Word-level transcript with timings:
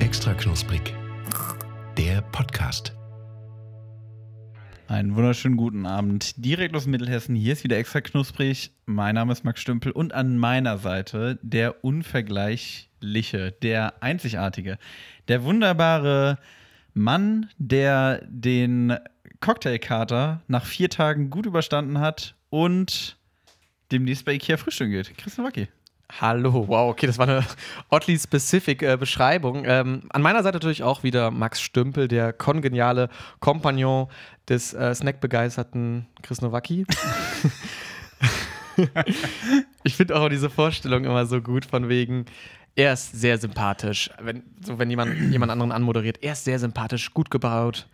Extra 0.00 0.34
knusprig. 0.34 0.94
Der 1.96 2.22
Podcast. 2.22 2.96
Einen 4.88 5.14
wunderschönen 5.14 5.56
guten 5.56 5.86
Abend. 5.86 6.44
Direkt 6.44 6.74
aus 6.74 6.86
Mittelhessen. 6.86 7.36
Hier 7.36 7.52
ist 7.52 7.62
wieder 7.62 7.78
extra 7.78 8.00
knusprig. 8.00 8.72
Mein 8.86 9.14
Name 9.14 9.32
ist 9.32 9.44
Max 9.44 9.60
Stümpel 9.60 9.92
und 9.92 10.12
an 10.14 10.36
meiner 10.36 10.78
Seite 10.78 11.38
der 11.42 11.84
unvergleichliche, 11.84 13.52
der 13.52 14.02
einzigartige, 14.02 14.78
der 15.28 15.44
wunderbare 15.44 16.38
Mann, 16.92 17.48
der 17.58 18.20
den 18.28 18.96
Cocktailkater 19.42 20.40
nach 20.46 20.64
vier 20.64 20.88
Tagen 20.88 21.28
gut 21.28 21.44
überstanden 21.44 22.00
hat 22.00 22.34
und 22.48 23.18
demnächst 23.90 24.24
bei 24.24 24.32
Ikea 24.32 24.56
frühstücken 24.56 24.92
geht. 24.92 25.18
Christian 25.18 25.46
Wacki. 25.46 25.68
Hallo, 26.20 26.68
wow, 26.68 26.90
okay, 26.90 27.06
das 27.06 27.18
war 27.18 27.26
eine 27.26 27.44
oddly 27.90 28.18
specific 28.18 28.82
äh, 28.82 28.96
Beschreibung. 28.96 29.64
Ähm, 29.66 30.02
an 30.10 30.22
meiner 30.22 30.42
Seite 30.42 30.56
natürlich 30.56 30.82
auch 30.82 31.02
wieder 31.02 31.30
Max 31.30 31.60
Stümpel, 31.60 32.06
der 32.06 32.32
kongeniale 32.32 33.08
Kompagnon 33.40 34.08
des 34.48 34.74
äh, 34.74 34.94
snackbegeisterten 34.94 36.06
Chris 36.22 36.40
Nowacki. 36.42 36.86
ich 39.84 39.96
finde 39.96 40.16
auch 40.16 40.28
diese 40.28 40.50
Vorstellung 40.50 41.04
immer 41.04 41.26
so 41.26 41.40
gut, 41.40 41.64
von 41.64 41.88
wegen, 41.88 42.26
er 42.76 42.92
ist 42.92 43.12
sehr 43.12 43.38
sympathisch. 43.38 44.10
Wenn, 44.20 44.42
so, 44.64 44.78
wenn 44.78 44.90
jemand 44.90 45.32
jemand 45.32 45.50
anderen 45.50 45.72
anmoderiert, 45.72 46.22
er 46.22 46.34
ist 46.34 46.44
sehr 46.44 46.58
sympathisch, 46.58 47.12
gut 47.14 47.30
gebaut, 47.30 47.88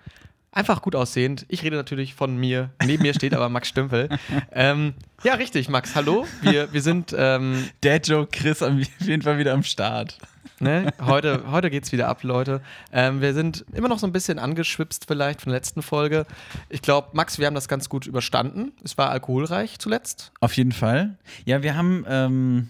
einfach 0.59 0.83
gut 0.83 0.97
aussehend. 0.97 1.47
Ich 1.49 1.63
rede 1.63 1.77
natürlich 1.77 2.15
von 2.15 2.37
mir. 2.37 2.71
Neben 2.85 3.05
mir 3.05 3.15
steht 3.15 3.33
aber 3.33 3.49
Max 3.49 3.69
Stümpel. 3.69 4.09
Ähm, 4.51 4.95
ja, 5.23 5.35
richtig, 5.35 5.69
Max, 5.69 5.95
hallo. 5.95 6.27
Wir, 6.43 6.73
wir 6.73 6.83
sind. 6.83 7.15
Ähm, 7.17 7.69
Dad 7.81 8.09
Joke 8.09 8.31
Chris 8.33 8.63
auf 8.63 8.73
jeden 9.01 9.23
Fall 9.23 9.39
wieder 9.39 9.53
am 9.53 9.63
Start. 9.63 10.19
Ne? 10.59 10.93
Heute, 11.01 11.45
heute 11.51 11.71
geht's 11.71 11.93
wieder 11.93 12.09
ab, 12.09 12.23
Leute. 12.25 12.61
Ähm, 12.93 13.21
wir 13.21 13.35
sind 13.35 13.65
immer 13.73 13.89
noch 13.89 13.99
so 13.99 14.07
ein 14.07 14.13
bisschen 14.13 14.39
angeschwipst, 14.39 15.05
vielleicht 15.07 15.43
von 15.43 15.51
der 15.51 15.59
letzten 15.59 15.83
Folge. 15.83 16.27
Ich 16.69 16.83
glaube, 16.83 17.09
Max, 17.13 17.39
wir 17.39 17.47
haben 17.47 17.55
das 17.55 17.69
ganz 17.69 17.89
gut 17.89 18.07
überstanden. 18.07 18.73
Es 18.83 18.99
war 18.99 19.11
alkoholreich 19.11 19.79
zuletzt. 19.79 20.33
Auf 20.41 20.55
jeden 20.55 20.73
Fall. 20.73 21.17
Ja, 21.45 21.63
wir 21.63 21.77
haben 21.77 22.05
ähm, 22.09 22.69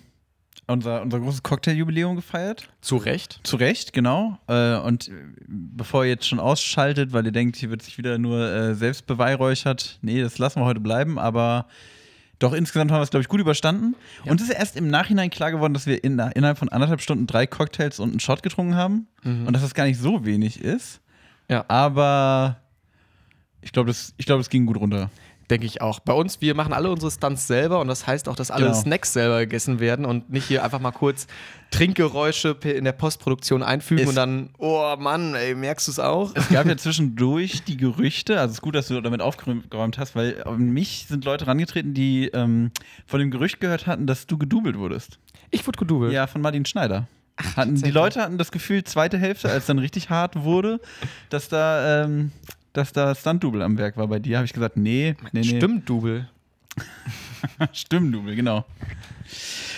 unser, 0.69 1.02
unser 1.02 1.19
großes 1.20 1.42
Cocktailjubiläum 1.42 2.16
gefeiert. 2.16 2.69
Zu 2.80 2.97
Recht. 2.97 3.41
Zu 3.42 3.56
Recht, 3.56 3.92
genau. 3.92 4.38
Äh, 4.47 4.77
und 4.77 5.10
bevor 5.47 6.05
ihr 6.05 6.10
jetzt 6.10 6.28
schon 6.28 6.38
ausschaltet, 6.41 7.12
weil 7.12 7.25
ihr 7.27 7.33
denkt, 7.33 7.56
hier 7.56 7.70
wird 7.70 7.83
sich 7.83 7.98
wieder 7.98 8.19
nur 8.19 8.41
äh, 8.41 8.75
selbst 8.75 9.06
beweihräuchert, 9.06 9.98
nee, 10.02 10.20
das 10.22 10.38
lassen 10.38 10.60
wir 10.60 10.66
heute 10.66 10.80
bleiben, 10.80 11.19
aber 11.19 11.66
doch 12.38 12.52
insgesamt 12.52 12.92
haben 12.92 12.98
wir 13.00 13.02
es, 13.02 13.10
glaube 13.10 13.22
ich, 13.22 13.28
gut 13.28 13.41
überstanden. 13.41 13.97
Ja. 14.25 14.30
Und 14.30 14.41
es 14.41 14.48
ist 14.48 14.55
erst 14.55 14.77
im 14.77 14.88
Nachhinein 14.88 15.30
klar 15.30 15.50
geworden, 15.50 15.75
dass 15.75 15.86
wir 15.86 16.05
in, 16.05 16.19
innerhalb 16.19 16.56
von 16.58 16.69
anderthalb 16.69 17.00
Stunden 17.00 17.27
drei 17.27 17.47
Cocktails 17.48 17.98
und 17.98 18.10
einen 18.10 18.20
Shot 18.20 18.42
getrunken 18.42 18.77
haben 18.77 19.08
Mhm. 19.25 19.47
und 19.48 19.53
dass 19.55 19.62
das 19.62 19.75
gar 19.75 19.84
nicht 19.86 19.98
so 19.98 20.25
wenig 20.25 20.60
ist. 20.62 21.00
Ja. 21.50 21.64
Aber 21.66 22.60
ich 23.60 23.72
glaube, 23.72 23.88
das, 23.88 24.14
ich 24.19 24.27
glaub, 24.27 24.38
das 24.38 24.50
ging 24.50 24.66
gut 24.66 24.77
runter. 24.77 25.10
Denke 25.50 25.64
ich 25.66 25.80
auch. 25.80 26.00
Bei 26.00 26.12
uns, 26.12 26.41
wir 26.42 26.54
machen 26.54 26.74
alle 26.74 26.91
unsere 26.91 27.10
Stunts 27.10 27.46
selber 27.46 27.80
und 27.80 27.88
das 27.88 28.06
heißt 28.06 28.28
auch, 28.28 28.36
dass 28.36 28.50
alle 28.50 28.66
Genau. 28.66 28.77
Snacks 28.78 29.14
selber 29.14 29.41
gegessen 29.41 29.80
werden 29.80 30.04
und 30.04 30.28
nicht 30.30 30.46
hier 30.46 30.62
einfach 30.62 30.78
mal 30.80 30.91
kurz 30.92 31.27
Trinkgeräusche 31.70 32.56
in 32.64 32.84
der 32.84 32.92
Postproduktion 32.92 33.62
einfügen 33.62 34.02
Ist- 34.02 34.08
und 34.10 34.14
dann, 34.14 34.50
oh 34.58 34.94
Mann, 34.98 35.34
ey, 35.34 35.54
merkst 35.54 35.86
du 35.88 35.92
es 35.92 35.98
auch? 35.98 36.32
Es 36.34 36.48
gab 36.48 36.66
ja 36.66 36.76
zwischendurch 36.76 37.62
die 37.64 37.76
Gerüchte, 37.76 38.38
also 38.41 38.50
es 38.50 38.56
ist 38.58 38.62
gut, 38.62 38.74
dass 38.74 38.88
du 38.88 39.00
damit 39.00 39.20
aufgeräumt 39.20 39.98
hast, 39.98 40.16
weil 40.16 40.42
an 40.44 40.70
mich 40.70 41.06
sind 41.08 41.24
Leute 41.24 41.46
rangetreten, 41.46 41.94
die 41.94 42.26
ähm, 42.28 42.70
von 43.06 43.20
dem 43.20 43.30
Gerücht 43.30 43.60
gehört 43.60 43.86
hatten, 43.86 44.06
dass 44.06 44.26
du 44.26 44.38
gedoubelt 44.38 44.78
wurdest. 44.78 45.19
Ich 45.50 45.66
wurde 45.66 45.78
gedoubelt. 45.78 46.12
Ja, 46.12 46.26
von 46.26 46.41
Martin 46.42 46.64
Schneider. 46.64 47.06
Hatten, 47.56 47.76
die. 47.76 47.91
Leute 47.92 48.20
hatten 48.20 48.36
das 48.36 48.50
Gefühl, 48.50 48.82
zweite 48.82 49.16
Hälfte, 49.16 49.48
als 49.48 49.66
dann 49.66 49.78
richtig 49.78 50.10
hart 50.10 50.42
wurde, 50.42 50.80
dass 51.30 51.48
da, 51.48 52.04
ähm, 52.04 52.32
dass 52.78 52.93
da 52.93 53.15
Stunt-Double 53.15 53.62
am 53.62 53.77
Werk 53.78 53.97
war 53.97 54.06
bei 54.09 54.19
dir. 54.19 54.39
Habe 54.39 54.47
ich 54.47 54.53
gesagt, 54.53 54.77
nee, 54.77 55.16
nee, 55.33 55.41
nee. 55.41 55.59
Stimmt, 55.59 55.89
Double. 55.89 56.28
Stimmdouble, 57.72 58.34
genau. 58.37 58.65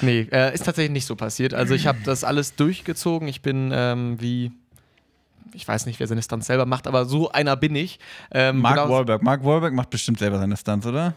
Nee, 0.02 0.28
äh, 0.32 0.54
ist 0.54 0.64
tatsächlich 0.64 0.92
nicht 0.92 1.06
so 1.06 1.16
passiert. 1.16 1.54
Also 1.54 1.74
ich 1.74 1.86
habe 1.86 1.98
das 2.04 2.24
alles 2.24 2.54
durchgezogen. 2.54 3.28
Ich 3.28 3.42
bin 3.42 3.70
ähm, 3.74 4.20
wie, 4.20 4.52
ich 5.52 5.66
weiß 5.66 5.86
nicht, 5.86 6.00
wer 6.00 6.06
seine 6.06 6.22
Stunts 6.22 6.46
selber 6.46 6.66
macht, 6.66 6.86
aber 6.86 7.04
so 7.04 7.30
einer 7.32 7.56
bin 7.56 7.74
ich. 7.74 7.98
Ähm, 8.30 8.58
Mark 8.60 8.76
genau- 8.76 8.88
Wahlberg. 8.90 9.22
Mark 9.22 9.44
Wahlberg 9.44 9.74
macht 9.74 9.90
bestimmt 9.90 10.18
selber 10.18 10.38
seine 10.38 10.56
Stunts, 10.56 10.86
oder? 10.86 11.14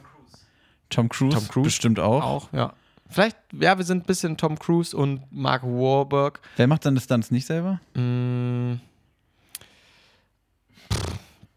Tom 0.90 1.10
Cruise. 1.10 1.38
Tom 1.38 1.48
Cruise. 1.48 1.68
Bestimmt 1.68 2.00
auch. 2.00 2.24
Auch, 2.24 2.54
ja. 2.54 2.74
Vielleicht, 3.10 3.38
ja, 3.52 3.78
wir 3.78 3.86
sind 3.86 4.04
ein 4.04 4.08
bisschen 4.08 4.38
Tom 4.38 4.58
Cruise 4.58 4.96
und 4.96 5.22
Mark 5.32 5.64
Wahlberg. 5.64 6.40
Wer 6.58 6.68
macht 6.68 6.84
seine 6.84 7.00
Stunts 7.00 7.30
nicht 7.32 7.46
selber? 7.46 7.80
Mm. 7.94 8.80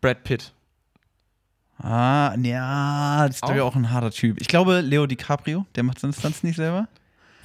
Brad 0.06 0.22
Pitt. 0.22 0.52
Ah, 1.78 2.32
ja, 2.40 3.26
das 3.26 3.36
ist 3.36 3.42
glaube 3.42 3.56
ich 3.56 3.60
Auch? 3.62 3.74
ein 3.74 3.90
harter 3.90 4.12
Typ. 4.12 4.40
Ich 4.40 4.46
glaube, 4.46 4.82
Leo 4.82 5.04
DiCaprio, 5.08 5.66
der 5.74 5.82
macht 5.82 5.98
seine 5.98 6.12
Stunts 6.12 6.44
nicht 6.44 6.54
selber. 6.54 6.86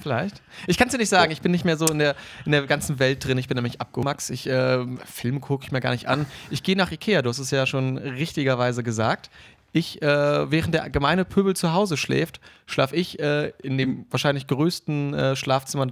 Vielleicht. 0.00 0.40
Ich 0.68 0.78
kann 0.78 0.86
es 0.86 0.92
dir 0.92 0.98
nicht 0.98 1.08
sagen, 1.08 1.32
ich 1.32 1.40
bin 1.42 1.50
nicht 1.50 1.64
mehr 1.64 1.76
so 1.76 1.86
in 1.86 1.98
der, 1.98 2.14
in 2.46 2.52
der 2.52 2.64
ganzen 2.68 3.00
Welt 3.00 3.24
drin. 3.24 3.36
Ich 3.36 3.48
bin 3.48 3.56
nämlich 3.56 3.80
abgehoben. 3.80 4.04
Max, 4.04 4.30
ich, 4.30 4.48
äh, 4.48 4.86
Filme 5.04 5.40
gucke 5.40 5.64
ich 5.64 5.72
mir 5.72 5.80
gar 5.80 5.90
nicht 5.90 6.06
an. 6.06 6.24
Ich 6.50 6.62
gehe 6.62 6.76
nach 6.76 6.92
Ikea, 6.92 7.22
du 7.22 7.30
hast 7.30 7.40
es 7.40 7.50
ja 7.50 7.66
schon 7.66 7.98
richtigerweise 7.98 8.84
gesagt. 8.84 9.28
Ich, 9.72 10.00
äh, 10.00 10.48
während 10.48 10.72
der 10.72 10.88
gemeine 10.88 11.24
Pöbel 11.24 11.56
zu 11.56 11.72
Hause 11.72 11.96
schläft, 11.96 12.40
schlafe 12.66 12.94
ich 12.94 13.18
äh, 13.18 13.48
in 13.60 13.76
dem 13.76 14.06
wahrscheinlich 14.08 14.46
größten 14.46 15.14
äh, 15.14 15.34
Schlafzimmer 15.34 15.88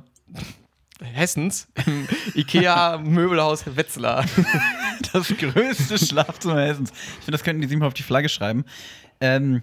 Hessens 1.05 1.69
im 1.87 2.09
Ikea-Möbelhaus 2.35 3.65
Wetzlar. 3.77 4.25
Das 5.13 5.29
größte 5.29 5.99
Schlafzimmer 5.99 6.61
Hessens. 6.61 6.91
Ich 6.93 7.25
finde, 7.25 7.33
das 7.33 7.43
könnten 7.43 7.63
die 7.63 7.69
sieben 7.69 7.83
auf 7.83 7.95
die 7.95 8.03
Flagge 8.03 8.29
schreiben. 8.29 8.65
Ähm, 9.21 9.63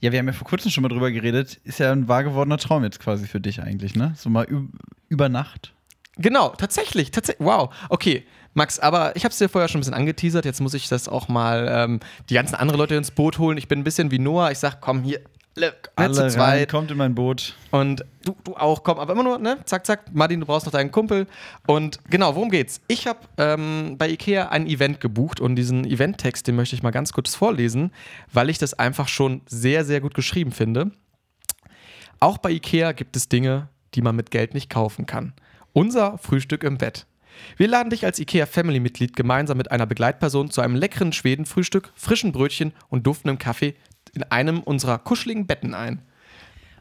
ja, 0.00 0.12
wir 0.12 0.18
haben 0.18 0.26
ja 0.26 0.34
vor 0.34 0.46
kurzem 0.46 0.70
schon 0.70 0.82
mal 0.82 0.88
drüber 0.88 1.10
geredet. 1.10 1.58
Ist 1.64 1.78
ja 1.78 1.90
ein 1.90 2.06
wahr 2.06 2.22
gewordener 2.22 2.58
Traum 2.58 2.84
jetzt 2.84 3.00
quasi 3.00 3.26
für 3.26 3.40
dich 3.40 3.62
eigentlich, 3.62 3.94
ne? 3.94 4.12
So 4.16 4.28
mal 4.28 4.46
üb 4.48 4.68
über 5.08 5.28
Nacht. 5.28 5.74
Genau, 6.16 6.50
tatsächlich, 6.50 7.10
tatsächlich. 7.10 7.44
Wow, 7.44 7.74
okay. 7.88 8.24
Max, 8.52 8.78
aber 8.78 9.16
ich 9.16 9.24
habe 9.24 9.32
es 9.32 9.38
dir 9.38 9.48
vorher 9.48 9.68
schon 9.68 9.78
ein 9.78 9.80
bisschen 9.80 9.94
angeteasert. 9.94 10.44
Jetzt 10.44 10.60
muss 10.60 10.74
ich 10.74 10.88
das 10.88 11.08
auch 11.08 11.26
mal 11.26 11.66
ähm, 11.68 12.00
die 12.30 12.34
ganzen 12.34 12.54
anderen 12.54 12.78
Leute 12.78 12.94
ins 12.94 13.10
Boot 13.10 13.38
holen. 13.38 13.58
Ich 13.58 13.66
bin 13.66 13.80
ein 13.80 13.84
bisschen 13.84 14.12
wie 14.12 14.20
Noah. 14.20 14.52
Ich 14.52 14.58
sag, 14.58 14.80
komm 14.80 15.02
hier, 15.02 15.20
alle, 15.56 15.74
alle 15.96 16.12
zu 16.14 16.20
Alle 16.20 16.22
rein, 16.22 16.30
zweit. 16.30 16.70
kommt 16.70 16.90
in 16.90 16.96
mein 16.96 17.14
Boot. 17.14 17.54
Und 17.70 18.04
du, 18.24 18.34
du 18.44 18.56
auch, 18.56 18.82
komm, 18.82 18.98
aber 18.98 19.12
immer 19.12 19.22
nur, 19.22 19.38
ne? 19.38 19.58
Zack, 19.64 19.86
zack. 19.86 20.12
Martin, 20.12 20.40
du 20.40 20.46
brauchst 20.46 20.66
noch 20.66 20.72
deinen 20.72 20.90
Kumpel. 20.90 21.26
Und 21.66 22.00
genau, 22.10 22.34
worum 22.34 22.50
geht's? 22.50 22.80
Ich 22.88 23.06
habe 23.06 23.20
ähm, 23.38 23.96
bei 23.98 24.08
Ikea 24.08 24.48
ein 24.48 24.66
Event 24.66 25.00
gebucht 25.00 25.40
und 25.40 25.56
diesen 25.56 25.84
Eventtext, 25.84 26.46
den 26.46 26.56
möchte 26.56 26.74
ich 26.74 26.82
mal 26.82 26.90
ganz 26.90 27.12
kurz 27.12 27.34
vorlesen, 27.34 27.92
weil 28.32 28.50
ich 28.50 28.58
das 28.58 28.74
einfach 28.74 29.08
schon 29.08 29.42
sehr, 29.46 29.84
sehr 29.84 30.00
gut 30.00 30.14
geschrieben 30.14 30.52
finde. 30.52 30.90
Auch 32.20 32.38
bei 32.38 32.50
Ikea 32.50 32.92
gibt 32.92 33.16
es 33.16 33.28
Dinge, 33.28 33.68
die 33.94 34.02
man 34.02 34.16
mit 34.16 34.30
Geld 34.30 34.54
nicht 34.54 34.70
kaufen 34.70 35.06
kann. 35.06 35.34
Unser 35.72 36.18
Frühstück 36.18 36.64
im 36.64 36.78
Bett. 36.78 37.06
Wir 37.56 37.66
laden 37.68 37.90
dich 37.90 38.04
als 38.04 38.20
IKEA 38.20 38.46
Family-Mitglied 38.46 39.16
gemeinsam 39.16 39.58
mit 39.58 39.70
einer 39.72 39.86
Begleitperson 39.86 40.50
zu 40.50 40.60
einem 40.60 40.76
leckeren 40.76 41.12
Schwedenfrühstück, 41.12 41.92
frischen 41.96 42.30
Brötchen 42.30 42.72
und 42.88 43.06
duftendem 43.06 43.38
Kaffee 43.38 43.74
in 44.14 44.22
einem 44.24 44.60
unserer 44.60 44.98
kuscheligen 44.98 45.46
Betten 45.46 45.74
ein. 45.74 46.00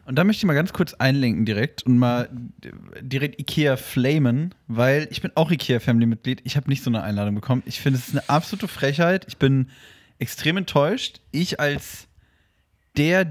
Und 0.05 0.15
da 0.15 0.23
möchte 0.25 0.39
ich 0.39 0.45
mal 0.45 0.53
ganz 0.53 0.73
kurz 0.73 0.93
einlenken 0.95 1.45
direkt 1.45 1.83
und 1.83 1.97
mal 1.97 2.29
direkt 2.99 3.39
Ikea 3.39 3.77
flamen, 3.77 4.53
weil 4.67 5.07
ich 5.11 5.21
bin 5.21 5.31
auch 5.35 5.49
Ikea 5.49 5.79
Family 5.79 6.05
Mitglied. 6.05 6.41
Ich 6.43 6.57
habe 6.57 6.69
nicht 6.69 6.83
so 6.83 6.89
eine 6.89 7.03
Einladung 7.03 7.35
bekommen. 7.35 7.63
Ich 7.65 7.79
finde, 7.79 7.99
es 7.99 8.09
ist 8.09 8.13
eine 8.13 8.27
absolute 8.27 8.67
Frechheit. 8.67 9.25
Ich 9.29 9.37
bin 9.37 9.69
extrem 10.19 10.57
enttäuscht. 10.57 11.21
Ich 11.31 11.59
als 11.61 12.07
der 12.97 13.25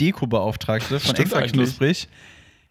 Deko-Beauftragte 0.00 1.00
von 1.00 1.16
Extra. 1.16 1.42
Knusprig 1.42 2.08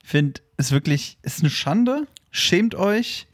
finde 0.04 0.42
es 0.58 0.72
wirklich, 0.72 1.18
es 1.24 1.36
ist 1.38 1.42
eine 1.42 1.50
Schande. 1.50 2.08
Schämt 2.32 2.76
euch. 2.76 3.28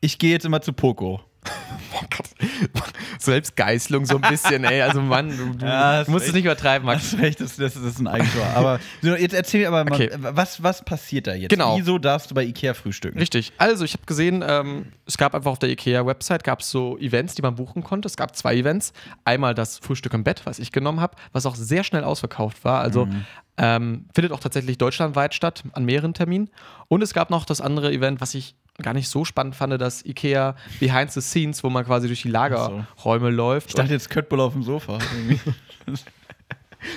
Ich 0.00 0.18
gehe 0.18 0.30
jetzt 0.30 0.46
immer 0.46 0.62
zu 0.62 0.72
Poco. 0.72 1.20
Oh 1.92 2.06
Gott. 2.16 2.30
Selbstgeißelung 3.24 4.06
so 4.06 4.16
ein 4.16 4.22
bisschen, 4.30 4.64
ey. 4.64 4.82
Also 4.82 5.00
Mann, 5.00 5.30
du, 5.58 5.64
Ja, 5.66 6.04
du 6.04 6.10
musst 6.10 6.22
es 6.24 6.28
recht. 6.28 6.36
nicht 6.36 6.44
übertreiben, 6.46 6.86
Max. 6.86 7.12
Hast 7.12 7.18
recht, 7.20 7.40
das, 7.40 7.56
das 7.56 7.76
ist 7.76 7.98
ein 7.98 8.06
Eigentor. 8.08 8.46
Aber 8.54 8.80
so, 9.02 9.14
jetzt 9.14 9.34
erzähl 9.34 9.60
mir 9.60 9.68
aber 9.68 9.84
mal, 9.84 9.94
Okay. 9.94 10.10
was, 10.18 10.62
was 10.62 10.84
passiert 10.84 11.26
da 11.26 11.34
jetzt? 11.34 11.50
Genau. 11.50 11.76
Wieso 11.78 11.98
darfst 11.98 12.30
du 12.30 12.34
bei 12.34 12.44
Ikea 12.44 12.74
frühstücken? 12.74 13.18
Richtig. 13.18 13.52
Also, 13.58 13.84
ich 13.84 13.92
habe 13.94 14.04
gesehen, 14.06 14.44
ähm, 14.46 14.86
es 15.06 15.16
gab 15.18 15.34
einfach 15.34 15.50
auf 15.50 15.58
der 15.58 15.70
IKEA-Website 15.70 16.44
gab 16.44 16.60
es 16.60 16.70
so 16.70 16.96
Events, 16.98 17.34
die 17.34 17.42
man 17.42 17.54
buchen 17.56 17.82
konnte. 17.82 18.06
Es 18.06 18.16
gab 18.16 18.36
zwei 18.36 18.56
Events. 18.56 18.92
Einmal 19.24 19.54
das 19.54 19.78
Frühstück 19.78 20.14
im 20.14 20.24
Bett, 20.24 20.42
was 20.44 20.58
ich 20.58 20.72
genommen 20.72 21.00
habe, 21.00 21.16
was 21.32 21.46
auch 21.46 21.54
sehr 21.56 21.84
schnell 21.84 22.04
ausverkauft 22.04 22.64
war. 22.64 22.80
Also 22.80 23.08
ähm, 23.56 24.06
findet 24.14 24.32
auch 24.32 24.40
tatsächlich 24.40 24.78
deutschlandweit 24.78 25.34
statt, 25.34 25.64
an 25.72 25.84
mehreren 25.84 26.14
Terminen. 26.14 26.48
Und 26.88 27.02
es 27.02 27.12
gab 27.12 27.30
noch 27.30 27.44
das 27.44 27.60
andere 27.60 27.92
Event, 27.92 28.20
was 28.20 28.34
ich 28.34 28.54
gar 28.82 28.94
nicht 28.94 29.08
so 29.08 29.24
spannend 29.24 29.54
fand, 29.56 29.80
das 29.80 30.04
Ikea 30.04 30.54
Behind 30.78 31.10
the 31.12 31.20
Scenes, 31.20 31.62
wo 31.64 31.70
man 31.70 31.84
quasi 31.84 32.06
durch 32.08 32.22
die 32.22 32.30
Lagerräume 32.30 33.30
läuft. 33.30 33.68
Ich 33.68 33.74
dachte 33.74 33.92
jetzt 33.92 34.10
Köttbull 34.10 34.40
auf 34.40 34.52
dem 34.52 34.62
Sofa. 34.62 34.98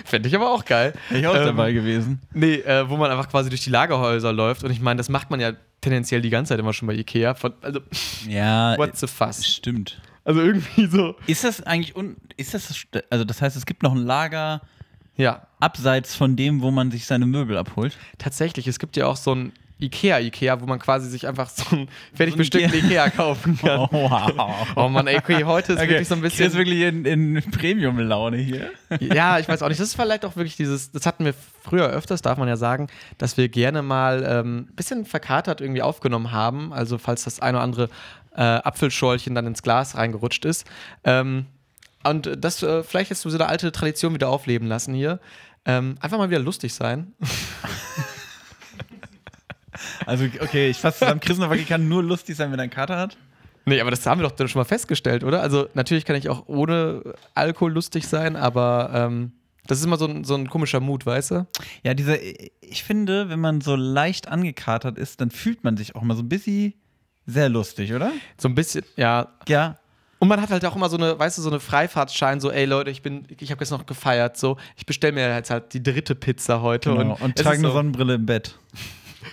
Fände 0.05 0.29
ich 0.29 0.35
aber 0.35 0.49
auch 0.51 0.63
geil. 0.63 0.93
Wäre 1.09 1.19
ich 1.21 1.27
auch 1.27 1.35
Ähm, 1.35 1.45
dabei 1.45 1.73
gewesen. 1.73 2.21
Nee, 2.33 2.55
äh, 2.55 2.89
wo 2.89 2.95
man 2.95 3.11
einfach 3.11 3.27
quasi 3.29 3.49
durch 3.49 3.61
die 3.65 3.69
Lagerhäuser 3.69 4.31
läuft. 4.31 4.63
Und 4.63 4.71
ich 4.71 4.79
meine, 4.79 4.97
das 4.97 5.09
macht 5.09 5.29
man 5.29 5.41
ja 5.41 5.51
tendenziell 5.81 6.21
die 6.21 6.29
ganze 6.29 6.49
Zeit 6.49 6.59
immer 6.59 6.71
schon 6.71 6.87
bei 6.87 6.93
Ikea. 6.95 7.33
Von, 7.35 7.53
also, 7.61 7.81
Ja, 8.27 8.77
what 8.77 8.95
the 8.97 9.07
fuss? 9.07 9.45
stimmt. 9.45 9.99
Also 10.23 10.39
irgendwie 10.39 10.85
so. 10.87 11.15
Ist 11.27 11.43
das 11.43 11.61
eigentlich, 11.63 11.97
un 11.97 12.15
ist 12.37 12.53
das, 12.53 12.73
also 13.09 13.25
das 13.25 13.41
heißt, 13.41 13.57
es 13.57 13.65
gibt 13.65 13.83
noch 13.83 13.91
ein 13.91 13.97
Lager 14.05 14.61
Ja, 15.17 15.47
abseits 15.59 16.15
von 16.15 16.37
dem, 16.37 16.61
wo 16.61 16.71
man 16.71 16.89
sich 16.89 17.05
seine 17.05 17.25
Möbel 17.25 17.57
abholt? 17.57 17.97
tatsächlich. 18.19 18.67
Es 18.67 18.79
gibt 18.79 18.95
ja 18.95 19.05
auch 19.07 19.17
so 19.17 19.35
ein 19.35 19.51
Ikea-Ikea, 19.83 20.61
wo 20.61 20.65
man 20.65 20.79
quasi 20.79 21.09
sich 21.09 21.27
einfach 21.27 21.49
so 21.49 21.75
ein 21.75 21.89
fertig 22.13 22.35
bestückten 22.35 22.73
Ikea 22.73 23.09
kaufen 23.09 23.57
kann. 23.57 23.73
Oh, 23.93 24.09
wow. 24.09 24.67
Oh 24.75 24.87
Mann, 24.87 25.07
ey, 25.07 25.17
okay, 25.17 25.43
heute 25.43 25.73
ist 25.73 25.79
wirklich 25.79 26.07
so 26.07 26.15
ein 26.15 26.21
bisschen. 26.21 26.47
ist 26.47 26.55
wirklich 26.55 26.81
in, 26.81 27.05
in 27.05 27.43
Premium-Laune 27.51 28.37
hier. 28.37 28.71
Ja, 28.99 29.39
ich 29.39 29.47
weiß 29.47 29.61
auch 29.61 29.67
nicht. 29.67 29.79
Das 29.79 29.87
ist 29.87 29.95
vielleicht 29.95 30.25
auch 30.25 30.35
wirklich 30.35 30.55
dieses, 30.55 30.91
das 30.91 31.05
hatten 31.05 31.25
wir 31.25 31.33
früher 31.61 31.87
öfters, 31.89 32.21
darf 32.21 32.37
man 32.37 32.47
ja 32.47 32.55
sagen, 32.55 32.87
dass 33.17 33.37
wir 33.37 33.49
gerne 33.49 33.81
mal 33.81 34.25
ein 34.25 34.45
ähm, 34.45 34.67
bisschen 34.75 35.05
verkatert 35.05 35.61
irgendwie 35.61 35.81
aufgenommen 35.81 36.31
haben. 36.31 36.71
Also 36.73 36.97
falls 36.97 37.23
das 37.23 37.39
ein 37.39 37.55
oder 37.55 37.63
andere 37.63 37.89
äh, 38.35 38.41
Apfelschorlchen 38.41 39.35
dann 39.35 39.47
ins 39.47 39.61
Glas 39.63 39.95
reingerutscht 39.95 40.45
ist. 40.45 40.65
Ähm, 41.03 41.45
und 42.03 42.29
das 42.37 42.61
äh, 42.63 42.83
vielleicht 42.83 43.09
jetzt 43.09 43.21
so 43.21 43.29
eine 43.29 43.47
alte 43.47 43.71
Tradition 43.71 44.13
wieder 44.13 44.29
aufleben 44.29 44.67
lassen 44.67 44.93
hier. 44.93 45.19
Ähm, 45.65 45.95
einfach 46.01 46.17
mal 46.17 46.29
wieder 46.29 46.39
lustig 46.39 46.73
sein. 46.73 47.13
Also, 50.05 50.25
okay, 50.39 50.69
ich 50.69 50.77
fasse 50.77 50.99
zusammen, 50.99 51.19
Chris 51.19 51.37
Nowacki 51.37 51.63
kann 51.63 51.87
nur 51.87 52.03
lustig 52.03 52.35
sein, 52.35 52.51
wenn 52.51 52.59
er 52.59 52.63
einen 52.63 52.71
Kater 52.71 52.97
hat. 52.97 53.17
Nee, 53.65 53.79
aber 53.79 53.91
das 53.91 54.05
haben 54.05 54.19
wir 54.21 54.27
doch 54.27 54.35
dann 54.35 54.47
schon 54.47 54.59
mal 54.59 54.65
festgestellt, 54.65 55.23
oder? 55.23 55.41
Also 55.41 55.67
natürlich 55.73 56.05
kann 56.05 56.15
ich 56.15 56.29
auch 56.29 56.47
ohne 56.47 57.15
Alkohol 57.33 57.71
lustig 57.71 58.07
sein, 58.07 58.35
aber 58.35 58.91
ähm, 58.93 59.31
das 59.67 59.79
ist 59.79 59.85
immer 59.85 59.97
so 59.97 60.05
ein, 60.05 60.23
so 60.25 60.35
ein 60.35 60.49
komischer 60.49 60.81
Mut, 60.81 61.05
weißt 61.05 61.31
du? 61.31 61.47
Ja, 61.83 61.93
dieser, 61.93 62.21
ich 62.21 62.83
finde, 62.83 63.29
wenn 63.29 63.39
man 63.39 63.61
so 63.61 63.75
leicht 63.75 64.27
angekatert 64.27 64.97
ist, 64.97 65.21
dann 65.21 65.31
fühlt 65.31 65.63
man 65.63 65.77
sich 65.77 65.95
auch 65.95 66.01
mal 66.01 66.15
so 66.15 66.23
ein 66.23 66.29
bisschen 66.29 66.73
sehr 67.25 67.47
lustig, 67.47 67.93
oder? 67.93 68.11
So 68.37 68.49
ein 68.49 68.55
bisschen, 68.55 68.83
ja, 68.97 69.29
Ja. 69.47 69.77
Und 70.19 70.29
man 70.29 70.41
hat 70.41 70.51
halt 70.51 70.63
auch 70.63 70.77
immer 70.77 70.87
so 70.87 70.95
eine, 70.95 71.19
weißt 71.19 71.37
du, 71.37 71.41
so 71.41 71.49
eine 71.49 71.59
Freifahrtschein, 71.59 72.39
so, 72.39 72.49
ey 72.49 72.63
Leute, 72.63 72.89
ich 72.89 73.01
bin, 73.01 73.27
ich 73.37 73.51
habe 73.51 73.59
jetzt 73.59 73.71
noch 73.71 73.85
gefeiert, 73.85 74.37
so, 74.37 74.55
ich 74.77 74.85
bestelle 74.85 75.11
mir 75.11 75.35
jetzt 75.35 75.49
halt 75.49 75.73
die 75.73 75.83
dritte 75.83 76.15
Pizza 76.15 76.61
heute 76.61 76.91
Genau. 76.91 77.15
Und, 77.15 77.21
und, 77.21 77.35
trage 77.37 77.57
eine 77.57 77.67
so, 77.67 77.73
Sonnenbrille 77.73 78.13
im 78.13 78.25
Bett. 78.25 78.57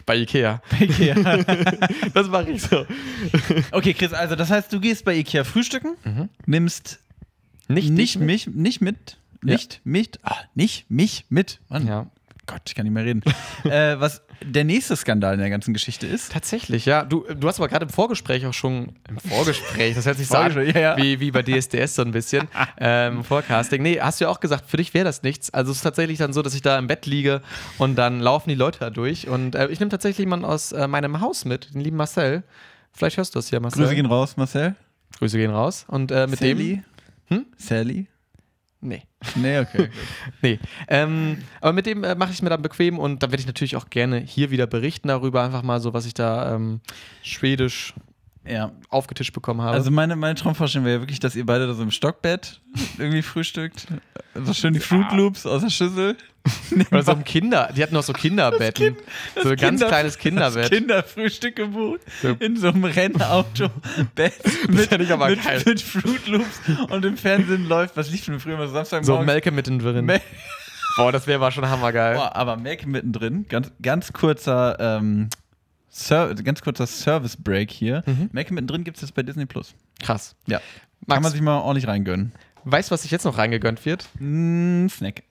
Bei 0.06 0.16
Ikea. 0.16 0.62
Ikea. 0.80 1.14
Das 2.14 2.28
mache 2.28 2.50
ich 2.50 2.62
so. 2.62 2.86
okay, 3.72 3.94
Chris, 3.94 4.12
also 4.12 4.34
das 4.36 4.50
heißt, 4.50 4.72
du 4.72 4.80
gehst 4.80 5.04
bei 5.04 5.14
Ikea 5.16 5.44
frühstücken, 5.44 5.96
nimmst 6.46 6.98
Nicht, 7.68 7.90
nicht 7.90 8.18
mich, 8.18 8.46
nicht 8.46 8.80
mit, 8.80 9.16
Ja. 9.44 9.52
nicht 9.54 9.80
mich, 9.84 10.10
ah, 10.22 10.34
nicht 10.54 10.90
mich 10.90 11.24
mit. 11.28 11.60
Mann, 11.68 11.86
Ja. 11.86 12.06
Gott, 12.50 12.62
ich 12.66 12.74
kann 12.74 12.84
nicht 12.84 12.92
mehr 12.92 13.04
reden. 13.04 13.22
äh, 13.64 14.00
was 14.00 14.22
der 14.42 14.64
nächste 14.64 14.96
Skandal 14.96 15.34
in 15.34 15.40
der 15.40 15.50
ganzen 15.50 15.72
Geschichte 15.72 16.06
ist. 16.06 16.32
Tatsächlich, 16.32 16.84
ja. 16.84 17.04
Du, 17.04 17.24
du 17.32 17.46
hast 17.46 17.60
aber 17.60 17.68
gerade 17.68 17.84
im 17.84 17.90
Vorgespräch 17.90 18.44
auch 18.46 18.54
schon, 18.54 18.96
im 19.08 19.18
Vorgespräch, 19.18 19.94
das 19.94 20.06
hört 20.06 20.16
sich 20.16 20.26
so 20.26 20.36
an, 20.36 20.54
ja, 20.66 20.80
ja. 20.80 20.96
Wie, 20.96 21.20
wie 21.20 21.30
bei 21.30 21.42
DSDS 21.42 21.94
so 21.94 22.02
ein 22.02 22.10
bisschen, 22.10 22.48
ähm, 22.78 23.22
Forecasting. 23.22 23.82
Nee, 23.82 24.00
hast 24.00 24.20
du 24.20 24.24
ja 24.24 24.30
auch 24.30 24.40
gesagt, 24.40 24.68
für 24.68 24.78
dich 24.78 24.94
wäre 24.94 25.04
das 25.04 25.22
nichts. 25.22 25.50
Also 25.54 25.70
es 25.70 25.78
ist 25.78 25.82
tatsächlich 25.82 26.18
dann 26.18 26.32
so, 26.32 26.42
dass 26.42 26.54
ich 26.54 26.62
da 26.62 26.76
im 26.78 26.88
Bett 26.88 27.06
liege 27.06 27.40
und 27.78 27.96
dann 27.96 28.18
laufen 28.18 28.48
die 28.48 28.56
Leute 28.56 28.80
da 28.80 28.90
durch 28.90 29.28
und 29.28 29.54
äh, 29.54 29.68
ich 29.68 29.78
nehme 29.78 29.90
tatsächlich 29.90 30.18
jemanden 30.18 30.44
aus 30.44 30.72
äh, 30.72 30.88
meinem 30.88 31.20
Haus 31.20 31.44
mit, 31.44 31.72
den 31.72 31.82
lieben 31.82 31.96
Marcel. 31.96 32.42
Vielleicht 32.92 33.18
hörst 33.18 33.34
du 33.34 33.38
das 33.38 33.48
hier, 33.48 33.60
Marcel. 33.60 33.82
Grüße 33.82 33.94
gehen 33.94 34.06
raus, 34.06 34.36
Marcel. 34.36 34.74
Grüße 35.18 35.36
gehen 35.36 35.50
raus. 35.52 35.84
Und 35.86 36.10
äh, 36.10 36.26
mit 36.26 36.40
dem. 36.40 36.58
Sally? 36.58 36.82
Hm? 37.26 37.46
Sally? 37.56 38.08
Nee. 38.80 39.02
Nee, 39.34 39.58
okay. 39.58 39.90
Nee. 40.42 40.58
Ähm, 40.88 41.38
aber 41.60 41.72
mit 41.72 41.86
dem 41.86 42.02
äh, 42.02 42.14
mache 42.14 42.30
ich 42.30 42.36
es 42.36 42.42
mir 42.42 42.48
dann 42.48 42.62
bequem 42.62 42.98
und 42.98 43.22
da 43.22 43.30
werde 43.30 43.40
ich 43.40 43.46
natürlich 43.46 43.76
auch 43.76 43.90
gerne 43.90 44.18
hier 44.18 44.50
wieder 44.50 44.66
berichten 44.66 45.08
darüber, 45.08 45.42
einfach 45.42 45.62
mal 45.62 45.80
so, 45.80 45.92
was 45.92 46.06
ich 46.06 46.14
da 46.14 46.54
ähm, 46.54 46.80
schwedisch 47.22 47.94
ja. 48.46 48.72
aufgetischt 48.88 49.32
bekommen 49.32 49.60
habe. 49.62 49.72
Also 49.76 49.90
meine, 49.90 50.16
meine 50.16 50.34
Traumvorstellung 50.34 50.86
wäre 50.86 50.96
ja 50.96 51.02
wirklich, 51.02 51.20
dass 51.20 51.36
ihr 51.36 51.46
beide 51.46 51.66
da 51.66 51.74
so 51.74 51.82
im 51.82 51.90
Stockbett 51.90 52.60
irgendwie 52.98 53.22
frühstückt. 53.22 53.86
So 54.34 54.54
schön 54.54 54.74
die 54.74 54.80
Fruit 54.80 55.10
Loops 55.12 55.46
aus 55.46 55.62
der 55.62 55.70
Schüssel. 55.70 56.16
Oder 56.90 57.02
so 57.02 57.12
ein 57.12 57.24
Kinder, 57.24 57.70
die 57.76 57.82
hatten 57.82 57.94
noch 57.94 58.02
so 58.02 58.14
Kinderbetten. 58.14 58.96
so 59.34 59.50
ein 59.50 59.56
ganz 59.56 59.80
Kinder- 59.80 59.88
kleines 59.88 60.18
Kinderbett. 60.18 60.64
Das 60.64 60.70
Kinderfrühstück 60.70 61.56
gebucht. 61.56 62.00
Ja. 62.22 62.34
In 62.38 62.56
so 62.56 62.68
einem 62.68 62.84
Rennauto-Bett 62.84 64.34
mit, 64.68 64.90
mit, 64.90 65.08
geil. 65.08 65.62
mit 65.66 65.82
Fruit 65.82 66.26
Loops 66.28 66.60
und 66.88 67.04
im 67.04 67.16
Fernsehen 67.18 67.68
läuft, 67.68 67.96
was 67.96 68.10
lief 68.10 68.24
denn 68.24 68.40
früher 68.40 68.54
immer 68.54 68.68
so 68.68 68.72
Samstag 68.72 69.04
so 69.04 69.18
Melke 69.20 69.50
mittendrin. 69.50 70.04
Mel 70.04 70.20
Boah, 70.96 71.12
das 71.12 71.26
wäre 71.26 71.36
aber 71.36 71.50
schon 71.50 71.68
hammergeil. 71.68 72.16
Boah, 72.16 72.34
aber 72.34 72.56
Melke 72.56 72.88
mittendrin, 72.88 73.46
ganz, 73.48 73.70
ganz 73.80 74.12
kurzer, 74.12 74.76
ähm, 74.80 75.28
Ser 75.90 76.34
ganz 76.36 76.62
kurzer 76.62 76.86
Service-Break 76.86 77.70
hier. 77.70 78.02
Mhm. 78.06 78.30
Melke 78.32 78.54
mittendrin 78.54 78.84
gibt 78.84 78.96
es 78.96 79.02
jetzt 79.02 79.14
bei 79.14 79.22
Disney 79.22 79.44
Plus. 79.46 79.74
Krass. 80.00 80.34
Ja. 80.46 80.60
Max, 81.06 81.16
Kann 81.16 81.22
man 81.24 81.32
sich 81.32 81.40
mal 81.40 81.58
ordentlich 81.58 81.88
reingönnen. 81.88 82.32
weißt 82.64 82.90
du, 82.90 82.92
was 82.92 83.02
sich 83.02 83.10
jetzt 83.10 83.24
noch 83.24 83.38
reingegönnt 83.38 83.84
wird? 83.84 84.08
Mm, 84.18 84.86
Snack. 84.88 85.22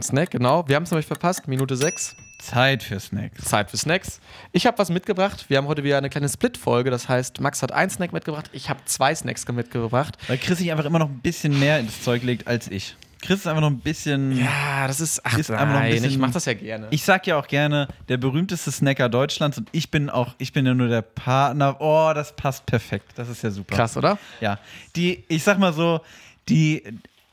Snack, 0.00 0.30
genau. 0.30 0.66
Wir 0.68 0.76
haben 0.76 0.84
es 0.84 0.90
nämlich 0.90 1.06
verpasst. 1.06 1.46
Minute 1.48 1.76
6. 1.76 2.16
Zeit 2.40 2.84
für 2.84 3.00
Snacks. 3.00 3.44
Zeit 3.44 3.70
für 3.70 3.76
Snacks. 3.76 4.20
Ich 4.52 4.64
habe 4.66 4.78
was 4.78 4.90
mitgebracht. 4.90 5.46
Wir 5.48 5.56
haben 5.58 5.66
heute 5.66 5.82
wieder 5.82 5.98
eine 5.98 6.08
kleine 6.08 6.28
Split-Folge. 6.28 6.90
Das 6.90 7.08
heißt, 7.08 7.40
Max 7.40 7.62
hat 7.62 7.72
einen 7.72 7.90
Snack 7.90 8.12
mitgebracht. 8.12 8.48
Ich 8.52 8.70
habe 8.70 8.80
zwei 8.84 9.12
Snacks 9.14 9.46
mitgebracht. 9.48 10.16
Weil 10.28 10.38
Chris 10.38 10.58
sich 10.58 10.70
einfach 10.70 10.84
immer 10.84 11.00
noch 11.00 11.08
ein 11.08 11.18
bisschen 11.18 11.58
mehr 11.58 11.80
ins 11.80 12.00
Zeug 12.02 12.22
legt 12.22 12.46
als 12.46 12.68
ich. 12.70 12.96
Chris 13.20 13.40
ist 13.40 13.46
einfach 13.46 13.60
noch 13.62 13.70
ein 13.70 13.80
bisschen. 13.80 14.38
Ja, 14.38 14.86
das 14.86 15.00
ist. 15.00 15.20
Ach, 15.24 15.36
Ist 15.36 15.50
einfach 15.50 15.66
noch 15.66 15.74
ein 15.74 15.80
nein, 15.80 15.92
bisschen- 15.92 16.10
ich 16.10 16.18
mache 16.18 16.32
das 16.32 16.44
ja 16.44 16.54
gerne. 16.54 16.86
Ich 16.90 17.02
sag 17.02 17.26
ja 17.26 17.36
auch 17.38 17.46
gerne, 17.48 17.88
der 18.08 18.16
berühmteste 18.16 18.70
Snacker 18.70 19.08
Deutschlands 19.08 19.58
und 19.58 19.68
ich 19.72 19.90
bin 19.90 20.08
auch, 20.08 20.34
ich 20.38 20.52
bin 20.52 20.64
ja 20.66 20.74
nur 20.74 20.88
der 20.88 21.02
Partner. 21.02 21.76
Oh, 21.80 22.12
das 22.14 22.34
passt 22.36 22.64
perfekt. 22.66 23.12
Das 23.16 23.28
ist 23.28 23.42
ja 23.42 23.50
super. 23.50 23.74
Krass, 23.74 23.96
oder? 23.96 24.18
Ja. 24.40 24.58
Die, 24.96 25.24
ich 25.28 25.42
sag 25.42 25.58
mal 25.58 25.72
so, 25.72 26.00
die, 26.48 26.82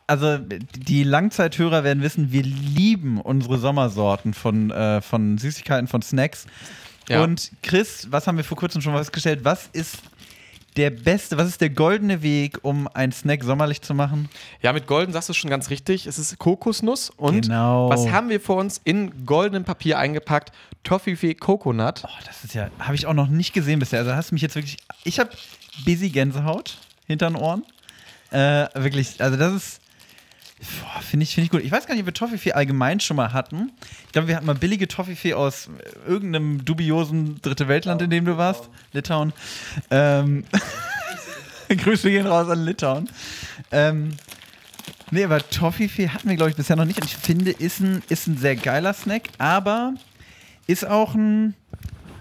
also 0.08 0.38
die 0.40 1.04
Langzeithörer 1.04 1.84
werden 1.84 2.02
wissen, 2.04 2.32
wir 2.32 2.44
lieben 2.44 3.22
unsere 3.22 3.58
Sommersorten 3.58 4.34
von, 4.34 4.72
äh, 4.72 5.02
von 5.02 5.38
Süßigkeiten, 5.38 5.88
von 5.88 6.02
Snacks. 6.02 6.46
Ja. 7.08 7.24
Und 7.24 7.52
Chris, 7.62 8.08
was 8.10 8.26
haben 8.26 8.38
wir 8.38 8.44
vor 8.44 8.58
kurzem 8.58 8.82
schon 8.82 8.96
festgestellt? 8.96 9.42
Was 9.44 9.70
ist 9.74 9.98
der 10.77 10.89
beste, 10.89 11.38
was 11.38 11.48
ist 11.48 11.62
der 11.62 11.69
goldene 11.69 12.22
Weg, 12.22 12.60
um 12.63 12.88
einen 12.94 13.12
Snack 13.12 13.44
sommerlich 13.44 13.81
zu 13.81 13.94
machen? 13.94 14.30
Ja, 14.62 14.74
mit 14.74 14.88
Golden 14.88 15.13
sagst 15.13 15.30
du 15.30 15.33
schon 15.33 15.50
ganz 15.50 15.69
richtig. 15.69 16.06
Es 16.06 16.19
ist 16.19 16.38
Kokosnuss 16.38 17.10
und 17.12 17.44
Genau. 17.44 17.89
was 17.89 18.10
haben 18.10 18.29
wir 18.29 18.39
vor 18.41 18.58
uns 18.58 18.82
in 18.84 19.25
goldenem 19.25 19.63
Papier 19.63 19.98
eingepackt? 19.98 20.51
Toffifee 20.84 21.34
Coconut. 21.34 22.03
Oh, 22.05 22.10
das 22.25 22.44
ist 22.44 22.53
ja, 22.53 22.70
habe 22.79 22.96
ich 22.96 23.05
auch 23.08 23.13
noch 23.13 23.27
nicht 23.27 23.53
gesehen 23.53 23.79
bisher. 23.79 24.00
Also 24.00 24.13
hast 24.13 24.32
du 24.32 24.36
mich 24.36 24.41
jetzt 24.41 24.55
wirklich, 24.55 24.77
ich 25.03 25.20
habe 25.20 25.29
busy 25.86 26.10
Gänsehaut 26.10 26.77
hinter 27.08 27.27
den 27.29 27.36
Ohren. 27.38 27.63
Äh, 28.32 28.67
wirklich, 28.75 29.22
also 29.22 29.38
das 29.38 29.53
ist, 29.53 29.82
finde 31.01 31.24
ich, 31.24 31.34
finde 31.34 31.45
ich 31.45 31.51
gut. 31.51 31.62
Ich 31.63 31.72
weiß 31.72 31.88
gar 31.88 31.93
nicht, 31.93 32.01
ob 32.01 32.07
wir 32.07 32.13
Toffifee 32.13 32.53
allgemein 32.53 33.00
schon 33.00 33.17
mal 33.17 33.34
hatten. 33.34 33.72
Ich 34.05 34.12
glaube, 34.12 34.27
wir 34.27 34.36
hatten 34.36 34.45
mal 34.45 34.55
billige 34.55 34.88
Toffifee 34.88 35.34
aus 35.34 35.67
äh, 35.67 36.10
irgendeinem 36.10 36.65
dubiosen 36.65 37.41
Dritte 37.41 37.67
Weltland, 37.67 38.01
in 38.01 38.10
dem 38.10 38.25
du 38.25 38.38
warst, 38.38 38.69
Litauen. 38.93 39.34
Ähm, 39.91 40.45
Grüße 41.69 42.10
gehen 42.10 42.27
raus 42.27 42.50
an 42.50 42.63
Litauen. 42.63 43.10
Ähm, 43.72 44.12
nee, 45.12 45.24
aber 45.24 45.48
Toffifee 45.48 46.10
hatten 46.10 46.29
wir, 46.29 46.36
glaube 46.36 46.51
ich, 46.51 46.57
bisher 46.57 46.75
noch 46.75 46.86
nicht. 46.86 47.00
Und 47.00 47.05
ich 47.05 47.15
finde, 47.15 47.51
ist 47.51 47.79
ein, 47.79 48.03
ist 48.10 48.27
ein 48.27 48.38
sehr 48.38 48.55
geiler 48.55 48.93
Snack, 48.93 49.29
aber 49.38 49.93
ist 50.67 50.86
auch 50.86 51.15
ein. 51.15 51.55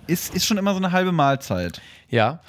Ist, 0.07 0.35
ist 0.35 0.45
schon 0.45 0.59
immer 0.59 0.73
so 0.73 0.79
eine 0.79 0.93
halbe 0.93 1.13
Mahlzeit. 1.13 1.81
Ja. 2.11 2.41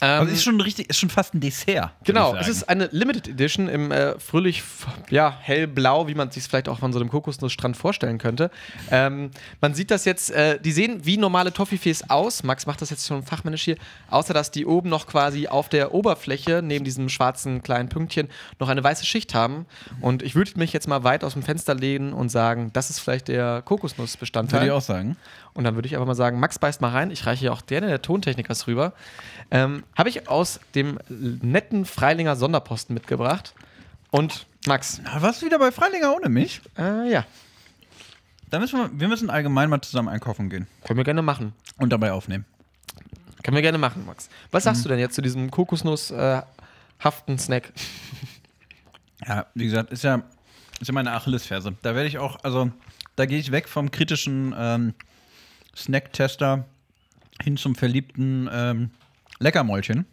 Ähm, 0.00 0.20
Also 0.20 0.32
ist 0.32 0.42
schon 0.42 0.60
richtig, 0.60 0.88
ist 0.90 0.98
schon 0.98 1.10
fast 1.10 1.34
ein 1.34 1.40
Dessert. 1.40 1.90
Genau, 2.04 2.34
es 2.36 2.48
ist 2.48 2.68
eine 2.68 2.88
Limited 2.92 3.28
Edition 3.28 3.68
im 3.68 3.92
äh, 3.92 4.18
fröhlich 4.18 4.62
ja, 5.10 5.36
hellblau, 5.40 6.08
wie 6.08 6.14
man 6.14 6.28
es 6.28 6.34
sich 6.34 6.44
vielleicht 6.44 6.68
auch 6.68 6.78
von 6.78 6.92
so 6.92 6.98
einem 7.00 7.10
Kokosnussstrand 7.10 7.76
vorstellen 7.76 8.18
könnte. 8.18 8.50
Ähm, 8.90 9.30
man 9.60 9.74
sieht 9.74 9.90
das 9.90 10.04
jetzt, 10.04 10.30
äh, 10.30 10.58
die 10.60 10.72
sehen 10.72 11.04
wie 11.04 11.16
normale 11.16 11.52
Toffifees 11.52 12.08
aus. 12.10 12.42
Max 12.42 12.66
macht 12.66 12.80
das 12.82 12.90
jetzt 12.90 13.06
schon 13.06 13.22
fachmännisch 13.22 13.62
hier, 13.62 13.76
außer 14.08 14.32
dass 14.34 14.50
die 14.50 14.66
oben 14.66 14.88
noch 14.88 15.06
quasi 15.06 15.48
auf 15.48 15.68
der 15.68 15.92
Oberfläche, 15.94 16.62
neben 16.62 16.84
diesem 16.84 17.08
schwarzen 17.08 17.62
kleinen 17.62 17.88
Pünktchen, 17.88 18.28
noch 18.58 18.68
eine 18.68 18.82
weiße 18.82 19.04
Schicht 19.04 19.34
haben. 19.34 19.66
Und 20.00 20.22
ich 20.22 20.34
würde 20.34 20.52
mich 20.56 20.72
jetzt 20.72 20.88
mal 20.88 21.04
weit 21.04 21.24
aus 21.24 21.34
dem 21.34 21.42
Fenster 21.42 21.74
lehnen 21.74 22.12
und 22.12 22.28
sagen, 22.30 22.70
das 22.72 22.90
ist 22.90 23.00
vielleicht 23.00 23.28
der 23.28 23.44
Würde 23.44 23.58
ich 23.58 23.64
Kokosnussbestandteil. 23.66 24.70
auch 24.70 24.80
sagen. 24.80 25.16
Und 25.52 25.64
dann 25.64 25.74
würde 25.74 25.86
ich 25.86 25.94
einfach 25.94 26.06
mal 26.06 26.14
sagen, 26.14 26.38
Max 26.40 26.58
beißt 26.58 26.80
mal 26.80 26.90
rein. 26.90 27.10
Ich 27.10 27.26
reiche 27.26 27.40
hier 27.40 27.52
auch 27.52 27.66
gerne 27.66 27.88
der 27.88 28.02
Tontechnikers 28.02 28.66
rüber. 28.66 28.92
Ähm, 29.50 29.82
Habe 29.96 30.08
ich 30.08 30.28
aus 30.28 30.60
dem 30.74 30.98
netten 31.08 31.84
Freilinger 31.84 32.36
Sonderposten 32.36 32.94
mitgebracht. 32.94 33.54
Und 34.10 34.46
Max, 34.66 35.00
Na, 35.04 35.20
warst 35.22 35.42
du 35.42 35.46
wieder 35.46 35.58
bei 35.58 35.72
Freilinger 35.72 36.14
ohne 36.14 36.28
mich? 36.28 36.60
äh, 36.78 37.10
ja, 37.10 37.24
Dann 38.50 38.60
müssen 38.60 38.78
wir, 38.78 38.90
wir 38.92 39.08
müssen 39.08 39.30
allgemein 39.30 39.70
mal 39.70 39.80
zusammen 39.80 40.08
einkaufen 40.08 40.50
gehen 40.50 40.66
können 40.84 40.96
wir 40.98 41.04
gerne 41.04 41.22
machen. 41.22 41.52
und 41.78 41.90
dabei 41.90 42.12
aufnehmen. 42.12 42.44
Können 43.42 43.54
wir 43.56 43.62
gerne 43.62 43.78
machen, 43.78 44.04
Max. 44.06 44.28
Was 44.50 44.64
sagst 44.64 44.84
du 44.84 44.88
denn 44.88 44.98
jetzt 44.98 45.14
zu 45.14 45.22
diesem 45.22 45.50
Kokosnuss-haften 45.50 47.38
Snack? 47.38 47.72
Ja, 49.26 49.44
wie 49.54 49.64
gesagt, 49.64 49.92
ist 49.92 50.02
ja, 50.02 50.22
ist 50.80 50.88
ja 50.88 50.94
meine 50.94 51.12
Achillesferse. 51.12 51.74
Da 51.82 51.94
werde 51.94 52.08
ich 52.08 52.16
auch, 52.16 52.38
also 52.42 52.70
da 53.16 53.26
gehe 53.26 53.38
ich 53.38 53.52
weg 53.52 53.68
vom 53.68 53.90
kritischen 53.90 54.54
ähm, 54.56 54.94
Snack-Tester 55.76 56.66
hin 57.42 57.56
zum 57.56 57.74
verliebten 57.74 58.48
ähm, 58.52 58.90
Leckermäulchen. 59.38 60.06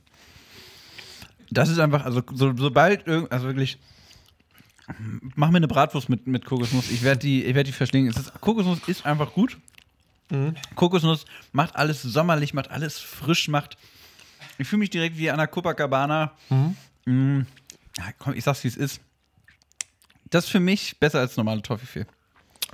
Das 1.50 1.70
ist 1.70 1.80
einfach, 1.80 2.06
also 2.06 2.22
so, 2.34 2.56
sobald 2.56 3.08
irgend, 3.08 3.32
also 3.32 3.48
wirklich, 3.48 3.78
mach 5.36 5.50
mir 5.50 5.58
eine 5.58 5.68
Bratwurst 5.68 6.10
mit, 6.10 6.28
mit 6.28 6.46
Kokosnuss. 6.46 6.90
Ich 6.92 7.04
werde 7.04 7.20
die, 7.20 7.46
ich 7.46 7.56
werd 7.56 7.68
die 7.68 7.72
verschlingen. 7.72 8.10
Ist, 8.10 8.40
Kokosnuss 8.42 8.80
ist 8.88 9.06
einfach 9.06 9.34
gut. 9.34 9.58
Kokosnuss 10.76 11.26
macht 11.54 11.76
alles 11.76 12.02
sommerlich, 12.02 12.54
macht 12.54 12.70
alles 12.70 13.00
frisch, 13.00 13.48
macht. 13.48 13.78
Ich 14.58 14.68
fühle 14.68 14.80
mich 14.80 14.90
direkt 14.90 15.18
wie 15.18 15.30
an 15.30 15.38
der 15.38 15.48
Copacabana. 15.48 16.34
Mm. 17.06 17.42
Ja, 17.98 18.04
komm, 18.20 18.34
ich 18.34 18.44
sag's 18.44 18.64
wie 18.64 18.68
es 18.68 18.76
ist. 18.76 19.00
Das 20.30 20.46
ist 20.46 20.52
für 20.52 20.60
mich 20.60 21.00
besser 21.00 21.20
als 21.20 21.38
normale 21.38 21.62
Toffifee. 21.62 22.06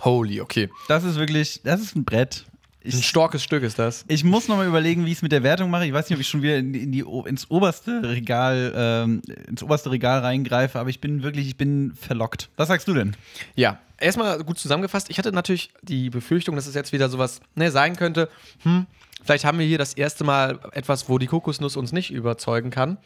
Holy, 0.01 0.41
okay. 0.41 0.69
Das 0.87 1.03
ist 1.03 1.15
wirklich, 1.15 1.61
das 1.63 1.79
ist 1.81 1.95
ein 1.95 2.03
Brett. 2.03 2.45
Ein 2.83 2.89
Ich, 2.89 3.07
starkes 3.07 3.43
Stück 3.43 3.63
ist 3.63 3.79
das. 3.79 4.03
ich 4.07 4.23
muss 4.23 4.47
noch 4.47 4.57
mal 4.57 4.67
überlegen, 4.67 5.05
wie 5.05 5.11
ich 5.11 5.17
es 5.17 5.21
mit 5.21 5.31
der 5.31 5.43
Wertung 5.43 5.69
mache. 5.69 5.85
Ich 5.85 5.93
weiß 5.93 6.09
nicht, 6.09 6.17
ob 6.17 6.21
ich 6.21 6.27
schon 6.27 6.41
wieder 6.41 6.57
in, 6.57 6.73
in 6.73 6.91
die, 6.91 7.05
ins 7.25 7.49
oberste 7.49 8.01
Regal, 8.03 8.73
ähm, 8.75 9.21
ins 9.47 9.63
oberste 9.63 9.89
Regal 9.91 10.19
reingreife, 10.19 10.79
aber 10.79 10.89
ich 10.89 10.99
bin 10.99 11.23
wirklich, 11.23 11.47
ich 11.47 11.55
bin 11.55 11.93
verlockt. 11.95 12.49
Was 12.57 12.67
sagst 12.67 12.87
du 12.87 12.93
denn? 12.93 13.15
Ja, 13.55 13.79
erstmal 13.99 14.43
gut 14.43 14.59
zusammengefasst. 14.59 15.09
Ich 15.09 15.17
hatte 15.17 15.31
natürlich 15.31 15.71
die 15.81 16.09
Befürchtung, 16.09 16.55
dass 16.55 16.67
es 16.67 16.75
jetzt 16.75 16.91
wieder 16.91 17.07
sowas 17.09 17.39
ne, 17.55 17.71
sein 17.71 17.95
könnte. 17.95 18.29
Hm, 18.63 18.85
vielleicht 19.23 19.45
haben 19.45 19.59
wir 19.59 19.65
hier 19.65 19.77
das 19.77 19.93
erste 19.93 20.25
Mal 20.25 20.59
etwas, 20.73 21.07
wo 21.07 21.17
die 21.17 21.27
Kokosnuss 21.27 21.77
uns 21.77 21.93
nicht 21.93 22.11
überzeugen 22.11 22.69
kann. 22.69 22.97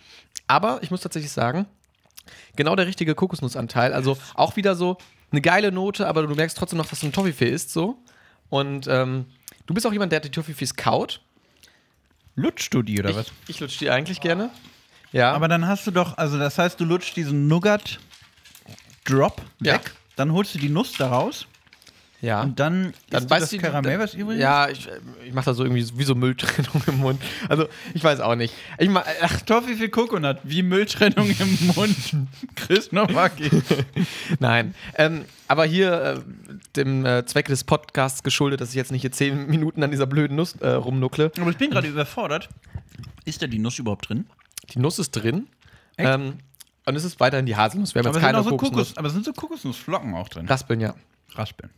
Aber 0.47 0.79
ich 0.81 0.89
muss 0.89 1.01
tatsächlich 1.01 1.31
sagen, 1.31 1.67
genau 2.55 2.75
der 2.75 2.87
richtige 2.87 3.13
Kokosnussanteil. 3.13 3.93
Also 3.93 4.17
auch 4.33 4.55
wieder 4.55 4.75
so 4.75 4.97
eine 5.31 5.41
geile 5.41 5.71
Note, 5.71 6.07
aber 6.07 6.23
du 6.25 6.33
merkst 6.33 6.57
trotzdem 6.57 6.77
noch, 6.77 6.87
dass 6.87 7.01
du 7.01 7.05
ein 7.07 7.11
Toffifee 7.13 7.49
ist 7.49 7.71
so. 7.71 7.97
Und 8.49 8.87
ähm, 8.87 9.25
du 9.67 9.73
bist 9.73 9.85
auch 9.85 9.93
jemand, 9.93 10.11
der 10.11 10.19
die 10.21 10.31
Toffifees 10.31 10.75
kaut. 10.75 11.21
Lutschst 12.35 12.73
du 12.73 12.81
die 12.81 12.99
oder 12.99 13.15
was? 13.15 13.27
Ich, 13.43 13.49
ich 13.55 13.59
lutsch 13.59 13.79
die 13.79 13.89
eigentlich 13.89 14.19
gerne. 14.21 14.49
Ja. 15.11 15.31
Aber 15.33 15.47
dann 15.47 15.67
hast 15.67 15.85
du 15.87 15.91
doch, 15.91 16.17
also 16.17 16.37
das 16.37 16.57
heißt, 16.57 16.79
du 16.79 16.85
lutschst 16.85 17.15
diesen 17.15 17.47
Nougat-Drop 17.47 19.41
Ja. 19.61 19.73
weg, 19.75 19.93
dann 20.15 20.31
holst 20.33 20.53
du 20.55 20.59
die 20.59 20.69
Nuss 20.69 20.93
da 20.93 21.09
raus 21.09 21.47
ja. 22.21 22.41
und 22.41 22.59
dann, 22.59 22.93
Dann 23.09 23.27
beißt 23.27 23.53
das 23.53 23.61
Karamell, 23.61 23.99
was 23.99 24.13
übrig 24.13 24.37
ist? 24.37 24.41
Ja, 24.41 24.69
ich, 24.69 24.87
ich 25.25 25.33
mache 25.33 25.45
da 25.45 25.53
so 25.53 25.63
irgendwie 25.63 25.85
wie 25.95 26.03
so 26.03 26.15
Mülltrennung 26.15 26.81
im 26.87 26.97
Mund. 26.97 27.21
Also, 27.47 27.67
ich 27.93 28.03
weiß 28.03 28.19
auch 28.19 28.35
nicht. 28.35 28.53
Ich 28.77 28.89
mach, 28.89 29.05
ach, 29.21 29.41
Toffifee 29.41 29.89
Coconut, 29.89 30.37
wie 30.43 30.63
Mülltrennung 30.63 31.29
im 31.29 31.67
Mund. 31.75 31.95
Chris 32.55 32.91
Nowacki. 32.91 33.49
nein. 34.39 34.73
Ähm, 34.95 35.25
aber 35.47 35.65
hier 35.65 36.01
äh, 36.01 36.19
dem 36.75 37.05
äh, 37.05 37.25
Zwecke 37.25 37.51
des 37.51 37.63
Podcasts 37.63 38.23
geschuldet, 38.23 38.61
dass 38.61 38.69
ich 38.69 38.75
jetzt 38.75 38.91
nicht 38.91 39.01
hier 39.01 39.11
zehn 39.11 39.47
Minuten 39.47 39.83
an 39.83 39.91
dieser 39.91 40.07
blöden 40.07 40.35
Nuss 40.35 40.55
äh, 40.55 40.69
rumnuckle. 40.69 41.31
Aber 41.39 41.51
ich 41.51 41.57
bin 41.57 41.71
gerade 41.71 41.87
überfordert. 41.87 42.49
Ist 43.25 43.41
da 43.41 43.47
die 43.47 43.59
Nuss 43.59 43.77
überhaupt 43.79 44.09
drin? 44.09 44.25
Die 44.73 44.79
Nuss 44.79 44.99
ist 44.99 45.11
drin. 45.11 45.47
Echt? 45.97 46.09
Ähm, 46.09 46.39
und 46.85 46.95
es 46.95 47.03
ist 47.03 47.19
weiterhin 47.19 47.45
die 47.45 47.55
Haselnuss. 47.55 47.93
Wir 47.93 47.99
haben 47.99 48.07
Aber 48.07 48.17
jetzt 48.17 48.25
keine 48.25 48.43
so 48.43 48.51
Kokosnuss. 48.51 48.87
Kokos, 48.89 48.97
aber 48.97 49.09
sind 49.09 49.25
so 49.25 49.33
Kokosnussflocken 49.33 50.13
auch 50.13 50.29
drin. 50.29 50.47
Raspeln, 50.47 50.79
ja. 50.79 50.95
Raspeln. 51.35 51.71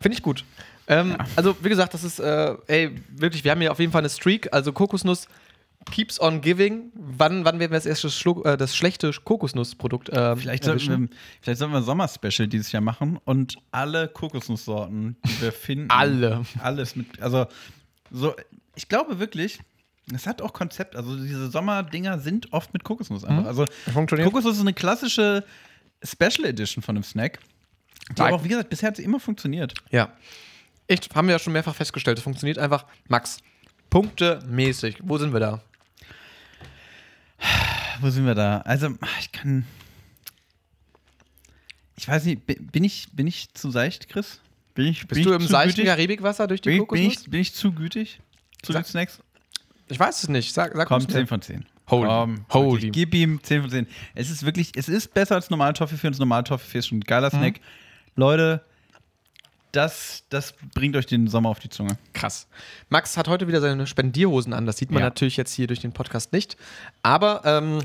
Finde 0.00 0.16
ich 0.16 0.22
gut. 0.22 0.44
Ähm, 0.88 1.16
Also, 1.36 1.56
wie 1.62 1.68
gesagt, 1.68 1.94
das 1.94 2.04
ist, 2.04 2.18
äh, 2.18 2.54
ey, 2.66 2.90
wirklich, 3.10 3.44
wir 3.44 3.50
haben 3.52 3.60
hier 3.60 3.72
auf 3.72 3.78
jeden 3.78 3.92
Fall 3.92 4.00
eine 4.00 4.10
Streak. 4.10 4.52
Also, 4.52 4.72
Kokosnuss 4.72 5.28
keeps 5.90 6.20
on 6.20 6.40
giving. 6.40 6.90
Wann, 6.94 7.44
wann 7.44 7.58
werden 7.58 7.70
wir 7.70 7.78
das 7.78 7.86
erste 7.86 8.10
Schluck, 8.10 8.44
äh, 8.46 8.56
das 8.56 8.76
schlechte 8.76 9.10
Kokosnussprodukt 9.12 10.08
äh, 10.10 10.36
Vielleicht 10.36 10.64
sollten, 10.64 11.08
wir, 11.08 11.08
vielleicht 11.40 11.58
sollten 11.58 11.72
wir 11.74 11.78
ein 11.78 11.84
Sommerspecial 11.84 12.48
dieses 12.48 12.72
Jahr 12.72 12.82
machen 12.82 13.18
und 13.24 13.56
alle 13.70 14.08
Kokosnusssorten, 14.08 15.16
die 15.24 15.42
wir 15.42 15.52
finden. 15.52 15.90
Alle. 15.90 16.42
Alles 16.60 16.96
mit. 16.96 17.20
Also, 17.20 17.46
so, 18.10 18.34
ich 18.74 18.88
glaube 18.88 19.18
wirklich, 19.18 19.60
es 20.14 20.26
hat 20.26 20.42
auch 20.42 20.52
Konzept. 20.52 20.96
Also, 20.96 21.16
diese 21.16 21.50
Sommerdinger 21.50 22.18
sind 22.18 22.52
oft 22.52 22.72
mit 22.72 22.84
Kokosnuss 22.84 23.24
einfach. 23.24 23.46
Also, 23.46 23.64
Funktioniert. 23.92 24.28
Kokosnuss 24.28 24.56
ist 24.56 24.62
eine 24.62 24.74
klassische 24.74 25.44
Special 26.04 26.44
Edition 26.44 26.82
von 26.82 26.96
einem 26.96 27.04
Snack. 27.04 27.38
Die 28.16 28.20
aber 28.20 28.34
auch, 28.36 28.44
wie 28.44 28.48
gesagt, 28.48 28.68
bisher 28.70 28.88
hat 28.88 28.96
sie 28.96 29.04
immer 29.04 29.20
funktioniert. 29.20 29.74
Ja. 29.90 30.12
Echt, 30.88 31.14
haben 31.14 31.28
wir 31.28 31.32
ja 31.32 31.38
schon 31.38 31.52
mehrfach 31.52 31.74
festgestellt. 31.74 32.18
Es 32.18 32.24
funktioniert 32.24 32.58
einfach. 32.58 32.84
Max, 33.08 33.38
punktemäßig. 33.90 34.98
Wo 35.02 35.16
sind 35.18 35.32
wir 35.32 35.40
da? 35.40 35.62
Wo 38.00 38.10
sind 38.10 38.26
wir 38.26 38.34
da? 38.34 38.58
Also, 38.58 38.94
ich 39.20 39.32
kann. 39.32 39.64
Ich 41.96 42.08
weiß 42.08 42.24
nicht, 42.24 42.46
bi- 42.46 42.58
bin 42.60 42.84
ich, 42.84 43.08
bin 43.12 43.26
ich 43.26 43.52
zu 43.54 43.70
seicht, 43.70 44.08
Chris? 44.08 44.40
Bin 44.74 44.86
ich, 44.86 45.00
bin 45.00 45.08
Bist 45.08 45.20
ich 45.20 45.26
du 45.26 45.32
im 45.34 45.40
zu 45.42 45.48
seichten? 45.48 45.84
Karibikwasser 45.84 46.46
durch 46.46 46.60
die 46.60 46.70
Bin 46.70 46.74
ich, 46.82 46.88
bin, 46.88 46.88
Kokosnuss? 46.88 47.22
ich, 47.24 47.30
bin 47.30 47.40
ich 47.40 47.54
zu 47.54 47.72
gütig 47.72 48.20
zu 48.62 48.72
Sag- 48.72 48.84
den 48.84 48.88
Snacks? 48.90 49.20
Ich 49.88 50.00
weiß 50.00 50.22
es 50.22 50.28
nicht. 50.28 50.52
Sag, 50.54 50.72
sag 50.74 50.88
Komm, 50.88 51.02
uns 51.02 51.06
10 51.12 51.20
mir. 51.22 51.26
von 51.26 51.42
10. 51.42 51.66
Holy. 51.90 52.08
Komm, 52.08 52.44
Holy. 52.50 52.90
Gib 52.90 53.14
ihm 53.14 53.42
10 53.42 53.60
von 53.62 53.70
10. 53.70 53.86
Es 54.14 54.30
ist 54.30 54.44
wirklich, 54.44 54.72
es 54.74 54.88
ist 54.88 55.12
besser 55.12 55.34
als 55.34 55.50
normal 55.50 55.74
Toffee 55.74 55.94
und 56.06 56.12
das 56.14 56.18
normale 56.18 56.44
Toffee 56.44 56.78
ist 56.78 56.86
schon 56.88 56.98
ein 56.98 57.02
geiler 57.02 57.28
Mhm. 57.28 57.40
Leute, 58.16 58.62
das, 59.72 60.24
das 60.28 60.54
bringt 60.74 60.96
euch 60.96 61.06
den 61.06 61.28
Sommer 61.28 61.48
auf 61.48 61.58
die 61.58 61.70
Zunge. 61.70 61.96
Krass. 62.12 62.46
Max 62.90 63.16
hat 63.16 63.26
heute 63.28 63.48
wieder 63.48 63.60
seine 63.60 63.86
Spendierhosen 63.86 64.52
an. 64.52 64.66
Das 64.66 64.76
sieht 64.76 64.90
man 64.90 65.00
Ja. 65.00 65.06
natürlich 65.06 65.36
jetzt 65.38 65.54
hier 65.54 65.66
durch 65.66 65.80
den 65.80 65.92
Podcast 65.92 66.32
nicht. 66.32 66.56
Aber 67.02 67.40
ähm, 67.46 67.78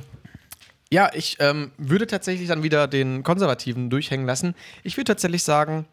ja, 0.92 1.10
ich 1.14 1.38
ähm, 1.40 1.72
würde 1.78 2.06
tatsächlich 2.08 2.48
dann 2.50 2.62
wieder 2.64 2.88
den 2.88 3.24
Konservativen 3.24 3.90
durchhängen 3.90 4.26
lassen. 4.26 4.54
Ich 4.84 4.98
würde 4.98 5.06
tatsächlich 5.06 5.44
sagen, 5.44 5.86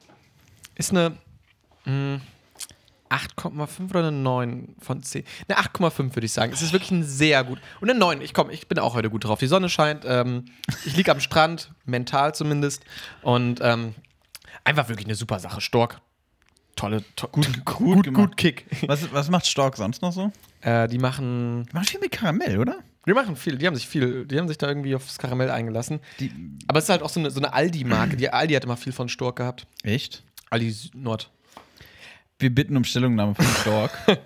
ist 0.75 0.91
eine 0.91 1.17
mh, 1.85 2.21
8,5 3.11 3.91
oder 3.91 4.01
eine 4.09 4.13
9 4.13 4.75
von 4.81 5.01
10? 5.03 5.25
Eine 5.49 5.59
8,5 5.61 6.17
würde 6.17 6.27
ich 6.27 6.33
sagen. 6.33 6.53
Es 6.53 6.63
ist 6.63 6.73
wirklich 6.73 6.91
ein 6.91 7.05
sehr 7.05 7.45
gut. 7.45 7.61
Und 7.81 7.89
eine 7.89 7.99
9. 7.99 8.21
Ich 8.21 8.35
komm, 8.35 8.51
ich 8.51 8.67
bin 8.67 8.81
auch 8.81 8.95
heute 8.95 9.11
gut 9.11 9.23
drauf. 9.25 9.39
Die 9.39 9.47
Sonne 9.47 9.69
scheint. 9.69 10.05
Ähm, 10.05 10.47
ich 10.85 10.97
liege 10.97 11.13
am 11.13 11.21
Strand, 11.21 11.71
mental 11.85 12.35
zumindest. 12.35 12.83
Und 13.23 13.61
ähm, 13.63 13.95
einfach 14.65 14.89
wirklich 14.89 15.07
eine 15.07 15.15
super 15.15 15.39
Sache. 15.39 15.61
Stork. 15.61 16.01
Tolle, 16.77 17.05
to 17.15 17.29
gut, 17.33 17.65
gut, 17.65 18.05
gemacht. 18.05 18.27
gut 18.31 18.37
Kick. 18.37 18.67
Was, 18.87 19.13
was 19.13 19.31
macht 19.31 19.47
Stork 19.47 19.77
sonst 19.77 20.03
noch 20.03 20.13
so? 20.13 20.33
Äh, 20.61 20.89
die 20.89 20.99
machen. 20.99 21.67
Die 21.71 21.75
machen 21.75 21.87
viel 21.87 22.01
mit 22.01 22.11
Karamell, 22.11 22.59
oder? 22.59 22.81
Die 23.07 23.13
machen 23.13 23.37
viel, 23.37 23.59
die 23.59 23.67
haben 23.67 23.77
sich 23.77 23.87
viel, 23.87 24.25
die 24.25 24.39
haben 24.39 24.49
sich 24.49 24.57
da 24.57 24.67
irgendwie 24.67 24.95
aufs 24.95 25.19
Karamell 25.19 25.51
eingelassen. 25.51 26.01
Die, 26.21 26.33
Aber 26.67 26.79
es 26.79 26.85
ist 26.85 26.91
halt 26.91 27.03
auch 27.03 27.11
so 27.11 27.21
eine, 27.21 27.31
so 27.31 27.39
eine 27.39 27.53
Aldi-Marke. 27.53 28.17
Die 28.17 28.31
Aldi 28.31 28.55
hat 28.55 28.65
immer 28.65 28.79
viel 28.79 28.93
von 28.95 29.11
Stork 29.11 29.37
gehabt. 29.37 29.67
echt? 29.83 30.25
Aldi 30.49 30.75
Nord. 30.95 31.31
Wir 32.39 32.53
bitten 32.55 32.77
um 32.77 32.85
Stellungnahme 32.85 33.35
von 33.35 33.45
Stork. 33.45 33.93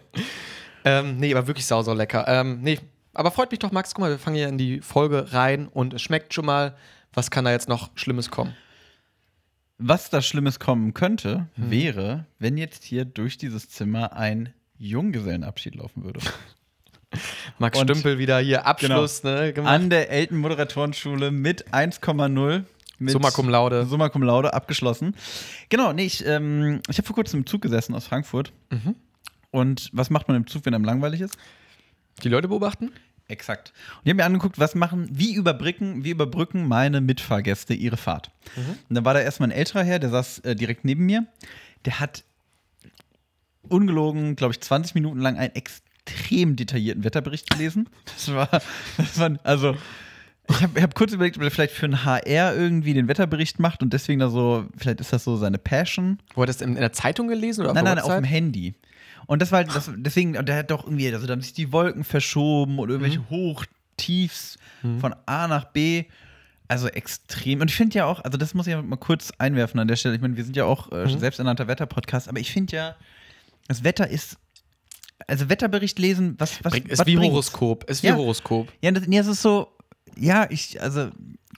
Ähm, 0.85 1.17
nee, 1.17 1.35
aber 1.35 1.47
wirklich 1.47 1.67
sau, 1.67 1.83
sau 1.83 1.93
lecker. 1.93 2.25
Ähm, 2.29 2.61
nee, 2.63 2.79
aber 3.13 3.31
freut 3.31 3.51
mich 3.51 3.59
doch, 3.59 3.73
Max. 3.73 3.93
Guck 3.95 4.01
mal, 4.01 4.11
wir 4.11 4.19
fangen 4.19 4.37
hier 4.37 4.49
in 4.49 4.57
die 4.59 4.81
Folge 4.81 5.33
rein 5.33 5.67
und 5.69 5.93
es 5.93 6.01
schmeckt 6.01 6.33
schon 6.33 6.47
mal. 6.47 6.77
Was 7.13 7.31
kann 7.31 7.45
da 7.45 7.51
jetzt 7.51 7.69
noch 7.69 7.91
Schlimmes 7.95 8.31
kommen? 8.31 8.55
Was 9.79 10.11
da 10.11 10.21
Schlimmes 10.23 10.59
kommen 10.59 10.93
könnte, 10.95 11.47
Hm. 11.55 11.71
wäre, 11.71 12.27
wenn 12.39 12.57
jetzt 12.57 12.83
hier 12.85 13.05
durch 13.05 13.39
dieses 13.39 13.69
Zimmer 13.69 14.13
ein 14.15 14.53
Junggesellenabschied 14.77 15.77
laufen 15.77 16.05
würde. 16.05 16.21
Max 17.59 17.79
Und- 17.79 17.89
Stümpel 17.91 18.19
wieder 18.19 18.39
hier 18.41 18.67
Abschluss, 18.67 19.23
ne? 19.23 19.53
Gemacht. 19.53 19.73
An 19.73 19.89
der 19.91 20.11
Elten 20.11 20.37
Moderatorenschule 20.39 21.31
mit 21.31 21.73
1,0. 21.73 22.65
Mit 23.01 23.13
Summa 23.13 23.31
cum 23.31 23.49
laude. 23.49 23.87
Summa 23.87 24.09
cum 24.09 24.23
laude 24.25 24.53
abgeschlossen. 24.53 25.15
Genau, 25.69 25.93
nee, 25.93 26.05
ich, 26.07 26.27
ähm, 26.27 26.81
ich 26.89 26.99
habe 26.99 27.07
vor 27.07 27.15
kurzem 27.15 27.41
im 27.41 27.47
Zug 27.47 27.63
gesessen 27.63 27.95
aus 27.95 28.07
Frankfurt. 28.09 28.53
Mhm. 28.71 28.97
Und 29.53 29.89
was 29.93 30.11
macht 30.11 30.27
man 30.27 30.37
im 30.37 30.47
Zug, 30.49 30.67
wenn 30.67 30.75
einem 30.75 30.85
langweilig 30.85 31.21
ist? 31.21 31.37
Die 32.25 32.29
Leute 32.29 32.49
beobachten? 32.49 32.91
Exakt. 33.29 33.75
Und 33.97 34.01
ich 34.05 34.11
habe 34.11 34.17
mir 34.17 34.25
angeguckt, 34.25 34.59
was 34.59 34.75
machen, 34.75 35.07
wie 35.13 35.35
überbrücken, 35.35 36.03
wie 36.03 36.11
überbrücken 36.11 36.67
meine 36.67 37.03
Mitfahrgäste 37.03 37.75
ihre 37.75 37.99
Fahrt. 37.99 38.31
Und 38.89 38.97
dann 38.97 39.05
war 39.05 39.13
da 39.13 39.21
erstmal 39.21 39.51
ein 39.51 39.57
älterer 39.57 39.85
Herr, 39.85 39.99
der 39.99 40.09
saß 40.09 40.39
äh, 40.41 40.57
direkt 40.57 40.87
neben 40.87 41.05
mir. 41.05 41.27
Der 41.85 42.01
hat 42.01 42.25
ungelogen, 43.69 44.35
glaube 44.35 44.55
ich, 44.55 44.61
20 44.63 44.95
Minuten 44.95 45.21
lang 45.21 45.37
einen 45.37 45.55
extrem 45.55 46.57
detaillierten 46.57 47.05
Wetterbericht 47.05 47.51
gelesen. 47.51 47.91
Das 48.07 48.33
war, 48.33 48.49
das 48.97 49.19
war 49.19 49.39
also. 49.45 49.77
Ich 50.51 50.63
habe 50.63 50.81
hab 50.83 50.95
kurz 50.95 51.13
überlegt, 51.13 51.37
ob 51.37 51.43
er 51.43 51.51
vielleicht 51.51 51.75
für 51.75 51.87
ein 51.87 52.05
HR 52.05 52.55
irgendwie 52.57 52.95
den 52.95 53.07
Wetterbericht 53.09 53.59
macht 53.59 53.83
und 53.83 53.93
deswegen 53.93 54.19
da 54.21 54.31
so, 54.31 54.67
vielleicht 54.77 55.01
ist 55.01 55.13
das 55.13 55.25
so 55.25 55.37
seine 55.37 55.59
Passion. 55.59 56.19
Wo 56.35 56.43
hat 56.43 56.49
das 56.49 56.61
in, 56.63 56.71
in 56.75 56.81
der 56.81 56.93
Zeitung 56.93 57.29
gelesen 57.29 57.63
oder 57.65 57.75
Nein, 57.75 57.85
der 57.85 57.95
nein, 57.97 58.05
auf 58.05 58.15
dem 58.15 58.25
Handy. 58.25 58.75
Und 59.27 59.43
das 59.43 59.53
war 59.53 59.59
halt, 59.59 59.75
das, 59.75 59.91
deswegen, 59.97 60.37
und 60.39 60.49
der 60.49 60.57
hat 60.57 60.71
doch 60.71 60.85
irgendwie, 60.85 61.13
also 61.13 61.27
da 61.27 61.33
haben 61.35 61.43
sich 61.43 61.53
die 61.53 61.71
Wolken 61.73 62.03
verschoben 62.03 62.79
oder 62.79 62.93
irgendwelche 62.93 63.21
Mhm. 63.21 63.31
Hoch, 63.31 63.65
Tiefs 63.99 64.57
von 65.01 65.15
A 65.27 65.49
nach 65.49 65.65
B. 65.67 66.05
Also 66.69 66.89
extrem. 66.89 67.61
Und 67.61 67.71
ich 67.71 67.77
finde 67.77 67.97
ja 67.99 68.05
auch, 68.07 68.21
also 68.25 68.37
das 68.39 68.55
muss 68.55 68.67
ich 68.67 68.77
mal 68.77 68.97
kurz 68.97 69.33
einwerfen 69.39 69.81
an 69.81 69.89
der 69.89 69.97
Stelle. 69.97 70.15
Ich 70.15 70.21
meine, 70.21 70.37
wir 70.37 70.45
sind 70.45 70.55
ja 70.57 70.65
auch 70.67 70.93
äh, 70.93 71.05
Mhm. 71.07 71.19
selbsternannter 71.19 71.67
Wetterpodcast, 71.67 72.29
aber 72.29 72.39
ich 72.41 72.53
finde 72.53 72.77
ja, 72.77 72.97
das 73.69 73.85
Wetter 73.85 74.09
ist 74.09 74.37
also 75.27 75.49
Wetterbericht 75.49 75.99
lesen, 75.99 76.37
was, 76.39 76.63
was, 76.65 76.73
Bringt, 76.73 76.89
ist 76.89 76.99
was 77.01 77.07
wie 77.07 77.17
bringt's? 77.17 77.33
Horoskop. 77.33 77.85
Ist 77.91 78.03
wie 78.03 78.07
Ja. 78.09 78.17
Horoskop. 78.17 78.69
Ja, 78.81 78.91
das, 78.93 79.07
nee, 79.09 79.19
es 79.19 79.27
ist 79.27 79.43
so, 79.43 79.69
ja, 80.19 80.47
ich, 80.51 80.81
also, 80.81 81.11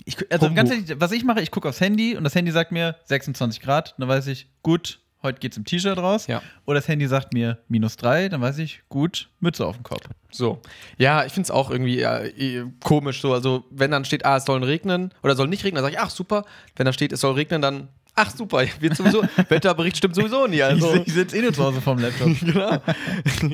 ich, 0.05 0.17
also 0.31 0.53
ganz 0.53 0.71
ehrlich, 0.71 0.95
was 0.99 1.13
ich 1.13 1.25
mache, 1.25 1.41
ich 1.41 1.51
gucke 1.51 1.69
aufs 1.69 1.81
Handy 1.81 2.17
und 2.17 2.25
das 2.25 2.35
Handy 2.35 2.51
sagt 2.51 2.73
mir 2.73 2.97
26 3.05 3.61
Grad, 3.61 3.95
dann 3.99 4.09
weiß 4.09 4.27
ich, 4.29 4.49
gut, 4.63 5.01
heute 5.23 5.41
geht's 5.41 5.57
im 5.57 5.65
T-Shirt 5.65 5.99
raus. 5.99 6.27
Ja. 6.27 6.43
Oder 6.67 6.81
das 6.81 6.89
Handy 6.89 7.07
sagt 7.07 7.33
mir 7.33 7.59
minus 7.69 7.97
3, 7.97 8.29
dann 8.29 8.41
weiß 8.41 8.59
ich, 8.59 8.83
gut, 8.89 9.29
Mütze 9.41 9.67
auf 9.67 9.77
dem 9.77 9.83
Kopf. 9.83 10.09
So. 10.31 10.61
Ja, 10.99 11.25
ich 11.25 11.33
finde 11.33 11.47
es 11.47 11.51
auch 11.51 11.71
irgendwie 11.71 12.01
eh 12.01 12.65
komisch 12.83 13.21
so. 13.21 13.33
Also, 13.33 13.65
wenn 13.71 13.91
dann 13.91 14.05
steht, 14.05 14.25
ah, 14.25 14.37
es 14.37 14.45
soll 14.45 14.63
regnen 14.63 15.13
oder 15.23 15.35
soll 15.37 15.49
nicht 15.49 15.65
regnen, 15.65 15.77
dann 15.77 15.85
sage 15.85 15.97
ich, 15.97 16.01
ach 16.01 16.11
super. 16.11 16.45
Wenn 16.77 16.87
da 16.87 16.93
steht, 16.93 17.13
es 17.13 17.21
soll 17.21 17.35
regnen, 17.35 17.63
dann, 17.63 17.89
ach 18.15 18.31
super, 18.31 18.65
wird 18.81 18.97
sowieso, 18.97 19.23
Wetterbericht 19.49 19.97
stimmt 19.97 20.15
sowieso 20.15 20.47
nie. 20.47 20.63
Also, 20.63 20.95
ich 21.07 21.13
sitze 21.13 21.37
eh 21.39 21.43
nur 21.43 21.53
zu 21.53 21.65
Hause 21.65 21.81
vorm 21.81 21.99
Laptop. 21.99 22.29
genau. 22.41 22.79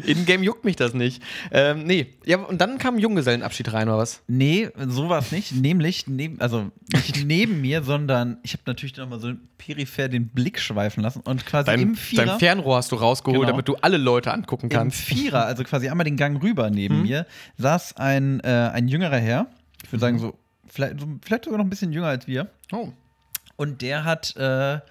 In-game 0.04 0.42
juckt 0.42 0.64
mich 0.64 0.76
das 0.76 0.94
nicht. 0.94 1.22
Ähm, 1.50 1.84
nee. 1.84 2.14
Ja, 2.24 2.38
und 2.38 2.60
dann 2.60 2.78
kam 2.78 2.96
ein 2.96 2.98
Junggesellenabschied 3.00 3.72
rein, 3.72 3.88
oder 3.88 3.98
was? 3.98 4.22
Nee, 4.26 4.70
so 4.86 5.08
war 5.08 5.18
es 5.20 5.32
nicht. 5.32 5.54
Nämlich, 5.54 6.06
neben, 6.06 6.40
also 6.40 6.70
nicht 6.92 7.24
neben 7.26 7.60
mir, 7.60 7.82
sondern 7.82 8.38
ich 8.42 8.52
habe 8.52 8.62
natürlich 8.66 8.96
noch 8.96 9.08
mal 9.08 9.20
so 9.20 9.32
peripher 9.58 10.08
den 10.08 10.28
Blick 10.28 10.58
schweifen 10.60 11.02
lassen 11.02 11.20
und 11.24 11.46
quasi 11.46 11.66
Dein, 11.66 11.80
im 11.80 11.94
Vierer. 11.94 12.24
dein 12.26 12.38
Fernrohr 12.38 12.76
hast 12.76 12.92
du 12.92 12.96
rausgeholt, 12.96 13.40
Genau. 13.40 13.50
damit 13.50 13.68
du 13.68 13.76
alle 13.76 13.96
Leute 13.96 14.32
angucken 14.32 14.66
Im 14.66 14.70
kannst. 14.70 15.00
Vierer, 15.00 15.46
also 15.46 15.64
quasi 15.64 15.88
einmal 15.88 16.04
den 16.04 16.16
Gang 16.16 16.42
rüber 16.42 16.70
neben 16.70 16.96
Mhm. 16.98 17.02
mir, 17.02 17.26
saß 17.58 17.96
ein, 17.96 18.40
äh, 18.40 18.70
ein 18.72 18.88
jüngerer 18.88 19.18
Herr. 19.18 19.46
Ich 19.84 19.92
würde 19.92 20.00
sagen, 20.00 20.18
so 20.18 20.34
vielleicht, 20.66 21.00
so 21.00 21.06
vielleicht 21.22 21.44
sogar 21.44 21.58
noch 21.58 21.64
ein 21.64 21.70
bisschen 21.70 21.92
jünger 21.92 22.08
als 22.08 22.26
wir. 22.26 22.48
Oh. 22.72 22.88
Und 23.56 23.82
der 23.82 24.04
hat, 24.04 24.36
äh, 24.36 24.40
der 24.40 24.82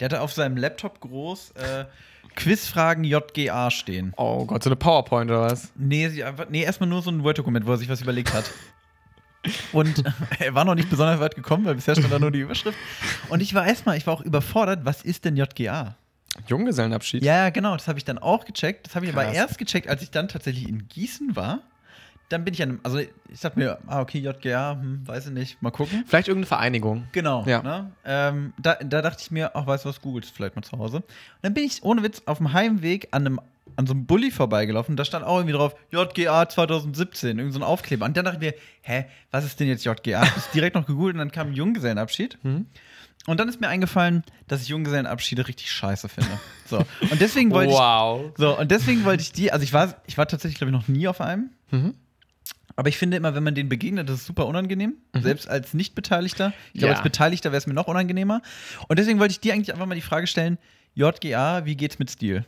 hatte 0.00 0.20
auf 0.20 0.32
seinem 0.32 0.56
Laptop 0.56 1.00
groß 1.00 1.52
äh, 1.52 1.84
Quizfragen 2.36 3.04
JGA 3.04 3.70
stehen. 3.70 4.12
oh 4.16 4.44
Gott, 4.44 4.62
so 4.62 4.70
eine 4.70 4.76
PowerPoint 4.76 5.30
oder 5.30 5.42
was? 5.42 5.72
Nee, 5.76 6.08
sie 6.08 6.22
einfach, 6.22 6.46
nee, 6.48 6.62
erstmal 6.62 6.88
nur 6.88 7.02
so 7.02 7.10
ein 7.10 7.24
Word-Dokument, 7.24 7.66
wo 7.66 7.72
er 7.72 7.78
sich 7.78 7.88
was 7.88 8.00
überlegt 8.00 8.32
hat. 8.32 8.44
Und 9.72 10.04
er 10.38 10.54
war 10.54 10.64
noch 10.64 10.74
nicht 10.74 10.90
besonders 10.90 11.20
weit 11.20 11.34
gekommen, 11.34 11.64
weil 11.64 11.74
bisher 11.74 11.94
stand 11.94 12.12
da 12.12 12.18
nur 12.18 12.30
die 12.30 12.40
Überschrift. 12.40 12.78
Und 13.28 13.40
ich 13.40 13.54
war 13.54 13.66
erstmal, 13.66 13.96
ich 13.96 14.06
war 14.06 14.14
auch 14.14 14.20
überfordert, 14.20 14.84
was 14.84 15.02
ist 15.02 15.24
denn 15.24 15.36
JGA? 15.36 15.96
Junggesellenabschied? 16.46 17.22
Ja, 17.24 17.44
ja, 17.44 17.50
genau, 17.50 17.76
das 17.76 17.88
habe 17.88 17.98
ich 17.98 18.04
dann 18.04 18.18
auch 18.18 18.44
gecheckt. 18.44 18.86
Das 18.86 18.94
habe 18.94 19.06
ich 19.06 19.12
aber 19.12 19.24
Krass. 19.24 19.34
erst 19.34 19.58
gecheckt, 19.58 19.88
als 19.88 20.02
ich 20.02 20.10
dann 20.10 20.28
tatsächlich 20.28 20.68
in 20.68 20.86
Gießen 20.88 21.34
war. 21.34 21.60
Dann 22.28 22.44
bin 22.44 22.52
ich 22.52 22.62
an 22.62 22.68
einem, 22.70 22.80
also 22.82 22.98
ich 22.98 23.40
dachte 23.40 23.58
mir, 23.58 23.78
ah, 23.86 24.00
okay, 24.00 24.18
JGA, 24.18 24.72
hm, 24.72 25.06
weiß 25.06 25.28
ich 25.28 25.32
nicht, 25.32 25.62
mal 25.62 25.70
gucken. 25.70 26.04
Vielleicht 26.06 26.28
irgendeine 26.28 26.46
Vereinigung. 26.46 27.06
Genau. 27.12 27.44
Ja. 27.46 27.62
Ne? 27.62 27.92
Ähm, 28.04 28.52
da, 28.60 28.74
da 28.74 29.00
dachte 29.00 29.22
ich 29.22 29.30
mir, 29.30 29.56
ach, 29.56 29.66
weißt 29.66 29.84
du 29.84 29.88
was, 29.88 30.00
googelst 30.02 30.30
vielleicht 30.34 30.54
mal 30.54 30.62
zu 30.62 30.78
Hause. 30.78 30.96
Und 30.98 31.04
dann 31.42 31.54
bin 31.54 31.64
ich 31.64 31.82
ohne 31.82 32.02
Witz 32.02 32.22
auf 32.26 32.38
dem 32.38 32.52
Heimweg 32.52 33.08
an 33.12 33.26
einem 33.26 33.40
an 33.76 33.86
so 33.86 33.92
einem 33.94 34.06
Bulli 34.06 34.32
vorbeigelaufen, 34.32 34.96
da 34.96 35.04
stand 35.04 35.24
auch 35.24 35.36
irgendwie 35.36 35.54
drauf 35.54 35.76
JGA 35.92 36.48
2017, 36.48 37.38
irgend 37.38 37.52
so 37.54 37.60
ein 37.60 37.62
Aufkleber. 37.62 38.06
Und 38.06 38.16
dann 38.16 38.24
dachte 38.24 38.38
ich 38.44 38.52
mir, 38.52 38.58
hä, 38.82 39.06
was 39.30 39.44
ist 39.44 39.60
denn 39.60 39.68
jetzt 39.68 39.84
JGA? 39.84 40.24
Ich 40.36 40.44
direkt 40.52 40.74
noch 40.74 40.84
gegoogelt 40.84 41.14
und 41.14 41.20
dann 41.20 41.30
kam 41.30 41.52
Junggesellenabschied. 41.52 42.38
Mhm. 42.42 42.66
Und 43.26 43.38
dann 43.38 43.48
ist 43.48 43.60
mir 43.60 43.68
eingefallen, 43.68 44.24
dass 44.48 44.62
ich 44.62 44.68
Junggesellenabschiede 44.68 45.46
richtig 45.46 45.70
scheiße 45.70 46.08
finde. 46.08 46.30
So. 46.66 46.78
Und 47.10 47.20
deswegen 47.20 47.50
wollte 47.52 47.70
ich 47.70 47.78
Wow. 47.78 48.32
so, 48.36 48.58
und 48.58 48.70
deswegen 48.70 49.04
wollte 49.04 49.22
ich 49.22 49.32
die, 49.32 49.52
also 49.52 49.62
ich 49.62 49.72
war, 49.72 49.94
ich 50.06 50.18
war 50.18 50.26
tatsächlich, 50.26 50.58
glaube 50.58 50.70
ich, 50.70 50.76
noch 50.76 50.88
nie 50.88 51.06
auf 51.06 51.20
einem. 51.20 51.50
Mhm. 51.70 51.94
Aber 52.78 52.88
ich 52.88 52.96
finde 52.96 53.16
immer, 53.16 53.34
wenn 53.34 53.42
man 53.42 53.56
denen 53.56 53.68
begegnet, 53.68 54.08
das 54.08 54.20
ist 54.20 54.26
super 54.26 54.46
unangenehm. 54.46 54.94
Selbst 55.12 55.48
als 55.48 55.74
Nicht-Beteiligter. 55.74 56.52
Ich 56.72 56.78
glaube, 56.78 56.92
Ja. 56.92 56.94
als 56.94 57.02
Beteiligter 57.02 57.50
wäre 57.50 57.58
es 57.58 57.66
mir 57.66 57.74
noch 57.74 57.88
unangenehmer. 57.88 58.40
Und 58.86 59.00
deswegen 59.00 59.18
wollte 59.18 59.32
ich 59.32 59.40
dir 59.40 59.52
eigentlich 59.52 59.72
einfach 59.72 59.86
mal 59.86 59.96
die 59.96 60.00
Frage 60.00 60.28
stellen: 60.28 60.58
JGA, 60.94 61.64
wie 61.64 61.74
geht's 61.74 61.98
mit 61.98 62.08
Stil? 62.08 62.44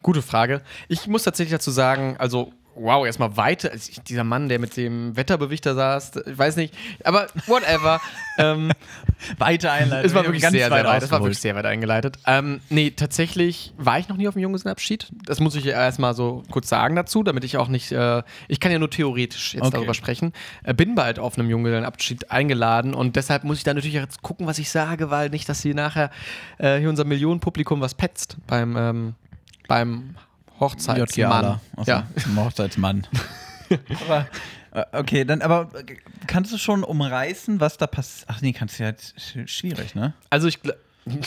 Gute 0.00 0.22
Frage. 0.22 0.62
Ich 0.86 1.08
muss 1.08 1.24
tatsächlich 1.24 1.50
dazu 1.50 1.72
sagen, 1.72 2.14
also, 2.20 2.52
wow, 2.78 3.04
erstmal 3.04 3.36
weiter. 3.36 3.70
Also 3.70 4.00
dieser 4.06 4.24
Mann, 4.24 4.48
der 4.48 4.58
mit 4.58 4.76
dem 4.76 5.16
Wetterbewichter 5.16 5.74
saß, 5.74 6.12
ich 6.26 6.38
weiß 6.38 6.56
nicht, 6.56 6.74
aber 7.04 7.26
whatever. 7.46 8.00
ähm, 8.38 8.72
Weite 9.38 9.70
Einleitung. 9.70 10.06
es 10.06 10.14
war 10.14 10.24
wirklich 10.24 10.42
sehr, 10.42 10.50
sehr 10.50 10.70
weit. 10.70 10.80
Es 10.80 10.84
war 10.84 10.94
ausgeholt. 10.94 11.22
wirklich 11.24 11.38
sehr 11.40 11.54
weit 11.56 11.66
eingeleitet. 11.66 12.18
Ähm, 12.26 12.60
nee, 12.68 12.90
tatsächlich 12.90 13.72
war 13.76 13.98
ich 13.98 14.08
noch 14.08 14.16
nie 14.16 14.28
auf 14.28 14.34
dem 14.34 14.42
Junggesellenabschied. 14.42 15.08
Das 15.24 15.40
muss 15.40 15.56
ich 15.56 15.66
erstmal 15.66 16.14
so 16.14 16.44
kurz 16.50 16.68
sagen 16.68 16.94
dazu, 16.94 17.22
damit 17.22 17.44
ich 17.44 17.56
auch 17.56 17.68
nicht, 17.68 17.90
äh, 17.92 18.22
ich 18.46 18.60
kann 18.60 18.70
ja 18.70 18.78
nur 18.78 18.90
theoretisch 18.90 19.54
jetzt 19.54 19.64
Okay. 19.64 19.72
darüber 19.76 19.94
sprechen. 19.94 20.32
Äh, 20.62 20.74
bin 20.74 20.94
bald 20.94 21.18
auf 21.18 21.36
einem 21.36 21.50
Junggesellenabschied 21.50 22.30
eingeladen 22.30 22.94
und 22.94 23.16
deshalb 23.16 23.44
muss 23.44 23.58
ich 23.58 23.64
da 23.64 23.74
natürlich 23.74 23.94
jetzt 23.94 24.22
gucken, 24.22 24.46
was 24.46 24.58
ich 24.58 24.70
sage, 24.70 25.10
weil 25.10 25.30
nicht, 25.30 25.48
dass 25.48 25.62
hier 25.62 25.74
nachher 25.74 26.10
äh, 26.58 26.78
hier 26.78 26.88
unser 26.88 27.04
Millionenpublikum 27.04 27.80
was 27.80 27.94
petzt 27.94 28.36
beim, 28.46 28.76
ähm, 28.76 29.14
beim 29.66 30.14
Hochzeitsmann. 30.60 31.60
Also, 31.76 31.90
Ja. 31.90 32.06
Hochzeitsmann. 32.36 33.06
aber, 34.06 34.26
äh, 34.72 34.84
okay, 34.92 35.24
dann, 35.24 35.42
aber 35.42 35.68
äh, 35.74 35.96
kannst 36.26 36.52
du 36.52 36.58
schon 36.58 36.84
umreißen, 36.84 37.60
was 37.60 37.76
da 37.76 37.86
passiert? 37.86 38.28
Ach 38.30 38.40
nee, 38.40 38.52
kannst 38.52 38.78
du 38.78 38.84
ja 38.84 38.92
schwierig, 39.46 39.94
ne? 39.94 40.14
Also 40.30 40.48
ich 40.48 40.58
gl- 40.58 40.74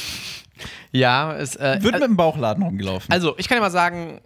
ja, 0.91 1.33
es 1.33 1.55
äh, 1.55 1.79
Wird 1.81 1.93
mit 1.93 2.03
dem 2.03 2.17
Bauchladen 2.17 2.63
rumgelaufen. 2.63 3.11
Also, 3.11 3.35
ich 3.37 3.47
kann 3.47 3.57
ja 3.57 3.61
mal 3.61 3.71
sagen, 3.71 4.21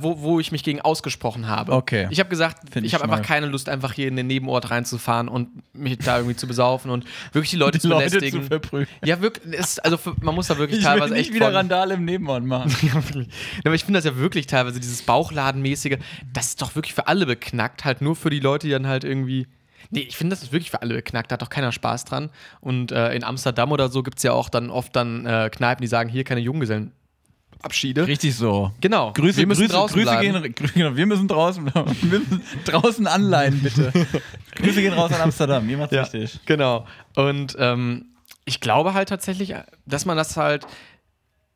wo, 0.00 0.20
wo 0.22 0.40
ich 0.40 0.52
mich 0.52 0.64
gegen 0.64 0.80
ausgesprochen 0.80 1.48
habe. 1.48 1.72
Okay. 1.72 2.08
Ich 2.10 2.18
habe 2.18 2.30
gesagt, 2.30 2.60
Find 2.72 2.86
ich 2.86 2.92
ich 2.92 2.94
habe 2.94 3.04
einfach 3.04 3.22
keine 3.22 3.46
Lust, 3.46 3.68
einfach 3.68 3.92
hier 3.92 4.08
in 4.08 4.16
den 4.16 4.26
Nebenort 4.26 4.70
reinzufahren 4.70 5.28
und 5.28 5.48
mich 5.74 5.98
da 5.98 6.16
irgendwie 6.16 6.34
zu 6.36 6.46
besaufen 6.46 6.90
und 6.90 7.04
wirklich 7.32 7.50
die 7.50 7.56
Leute 7.56 7.78
die 7.78 7.82
zu 7.82 7.88
Leute 7.88 8.08
zu 8.10 8.16
belästigen. 8.16 8.46
verprügeln. 8.46 8.88
ja, 9.04 9.20
wirklich, 9.20 9.54
ist, 9.54 9.84
also 9.84 9.98
für, 9.98 10.14
man 10.22 10.34
muss 10.34 10.46
da 10.48 10.56
wirklich 10.56 10.78
Ich 10.80 10.84
will 10.84 10.90
teilweise 10.92 11.12
nicht 11.12 11.26
echt 11.26 11.34
wieder 11.34 11.46
von- 11.46 11.54
Randale 11.56 11.94
im 11.94 12.04
Nebenort 12.06 12.42
machen. 12.44 12.74
Aber 13.64 13.74
ich 13.74 13.84
finde 13.84 13.98
das 13.98 14.04
ja 14.04 14.16
wirklich 14.16 14.46
teilweise, 14.46 14.80
dieses 14.80 15.02
Bauchladenmäßige, 15.02 15.98
das 16.32 16.46
ist 16.48 16.62
doch 16.62 16.74
wirklich 16.74 16.94
für 16.94 17.06
alle 17.06 17.26
beknackt, 17.26 17.84
halt 17.84 18.00
nur 18.00 18.16
für 18.16 18.30
die 18.30 18.40
Leute, 18.40 18.66
die 18.66 18.72
dann 18.72 18.86
halt 18.86 19.04
irgendwie. 19.04 19.46
Nee, 19.90 20.00
ich 20.08 20.16
finde, 20.16 20.34
das 20.34 20.42
ist 20.42 20.52
wirklich 20.52 20.70
für 20.70 20.82
alle 20.82 20.94
beknackt, 20.94 21.30
da 21.30 21.34
hat 21.34 21.42
doch 21.42 21.50
keiner 21.50 21.70
Spaß 21.70 22.06
dran. 22.06 22.30
Und 22.60 22.90
äh, 22.92 23.14
in 23.14 23.22
Amsterdam 23.22 23.70
oder 23.70 23.88
so 23.88 24.02
gibt 24.02 24.16
es 24.18 24.22
ja 24.24 24.32
auch 24.32 24.48
dann 24.48 24.70
oft 24.70 24.96
dann 24.96 25.26
äh, 25.26 25.48
Kneipen, 25.52 25.82
die 25.82 25.86
sagen, 25.86 26.08
hier 26.08 26.24
keine 26.24 26.40
Junggesellenabschiede. 27.66 28.06
Richtig 28.06 28.34
so. 28.34 28.72
Genau. 28.80 29.12
Grüße, 29.12 29.38
wir 29.38 29.46
müssen 29.46 29.62
Grüße, 29.62 29.72
draußen 29.72 29.94
Grüße 29.94 30.10
bleiben. 30.10 30.42
gehen, 30.54 30.72
genau, 30.74 30.96
wir 30.96 31.06
müssen 31.06 31.28
draußen. 31.28 31.66
Wir 31.74 32.18
müssen 32.18 32.42
draußen 32.64 33.06
anleihen, 33.06 33.60
bitte. 33.62 33.92
Grüße 34.56 34.80
gehen 34.82 34.92
raus 34.92 35.12
an 35.12 35.20
Amsterdam, 35.22 35.68
ihr 35.68 35.78
macht's 35.78 35.94
Ja, 35.94 36.02
richtig. 36.02 36.40
genau. 36.46 36.86
Und 37.14 37.56
ähm, 37.58 38.06
ich 38.44 38.60
glaube 38.60 38.94
halt 38.94 39.08
tatsächlich, 39.08 39.54
dass 39.86 40.04
man 40.04 40.16
das 40.16 40.36
halt 40.36 40.66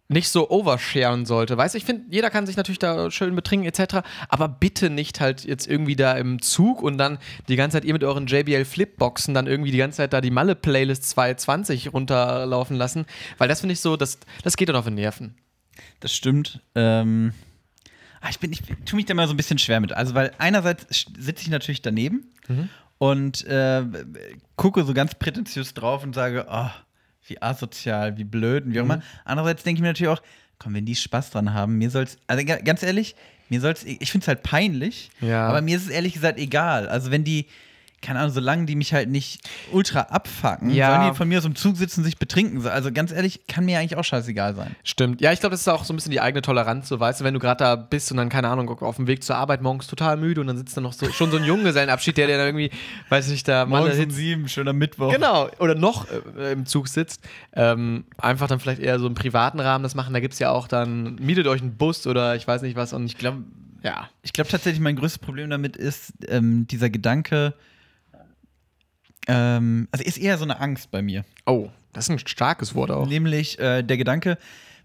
nicht 0.08 0.28
so 0.28 0.50
oversharen 0.50 1.24
sollte. 1.24 1.56
Weißt 1.56 1.74
du, 1.74 1.78
ich 1.78 1.84
finde, 1.84 2.04
jeder 2.10 2.30
kann 2.30 2.44
sich 2.44 2.56
natürlich 2.56 2.80
da 2.80 3.12
schön 3.12 3.34
betrinken 3.36 3.68
etc., 3.68 3.98
aber 4.28 4.48
bitte 4.48 4.90
nicht 4.90 5.20
halt 5.20 5.44
jetzt 5.44 5.68
irgendwie 5.68 5.94
da 5.94 6.14
im 6.14 6.42
Zug 6.42 6.82
und 6.82 6.98
dann 6.98 7.18
die 7.48 7.54
ganze 7.54 7.76
Zeit 7.76 7.84
ihr 7.84 7.92
mit 7.92 8.02
euren 8.02 8.26
JBL 8.26 8.64
Flipboxen 8.64 9.34
dann 9.34 9.46
irgendwie 9.46 9.70
die 9.70 9.78
ganze 9.78 9.98
Zeit 9.98 10.12
da 10.12 10.20
die 10.20 10.32
Malle 10.32 10.56
Playlist 10.56 11.08
220 11.10 11.92
runterlaufen 11.92 12.76
lassen, 12.76 13.06
weil 13.38 13.46
das 13.46 13.60
finde 13.60 13.74
ich 13.74 13.80
so, 13.80 13.96
das, 13.96 14.18
das 14.42 14.56
geht 14.56 14.68
dann 14.68 14.76
auf 14.76 14.84
den 14.84 14.94
Nerven. 14.94 15.36
Das 16.00 16.14
stimmt. 16.14 16.60
Ähm, 16.74 17.32
ah, 18.20 18.28
ich 18.30 18.38
bin, 18.38 18.52
ich 18.52 18.60
tue 18.84 18.96
mich 18.96 19.06
da 19.06 19.14
mal 19.14 19.26
so 19.26 19.34
ein 19.34 19.36
bisschen 19.36 19.58
schwer 19.58 19.80
mit. 19.80 19.92
Also, 19.92 20.14
weil 20.14 20.32
einerseits 20.38 21.06
sitze 21.18 21.42
ich 21.42 21.48
natürlich 21.50 21.82
daneben 21.82 22.26
und 22.98 23.44
äh, 23.46 23.82
gucke 24.56 24.84
so 24.84 24.92
ganz 24.94 25.14
prätentiös 25.14 25.72
drauf 25.74 26.02
und 26.02 26.14
sage, 26.14 26.46
oh, 26.50 26.70
wie 27.26 27.40
asozial, 27.40 28.16
wie 28.18 28.24
blöd 28.24 28.64
und 28.64 28.74
wie 28.74 28.80
auch 28.80 28.84
immer. 28.84 29.02
Andererseits 29.24 29.62
denke 29.62 29.78
ich 29.78 29.82
mir 29.82 29.88
natürlich 29.88 30.10
auch, 30.12 30.22
komm, 30.58 30.74
wenn 30.74 30.84
die 30.84 30.96
Spaß 30.96 31.30
dran 31.30 31.54
haben, 31.54 31.78
mir 31.78 31.90
soll's, 31.90 32.18
also 32.26 32.44
ga- 32.44 32.58
ganz 32.60 32.82
ehrlich, 32.82 33.14
mir 33.48 33.60
soll's, 33.60 33.84
ich 33.84 34.10
finde 34.10 34.24
es 34.24 34.28
halt 34.28 34.42
peinlich, 34.42 35.10
Ja. 35.20 35.48
aber 35.48 35.60
mir 35.62 35.76
ist 35.76 35.84
es 35.84 35.90
ehrlich 35.90 36.12
gesagt 36.14 36.38
egal. 36.38 36.88
Also, 36.88 37.10
wenn 37.10 37.24
die, 37.24 37.46
keine 38.02 38.20
Ahnung, 38.20 38.32
solange 38.32 38.66
die 38.66 38.76
mich 38.76 38.92
halt 38.92 39.08
nicht 39.08 39.40
ultra 39.72 40.00
abfacken, 40.00 40.70
Ja. 40.70 40.94
sollen 40.96 41.10
die 41.10 41.16
von 41.16 41.28
mir 41.28 41.38
aus 41.38 41.44
im 41.44 41.54
Zug 41.54 41.76
sitzen, 41.76 42.02
sich 42.02 42.18
betrinken. 42.18 42.66
Also, 42.66 42.90
ganz 42.92 43.12
ehrlich, 43.12 43.46
kann 43.46 43.64
mir 43.64 43.78
eigentlich 43.78 43.96
auch 43.96 44.04
scheißegal 44.04 44.54
sein. 44.54 44.74
Stimmt. 44.84 45.20
Ja, 45.20 45.32
ich 45.32 45.40
glaube, 45.40 45.52
das 45.52 45.60
ist 45.60 45.68
auch 45.68 45.84
so 45.84 45.92
ein 45.92 45.96
bisschen 45.96 46.12
die 46.12 46.20
eigene 46.20 46.42
Toleranz. 46.42 46.88
So, 46.88 46.98
weißt 46.98 47.20
du, 47.20 47.24
wenn 47.24 47.34
du 47.34 47.40
gerade 47.40 47.62
da 47.62 47.76
bist 47.76 48.10
und 48.10 48.16
dann, 48.16 48.28
keine 48.28 48.48
Ahnung, 48.48 48.68
auf 48.80 48.96
dem 48.96 49.06
Weg 49.06 49.22
zur 49.22 49.36
Arbeit 49.36 49.60
morgens 49.62 49.86
total 49.86 50.16
müde 50.16 50.40
und 50.40 50.46
dann 50.46 50.56
sitzt 50.56 50.76
da 50.76 50.80
noch 50.80 50.92
so, 50.92 51.10
schon 51.12 51.30
so 51.30 51.36
ein 51.36 51.44
Junggesellenabschied, 51.44 52.16
der, 52.16 52.26
der 52.26 52.38
dann 52.38 52.46
irgendwie, 52.48 52.70
weiß 53.08 53.26
ich 53.26 53.32
nicht, 53.32 53.48
da 53.48 53.66
mal 53.66 53.80
Morgens 53.80 53.98
um 53.98 54.10
sieben, 54.10 54.48
schöner 54.48 54.72
Mittwoch. 54.72 55.12
Genau, 55.12 55.48
oder 55.58 55.74
noch 55.74 56.06
äh, 56.38 56.52
im 56.52 56.66
Zug 56.66 56.88
sitzt, 56.88 57.20
ähm, 57.54 58.04
einfach 58.18 58.46
dann 58.48 58.60
vielleicht 58.60 58.80
eher 58.80 58.98
so 58.98 59.06
im 59.06 59.14
privaten 59.14 59.60
Rahmen 59.60 59.82
das 59.82 59.94
machen. 59.94 60.14
Da 60.14 60.20
gibt 60.20 60.32
es 60.34 60.38
ja 60.40 60.50
auch 60.50 60.68
dann, 60.68 61.16
mietet 61.16 61.46
euch 61.46 61.60
einen 61.60 61.76
Bus 61.76 62.06
oder 62.06 62.34
ich 62.36 62.46
weiß 62.46 62.62
nicht 62.62 62.76
was 62.76 62.92
und 62.92 63.04
ich 63.06 63.18
glaube, 63.18 63.44
ja. 63.82 64.08
Ich 64.22 64.32
glaube 64.32 64.50
tatsächlich, 64.50 64.80
mein 64.80 64.96
größtes 64.96 65.18
Problem 65.20 65.48
damit 65.48 65.76
ist 65.76 66.12
ähm, 66.28 66.66
dieser 66.66 66.90
Gedanke, 66.90 67.54
ähm, 69.28 69.88
also 69.92 70.04
ist 70.04 70.18
eher 70.18 70.38
so 70.38 70.44
eine 70.44 70.60
Angst 70.60 70.90
bei 70.90 71.02
mir. 71.02 71.24
Oh, 71.46 71.68
das 71.92 72.04
ist 72.04 72.10
ein 72.10 72.18
starkes 72.26 72.74
Wort 72.74 72.90
auch. 72.90 73.06
Nämlich 73.06 73.58
äh, 73.58 73.82
der 73.82 73.96
Gedanke, 73.96 74.38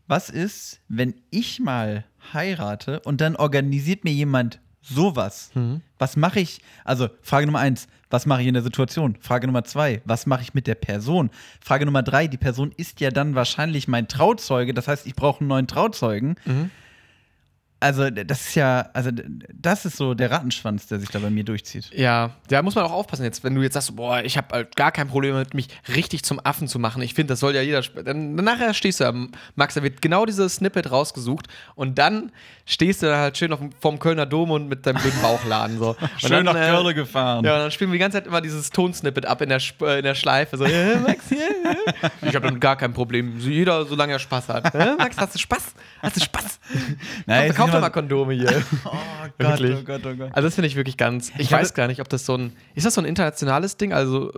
was 0.07 0.29
ist, 0.29 0.81
wenn 0.87 1.15
ich 1.31 1.59
mal 1.59 2.05
heirate 2.33 2.99
und 3.01 3.21
dann 3.21 3.35
organisiert 3.35 4.03
mir 4.03 4.13
jemand 4.13 4.59
sowas? 4.81 5.51
Was 5.97 6.15
mache 6.15 6.39
ich? 6.39 6.61
Also 6.83 7.09
Frage 7.21 7.47
Nummer 7.47 7.59
eins, 7.59 7.87
was 8.11 8.25
mache 8.27 8.41
ich 8.41 8.47
in 8.47 8.53
der 8.53 8.61
Situation? 8.63 9.17
Frage 9.19 9.47
Nummer 9.47 9.63
zwei, 9.63 10.01
was 10.05 10.27
mache 10.27 10.43
ich 10.43 10.53
mit 10.53 10.67
der 10.67 10.75
Person? 10.75 11.31
Frage 11.59 11.85
Nummer 11.85 12.03
drei, 12.03 12.27
die 12.27 12.37
Person 12.37 12.71
ist 12.77 13.01
ja 13.01 13.09
dann 13.09 13.33
wahrscheinlich 13.33 13.87
mein 13.87 14.07
Trauzeuge, 14.07 14.73
das 14.75 14.87
heißt, 14.87 15.07
ich 15.07 15.15
brauche 15.15 15.39
einen 15.39 15.47
neuen 15.47 15.67
Trauzeugen. 15.67 16.35
Also, 17.81 18.09
das 18.09 18.41
ist 18.47 18.55
ja, 18.55 18.89
also, 18.93 19.11
das 19.53 19.85
ist 19.85 19.97
so 19.97 20.13
der 20.13 20.31
Rattenschwanz, 20.31 20.87
der 20.87 20.99
sich 20.99 21.09
da 21.09 21.19
bei 21.19 21.29
mir 21.29 21.43
durchzieht. 21.43 21.91
Ja, 21.93 22.31
da 22.47 22.61
muss 22.61 22.73
man 22.73 22.85
auch 22.85 22.91
aufpassen 22.93 23.23
jetzt, 23.25 23.43
wenn 23.43 23.53
du 23.53 23.61
jetzt 23.61 23.73
sagst, 23.73 23.95
boah, 23.95 24.23
ich 24.23 24.37
habe 24.37 24.47
halt 24.55 24.75
gar 24.75 24.91
kein 24.91 25.07
Problem 25.07 25.33
damit, 25.33 25.53
mich 25.53 25.67
richtig 25.93 26.23
zum 26.23 26.39
Affen 26.43 26.67
zu 26.67 26.79
machen. 26.79 27.01
Ich 27.03 27.13
finde, 27.13 27.33
das 27.33 27.41
soll 27.41 27.53
ja 27.53 27.61
jeder. 27.61 27.81
Dann 27.81 28.33
nachher 28.35 28.73
stehst 28.73 29.01
du 29.01 29.05
am 29.05 29.31
Max, 29.55 29.73
da 29.75 29.83
wird 29.83 30.01
genau 30.01 30.25
dieses 30.25 30.55
Snippet 30.55 30.89
rausgesucht 30.89 31.47
und 31.75 31.97
dann 31.99 32.31
stehst 32.65 33.03
du 33.03 33.07
da 33.07 33.17
halt 33.19 33.37
schön 33.37 33.51
auf, 33.53 33.59
dem- 33.59 33.71
vorm 33.79 33.99
Kölner 33.99 34.25
Dom 34.25 34.49
und 34.51 34.67
mit 34.69 34.85
deinem 34.87 35.01
blöden 35.01 35.21
Bauchladen 35.21 35.77
so. 35.77 35.95
Schön 36.17 36.29
dann, 36.31 36.45
nach 36.45 36.55
äh, 36.55 36.69
Köln 36.71 36.95
gefahren. 36.95 37.45
Ja, 37.45 37.55
und 37.55 37.59
dann 37.59 37.71
spielen 37.71 37.91
wir 37.91 37.95
die 37.95 37.99
ganze 37.99 38.17
Zeit 38.17 38.25
immer 38.27 38.41
dieses 38.41 38.69
Tonsnippet 38.71 39.25
ab 39.25 39.41
in 39.41 39.49
der, 39.49 39.61
äh, 39.81 39.97
in 39.99 40.03
der 40.03 40.15
Schleife. 40.15 40.57
So, 40.57 40.63
äh, 40.65 40.95
Max, 40.99 41.25
hier, 41.29 41.39
äh. 41.49 42.09
Ich 42.27 42.33
habe 42.35 42.47
dann 42.47 42.59
gar 42.59 42.77
kein 42.77 42.93
Problem. 42.93 43.37
Jeder, 43.39 43.85
solange 43.85 44.13
er 44.13 44.19
Spaß 44.19 44.49
hat. 44.49 44.73
Äh, 44.73 44.95
Max, 44.97 45.17
hast 45.17 45.35
du 45.35 45.39
Spaß? 45.39 45.73
Hast 46.01 46.15
du 46.15 46.21
Spaß? 46.23 46.59
Nein, 47.25 47.53
Kauf 47.65 47.71
doch 47.75 47.81
mal 47.81 47.89
Kondome 47.89 48.33
hier. 48.33 48.63
Oh 48.85 48.89
Gott, 49.39 49.59
Wirklich. 49.59 49.77
oh 49.79 49.83
Gott, 49.83 50.01
oh 50.05 50.15
Gott. 50.15 50.29
Also 50.33 50.47
das 50.47 50.55
finde 50.55 50.67
ich 50.67 50.75
wirklich 50.75 50.97
ganz. 50.97 51.29
Ich, 51.31 51.39
Ich 51.45 51.51
weiß 51.51 51.73
gar 51.73 51.87
nicht, 51.87 51.99
ob 52.01 52.09
das 52.09 52.25
so 52.25 52.35
ein. 52.37 52.53
Ist 52.75 52.85
das 52.85 52.93
so 52.93 53.01
ein 53.01 53.05
internationales 53.05 53.77
Ding? 53.77 53.91
Also. 53.93 54.31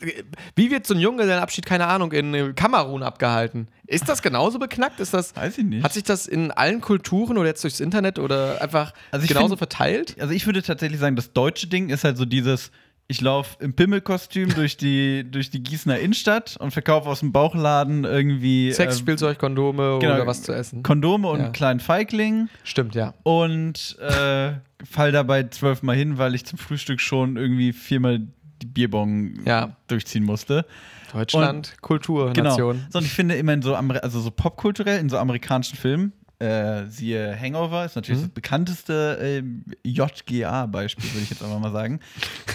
äh, 0.00 0.22
Wie 0.56 0.70
wird 0.70 0.86
so 0.86 0.94
ein 0.94 1.00
Junggesellenabschied, 1.00 1.64
keine 1.66 1.86
Ahnung, 1.86 2.12
in 2.12 2.34
äh, 2.34 2.52
Kamerun 2.54 3.02
abgehalten? 3.02 3.68
Ist 3.86 4.08
das 4.08 4.22
genauso 4.22 4.58
beknackt? 4.58 4.98
Ist 5.00 5.14
das, 5.14 5.36
Weiß 5.36 5.58
ich 5.58 5.64
nicht. 5.64 5.84
hat 5.84 5.92
sich 5.92 6.02
das 6.04 6.26
in 6.26 6.50
allen 6.50 6.80
Kulturen 6.80 7.38
oder 7.38 7.48
jetzt 7.48 7.62
durchs 7.64 7.80
Internet 7.80 8.18
oder 8.18 8.60
einfach 8.62 8.92
Also 9.10 9.26
genauso 9.26 9.48
find- 9.48 9.58
verteilt? 9.58 10.16
Also 10.18 10.32
ich 10.34 10.46
würde 10.46 10.62
tatsächlich 10.62 10.98
sagen, 11.00 11.16
das 11.16 11.32
deutsche 11.32 11.66
Ding 11.68 11.90
ist 11.90 12.02
halt 12.04 12.16
so 12.16 12.24
dieses, 12.24 12.70
ich 13.06 13.20
laufe 13.20 13.62
im 13.62 13.74
Pimmelkostüm 13.74 14.48
durch 14.54 14.76
die, 14.76 15.24
durch 15.30 15.50
die 15.50 15.62
Gießener 15.62 15.98
Innenstadt 15.98 16.56
und 16.58 16.70
verkaufe 16.70 17.08
aus 17.08 17.20
dem 17.20 17.32
Bauchladen 17.32 18.04
irgendwie 18.04 18.70
äh, 18.70 18.92
Spielzeug, 18.92 19.38
Kondome 19.38 19.98
genau, 20.00 20.14
oder 20.14 20.26
was 20.26 20.42
zu 20.42 20.52
essen? 20.52 20.82
Kondome 20.82 21.28
und 21.28 21.38
Ja. 21.38 21.44
einen 21.44 21.52
kleinen 21.52 21.80
Feigling 21.80 22.48
Stimmt, 22.62 22.94
ja. 22.94 23.14
und 23.22 23.98
äh, 24.00 24.52
fall 24.84 25.12
dabei 25.12 25.44
zwölfmal 25.44 25.96
hin, 25.96 26.18
weil 26.18 26.34
ich 26.34 26.44
zum 26.44 26.58
Frühstück 26.58 27.00
schon 27.00 27.36
irgendwie 27.36 27.72
viermal 27.72 28.20
die 28.62 28.66
Bierbong 28.66 29.44
Ja. 29.44 29.76
durchziehen 29.88 30.24
musste. 30.24 30.64
Deutschland, 31.12 31.76
Kultur, 31.80 32.32
Genau. 32.32 32.50
Nation. 32.50 32.86
So, 32.90 32.98
und 32.98 33.04
ich 33.04 33.12
finde 33.12 33.36
immer 33.36 33.52
in 33.52 33.62
so, 33.62 33.74
also 33.76 34.20
so 34.20 34.30
popkulturell, 34.32 34.98
in 34.98 35.08
so 35.08 35.18
amerikanischen 35.18 35.76
Filmen, 35.76 36.12
äh, 36.40 36.86
siehe 36.86 37.38
Hangover, 37.40 37.84
ist 37.84 37.96
natürlich 37.96 38.20
Mhm. 38.20 38.24
das 38.26 38.34
bekannteste 38.34 39.18
äh, 39.20 39.88
JGA-Beispiel, 39.88 41.04
würde 41.12 41.22
ich 41.22 41.30
jetzt 41.30 41.42
einfach 41.42 41.58
mal 41.58 41.72
sagen. 41.72 42.00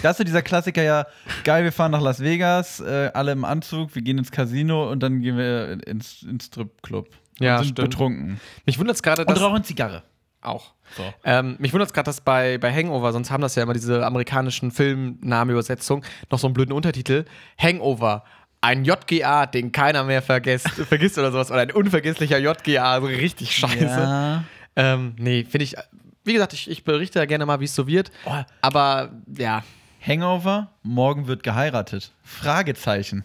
Da 0.02 0.10
ist 0.10 0.18
so 0.18 0.24
dieser 0.24 0.42
Klassiker 0.42 0.82
ja, 0.82 1.06
geil, 1.44 1.64
wir 1.64 1.72
fahren 1.72 1.92
nach 1.92 2.00
Las 2.02 2.20
Vegas, 2.20 2.80
äh, 2.80 3.10
alle 3.14 3.32
im 3.32 3.44
Anzug, 3.44 3.94
wir 3.94 4.02
gehen 4.02 4.18
ins 4.18 4.30
Casino 4.30 4.90
und 4.90 5.02
dann 5.02 5.20
gehen 5.20 5.36
wir 5.36 5.86
ins, 5.86 6.22
ins 6.22 6.46
Stripclub. 6.46 7.08
Und 7.08 7.46
Ja, 7.46 7.58
sind 7.58 7.68
stimmt. 7.72 7.90
betrunken. 7.90 8.40
Mich 8.66 8.78
wundert 8.78 8.96
es 8.96 9.02
gerade, 9.02 9.22
Und 9.22 9.30
dass. 9.30 9.40
rauchen 9.40 9.64
Zigarre. 9.64 10.02
Auch. 10.42 10.72
So. 10.96 11.02
Ähm, 11.24 11.56
mich 11.58 11.72
wundert 11.74 11.88
es 11.88 11.92
gerade, 11.92 12.06
dass 12.06 12.22
bei, 12.22 12.56
bei 12.56 12.72
Hangover, 12.74 13.12
sonst 13.12 13.30
haben 13.30 13.42
das 13.42 13.54
ja 13.56 13.62
immer 13.62 13.74
diese 13.74 14.06
amerikanischen 14.06 14.70
Filmnamenübersetzungen, 14.70 16.04
noch 16.30 16.38
so 16.38 16.46
einen 16.46 16.54
blöden 16.54 16.72
Untertitel. 16.72 17.24
Hangover. 17.58 18.24
Ein 18.62 18.84
JGA, 18.84 19.46
den 19.46 19.72
keiner 19.72 20.04
mehr 20.04 20.22
vergisst, 20.22 20.68
vergisst 20.88 21.18
oder 21.18 21.32
sowas. 21.32 21.50
Oder 21.50 21.60
ein 21.62 21.72
unvergesslicher 21.72 22.38
JGA. 22.38 23.00
So 23.00 23.06
richtig 23.06 23.56
scheiße. 23.56 23.84
Ja. 23.84 24.44
Ähm, 24.76 25.14
nee, 25.18 25.44
finde 25.44 25.64
ich. 25.64 25.76
Wie 26.24 26.34
gesagt, 26.34 26.52
ich, 26.52 26.70
ich 26.70 26.84
berichte 26.84 27.18
ja 27.18 27.24
gerne 27.24 27.46
mal, 27.46 27.60
wie 27.60 27.64
es 27.64 27.74
so 27.74 27.86
wird. 27.86 28.12
Oh, 28.26 28.42
Aber 28.60 29.10
ja, 29.36 29.62
Hangover, 30.06 30.70
morgen 30.82 31.26
wird 31.26 31.42
geheiratet. 31.42 32.12
Fragezeichen. 32.22 33.24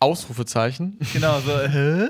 Ausrufezeichen. 0.00 0.98
Genau, 1.12 1.40
so, 1.40 1.58
hä? 1.68 2.08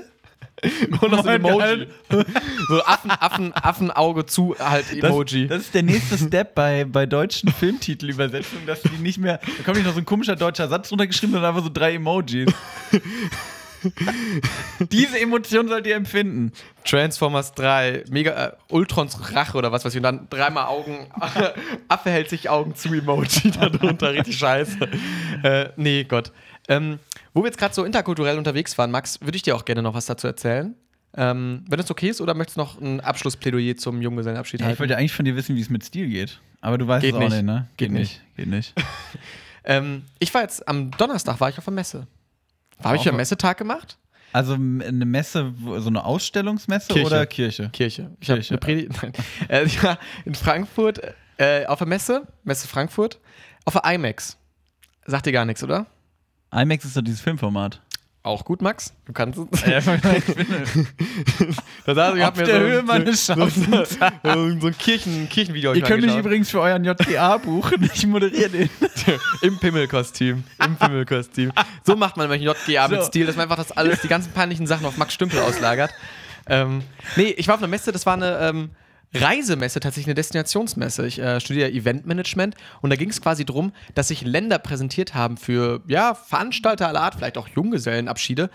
Und 1.01 1.11
noch 1.11 1.23
so 1.23 1.29
ein 1.29 1.43
Emoji. 1.43 1.87
so 2.67 2.83
Affen, 2.83 3.11
Affen, 3.11 3.53
Affenauge 3.53 4.25
zu 4.25 4.55
halt 4.59 4.85
Das, 5.01 5.09
Emoji. 5.09 5.47
das 5.47 5.61
ist 5.63 5.73
der 5.73 5.83
nächste 5.83 6.17
Step 6.17 6.55
bei, 6.55 6.85
bei 6.85 7.05
deutschen 7.05 7.49
Filmtitelübersetzungen, 7.51 8.65
dass 8.65 8.81
die 8.81 9.01
nicht 9.01 9.17
mehr. 9.17 9.39
Da 9.57 9.63
kommt 9.63 9.77
nicht 9.77 9.85
noch 9.85 9.93
so 9.93 9.99
ein 9.99 10.05
komischer 10.05 10.35
deutscher 10.35 10.67
Satz 10.67 10.91
runtergeschrieben, 10.91 11.33
sondern 11.33 11.49
einfach 11.49 11.63
so 11.63 11.71
drei 11.73 11.95
Emojis. 11.95 12.51
Diese 14.91 15.19
Emotion 15.19 15.67
sollt 15.67 15.85
ihr 15.85 15.95
empfinden. 15.95 16.53
Transformers 16.85 17.53
3, 17.53 18.05
Mega, 18.09 18.31
äh, 18.31 18.51
Ultrons 18.69 19.33
Rache 19.35 19.57
oder 19.57 19.73
was 19.73 19.83
weiß 19.83 19.93
ich, 19.93 19.97
und 19.97 20.03
dann 20.03 20.27
dreimal 20.29 20.67
Augen, 20.67 21.07
Affe 21.89 22.09
hält 22.09 22.29
sich 22.29 22.49
Augen 22.49 22.75
zu 22.75 22.93
Emoji 22.93 23.51
darunter, 23.51 24.13
richtig 24.13 24.37
scheiße. 24.37 24.77
Äh, 25.43 25.69
nee, 25.75 26.05
Gott. 26.05 26.31
Ähm, 26.69 26.99
wo 27.33 27.41
wir 27.41 27.47
jetzt 27.47 27.57
gerade 27.57 27.73
so 27.73 27.83
interkulturell 27.83 28.37
unterwegs 28.37 28.77
waren, 28.77 28.91
Max, 28.91 29.19
würde 29.21 29.35
ich 29.35 29.41
dir 29.41 29.55
auch 29.55 29.65
gerne 29.65 29.81
noch 29.81 29.93
was 29.93 30.05
dazu 30.05 30.27
erzählen. 30.27 30.75
Ähm, 31.15 31.63
wenn 31.69 31.79
es 31.79 31.91
okay 31.91 32.09
ist, 32.09 32.21
oder 32.21 32.33
möchtest 32.33 32.57
du 32.57 32.61
noch 32.61 32.81
ein 32.81 32.99
Abschlussplädoyer 32.99 33.75
zum 33.77 34.01
Junggesellenabschied 34.01 34.59
Ja, 34.61 34.65
ich 34.65 34.67
halten? 34.69 34.79
wollte 34.79 34.97
eigentlich 34.97 35.13
von 35.13 35.25
dir 35.25 35.35
wissen, 35.35 35.55
wie 35.55 35.61
es 35.61 35.69
mit 35.69 35.83
Stil 35.83 36.07
geht. 36.09 36.39
Aber 36.61 36.77
du 36.77 36.87
weißt 36.87 37.01
Geht 37.03 37.11
es 37.11 37.17
auch 37.17 37.19
nicht. 37.21 37.33
nicht, 37.33 37.43
ne? 37.45 37.67
Geht 37.77 37.91
nicht. 37.91 38.21
Geht 38.35 38.47
nicht. 38.47 38.73
Ähm, 39.65 40.03
ich 40.19 40.33
war 40.33 40.41
jetzt, 40.41 40.67
am 40.67 40.91
Donnerstag 40.91 41.39
war 41.39 41.47
ich 41.47 41.57
auf 41.57 41.63
der 41.63 41.73
Messe. 41.73 42.05
Habe 42.83 42.97
ich 42.97 43.07
einen 43.07 43.15
Messetag 43.15 43.57
gemacht? 43.57 43.97
Also 44.33 44.55
eine 44.55 45.05
Messe, 45.05 45.53
so 45.77 45.87
eine 45.87 46.03
Ausstellungsmesse 46.03 46.87
Kirche. 46.91 47.07
oder 47.07 47.25
Kirche? 47.25 47.69
Kirche. 47.69 48.09
Ich 48.19 48.29
habe 48.29 48.39
Kirche. 48.41 48.51
eine 48.51 48.57
Predigt. 48.57 48.91
Nein. 49.01 49.13
Äh, 49.47 49.63
ich 49.63 49.81
war 49.81 49.99
in 50.25 50.35
Frankfurt 50.35 50.99
äh, 51.37 51.65
auf 51.65 51.77
der 51.77 51.87
Messe, 51.87 52.27
Messe 52.43 52.67
Frankfurt, 52.67 53.19
auf 53.63 53.71
der 53.73 53.85
IMAX. 53.93 54.37
Sagt 55.05 55.27
dir 55.27 55.31
gar 55.31 55.45
nichts, 55.45 55.63
oder? 55.63 55.85
IMAX 56.53 56.85
ist 56.85 56.93
so 56.93 57.01
dieses 57.01 57.21
Filmformat. 57.21 57.81
Auch 58.25 58.45
gut, 58.45 58.61
Max. 58.61 58.93
Du 59.05 59.11
kannst 59.11 59.37
es. 59.37 59.45
ich 59.67 60.35
bin 60.35 60.87
Da 61.85 61.93
saß 61.93 62.15
ich, 62.15 62.23
auf 62.23 62.35
mir 62.37 62.43
der 62.45 62.55
so, 62.55 62.61
Höhe 62.61 62.77
so, 62.77 62.83
meines 62.83 63.25
so, 63.25 63.33
so, 63.49 63.85
so 64.23 64.67
ein 64.67 64.77
Kirchen, 64.77 65.27
Kirchenvideo. 65.27 65.73
Ihr 65.73 65.81
könnt 65.81 66.05
mich 66.05 66.15
übrigens 66.15 66.49
für 66.49 66.61
euren 66.61 66.85
JGA 66.85 67.37
buchen. 67.37 67.89
Ich 67.93 68.07
moderiere 68.07 68.49
den. 68.49 68.69
Im 69.41 69.59
Pimmelkostüm. 69.59 70.45
Im 70.63 70.77
Pimmelkostüm. 70.77 71.51
So 71.85 71.97
macht 71.97 72.15
man 72.15 72.29
nämlich 72.29 72.49
JGA 72.49 72.87
mit. 72.87 73.03
Stil, 73.03 73.25
dass 73.25 73.35
man 73.35 73.43
einfach 73.43 73.57
das 73.57 73.73
alles, 73.73 73.99
die 73.99 74.07
ganzen 74.07 74.31
peinlichen 74.31 74.67
Sachen 74.67 74.85
auf 74.85 74.95
Max 74.95 75.13
Stümpel 75.13 75.41
auslagert. 75.41 75.91
Ähm, 76.47 76.81
nee, 77.17 77.35
ich 77.37 77.49
war 77.49 77.55
auf 77.55 77.61
einer 77.61 77.67
Messe, 77.67 77.91
das 77.91 78.05
war 78.05 78.13
eine 78.13 78.37
ähm, 78.39 78.69
Reisemesse, 79.13 79.79
tatsächlich 79.79 80.07
eine 80.07 80.15
Destinationsmesse. 80.15 81.05
Ich 81.05 81.19
äh, 81.19 81.39
studiere 81.39 81.71
Eventmanagement 81.71 82.55
und 82.81 82.89
da 82.89 82.95
ging 82.95 83.09
es 83.09 83.21
quasi 83.21 83.45
darum, 83.45 83.71
dass 83.95 84.07
sich 84.07 84.21
Länder 84.21 84.59
präsentiert 84.59 85.13
haben 85.13 85.37
für 85.37 85.81
ja, 85.87 86.13
Veranstalter 86.15 86.87
aller 86.87 87.01
Art, 87.01 87.15
vielleicht 87.15 87.37
auch 87.37 87.47
Junggesellenabschiede. 87.47 88.49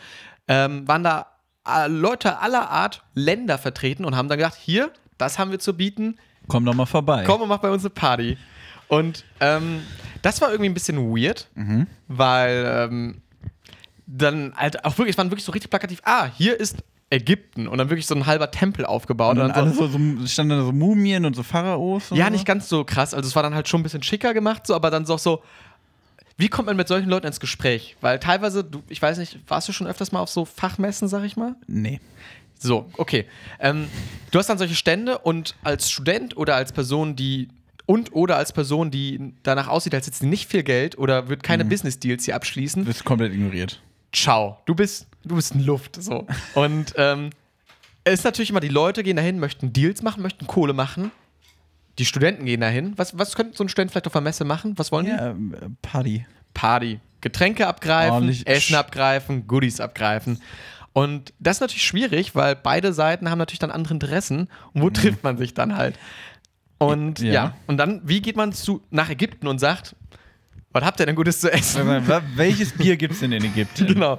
Ähm, 0.49 0.87
waren 0.89 1.05
da 1.05 1.27
äh, 1.67 1.87
Leute 1.89 2.39
aller 2.39 2.71
Art 2.71 3.05
Länder 3.15 3.59
vertreten 3.59 4.05
und 4.05 4.17
haben 4.17 4.29
dann 4.29 4.39
gedacht, 4.39 4.57
hier, 4.61 4.91
das 5.19 5.39
haben 5.39 5.51
wir 5.51 5.59
zu 5.59 5.75
bieten, 5.77 6.17
Komm 6.49 6.65
doch 6.65 6.73
mal 6.75 6.87
vorbei. 6.87 7.25
komm 7.27 7.43
und 7.43 7.49
mach 7.49 7.59
bei 7.59 7.71
uns 7.71 7.83
eine 7.85 7.91
Party. 7.91 8.39
Und 8.89 9.25
ähm, 9.41 9.83
das 10.23 10.41
war 10.41 10.51
irgendwie 10.51 10.71
ein 10.71 10.75
bisschen 10.75 10.97
weird, 11.15 11.49
weil 12.09 12.65
ähm, 12.67 13.21
dann 14.07 14.55
halt 14.57 14.83
auch 14.87 14.97
wirklich, 14.97 15.13
es 15.15 15.19
waren 15.19 15.31
wirklich 15.31 15.45
so 15.45 15.53
richtig 15.53 15.69
plakativ, 15.71 16.01
ah, 16.05 16.27
hier 16.37 16.59
ist 16.59 16.77
Ägypten 17.11 17.69
und 17.69 17.79
dann 17.79 17.89
wirklich 17.89 18.07
so 18.07 18.15
ein 18.15 18.27
halber 18.27 18.51
Tempel 18.51 18.85
aufgebaut. 18.85 19.37
Und 19.37 19.43
Und 19.43 19.49
dann 19.49 19.65
alles 19.67 19.77
so, 19.79 19.87
so, 19.89 19.99
standen 20.27 20.59
da 20.59 20.63
so 20.65 20.73
Mumien 20.73 21.25
und 21.25 21.35
so 21.35 21.43
Pharaos. 21.43 22.11
Ja, 22.11 22.29
nicht 22.29 22.45
ganz 22.45 22.69
so 22.69 22.85
krass, 22.85 23.15
also 23.15 23.27
es 23.27 23.35
war 23.35 23.43
dann 23.43 23.55
halt 23.55 23.69
schon 23.69 23.81
ein 23.81 23.83
bisschen 23.85 24.03
schicker 24.03 24.35
gemacht, 24.35 24.67
so, 24.67 24.75
aber 24.75 24.91
dann 24.91 25.07
so, 25.07 25.17
so 25.17 25.43
wie 26.37 26.49
kommt 26.49 26.67
man 26.67 26.77
mit 26.77 26.87
solchen 26.87 27.09
Leuten 27.09 27.27
ins 27.27 27.41
Gespräch? 27.41 27.97
Weil 28.01 28.19
teilweise, 28.21 28.63
du, 28.63 28.83
ich 28.89 29.03
weiß 29.03 29.19
nicht, 29.19 29.39
warst 29.49 29.69
du 29.69 29.73
schon 29.73 29.87
öfters 29.87 30.13
mal 30.13 30.21
auf 30.21 30.29
so 30.31 30.45
Fachmessen, 30.45 31.09
sag 31.09 31.25
ich 31.25 31.37
mal? 31.37 31.57
Nee. 31.67 32.01
So, 32.61 32.91
okay. 32.97 33.25
Ähm, 33.59 33.89
du 34.31 34.39
hast 34.39 34.49
dann 34.49 34.59
solche 34.59 34.75
Stände 34.75 35.19
und 35.19 35.57
als 35.65 35.91
Student 35.91 36.37
oder 36.37 36.55
als 36.57 36.73
Person, 36.73 37.17
die 37.17 37.49
und 37.87 38.13
oder 38.15 38.37
als 38.37 38.53
Person, 38.53 38.91
die 38.91 39.33
danach 39.43 39.67
aussieht, 39.69 39.95
als 39.95 40.07
hätte 40.07 40.19
sie 40.19 40.27
nicht 40.27 40.49
viel 40.49 40.63
Geld 40.63 40.99
oder 40.99 41.29
wird 41.29 41.43
keine 41.43 41.65
Business 41.65 41.99
Deals 41.99 42.25
hier 42.27 42.37
abschließen, 42.37 42.83
Du 42.85 42.89
bist 42.89 43.05
komplett 43.05 43.33
ignoriert. 43.33 43.81
ciao. 44.13 44.59
Du 44.67 44.75
bist, 44.75 45.07
du 45.29 45.37
bist 45.37 45.55
in 45.55 45.65
Luft. 45.65 46.03
So. 46.03 46.27
Und 46.55 46.95
ähm, 46.97 47.31
es 48.05 48.21
ist 48.21 48.25
natürlich 48.25 48.51
immer, 48.51 48.61
die 48.61 48.69
Leute 48.69 49.03
gehen 49.03 49.17
dahin, 49.17 49.39
möchten 49.39 49.73
Deals 49.73 50.03
machen, 50.03 50.23
möchten 50.23 50.47
Kohle 50.47 50.73
machen. 50.73 51.11
Die 51.99 52.05
Studenten 52.05 52.45
gehen 52.45 52.61
dahin. 52.61 52.95
Was, 52.97 53.19
was 53.19 53.35
könnte 53.35 53.57
so 53.57 53.65
ein 53.65 53.69
Student 53.69 53.91
vielleicht 53.91 54.07
auf 54.07 54.13
der 54.13 54.23
Messe 54.23 54.45
machen? 54.45 54.79
Was 54.79 54.93
wollen 54.93 55.07
die? 55.07 55.13
Ja, 55.13 55.31
äh, 55.31 55.35
Party. 55.83 56.27
Party. 56.55 57.01
Getränke 57.21 57.67
abgreifen, 57.67 58.13
Ordentlich 58.13 58.47
Essen 58.47 58.77
abgreifen, 58.77 59.47
Goodies 59.49 59.81
abgreifen. 59.81 60.41
Und 60.93 61.33
das 61.39 61.57
ist 61.57 61.61
natürlich 61.61 61.85
schwierig, 61.85 62.35
weil 62.35 62.57
beide 62.57 62.93
Seiten 62.93 63.31
haben 63.31 63.39
natürlich 63.39 63.59
dann 63.59 63.71
andere 63.71 63.95
Interessen. 63.95 64.49
Und 64.73 64.83
wo 64.83 64.91
trifft 64.91 65.23
man 65.25 65.37
sich 65.37 65.55
dann 65.55 65.77
halt? 65.77 65.99
Und 66.79 67.19
ja. 67.19 67.33
Ja. 67.33 67.57
und 67.67 67.77
dann, 67.77 68.01
wie 68.05 68.21
geht 68.21 68.37
man 68.37 68.53
zu, 68.53 68.83
nach 68.91 69.11
Ägypten 69.11 69.49
und 69.49 69.59
sagt, 69.59 69.97
was 70.81 70.87
habt 70.87 71.01
ihr 71.01 71.07
denn 71.07 71.17
Gutes 71.17 71.41
zu 71.41 71.53
essen? 71.53 71.87
Welches 72.35 72.73
Bier 72.73 72.97
gibt 72.97 73.15
es 73.15 73.21
denn 73.21 73.33
in 73.33 73.45
Ägypten? 73.45 73.87
genau. 73.95 74.19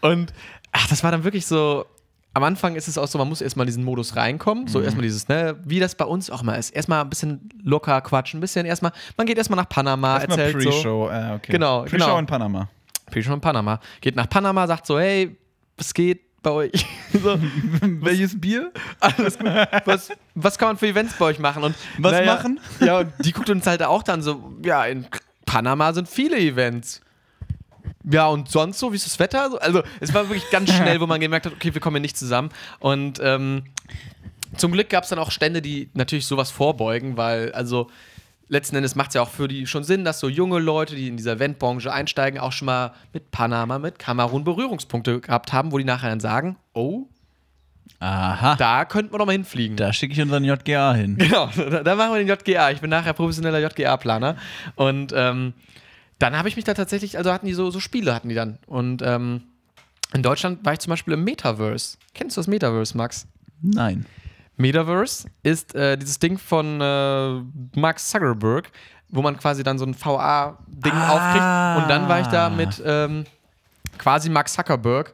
Und 0.00 0.32
ach, 0.72 0.88
das 0.88 1.02
war 1.04 1.10
dann 1.10 1.24
wirklich 1.24 1.46
so. 1.46 1.86
Am 2.34 2.44
Anfang 2.44 2.76
ist 2.76 2.88
es 2.88 2.96
auch 2.96 3.06
so, 3.06 3.18
man 3.18 3.28
muss 3.28 3.42
erstmal 3.42 3.64
in 3.64 3.68
diesen 3.68 3.84
Modus 3.84 4.16
reinkommen. 4.16 4.66
So 4.66 4.80
erstmal 4.80 5.02
dieses, 5.02 5.28
ne, 5.28 5.54
wie 5.66 5.80
das 5.80 5.94
bei 5.94 6.06
uns 6.06 6.30
auch 6.30 6.42
mal 6.42 6.54
ist. 6.54 6.70
Erstmal 6.70 7.02
ein 7.02 7.10
bisschen 7.10 7.50
locker 7.62 8.00
quatschen, 8.00 8.38
ein 8.38 8.40
bisschen 8.40 8.64
erstmal, 8.64 8.92
man 9.18 9.26
geht 9.26 9.36
erstmal 9.36 9.58
nach 9.58 9.68
Panama, 9.68 10.14
Erstmal 10.14 10.38
erzählt 10.38 10.62
so. 10.62 10.70
Pre-Show. 10.70 11.08
Ah, 11.12 11.34
okay. 11.34 11.52
Genau, 11.52 11.82
Pre-Show 11.82 11.96
genau. 11.98 12.18
in 12.18 12.26
Panama. 12.26 12.68
Schon 13.20 13.34
in 13.34 13.40
Panama. 13.42 13.80
Geht 14.00 14.16
nach 14.16 14.30
Panama, 14.30 14.66
sagt 14.66 14.86
so, 14.86 14.98
hey, 14.98 15.36
was 15.76 15.92
geht? 15.92 16.22
bei 16.42 16.50
euch? 16.50 16.86
so, 17.12 17.38
Welches 17.82 18.38
Bier? 18.38 18.72
alles 19.00 19.38
gut. 19.38 19.48
Was, 19.84 20.10
was 20.34 20.58
kann 20.58 20.68
man 20.68 20.76
für 20.76 20.88
Events 20.88 21.14
bei 21.18 21.26
euch 21.26 21.38
machen? 21.38 21.62
Und, 21.62 21.74
Was 21.98 22.24
machen? 22.26 22.60
Ja, 22.80 22.98
und 22.98 23.12
die 23.20 23.32
guckt 23.32 23.50
uns 23.50 23.66
halt 23.66 23.82
auch 23.82 24.02
dann 24.02 24.22
so, 24.22 24.52
ja, 24.64 24.84
in 24.84 25.06
Panama 25.52 25.92
sind 25.92 26.08
viele 26.08 26.38
Events. 26.38 27.02
Ja, 28.10 28.26
und 28.28 28.50
sonst 28.50 28.78
so, 28.78 28.90
wie 28.90 28.96
ist 28.96 29.04
das 29.04 29.18
Wetter? 29.18 29.50
So, 29.50 29.58
Also, 29.58 29.82
es 30.00 30.14
war 30.14 30.26
wirklich 30.30 30.48
ganz 30.50 30.72
schnell, 30.74 30.98
wo 30.98 31.06
man 31.06 31.20
gemerkt 31.20 31.44
hat, 31.44 31.52
okay, 31.52 31.74
wir 31.74 31.80
kommen 31.82 31.96
hier 31.96 32.00
nicht 32.00 32.16
zusammen. 32.16 32.48
Und 32.78 33.20
ähm, 33.22 33.64
zum 34.56 34.72
Glück 34.72 34.88
gab 34.88 35.04
es 35.04 35.10
dann 35.10 35.18
auch 35.18 35.30
Stände, 35.30 35.60
die 35.60 35.90
natürlich 35.92 36.24
sowas 36.24 36.50
vorbeugen, 36.50 37.18
weil, 37.18 37.52
also, 37.52 37.90
letzten 38.48 38.76
Endes 38.76 38.94
macht 38.94 39.08
es 39.08 39.14
ja 39.14 39.20
auch 39.20 39.28
für 39.28 39.46
die 39.46 39.66
schon 39.66 39.84
Sinn, 39.84 40.06
dass 40.06 40.20
so 40.20 40.30
junge 40.30 40.58
Leute, 40.58 40.94
die 40.94 41.08
in 41.08 41.18
dieser 41.18 41.32
Eventbranche 41.32 41.92
einsteigen, 41.92 42.40
auch 42.40 42.52
schon 42.52 42.66
mal 42.66 42.94
mit 43.12 43.30
Panama, 43.30 43.78
mit 43.78 43.98
Kamerun 43.98 44.44
Berührungspunkte 44.44 45.20
gehabt 45.20 45.52
haben, 45.52 45.70
wo 45.70 45.76
die 45.76 45.84
nachher 45.84 46.08
dann 46.08 46.20
sagen, 46.20 46.56
oh, 46.72 47.08
Aha. 48.00 48.56
Da, 48.56 48.78
da 48.78 48.84
könnten 48.84 49.12
wir 49.12 49.18
doch 49.18 49.26
mal 49.26 49.32
hinfliegen. 49.32 49.76
schicke 49.92 50.12
ich 50.14 50.20
unseren 50.20 50.44
JGA 50.44 50.92
hin. 50.94 51.16
Genau, 51.18 51.48
da, 51.54 51.82
da 51.84 51.94
machen 51.94 52.14
wir 52.14 52.24
den 52.24 52.28
JGA. 52.28 52.70
Ich 52.72 52.80
bin 52.80 52.90
nachher 52.90 53.12
professioneller 53.12 53.60
JGA-Planer. 53.60 54.36
Und 54.74 55.12
ähm, 55.14 55.52
dann 56.18 56.36
habe 56.36 56.48
ich 56.48 56.56
mich 56.56 56.64
da 56.64 56.74
tatsächlich, 56.74 57.16
also 57.18 57.32
hatten 57.32 57.46
die 57.46 57.54
so, 57.54 57.70
so 57.70 57.78
Spiele, 57.80 58.12
hatten 58.14 58.28
die 58.28 58.34
dann. 58.34 58.58
Und 58.66 59.02
ähm, 59.02 59.42
in 60.12 60.22
Deutschland 60.22 60.64
war 60.64 60.72
ich 60.72 60.80
zum 60.80 60.90
Beispiel 60.90 61.14
im 61.14 61.22
Metaverse. 61.24 61.96
Kennst 62.14 62.36
du 62.36 62.40
das 62.40 62.48
Metaverse, 62.48 62.96
Max? 62.96 63.26
Nein. 63.62 64.04
Metaverse 64.56 65.28
ist 65.42 65.74
äh, 65.74 65.96
dieses 65.96 66.18
Ding 66.18 66.38
von 66.38 66.80
äh, 66.80 67.40
Mark 67.78 67.98
Zuckerberg, 68.00 68.70
wo 69.08 69.22
man 69.22 69.36
quasi 69.36 69.62
dann 69.62 69.78
so 69.78 69.84
ein 69.86 69.94
VA-Ding 69.94 70.92
Ah. 70.92 71.12
aufkriegt. 71.12 71.84
Und 71.84 71.88
dann 71.90 72.08
war 72.08 72.20
ich 72.20 72.26
da 72.26 72.50
mit 72.50 72.82
ähm, 72.84 73.24
quasi 73.98 74.28
Mark 74.28 74.48
Zuckerberg 74.48 75.12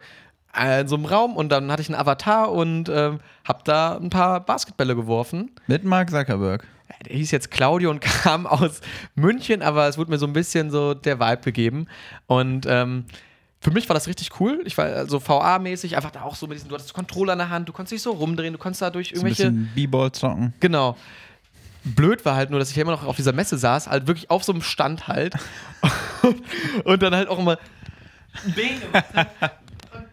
in 0.57 0.89
so 0.89 0.97
einem 0.97 1.05
Raum 1.05 1.37
und 1.37 1.51
dann 1.51 1.71
hatte 1.71 1.83
ich 1.83 1.89
einen 1.89 2.01
Avatar 2.01 2.51
und 2.53 2.89
ähm, 2.89 3.21
habe 3.47 3.61
da 3.65 3.97
ein 3.97 4.11
paar 4.11 4.41
Basketbälle 4.41 4.97
geworfen. 4.97 5.51
Mit 5.67 5.85
Mark 5.85 6.11
Zuckerberg. 6.11 6.67
Der 7.07 7.17
hieß 7.17 7.31
jetzt 7.31 7.51
Claudio 7.51 7.91
und 7.91 8.01
kam 8.23 8.47
aus 8.47 8.81
München, 9.15 9.63
aber 9.63 9.87
es 9.89 9.99
wurde 9.99 10.11
mir 10.11 10.19
so 10.19 10.27
ein 10.27 10.33
bisschen 10.33 10.71
so 10.71 10.95
der 10.95 11.21
Vibe 11.21 11.43
gegeben. 11.43 11.87
Und 12.27 12.67
ähm, 12.67 13.05
für 13.61 13.71
mich 13.71 13.89
war 13.89 13.95
das 13.95 14.07
richtig 14.09 14.41
cool. 14.41 14.63
Ich 14.65 14.79
war 14.79 15.07
so 15.07 15.21
VA-mäßig, 15.21 15.97
einfach 15.97 16.11
da 16.11 16.23
auch 16.23 16.35
so 16.35 16.47
mit 16.47 16.57
diesem, 16.57 16.69
du 16.69 16.75
hattest 16.75 16.95
Controller 16.95 17.35
in 17.35 17.39
der 17.39 17.51
Hand, 17.51 17.69
du 17.69 17.73
konntest 17.73 17.93
dich 17.93 18.03
so 18.03 18.13
rumdrehen, 18.13 18.53
du 18.53 18.59
konntest 18.59 18.83
da 18.83 18.91
durch 18.91 19.11
ein 19.11 19.17
irgendwelche. 19.17 19.51
bisschen 19.51 19.71
B-Ball 19.75 20.13
zocken. 20.13 20.55
Genau. 20.61 20.97
Blöd 21.85 22.25
war 22.25 22.35
halt 22.35 22.51
nur, 22.51 22.59
dass 22.59 22.71
ich 22.71 22.77
ja 22.77 22.83
immer 22.83 22.93
noch 22.93 23.05
auf 23.05 23.17
dieser 23.17 23.33
Messe 23.33 23.57
saß, 23.59 23.89
halt 23.89 24.07
wirklich 24.07 24.31
auf 24.31 24.45
so 24.45 24.53
einem 24.53 24.63
Stand 24.63 25.09
halt. 25.09 25.35
und 26.85 27.03
dann 27.03 27.15
halt 27.15 27.29
auch 27.29 27.39
immer. 27.39 27.59
Gemacht 28.55 29.05
hab. 29.41 29.68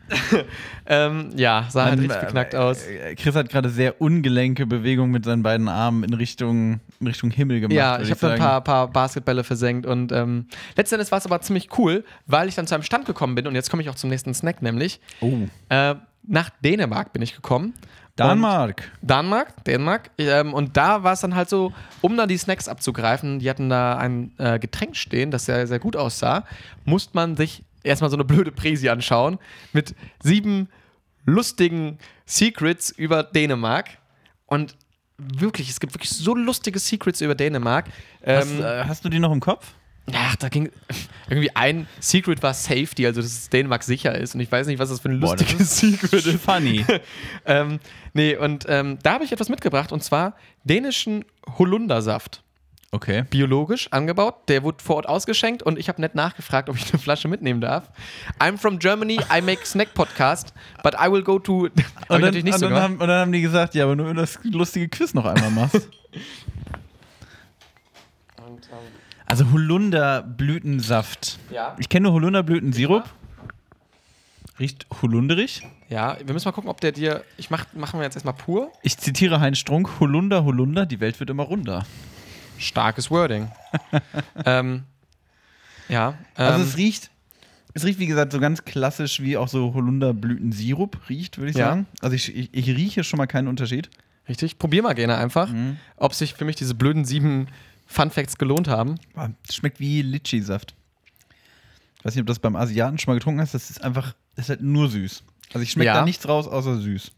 ähm, 0.85 1.31
ja, 1.35 1.65
sah 1.69 1.85
halt 1.85 1.99
richtig 1.99 2.19
beknackt 2.19 2.55
aus. 2.55 2.85
äh, 2.85 3.15
Chris 3.15 3.35
hat 3.35 3.49
gerade 3.49 3.69
sehr 3.69 3.99
ungelenke 4.01 4.65
Bewegungen 4.65 5.11
mit 5.11 5.25
seinen 5.25 5.43
beiden 5.43 5.67
Armen 5.67 6.03
in 6.03 6.13
Richtung, 6.13 6.79
in 6.99 7.07
Richtung 7.07 7.31
Himmel 7.31 7.59
gemacht. 7.59 7.75
Ja, 7.75 7.99
ich 7.99 8.09
habe 8.11 8.19
da 8.21 8.29
ein 8.33 8.39
paar, 8.39 8.61
paar 8.61 8.87
Basketbälle 8.87 9.43
versenkt 9.43 9.85
und 9.85 10.11
ähm, 10.11 10.45
letztendlich 10.75 11.11
war 11.11 11.17
es 11.19 11.25
aber 11.25 11.41
ziemlich 11.41 11.69
cool, 11.77 12.03
weil 12.27 12.47
ich 12.47 12.55
dann 12.55 12.67
zu 12.67 12.75
einem 12.75 12.83
Stand 12.83 13.05
gekommen 13.05 13.35
bin 13.35 13.47
und 13.47 13.55
jetzt 13.55 13.69
komme 13.69 13.81
ich 13.81 13.89
auch 13.89 13.95
zum 13.95 14.09
nächsten 14.09 14.33
Snack, 14.33 14.61
nämlich 14.61 14.99
Oh. 15.21 15.33
äh, 15.69 15.95
nach 16.27 16.49
Dänemark 16.63 17.13
bin 17.13 17.21
ich 17.21 17.35
gekommen. 17.35 17.73
Danmark. 18.15 18.91
Und 19.01 19.09
Dänemark, 19.09 19.65
Dänemark. 19.65 20.09
Ähm, 20.17 20.53
und 20.53 20.77
da 20.77 21.03
war 21.03 21.11
es 21.13 21.19
dann 21.19 21.35
halt 21.35 21.49
so, 21.49 21.73
um 21.99 22.15
dann 22.15 22.29
die 22.29 22.37
Snacks 22.37 22.69
abzugreifen, 22.69 23.39
die 23.39 23.49
hatten 23.49 23.69
da 23.69 23.97
ein 23.97 24.31
äh, 24.37 24.57
Getränk 24.57 24.95
stehen, 24.95 25.31
das 25.31 25.45
sehr, 25.45 25.67
sehr 25.67 25.79
gut 25.79 25.97
aussah, 25.97 26.45
musste 26.85 27.11
man 27.13 27.35
sich 27.35 27.64
erstmal 27.85 28.09
so 28.09 28.17
eine 28.17 28.25
blöde 28.25 28.51
Präsi 28.51 28.89
anschauen 28.89 29.39
mit 29.73 29.95
sieben 30.21 30.69
lustigen 31.25 31.97
Secrets 32.25 32.91
über 32.91 33.23
Dänemark. 33.23 33.97
Und 34.45 34.75
wirklich, 35.17 35.69
es 35.69 35.79
gibt 35.79 35.93
wirklich 35.93 36.11
so 36.11 36.35
lustige 36.35 36.79
Secrets 36.79 37.21
über 37.21 37.35
Dänemark. 37.35 37.87
Hast, 38.25 38.51
Ähm, 38.51 38.61
äh, 38.61 38.83
hast 38.85 39.05
du 39.05 39.09
die 39.09 39.19
noch 39.19 39.31
im 39.31 39.39
Kopf? 39.39 39.73
Ach, 40.13 40.35
da 40.35 40.49
ging 40.49 40.69
irgendwie 41.29 41.55
ein 41.55 41.87
Secret 41.99 42.43
war 42.43 42.53
Safety, 42.53 43.07
also 43.07 43.21
dass 43.21 43.31
es 43.31 43.49
Dänemark 43.49 43.81
sicher 43.83 44.15
ist. 44.15 44.35
Und 44.35 44.41
ich 44.41 44.51
weiß 44.51 44.67
nicht, 44.67 44.77
was 44.77 44.89
das 44.89 44.99
für 44.99 45.09
ein 45.09 45.19
Boah, 45.19 45.35
lustiges 45.35 45.77
Secret 45.79 46.13
ist. 46.25 46.41
Funny. 46.41 46.85
ähm, 47.45 47.79
nee, 48.13 48.35
und 48.35 48.65
ähm, 48.67 48.99
da 49.01 49.13
habe 49.13 49.23
ich 49.23 49.31
etwas 49.31 49.49
mitgebracht 49.49 49.91
und 49.91 50.03
zwar 50.03 50.35
dänischen 50.63 51.25
Holundersaft. 51.57 52.43
Okay. 52.95 53.25
Biologisch 53.29 53.91
angebaut. 53.91 54.35
Der 54.47 54.63
wurde 54.63 54.81
vor 54.81 54.95
Ort 54.95 55.09
ausgeschenkt 55.09 55.61
und 55.61 55.77
ich 55.77 55.89
habe 55.89 55.99
nett 55.99 56.15
nachgefragt, 56.15 56.69
ob 56.69 56.77
ich 56.77 56.93
eine 56.93 56.97
Flasche 56.97 57.27
mitnehmen 57.27 57.59
darf. 57.59 57.89
I'm 58.39 58.57
from 58.57 58.79
Germany, 58.79 59.19
I 59.29 59.41
make 59.41 59.65
snack 59.65 59.93
podcast, 59.93 60.53
but 60.81 60.93
I 60.93 61.11
will 61.11 61.21
go 61.21 61.37
to. 61.37 61.63
Und 62.07 62.21
dann, 62.21 62.35
und, 62.35 62.61
dann 62.61 62.73
haben, 62.73 62.93
und 62.93 63.07
dann 63.07 63.19
haben 63.19 63.31
die 63.31 63.41
gesagt, 63.41 63.73
ja, 63.75 63.83
aber 63.83 63.95
nur 63.95 64.05
wenn 64.07 64.15
du 64.15 64.21
das 64.21 64.39
lustige 64.43 64.87
Quiz 64.87 65.13
noch 65.13 65.25
einmal 65.25 65.49
machst. 65.49 65.89
also 69.25 69.51
Holunderblütensaft. 69.51 71.39
Ja. 71.51 71.75
Ich 71.79 71.89
kenne 71.89 72.03
nur 72.03 72.13
Holunderblütensirup. 72.13 73.03
Riecht 74.59 74.85
holunderig. 75.01 75.63
Ja, 75.89 76.15
wir 76.23 76.33
müssen 76.33 76.47
mal 76.47 76.53
gucken, 76.53 76.69
ob 76.69 76.79
der 76.79 76.93
dir. 76.93 77.23
Ich 77.35 77.49
mach, 77.49 77.65
machen 77.73 77.99
wir 77.99 78.05
jetzt 78.05 78.15
erstmal 78.15 78.35
pur. 78.35 78.71
Ich 78.83 78.97
zitiere 78.97 79.41
Heinz 79.41 79.57
Strunk, 79.57 79.99
Holunder, 79.99 80.45
Holunder, 80.45 80.85
die 80.85 81.01
Welt 81.01 81.19
wird 81.19 81.29
immer 81.31 81.43
runder. 81.43 81.85
Starkes 82.57 83.09
Wording. 83.11 83.49
ähm, 84.45 84.83
ja. 85.89 86.17
Also 86.35 86.61
ähm, 86.61 86.67
es 86.67 86.77
riecht, 86.77 87.09
es 87.73 87.83
riecht 87.83 87.99
wie 87.99 88.07
gesagt 88.07 88.31
so 88.31 88.39
ganz 88.39 88.63
klassisch 88.65 89.19
wie 89.21 89.37
auch 89.37 89.47
so 89.47 89.73
Holunderblütensirup 89.73 91.09
riecht, 91.09 91.37
würde 91.37 91.51
ich 91.51 91.57
Ja. 91.57 91.69
sagen. 91.69 91.85
Also 92.01 92.15
ich, 92.15 92.35
ich, 92.35 92.49
ich 92.53 92.67
rieche 92.67 93.03
schon 93.03 93.17
mal 93.17 93.27
keinen 93.27 93.47
Unterschied. 93.47 93.89
Richtig. 94.27 94.57
Probier 94.57 94.81
mal 94.81 94.93
gerne 94.93 95.17
einfach, 95.17 95.49
Mhm. 95.49 95.77
ob 95.97 96.13
sich 96.15 96.33
für 96.33 96.45
mich 96.45 96.55
diese 96.55 96.73
blöden 96.75 97.05
sieben 97.05 97.47
Fun 97.85 98.09
Facts 98.09 98.37
gelohnt 98.39 98.67
haben. 98.67 98.95
Es 99.47 99.55
schmeckt 99.55 99.79
wie 99.79 100.01
Litchi-Saft. 100.01 100.73
Ich 101.99 102.05
weiß 102.05 102.15
nicht, 102.15 102.21
ob 102.21 102.27
du 102.27 102.31
das 102.31 102.39
beim 102.39 102.55
Asiaten 102.55 102.97
schon 102.97 103.11
mal 103.11 103.17
getrunken 103.19 103.41
hast. 103.41 103.53
Das 103.53 103.69
ist 103.69 103.83
einfach, 103.83 104.13
das 104.35 104.45
ist 104.45 104.49
halt 104.49 104.61
nur 104.61 104.89
süß. 104.89 105.23
Also 105.53 105.59
ich 105.63 105.71
schmecke 105.71 105.87
Ja. 105.87 105.93
da 105.95 106.05
nichts 106.05 106.27
raus, 106.27 106.47
außer 106.47 106.77
süß. 106.79 107.11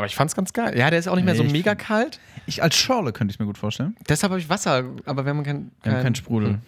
Aber 0.00 0.06
ich 0.06 0.14
fand's 0.16 0.34
ganz 0.34 0.54
geil. 0.54 0.78
Ja, 0.78 0.88
der 0.88 0.98
ist 0.98 1.08
auch 1.08 1.14
nicht 1.14 1.26
mehr 1.26 1.34
so 1.34 1.44
ich 1.44 1.52
mega 1.52 1.74
kalt. 1.74 2.20
Ich 2.46 2.62
als 2.62 2.74
Schorle 2.74 3.12
könnte 3.12 3.32
ich 3.32 3.38
mir 3.38 3.44
gut 3.44 3.58
vorstellen. 3.58 3.94
Deshalb 4.08 4.30
habe 4.30 4.40
ich 4.40 4.48
Wasser, 4.48 4.82
aber 5.04 5.26
wir 5.26 5.28
haben 5.28 5.44
kein, 5.44 5.72
haben 5.84 6.02
keinen 6.02 6.14
Sprudel. 6.14 6.48
Hm. 6.52 6.62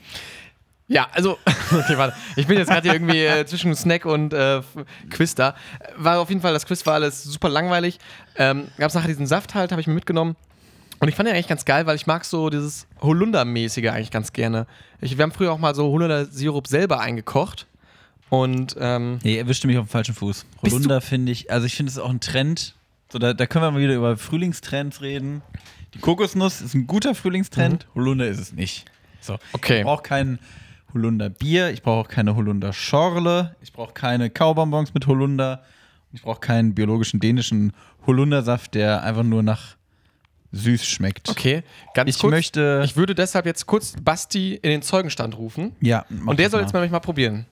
Ja, 0.87 1.09
also, 1.13 1.39
okay, 1.73 1.97
warte. 1.97 2.15
Ich 2.37 2.47
bin 2.47 2.59
jetzt 2.59 2.69
gerade 2.69 2.83
hier 2.83 2.93
irgendwie 2.93 3.25
äh, 3.25 3.47
zwischen 3.47 3.75
Snack 3.75 4.05
und 4.05 4.35
äh, 4.35 4.61
Quiz 5.09 5.35
da. 5.35 5.55
War 5.97 6.21
auf 6.21 6.29
jeden 6.29 6.43
Fall, 6.43 6.53
das 6.53 6.67
Quiz 6.67 6.85
war 6.85 6.93
alles 6.93 7.25
super 7.25 7.49
langweilig. 7.49 7.99
Ähm, 8.37 8.69
Gab 8.77 8.91
es 8.91 8.95
nachher 8.95 9.09
diesen 9.09 9.27
Saft 9.27 9.55
halt, 9.55 9.73
habe 9.73 9.81
ich 9.81 9.87
mir 9.87 9.95
mitgenommen. 9.95 10.37
Und 10.99 11.09
ich 11.09 11.15
fand 11.15 11.27
den 11.27 11.35
eigentlich 11.35 11.49
ganz 11.49 11.65
geil, 11.65 11.87
weil 11.87 11.97
ich 11.97 12.07
mag 12.07 12.27
so 12.27 12.51
dieses 12.51 12.87
Holunder-mäßige 13.01 13.87
eigentlich 13.87 14.11
ganz 14.11 14.35
gerne. 14.35 14.67
Ich, 15.01 15.17
wir 15.17 15.23
haben 15.23 15.33
früher 15.33 15.53
auch 15.53 15.59
mal 15.59 15.75
so 15.75 15.85
Holunder-Sirup 15.85 16.67
selber 16.67 17.01
eingekocht. 17.01 17.67
Und 18.29 18.77
ähm, 18.79 19.21
Nee, 19.23 19.39
erwischte 19.39 19.69
mich 19.69 19.79
auf 19.79 19.87
dem 19.87 19.91
falschen 19.91 20.15
Fuß. 20.15 20.45
Holunder 20.63 21.01
finde 21.01 21.33
ich, 21.33 21.51
also 21.51 21.65
ich 21.67 21.75
finde 21.75 21.91
es 21.91 21.99
auch 21.99 22.11
ein 22.11 22.21
Trend. 22.21 22.75
So, 23.13 23.19
da, 23.19 23.35
da 23.35 23.47
können 23.47 23.65
wir 23.65 23.71
mal 23.73 23.81
wieder 23.81 23.95
über 23.95 24.17
Frühlingstrends 24.17 25.03
reden. 25.03 25.43
Die 25.93 25.99
Kokosnuss 25.99 26.63
ist 26.63 26.73
ein 26.75 26.87
guter 26.87 27.15
Frühlingstrend, 27.15 27.87
Holunder 27.95 28.27
ist 28.27 28.39
es 28.41 28.53
nicht. 28.55 28.87
So. 29.21 29.39
Okay. 29.53 29.81
Ich 29.81 29.85
brauche 29.85 30.03
kein 30.03 30.39
Holunder 30.95 31.29
Bier, 31.29 31.69
ich 31.71 31.83
brauche 31.83 32.07
auch 32.07 32.09
keine 32.09 32.35
Holunder 32.35 32.73
Schorle, 32.73 33.55
ich 33.61 33.73
brauche 33.75 33.93
keine 33.93 34.31
Kaubonbons 34.31 34.95
mit 34.95 35.07
Holunder, 35.07 35.63
ich 36.15 36.23
brauche 36.23 36.41
keinen 36.41 36.75
biologischen 36.75 37.21
dänischen 37.21 37.75
Holundersaft, 38.07 38.75
der 38.75 39.03
einfach 39.03 39.23
nur 39.25 39.43
nach 39.43 39.77
süß 40.53 40.87
schmeckt. 40.87 41.29
okay, 41.29 41.63
ganz 41.95 42.09
Ich 42.09 42.19
kurz. 42.19 42.31
möchte. 42.31 42.81
ich 42.85 42.97
würde 42.97 43.15
deshalb 43.15 43.45
jetzt 43.45 43.67
kurz 43.67 43.95
Basti 44.03 44.55
in 44.55 44.71
den 44.71 44.81
Zeugenstand 44.83 45.37
rufen. 45.37 45.77
ja, 45.81 46.07
Und 46.27 46.39
der 46.39 46.49
soll 46.49 46.61
mal. 46.61 46.65
jetzt 46.65 46.73
mal 46.73 46.81
nämlich 46.81 46.93
mal 46.93 47.01
probieren. 47.01 47.45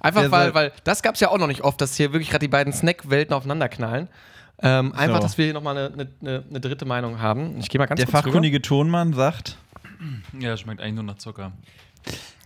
Einfach 0.00 0.22
Der 0.22 0.30
weil, 0.32 0.54
weil 0.54 0.72
das 0.84 1.02
gab 1.02 1.14
es 1.14 1.20
ja 1.20 1.28
auch 1.28 1.38
noch 1.38 1.46
nicht 1.46 1.60
oft, 1.60 1.80
dass 1.82 1.96
hier 1.96 2.12
wirklich 2.12 2.30
gerade 2.30 2.44
die 2.44 2.48
beiden 2.50 2.72
Snack-Welten 2.72 3.34
aufeinander 3.34 3.68
knallen. 3.68 4.08
Ähm, 4.62 4.92
einfach, 4.92 5.16
So. 5.16 5.22
dass 5.22 5.38
wir 5.38 5.46
hier 5.46 5.54
nochmal 5.54 5.76
eine, 5.76 6.08
eine, 6.20 6.44
eine, 6.48 6.60
dritte 6.60 6.84
Meinung 6.84 7.18
haben. 7.20 7.58
Ich 7.58 7.68
gehe 7.68 7.78
mal 7.78 7.86
ganz 7.86 7.98
Der 7.98 8.06
kurz 8.06 8.14
rüber. 8.14 8.22
fachkundige 8.24 8.62
Tonmann 8.62 9.12
sagt. 9.12 9.56
Ja, 10.38 10.56
schmeckt 10.56 10.80
eigentlich 10.80 10.94
nur 10.94 11.04
nach 11.04 11.18
Zucker. 11.18 11.52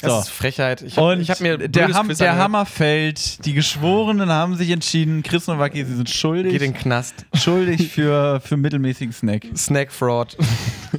Das 0.00 0.12
So. 0.12 0.18
ist 0.20 0.28
Frechheit. 0.28 0.82
Ich 0.82 0.98
habe 0.98 1.12
Und 1.14 1.20
ich 1.20 1.30
hab 1.30 1.40
mir 1.40 1.56
der, 1.56 1.88
Ham 1.94 2.08
der. 2.08 2.36
Hammer 2.36 2.66
fällt. 2.66 3.44
Die 3.46 3.54
Geschworenen 3.54 4.28
haben 4.30 4.54
sich 4.56 4.70
entschieden. 4.70 5.22
Chris 5.22 5.46
Nowacki, 5.46 5.84
sie 5.84 5.94
sind 5.96 6.10
schuldig. 6.10 6.52
Geht 6.52 6.60
in 6.62 6.72
den 6.72 6.78
Knast. 6.78 7.24
schuldig 7.34 7.88
für, 7.92 8.40
für 8.40 8.56
mittelmäßigen 8.58 9.12
Snack. 9.12 9.46
Snack-Fraud. 9.56 10.36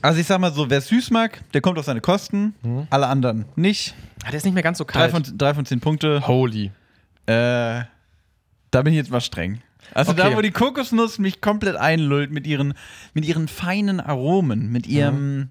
Also 0.03 0.19
ich 0.19 0.27
sag 0.27 0.39
mal 0.39 0.53
so, 0.53 0.69
wer 0.69 0.79
süß 0.79 1.09
mag, 1.09 1.41
der 1.53 1.61
kommt 1.61 1.79
auf 1.79 1.85
seine 1.85 2.01
Kosten. 2.01 2.53
Alle 2.91 3.07
anderen 3.07 3.45
nicht. 3.55 3.95
Ah, 4.23 4.27
der 4.29 4.35
ist 4.37 4.43
nicht 4.43 4.53
mehr 4.53 4.61
ganz 4.61 4.77
so 4.77 4.83
Drei 4.83 5.09
kalt. 5.09 5.11
von, 5.11 5.37
drei 5.37 5.55
von 5.55 5.65
zehn 5.65 5.79
Punkte. 5.79 6.27
Holy. 6.27 6.65
Äh, 7.25 7.31
da 8.69 8.81
bin 8.83 8.87
ich 8.93 8.97
jetzt 8.97 9.09
mal 9.09 9.21
streng. 9.21 9.59
Also 9.93 10.11
Okay. 10.11 10.31
da, 10.31 10.35
wo 10.37 10.41
die 10.41 10.51
Kokosnuss 10.51 11.19
mich 11.19 11.41
komplett 11.41 11.75
einlullt 11.75 12.31
mit 12.31 12.45
ihren, 12.47 12.73
mit 13.13 13.25
ihren 13.25 13.47
feinen 13.47 13.99
Aromen, 13.99 14.71
mit 14.71 14.85
ihrem 14.87 15.49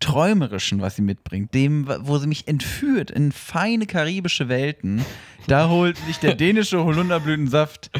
Träumerischen, 0.00 0.80
was 0.80 0.96
sie 0.96 1.02
mitbringt, 1.02 1.54
dem, 1.54 1.86
wo 2.00 2.18
sie 2.18 2.26
mich 2.26 2.48
entführt 2.48 3.10
in 3.10 3.30
feine 3.30 3.86
karibische 3.86 4.48
Welten, 4.48 5.04
da 5.46 5.68
holt 5.68 5.96
sich 6.06 6.18
der 6.18 6.34
dänische 6.34 6.82
Holunderblütensaft 6.82 7.90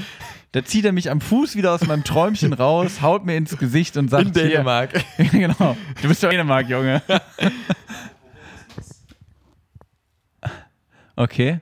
Da 0.53 0.65
zieht 0.65 0.85
er 0.85 0.93
mich 0.93 1.11
am 1.11 1.21
Fuß 1.23 1.57
wieder 1.57 1.73
aus 1.73 1.87
meinem 1.87 2.05
Träumchen 2.05 2.53
raus, 2.53 3.01
haut 3.01 3.25
mir 3.25 3.37
ins 3.37 3.57
Gesicht 3.57 3.97
und 3.97 4.11
sagt: 4.11 4.27
In 4.27 4.33
Dänemark. 4.33 5.03
Hier, 5.17 5.27
genau. 5.49 5.77
Du 6.03 6.09
bist 6.09 6.23
doch 6.23 6.29
Dänemark, 6.31 6.69
Junge. 6.69 7.01
Okay. 11.17 11.61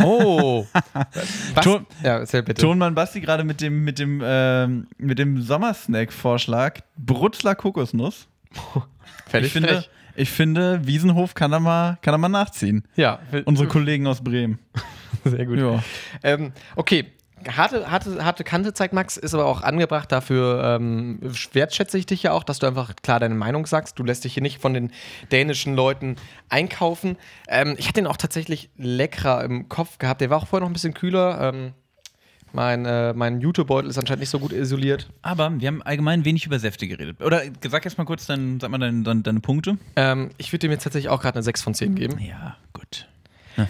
Oh. 0.00 0.66
Was? 1.54 1.64
Ton- 1.64 1.86
ja, 2.02 2.18
erzähl 2.18 2.42
bitte. 2.42 2.60
Tonmann 2.62 2.94
Basti 2.94 3.20
gerade 3.20 3.44
mit 3.44 3.60
dem, 3.60 3.84
mit 3.84 3.98
dem, 3.98 4.22
ähm, 4.24 4.86
mit 4.98 5.18
dem 5.18 5.40
Sommersnack-Vorschlag. 5.42 6.80
Brutzler 6.96 7.54
Kokosnuss. 7.54 8.28
Fertig, 9.26 9.46
ich, 9.48 9.52
finde, 9.52 9.68
frech. 9.68 9.90
ich 10.16 10.30
finde, 10.30 10.80
Wiesenhof 10.86 11.34
kann 11.34 11.50
da 11.50 11.60
mal, 11.60 11.98
kann 12.02 12.12
da 12.12 12.18
mal 12.18 12.28
nachziehen. 12.28 12.84
Ja, 12.96 13.20
Unsere 13.44 13.68
Kollegen 13.68 14.06
aus 14.06 14.22
Bremen. 14.22 14.58
sehr 15.24 15.46
gut. 15.46 15.58
Ja. 15.58 15.82
Ähm, 16.22 16.52
okay. 16.76 17.06
Harte, 17.48 17.90
harte, 17.90 18.24
harte 18.24 18.44
Kante 18.44 18.74
zeigt 18.74 18.92
Max, 18.92 19.16
ist 19.16 19.34
aber 19.34 19.46
auch 19.46 19.62
angebracht. 19.62 20.12
Dafür 20.12 20.76
ähm, 20.78 21.20
wertschätze 21.52 21.96
ich 21.98 22.06
dich 22.06 22.22
ja 22.22 22.32
auch, 22.32 22.44
dass 22.44 22.58
du 22.58 22.66
einfach 22.66 22.94
klar 23.02 23.20
deine 23.20 23.34
Meinung 23.34 23.66
sagst. 23.66 23.98
Du 23.98 24.04
lässt 24.04 24.24
dich 24.24 24.34
hier 24.34 24.42
nicht 24.42 24.60
von 24.60 24.74
den 24.74 24.92
dänischen 25.32 25.74
Leuten 25.74 26.16
einkaufen. 26.48 27.16
Ähm, 27.48 27.74
ich 27.78 27.86
hatte 27.86 28.00
den 28.00 28.06
auch 28.06 28.16
tatsächlich 28.16 28.70
leckerer 28.76 29.44
im 29.44 29.68
Kopf 29.68 29.98
gehabt. 29.98 30.20
Der 30.20 30.30
war 30.30 30.38
auch 30.38 30.46
vorher 30.46 30.60
noch 30.62 30.70
ein 30.70 30.74
bisschen 30.74 30.94
kühler. 30.94 31.40
Ähm, 31.40 31.72
mein 32.52 32.84
äh, 32.84 33.12
mein 33.12 33.40
Jutebeutel 33.40 33.90
ist 33.90 33.98
anscheinend 33.98 34.20
nicht 34.20 34.30
so 34.30 34.38
gut 34.38 34.52
isoliert. 34.52 35.08
Aber 35.22 35.52
wir 35.60 35.68
haben 35.68 35.82
allgemein 35.82 36.24
wenig 36.24 36.46
über 36.46 36.58
Säfte 36.58 36.88
geredet. 36.88 37.22
Oder 37.22 37.42
sag 37.68 37.84
jetzt 37.84 37.96
mal 37.96 38.04
kurz 38.04 38.26
dein, 38.26 38.58
sag 38.60 38.70
mal 38.70 38.78
deine, 38.78 39.02
deine, 39.02 39.22
deine 39.22 39.40
Punkte. 39.40 39.78
Ähm, 39.96 40.30
ich 40.36 40.52
würde 40.52 40.66
dem 40.66 40.72
jetzt 40.72 40.82
tatsächlich 40.82 41.10
auch 41.10 41.20
gerade 41.20 41.36
eine 41.36 41.42
6 41.42 41.62
von 41.62 41.74
10 41.74 41.94
geben. 41.94 42.18
Ja, 42.18 42.56
gut. 42.72 43.06
Ja. 43.56 43.66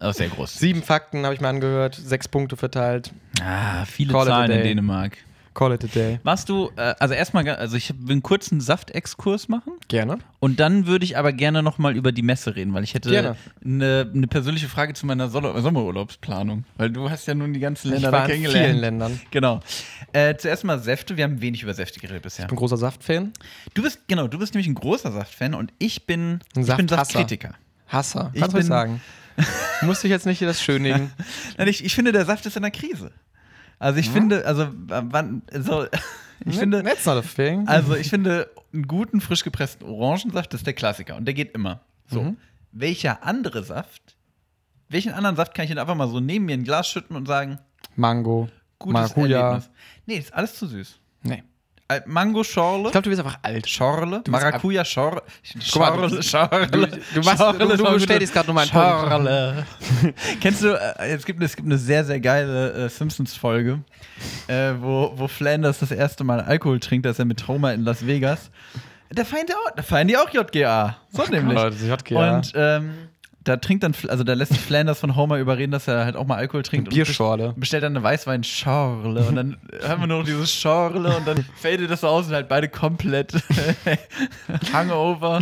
Aber 0.00 0.12
sehr 0.12 0.28
groß. 0.28 0.54
Sieben 0.58 0.82
Fakten 0.82 1.24
habe 1.24 1.34
ich 1.34 1.40
mir 1.40 1.48
angehört, 1.48 1.94
sechs 1.94 2.28
Punkte 2.28 2.56
verteilt. 2.56 3.12
Ah, 3.42 3.84
viele 3.84 4.12
Call 4.12 4.26
Zahlen 4.26 4.50
in. 4.50 4.62
Dänemark. 4.62 5.16
Call 5.54 5.72
it 5.72 5.84
a 5.84 5.86
day. 5.86 6.18
Warst 6.24 6.48
du, 6.48 6.72
äh, 6.74 6.96
also 6.98 7.14
erstmal, 7.14 7.48
also 7.48 7.76
ich 7.76 7.94
will 7.96 8.10
einen 8.14 8.24
kurzen 8.24 8.60
Saftexkurs 8.60 9.46
machen. 9.48 9.74
Gerne. 9.86 10.18
Und 10.40 10.58
dann 10.58 10.88
würde 10.88 11.04
ich 11.04 11.16
aber 11.16 11.32
gerne 11.32 11.62
nochmal 11.62 11.94
über 11.96 12.10
die 12.10 12.22
Messe 12.22 12.56
reden, 12.56 12.74
weil 12.74 12.82
ich 12.82 12.94
hätte 12.94 13.36
eine, 13.64 14.10
eine 14.12 14.26
persönliche 14.26 14.68
Frage 14.68 14.94
zu 14.94 15.06
meiner 15.06 15.28
Sol- 15.28 15.60
Sommerurlaubsplanung. 15.62 16.64
Weil 16.76 16.90
du 16.90 17.08
hast 17.08 17.26
ja 17.26 17.36
nun 17.36 17.52
die 17.52 17.60
ganzen 17.60 17.92
Länder 17.92 18.08
ich 18.08 18.12
war 18.12 18.22
in 18.24 18.30
kennengelernt. 18.32 18.66
vielen 18.66 18.80
Ländern. 18.80 19.20
Genau. 19.30 19.60
Äh, 20.12 20.34
zuerst 20.36 20.64
mal 20.64 20.80
Säfte. 20.80 21.16
Wir 21.16 21.22
haben 21.22 21.40
wenig 21.40 21.62
über 21.62 21.72
Säfte 21.72 22.00
geredet 22.00 22.22
bisher. 22.22 22.46
Ich 22.46 22.48
bin 22.48 22.56
großer 22.58 22.76
Saftfan. 22.76 23.32
Du 23.74 23.82
bist, 23.84 24.00
genau, 24.08 24.26
du 24.26 24.40
bist 24.40 24.54
nämlich 24.54 24.66
ein 24.66 24.74
großer 24.74 25.12
Saftfan 25.12 25.54
und 25.54 25.72
ich 25.78 26.04
bin, 26.04 26.32
Ein 26.32 26.40
ich 26.40 26.54
bin 26.54 26.64
Safthasser. 26.88 26.96
Saftkritiker. 26.96 27.54
Hasser. 27.86 28.32
Kannst 28.34 28.54
du 28.54 28.58
bin- 28.58 28.66
sagen. 28.66 29.00
Musste 29.82 30.06
ich 30.06 30.10
jetzt 30.10 30.26
nicht 30.26 30.40
das 30.42 30.62
schönigen. 30.62 31.10
Nein, 31.58 31.68
ich, 31.68 31.84
ich 31.84 31.94
finde, 31.94 32.12
der 32.12 32.24
Saft 32.24 32.46
ist 32.46 32.56
in 32.56 32.62
der 32.62 32.70
Krise. 32.70 33.10
Also 33.78 33.98
ich 33.98 34.08
finde, 34.10 34.46
also 34.46 34.68
wann, 34.72 35.42
so, 35.52 35.86
ich 36.46 36.56
finde, 36.58 36.82
That's 36.82 37.04
not 37.06 37.16
a 37.16 37.22
thing. 37.22 37.66
also 37.68 37.94
ich 37.96 38.08
finde, 38.08 38.50
einen 38.72 38.86
guten, 38.86 39.20
frisch 39.20 39.42
gepressten 39.44 39.86
Orangensaft 39.88 40.54
ist 40.54 40.66
der 40.66 40.72
Klassiker 40.74 41.16
und 41.16 41.24
der 41.26 41.34
geht 41.34 41.54
immer. 41.54 41.80
So, 42.08 42.22
Mhm. 42.22 42.36
welcher 42.72 43.24
andere 43.24 43.64
Saft, 43.64 44.16
welchen 44.88 45.12
anderen 45.12 45.36
Saft 45.36 45.54
kann 45.54 45.64
ich 45.64 45.70
denn 45.70 45.78
einfach 45.78 45.94
mal 45.96 46.08
so 46.08 46.20
neben 46.20 46.44
mir 46.44 46.52
in 46.54 46.60
ein 46.60 46.64
Glas 46.64 46.88
schütten 46.88 47.16
und 47.16 47.26
sagen, 47.26 47.58
Mango. 47.96 48.48
gutes 48.78 48.92
Maracuja. 48.92 49.40
Erlebnis? 49.40 49.70
Nee, 50.06 50.16
ist 50.18 50.32
alles 50.34 50.54
zu 50.54 50.66
süß. 50.66 50.98
Nee. 51.22 51.42
Äh, 51.96 52.02
Mango 52.06 52.42
Schorle. 52.44 52.86
Ich 52.86 52.92
glaube, 52.92 53.04
du 53.04 53.10
bist 53.10 53.20
einfach 53.20 53.38
alt. 53.42 53.68
Schorle, 53.68 54.18
bist 54.18 54.28
Maracuja, 54.28 54.84
Schorle. 54.84 55.22
Schorle, 55.60 56.08
du- 56.08 56.86
du 57.14 57.20
machst- 57.22 57.38
Schorle 57.38 57.76
du- 57.76 57.76
du 57.84 57.92
bestätigst 57.94 58.32
grad 58.34 58.46
nur 58.46 58.54
meinen. 58.54 58.68
Schorle. 58.68 59.66
Kennst 60.40 60.62
du, 60.62 60.68
äh, 60.74 61.08
es, 61.14 61.24
gibt, 61.24 61.42
es 61.42 61.56
gibt 61.56 61.66
eine 61.66 61.78
sehr, 61.78 62.04
sehr 62.04 62.20
geile 62.20 62.72
äh, 62.72 62.88
Simpsons-Folge, 62.88 63.80
äh, 64.48 64.72
wo, 64.80 65.12
wo 65.16 65.28
Flanders 65.28 65.78
das 65.78 65.90
erste 65.90 66.24
Mal 66.24 66.40
Alkohol 66.40 66.80
trinkt, 66.80 67.06
dass 67.06 67.18
er 67.18 67.24
mit 67.24 67.46
Homer 67.48 67.72
in 67.74 67.82
Las 67.84 68.06
Vegas. 68.06 68.50
Da 69.10 69.24
feiern 69.24 69.46
die 69.46 69.54
auch, 69.54 69.70
da 69.76 69.82
feiern 69.82 70.08
die 70.08 70.16
auch 70.16 70.28
JGA. 70.30 70.96
So 71.10 71.22
nämlich. 71.30 71.56
Gott, 71.56 71.74
JGA. 71.80 72.36
Und 72.36 72.52
ähm, 72.56 72.94
da 73.44 73.56
trinkt 73.58 73.84
dann, 73.84 73.94
also 74.08 74.24
da 74.24 74.32
lässt 74.34 74.52
sich 74.52 74.60
Flanders 74.60 75.00
von 75.00 75.16
Homer 75.16 75.38
überreden, 75.38 75.70
dass 75.70 75.86
er 75.86 76.04
halt 76.04 76.16
auch 76.16 76.26
mal 76.26 76.36
Alkohol 76.36 76.62
trinkt. 76.62 76.88
und 76.88 76.94
Bierschorle. 76.94 77.52
bestellt 77.56 77.82
dann 77.84 77.94
eine 77.96 78.02
Weißwein-Schorle 78.04 79.24
und 79.26 79.36
dann 79.36 79.56
haben 79.86 80.00
wir 80.02 80.06
nur 80.06 80.18
noch 80.18 80.24
dieses 80.24 80.52
Schorle 80.52 81.16
und 81.16 81.26
dann 81.26 81.44
fadet 81.56 81.90
das 81.90 82.00
so 82.00 82.08
aus 82.08 82.26
und 82.26 82.32
halt 82.34 82.48
beide 82.48 82.68
komplett 82.68 83.32
Hangover. 84.72 85.40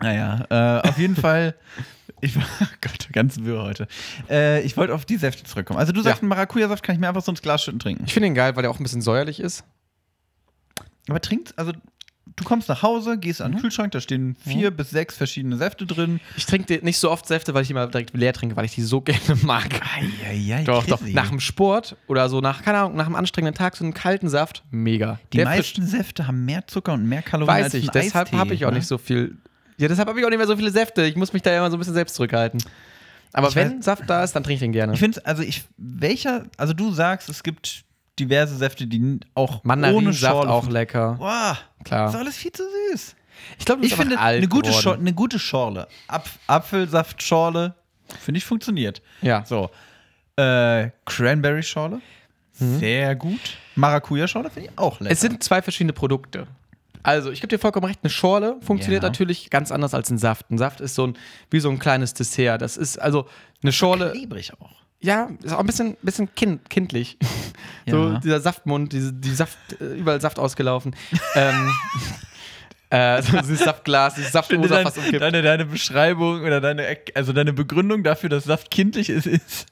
Naja, 0.00 0.44
äh, 0.84 0.88
auf 0.88 0.98
jeden 0.98 1.16
Fall. 1.16 1.54
Ich 2.20 2.36
war, 2.36 2.44
oh 2.62 2.66
Gott, 2.80 3.08
ganz 3.12 3.38
wirr 3.40 3.62
heute. 3.62 3.88
Äh, 4.30 4.62
ich 4.62 4.76
wollte 4.76 4.94
auf 4.94 5.04
die 5.04 5.16
Säfte 5.16 5.44
zurückkommen. 5.44 5.78
Also 5.78 5.92
du 5.92 6.00
sagst, 6.02 6.22
Ja. 6.22 6.28
Maracuja-Saft 6.28 6.82
kann 6.82 6.94
ich 6.94 7.00
mir 7.00 7.08
einfach 7.08 7.22
so 7.22 7.30
ins 7.32 7.42
Glas 7.42 7.62
schütten 7.64 7.78
trinken. 7.80 8.04
Ich 8.06 8.12
finde 8.14 8.28
ihn 8.28 8.34
geil, 8.34 8.54
weil 8.56 8.64
er 8.64 8.70
auch 8.70 8.78
ein 8.78 8.82
bisschen 8.82 9.02
säuerlich 9.02 9.40
ist. 9.40 9.64
Aber 11.08 11.20
trinkt, 11.20 11.54
also 11.56 11.72
du 12.38 12.44
kommst 12.44 12.68
nach 12.68 12.82
Hause, 12.82 13.18
gehst 13.18 13.40
Mhm. 13.40 13.46
an 13.46 13.52
den 13.52 13.60
Kühlschrank, 13.60 13.92
da 13.92 14.00
stehen 14.00 14.36
vier 14.46 14.70
bis 14.70 14.90
sechs 14.90 15.16
verschiedene 15.16 15.56
Säfte 15.56 15.84
drin. 15.86 16.20
Ich 16.36 16.46
trinke 16.46 16.80
nicht 16.82 16.98
so 16.98 17.10
oft 17.10 17.26
Säfte, 17.26 17.52
weil 17.54 17.62
ich 17.62 17.68
die 17.68 17.72
immer 17.72 17.86
direkt 17.86 18.16
leer 18.16 18.32
trinke, 18.32 18.56
weil 18.56 18.64
ich 18.64 18.74
die 18.74 18.82
so 18.82 19.00
gerne 19.02 19.20
mag. 19.42 19.68
Eieiei, 20.24 20.64
Doch, 20.64 20.86
doch. 20.86 21.00
Nach 21.02 21.28
dem 21.28 21.40
Sport 21.40 21.96
oder 22.06 22.28
so 22.28 22.40
nach, 22.40 22.62
keine 22.62 22.78
Ahnung, 22.78 22.96
nach 22.96 23.06
einem 23.06 23.16
anstrengenden 23.16 23.56
Tag 23.56 23.76
so 23.76 23.84
einen 23.84 23.94
kalten 23.94 24.28
Saft, 24.28 24.62
mega. 24.70 25.18
Die 25.32 25.38
Der 25.38 25.46
meisten 25.46 25.86
Säfte 25.86 26.26
haben 26.26 26.44
mehr 26.44 26.66
Zucker 26.66 26.94
und 26.94 27.06
mehr 27.08 27.22
Kalorien 27.22 27.56
Weiß 27.56 27.64
als 27.66 27.74
ich, 27.74 27.90
deshalb 27.90 28.32
habe 28.32 28.54
ich 28.54 28.64
auch 28.64 28.70
ne? 28.70 28.78
nicht 28.78 28.86
so 28.86 28.98
viel. 28.98 29.36
Ja, 29.76 29.88
deshalb 29.88 30.08
habe 30.08 30.18
ich 30.18 30.24
auch 30.26 30.30
nicht 30.30 30.38
mehr 30.38 30.46
so 30.46 30.56
viele 30.56 30.70
Säfte. 30.70 31.04
Ich 31.04 31.14
muss 31.16 31.32
mich 31.32 31.42
da 31.42 31.56
immer 31.56 31.70
so 31.70 31.76
ein 31.76 31.78
bisschen 31.78 31.94
selbst 31.94 32.14
zurückhalten. 32.16 32.60
Aber 33.32 33.48
Ich 33.48 33.54
wenn 33.56 33.82
Saft 33.82 34.04
da 34.08 34.24
ist, 34.24 34.32
dann 34.32 34.42
trinke 34.42 34.54
ich 34.54 34.60
den 34.60 34.72
gerne. 34.72 34.94
Ich 34.94 34.98
finde 35.00 35.24
also 35.26 35.42
ich, 35.42 35.64
welcher, 35.76 36.46
also 36.56 36.72
du 36.72 36.92
sagst, 36.92 37.28
es 37.28 37.42
gibt 37.42 37.84
diverse 38.18 38.56
Säfte, 38.56 38.86
die 38.86 39.20
auch 39.34 39.50
ohne 39.56 39.60
Mandarinsaft 39.64 40.18
Schorle 40.20 40.50
auch 40.50 40.68
lecker. 40.68 41.14
Boah, 41.18 41.58
Klar. 41.84 42.06
das 42.06 42.14
ist 42.14 42.20
alles 42.20 42.36
viel 42.36 42.52
zu 42.52 42.62
süß. 42.90 43.14
Ich 43.58 43.64
glaube, 43.64 43.86
Ich 43.86 43.94
finde, 43.94 44.18
eine 44.18 44.48
gute, 44.48 44.72
Schor 44.72 44.94
eine 44.94 45.12
gute 45.12 45.38
Schorle, 45.38 45.86
Apf 46.08 46.38
Apfelsaftschorle, 46.48 47.74
finde 48.20 48.38
ich 48.38 48.44
funktioniert. 48.44 49.00
Ja. 49.22 49.44
So, 49.46 49.70
äh, 50.36 50.90
Cranberry-Schorle, 51.06 52.00
sehr 52.52 53.14
gut. 53.14 53.56
Maracuja-Schorle 53.76 54.50
finde 54.50 54.70
ich 54.70 54.78
auch 54.78 54.98
lecker. 55.00 55.12
Es 55.12 55.20
sind 55.20 55.42
zwei 55.44 55.62
verschiedene 55.62 55.92
Produkte. 55.92 56.46
Also, 57.04 57.30
ich 57.30 57.40
gebe 57.40 57.48
dir 57.48 57.58
vollkommen 57.60 57.86
recht, 57.86 58.00
eine 58.02 58.10
Schorle 58.10 58.56
funktioniert 58.60 59.04
Ja. 59.04 59.08
natürlich 59.08 59.50
ganz 59.50 59.70
anders 59.70 59.94
als 59.94 60.10
ein 60.10 60.18
Saft. 60.18 60.50
Ein 60.50 60.58
Saft 60.58 60.80
ist 60.80 60.96
so 60.96 61.06
ein, 61.06 61.16
wie 61.50 61.60
so 61.60 61.70
ein 61.70 61.78
kleines 61.78 62.12
Dessert. 62.14 62.60
Das 62.60 62.76
ist 62.76 62.98
also 62.98 63.28
eine 63.62 63.72
Schorle. 63.72 64.10
klebrig 64.10 64.52
auch. 64.60 64.72
Ja, 65.00 65.30
ist 65.42 65.52
auch 65.52 65.60
ein 65.60 65.66
bisschen, 65.66 65.96
bisschen 66.02 66.34
kind, 66.34 66.68
kindlich. 66.70 67.16
So 67.90 68.10
Ja. 68.10 68.18
dieser 68.18 68.40
Saftmund, 68.40 68.92
diese, 68.92 69.12
die 69.14 69.30
Saft, 69.34 69.56
äh, 69.80 69.94
überall 69.94 70.20
Saft 70.20 70.38
ausgelaufen. 70.38 70.94
ähm, 71.34 71.72
äh, 72.90 73.22
so 73.22 73.38
dieses 73.38 73.60
Saftglas, 73.60 74.14
dieses 74.16 74.32
Saftdose 74.32 74.68
dein, 74.68 74.82
fast 74.84 74.98
umkippt. 74.98 75.22
deine, 75.22 75.40
deine 75.42 75.64
Beschreibung 75.64 76.42
oder 76.42 76.60
deine, 76.60 76.98
also 77.14 77.32
deine 77.32 77.52
Begründung 77.54 78.02
dafür, 78.04 78.28
dass 78.28 78.44
Saft 78.44 78.70
kindlich 78.70 79.08
ist, 79.08 79.26
ist 79.26 79.66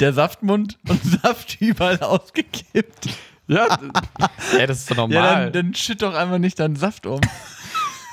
der 0.00 0.12
Saftmund 0.14 0.78
und 0.88 1.02
Saft 1.22 1.60
überall 1.60 2.00
ausgekippt. 2.00 3.08
Ja, 3.48 3.78
ja, 4.58 4.66
das 4.66 4.78
ist 4.78 4.90
doch 4.90 4.96
Ja, 4.96 5.02
normal. 5.06 5.50
dann, 5.50 5.66
dann 5.66 5.74
schütt 5.74 6.00
doch 6.02 6.14
einfach 6.14 6.38
nicht 6.38 6.58
deinen 6.58 6.76
Saft 6.76 7.04
um. 7.06 7.20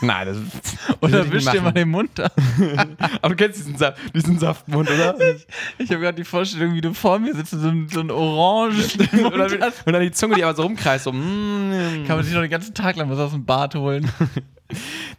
Nein, 0.06 0.28
das 0.28 0.38
Oder 1.02 1.12
würde 1.12 1.28
ich 1.28 1.34
wisch 1.34 1.46
nicht 1.46 1.56
dir 1.56 1.62
mal 1.62 1.72
den 1.72 1.90
Mund 1.90 2.20
ab. 2.20 2.34
Aber 3.22 3.30
du 3.30 3.36
kennst 3.36 3.60
diesen, 3.60 3.78
Saft, 3.78 3.98
diesen 4.14 4.40
Saftmund, 4.40 4.90
oder? 4.90 5.16
Ich 5.78 5.90
habe 5.90 6.02
gerade 6.02 6.16
die 6.16 6.24
Vorstellung, 6.24 6.74
wie 6.74 6.82
du 6.82 6.94
vor 6.94 7.20
mir 7.20 7.34
sitzt 7.34 7.54
und 7.54 7.60
so 7.60 7.68
ein, 7.68 7.90
so 7.90 8.00
ein 8.00 8.12
Orange 8.12 8.98
im 9.12 9.22
Mund 9.22 9.34
und, 9.34 9.40
dann, 9.40 9.62
hast. 9.62 9.86
und 9.86 9.94
dann 9.94 10.02
die 10.02 10.12
Zunge, 10.12 10.36
die 10.36 10.44
aber 10.44 10.56
so 10.56 10.64
rumkreist, 10.64 11.06
so. 11.06 11.12
Mm, 11.12 12.06
Kann 12.08 12.18
man 12.18 12.24
sich 12.24 12.34
noch 12.34 12.42
den 12.42 12.50
ganzen 12.50 12.74
Tag 12.74 12.96
lang 12.96 13.10
was 13.10 13.20
aus 13.20 13.32
dem 13.32 13.46
Bad 13.46 13.76
holen. 13.76 14.10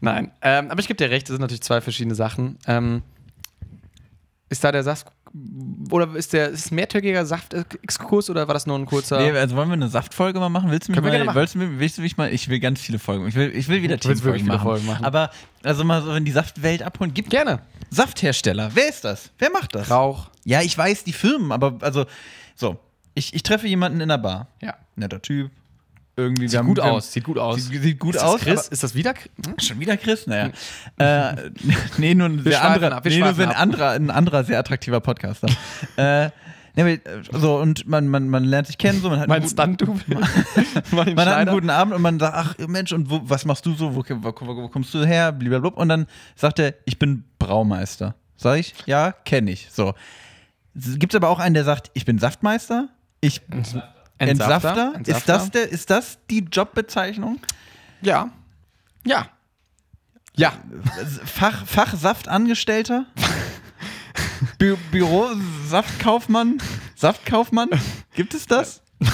Nein, 0.00 0.32
ähm, 0.42 0.70
aber 0.70 0.80
ich 0.80 0.88
gebe 0.88 0.96
dir 0.96 1.10
recht, 1.10 1.28
das 1.28 1.34
sind 1.34 1.40
natürlich 1.40 1.62
zwei 1.62 1.80
verschiedene 1.80 2.14
Sachen. 2.14 2.58
Ähm, 2.66 3.02
ist 4.48 4.62
da 4.62 4.72
der 4.72 4.82
Saft 4.82 5.08
oder 5.90 6.14
ist 6.16 6.32
der 6.32 6.48
ist 6.50 6.66
es 6.66 6.70
ein 6.72 6.76
mehrtägiger 6.76 7.24
Saft-Exkurs 7.26 8.30
oder 8.30 8.46
war 8.48 8.54
das 8.54 8.66
nur 8.66 8.78
ein 8.78 8.86
kurzer? 8.86 9.18
Nee, 9.18 9.30
also 9.36 9.56
wollen 9.56 9.68
wir 9.68 9.74
eine 9.74 9.88
Saftfolge 9.88 10.38
mal 10.40 10.48
machen? 10.48 10.70
Willst 10.70 10.88
du 10.88 10.92
mich 10.92 11.00
Können 11.02 11.26
mal, 11.26 11.34
willst 11.34 11.54
du, 11.54 11.58
mich- 11.58 11.78
willst 11.78 11.98
du 11.98 12.02
mich 12.02 12.16
mal, 12.16 12.32
ich 12.32 12.48
will 12.48 12.60
ganz 12.60 12.80
viele 12.80 12.98
Folgen. 12.98 13.26
Ich 13.28 13.34
will, 13.34 13.54
ich 13.54 13.68
will 13.68 13.82
wieder 13.82 13.98
Teamfolgen 13.98 14.46
machen. 14.46 14.62
Folgen 14.62 14.86
machen. 14.86 15.04
Aber 15.04 15.30
also 15.62 15.84
mal 15.84 16.02
so 16.02 16.14
in 16.14 16.24
die 16.24 16.32
Saftwelt 16.32 16.82
abholen. 16.82 17.12
Gibt 17.14 17.30
Gerne. 17.30 17.60
Safthersteller. 17.90 18.70
Wer 18.74 18.88
ist 18.88 19.04
das? 19.04 19.30
Wer 19.38 19.50
macht 19.50 19.74
das? 19.74 19.90
Rauch. 19.90 20.30
Ja, 20.44 20.62
ich 20.62 20.76
weiß 20.76 21.04
die 21.04 21.12
Firmen, 21.12 21.52
aber 21.52 21.78
also 21.80 22.06
so, 22.54 22.78
ich, 23.14 23.34
ich 23.34 23.42
treffe 23.42 23.66
jemanden 23.68 24.00
in 24.00 24.08
der 24.08 24.18
Bar. 24.18 24.48
Ja. 24.60 24.74
Netter 24.96 25.20
Typ. 25.22 25.50
Irgendwie 26.18 26.42
wir 26.42 26.48
Sieht 26.48 26.58
haben- 26.58 26.66
gut 26.66 26.80
aus. 26.80 27.12
Sieht 27.12 27.24
gut 27.24 27.38
aus. 27.38 27.56
Sieht, 27.66 27.82
sieht 27.82 27.98
gut 28.00 28.14
ist 28.14 28.22
aus. 28.22 28.36
Das 28.36 28.42
Chris? 28.42 28.60
aber- 28.64 28.72
Ist 28.72 28.82
das 28.82 28.94
wieder? 28.94 29.12
Hm? 29.44 29.58
Schon 29.58 29.80
wieder 29.80 29.96
Chris? 29.98 30.26
Naja. 30.26 30.50
äh, 30.96 31.50
nee, 31.98 32.14
nur 32.14 32.28
ein 32.28 32.42
sehr 32.42 32.64
anderer, 32.64 32.96
ab, 32.96 33.04
wir 33.04 33.10
nee, 33.12 33.18
nur 33.18 33.28
ein 33.38 33.54
anderer, 33.54 33.90
ein 33.90 34.10
anderer 34.10 34.42
sehr 34.44 34.58
attraktiver 34.58 35.00
Podcaster. 35.00 35.48
äh, 35.96 36.30
nee, 36.74 36.94
äh, 36.94 37.00
so, 37.32 37.58
und 37.58 37.86
man, 37.86 38.08
man, 38.08 38.30
man 38.30 38.44
lernt 38.44 38.66
sich 38.66 38.78
kennen, 38.78 39.02
so, 39.02 39.10
man 39.10 39.20
hat 39.20 39.30
einen 39.30 39.42
Mein 39.42 39.42
guten- 39.42 39.52
Stunt-Double. 40.06 40.26
Martin 40.92 41.14
man 41.16 41.28
hat 41.28 41.36
einen 41.36 41.50
guten 41.50 41.68
Abend 41.70 41.94
und 41.94 42.00
man 42.00 42.18
sagt, 42.18 42.34
ach 42.34 42.66
Mensch, 42.66 42.92
und 42.92 43.10
wo, 43.10 43.20
was 43.24 43.44
machst 43.44 43.66
du 43.66 43.74
so? 43.74 43.94
Wo, 43.94 44.02
wo, 44.08 44.32
wo, 44.40 44.56
wo 44.62 44.68
kommst 44.68 44.94
du 44.94 45.04
her? 45.04 45.32
Blablabla. 45.32 45.68
Und 45.70 45.90
dann 45.90 46.06
sagt 46.34 46.58
er, 46.60 46.72
ich 46.86 46.98
bin 46.98 47.24
Braumeister. 47.38 48.14
Sag 48.38 48.58
ich, 48.58 48.74
ja, 48.86 49.12
kenne 49.12 49.50
ich. 49.50 49.68
So. 49.70 49.92
Gibt 50.74 51.12
es 51.12 51.16
aber 51.16 51.28
auch 51.28 51.38
einen, 51.40 51.54
der 51.54 51.64
sagt, 51.64 51.90
ich 51.94 52.04
bin 52.06 52.18
Saftmeister? 52.18 52.88
Ich, 53.20 53.40
Entsafter? 54.18 54.94
Ist, 55.04 55.28
das 55.28 55.50
der, 55.50 55.68
ist 55.70 55.90
das 55.90 56.18
die 56.30 56.40
Jobbezeichnung? 56.40 57.40
Ja. 58.00 58.30
Ja. 59.04 59.28
Ja. 60.36 60.52
Fach, 61.24 61.66
Fachsaftangestellter? 61.66 63.06
Bü 64.58 64.76
Büro, 64.90 65.28
Saftkaufmann? 65.66 66.58
Saftkaufmann? 66.94 67.70
Gibt 68.14 68.34
es 68.34 68.46
das? 68.46 68.82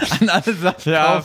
An 0.20 0.28
alle, 0.28 0.54
Saftkauf, 0.54 0.86
Ja, 0.86 1.22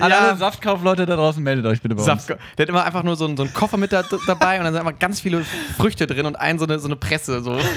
an 0.00 0.12
alle 0.12 0.36
Saftkaufleute 0.36 1.06
da 1.06 1.16
draußen, 1.16 1.42
meldet 1.42 1.66
euch 1.66 1.80
bitte 1.80 1.94
bei 1.94 2.00
uns. 2.00 2.06
Saft, 2.06 2.28
der 2.28 2.38
hat 2.58 2.68
immer 2.68 2.84
einfach 2.84 3.02
nur 3.02 3.16
so 3.16 3.26
einen, 3.26 3.36
so 3.36 3.42
einen 3.44 3.52
Koffer 3.52 3.76
mit 3.76 3.92
da, 3.92 4.02
dabei 4.26 4.58
und 4.58 4.64
dann 4.64 4.74
sind 4.74 4.86
einfach 4.86 4.98
ganz 4.98 5.20
viele 5.20 5.44
Früchte 5.76 6.06
drin 6.06 6.26
und 6.26 6.36
ein 6.36 6.58
so 6.58 6.64
eine, 6.64 6.78
so 6.78 6.88
eine 6.88 6.96
Presse. 6.96 7.42
So. 7.42 7.58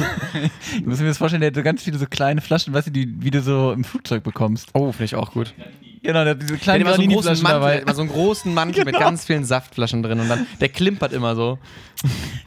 Ich 0.74 0.86
muss 0.86 1.00
mir 1.00 1.08
das 1.08 1.18
vorstellen, 1.18 1.42
der 1.42 1.48
hat 1.50 1.56
so 1.56 1.64
ganz 1.64 1.84
viele 1.84 1.98
so 1.98 2.06
kleine 2.06 2.42
Flaschen, 2.42 2.74
weißt 2.74 2.88
du, 2.88 2.92
die, 2.92 3.14
wie 3.22 3.32
du 3.32 3.42
so 3.42 3.72
im 3.74 3.84
Flugzeug 3.84 4.24
bekommst. 4.24 4.70
Oh, 4.74 4.92
finde 4.92 5.06
ich 5.06 5.16
auch 5.16 5.32
gut. 5.32 5.54
Genau, 6.04 6.24
der 6.24 6.32
hat 6.34 6.42
diese 6.42 6.58
kleinen 6.58 6.82
immer 6.82 6.96
so 6.96 7.02
einen 7.02 7.12
großen 7.12 7.34
Mantel, 7.44 7.52
dabei. 7.60 7.78
immer 7.80 7.94
so 7.94 8.02
einen 8.02 8.10
großen 8.10 8.54
Mantel 8.54 8.86
mit 8.86 8.96
Genau. 8.96 9.06
ganz 9.06 9.26
vielen 9.26 9.46
Saftflaschen 9.46 10.02
drin 10.02 10.20
und 10.20 10.30
dann 10.30 10.48
der 10.60 10.70
klimpert 10.70 11.14
immer 11.14 11.36
so. 11.36 11.60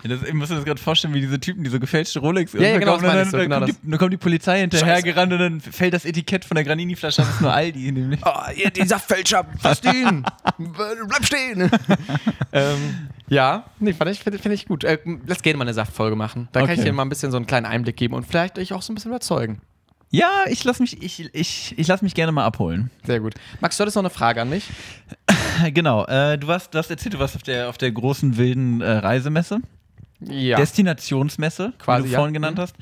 Ja, 0.03 0.09
das, 0.11 0.25
ich 0.25 0.35
muss 0.35 0.49
mir 0.51 0.57
das 0.57 0.65
gerade 0.65 0.81
vorstellen, 0.81 1.15
wie 1.15 1.21
diese 1.21 1.39
Typen, 1.39 1.63
die 1.63 1.71
so 1.71 1.79
gefälschte 1.79 2.19
Rolex 2.19 2.53
Ja, 2.55 2.61
ja, 2.63 2.79
genau, 2.79 2.95
und 2.95 3.03
so, 3.03 3.07
dann, 3.07 3.31
genau 3.31 3.61
dann, 3.61 3.61
kommt 3.61 3.69
die, 3.69 3.91
dann 3.91 3.99
kommt 4.01 4.13
die 4.13 4.17
Polizei 4.17 4.59
hinterhergerannt 4.59 5.33
und 5.33 5.39
dann 5.39 5.61
fällt 5.61 5.95
das 5.95 6.05
Etikett 6.05 6.45
von 6.45 6.57
der 6.57 6.65
Granini-Flasche, 6.65 7.23
das 7.23 7.31
ist 7.31 7.41
nur 7.41 7.53
Aldi 7.53 7.93
nämlich. 7.93 8.21
Oh, 8.27 8.33
ihr, 8.57 8.71
die 8.71 8.85
Saftfälscher, 8.87 9.47
fasst 9.61 9.85
ihn! 9.85 10.25
Bleib 10.59 11.25
stehen! 11.25 11.71
ähm, 12.53 13.09
ja, 13.29 13.65
nee, 13.79 13.93
fand 13.93 14.11
ich, 14.11 14.19
finde 14.21 14.41
find 14.41 14.55
ich 14.55 14.67
gut. 14.67 14.83
Äh, 14.83 14.99
lass 15.27 15.43
gerne 15.43 15.59
mal 15.59 15.65
eine 15.65 15.75
Saftfolge 15.75 16.17
machen. 16.17 16.49
Da 16.53 16.61
kann 16.61 16.71
ich 16.71 16.79
Okay. 16.81 16.89
dir 16.89 16.93
mal 16.93 17.03
ein 17.05 17.09
bisschen 17.09 17.31
so 17.31 17.37
einen 17.37 17.47
kleinen 17.47 17.67
Einblick 17.67 17.97
geben 17.97 18.15
und 18.15 18.27
vielleicht 18.27 18.57
dich 18.57 18.73
auch 18.73 18.83
so 18.83 18.93
ein 18.93 18.97
bisschen 18.97 19.13
überzeugen. 19.13 19.61
Ja, 20.15 20.45
ich 20.49 20.62
lass 20.65 20.79
mich, 20.81 21.03
ich, 21.03 21.35
ich, 21.35 21.75
ich 21.77 21.87
lass 21.89 22.01
mich 22.03 22.15
gerne 22.15 22.31
mal 22.31 22.45
abholen. 22.45 22.91
Sehr 23.05 23.19
gut. 23.21 23.35
Max, 23.61 23.77
du 23.77 23.81
hattest 23.83 23.97
noch 23.97 24.03
eine 24.03 24.11
Frage 24.11 24.41
an 24.43 24.49
mich? 24.51 24.65
Genau, 25.73 26.05
äh, 26.07 26.37
du, 26.37 26.49
warst, 26.49 26.75
du 26.75 26.79
hast 26.79 26.91
erzählt, 26.91 27.15
du 27.15 27.21
warst 27.21 27.37
auf 27.37 27.43
der, 27.45 27.69
auf 27.69 27.79
der 27.79 27.93
großen 27.93 28.37
wilden 28.37 28.81
äh, 28.81 28.91
Reisemesse, 28.91 29.59
Ja. 30.21 30.57
Destinationsmesse, 30.57 31.73
Quasi, 31.79 32.03
wie 32.05 32.09
du 32.09 32.12
ja. 32.12 32.19
vorhin 32.19 32.35
genannt 32.35 32.59
Mhm. 32.59 32.62
hast. 32.62 32.75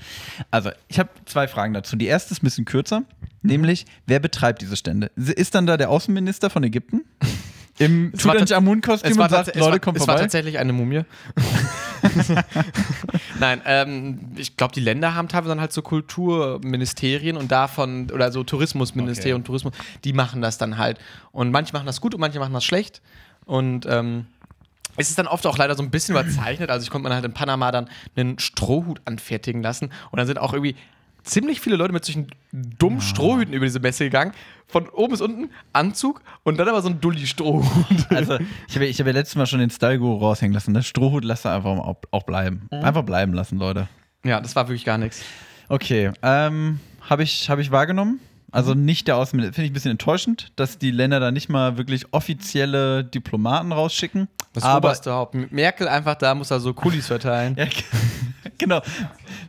Also, 0.50 0.70
ich 0.88 0.98
habe 0.98 1.10
zwei 1.26 1.48
Fragen 1.48 1.74
dazu. 1.74 1.96
Die 1.96 2.06
erste 2.06 2.32
ist 2.32 2.42
ein 2.42 2.46
bisschen 2.46 2.64
kürzer, 2.64 3.02
nämlich, 3.42 3.84
wer 4.06 4.20
betreibt 4.20 4.62
diese 4.62 4.76
Stände? 4.76 5.10
Ist 5.16 5.54
dann 5.54 5.66
da 5.66 5.76
der 5.76 5.90
Außenminister 5.90 6.48
von 6.48 6.64
Ägypten? 6.64 7.02
Im 7.78 8.12
Tutanchamun-Kostüm 8.16 9.18
und 9.20 9.30
sagt, 9.30 9.54
Leute, 9.56 9.80
kommt 9.80 9.96
es 9.98 10.02
war 10.02 10.14
vorbei. 10.14 10.20
tatsächlich 10.22 10.58
eine 10.58 10.72
Mumie. 10.72 11.02
Nein, 13.38 13.62
ähm, 13.64 14.18
ich 14.36 14.56
glaube, 14.56 14.74
die 14.74 14.80
Länder 14.80 15.14
haben 15.14 15.28
teilweise 15.28 15.50
dann 15.50 15.60
halt 15.60 15.72
so 15.72 15.82
Kulturministerien 15.82 17.36
und 17.36 17.50
davon, 17.52 18.10
oder 18.10 18.32
so 18.32 18.44
Tourismusministerien 18.44 19.34
Okay. 19.34 19.40
und 19.40 19.44
Tourismus, 19.44 19.74
die 20.04 20.12
machen 20.12 20.42
das 20.42 20.58
dann 20.58 20.78
halt. 20.78 20.98
Und 21.32 21.50
manche 21.50 21.72
machen 21.72 21.86
das 21.86 22.00
gut 22.00 22.14
und 22.14 22.20
manche 22.20 22.38
machen 22.38 22.52
das 22.52 22.64
schlecht. 22.64 23.00
Und 23.44 23.86
ähm, 23.86 24.26
es 24.96 25.08
ist 25.08 25.18
dann 25.18 25.26
oft 25.26 25.46
auch 25.46 25.56
leider 25.58 25.74
so 25.74 25.82
ein 25.82 25.90
bisschen 25.90 26.14
überzeichnet. 26.14 26.70
Also 26.70 26.84
ich 26.84 26.90
konnte 26.90 27.08
mir 27.08 27.14
halt 27.14 27.24
in 27.24 27.32
Panama 27.32 27.72
dann 27.72 27.88
einen 28.16 28.38
Strohhut 28.38 29.00
anfertigen 29.04 29.62
lassen 29.62 29.90
und 30.10 30.18
dann 30.18 30.26
sind 30.26 30.38
auch 30.38 30.52
irgendwie 30.52 30.76
ziemlich 31.24 31.60
viele 31.60 31.76
Leute 31.76 31.92
mit 31.92 32.04
solchen 32.04 32.28
dummen 32.52 33.00
Strohhüten 33.00 33.54
über 33.54 33.64
diese 33.64 33.80
Messe 33.80 34.04
gegangen. 34.04 34.32
Von 34.66 34.88
oben 34.88 35.12
bis 35.12 35.20
unten 35.20 35.50
Anzug 35.72 36.22
und 36.44 36.58
dann 36.58 36.68
aber 36.68 36.82
so 36.82 36.88
ein 36.88 37.00
Dulli-Strohhut. 37.00 37.66
Also, 38.10 38.38
ich 38.68 38.74
habe 38.74 38.86
ich 38.86 38.98
hab 38.98 39.06
ja 39.06 39.12
letztes 39.12 39.36
Mal 39.36 39.46
schon 39.46 39.60
den 39.60 39.70
Style-Guru 39.70 40.18
raushängen 40.18 40.54
lassen. 40.54 40.74
Das 40.74 40.86
Strohhut 40.86 41.24
lasst 41.24 41.46
ihr 41.46 41.52
einfach 41.52 41.70
auch, 41.70 41.96
auch 42.10 42.22
bleiben. 42.22 42.68
Mhm. 42.70 42.78
Einfach 42.84 43.02
bleiben 43.02 43.32
lassen, 43.32 43.58
Leute. 43.58 43.88
Ja, 44.24 44.40
das 44.40 44.56
war 44.56 44.68
wirklich 44.68 44.84
gar 44.84 44.98
nichts. 44.98 45.22
Okay, 45.68 46.12
ähm, 46.22 46.80
habe 47.08 47.22
ich, 47.22 47.48
hab 47.50 47.58
ich 47.58 47.70
wahrgenommen. 47.70 48.20
Also 48.52 48.74
Mhm. 48.74 48.84
nicht 48.84 49.08
der 49.08 49.16
Außenminister. 49.16 49.54
Finde 49.54 49.64
ich 49.66 49.70
ein 49.70 49.74
bisschen 49.74 49.90
enttäuschend, 49.92 50.52
dass 50.56 50.78
die 50.78 50.90
Länder 50.90 51.18
da 51.20 51.30
nicht 51.30 51.48
mal 51.48 51.78
wirklich 51.78 52.06
offizielle 52.12 53.02
Diplomaten 53.02 53.72
rausschicken. 53.72 54.28
Das 54.52 54.62
aber 54.64 54.88
oberste 54.88 55.12
Haupt. 55.12 55.34
Merkel 55.50 55.88
einfach 55.88 56.14
da 56.16 56.34
muss 56.34 56.50
er 56.50 56.60
so 56.60 56.74
Kulis 56.74 57.06
verteilen. 57.06 57.56
ja, 57.58 57.66
genau. 58.58 58.82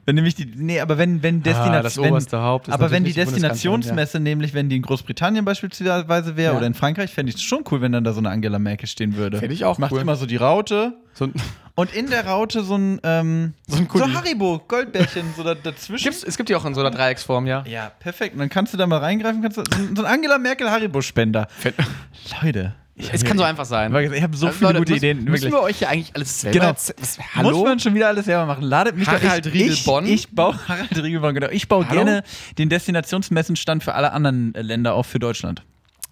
Wenn 0.05 0.15
nämlich 0.15 0.35
die, 0.35 0.45
nee, 0.55 0.79
aber 0.79 0.97
wenn, 0.97 1.21
wenn 1.21 1.43
Destination, 1.43 1.75
Ah, 1.75 1.81
das 1.83 1.97
oberste 1.99 2.41
Haupt 2.41 2.67
ist 2.69 2.73
aber 2.73 2.91
wenn 2.91 3.03
die 3.03 3.11
Destinationsmesse 3.13 4.19
nämlich, 4.21 4.53
wenn 4.53 4.69
die 4.69 4.77
in 4.77 4.81
Großbritannien 4.81 5.43
beispielsweise 5.43 6.37
wäre 6.37 6.53
Ja. 6.53 6.57
oder 6.57 6.67
in 6.67 6.73
Frankreich, 6.73 7.11
fände 7.11 7.29
ich 7.31 7.35
es 7.35 7.41
schon 7.41 7.63
cool, 7.71 7.81
wenn 7.81 7.91
dann 7.91 8.03
da 8.05 8.13
so 8.13 8.19
eine 8.19 8.29
Angela 8.29 8.59
Merkel 8.59 8.87
stehen 8.87 9.15
würde. 9.17 9.39
Fänd 9.39 9.51
ich 9.51 9.65
auch 9.65 9.77
Macht 9.77 9.91
cool. 9.91 9.99
immer 10.01 10.15
so 10.15 10.25
die 10.25 10.37
Raute 10.37 10.93
So, 11.13 11.27
und 11.75 11.93
in 11.93 12.09
der 12.09 12.25
Raute 12.27 12.63
so 12.63 12.75
ein, 12.77 12.99
ähm, 13.03 13.53
So 13.67 13.77
ein 13.77 13.87
Kuli. 13.87 14.11
Haribo, 14.13 14.61
Goldbärchen, 14.67 15.33
so 15.35 15.43
da, 15.43 15.55
dazwischen. 15.55 16.03
gibt's, 16.03 16.23
es 16.23 16.37
gibt 16.37 16.49
die 16.49 16.55
auch 16.55 16.65
in 16.65 16.73
so 16.75 16.81
einer 16.81 16.91
Dreiecksform, 16.91 17.47
ja. 17.47 17.63
Ja, 17.67 17.89
perfekt. 17.99 18.33
Und 18.33 18.39
dann 18.39 18.49
kannst 18.49 18.73
du 18.73 18.77
da 18.77 18.85
mal 18.87 18.99
reingreifen, 18.99 19.41
kannst 19.41 19.57
du, 19.57 19.63
so 19.69 19.77
ein 19.81 19.95
so 19.95 20.03
Angela 20.05 20.37
Merkel 20.37 20.69
Haribo-Spender. 20.69 21.47
Leute. 22.43 22.75
Ich 22.95 23.11
Es 23.11 23.23
kann 23.25 23.39
so 23.39 23.43
einfach 23.43 23.65
sein. 23.65 23.91
Ich 24.13 24.21
habe 24.21 24.37
so 24.37 24.45
Also, 24.45 24.57
viele 24.59 24.67
Leute, 24.73 24.79
gute 24.81 24.91
müssen, 24.91 25.03
Ideen. 25.03 25.17
Müssen 25.23 25.31
wirklich. 25.45 25.51
wir 25.51 25.61
euch 25.61 25.77
hier 25.79 25.89
eigentlich 25.89 26.15
alles 26.15 26.41
selber 26.41 26.59
Genau. 26.59 26.73
Was, 26.73 26.93
Muss 26.99 27.17
hallo? 27.33 27.63
man 27.63 27.79
schon 27.79 27.95
wieder 27.95 28.07
alles 28.09 28.25
selber 28.25 28.45
machen. 28.45 28.61
Ladet 28.61 28.95
mich 28.95 29.07
Harald 29.07 29.47
doch. 29.47 29.51
Ich, 29.51 29.61
Riedelbonn? 29.61 30.05
Ich, 30.05 30.11
ich 30.11 30.29
baue 30.35 30.55
Harald 30.67 30.95
Riedelbonn, 30.95 31.33
genau. 31.33 31.47
Ich 31.49 31.67
baue 31.67 31.87
Hallo? 31.89 32.03
gerne 32.05 32.23
den 32.59 32.69
Destinationsmessenstand 32.69 33.83
für 33.83 33.95
alle 33.95 34.11
anderen 34.11 34.53
äh, 34.53 34.61
Länder, 34.61 34.93
auch 34.93 35.07
für 35.07 35.17
Deutschland. 35.17 35.63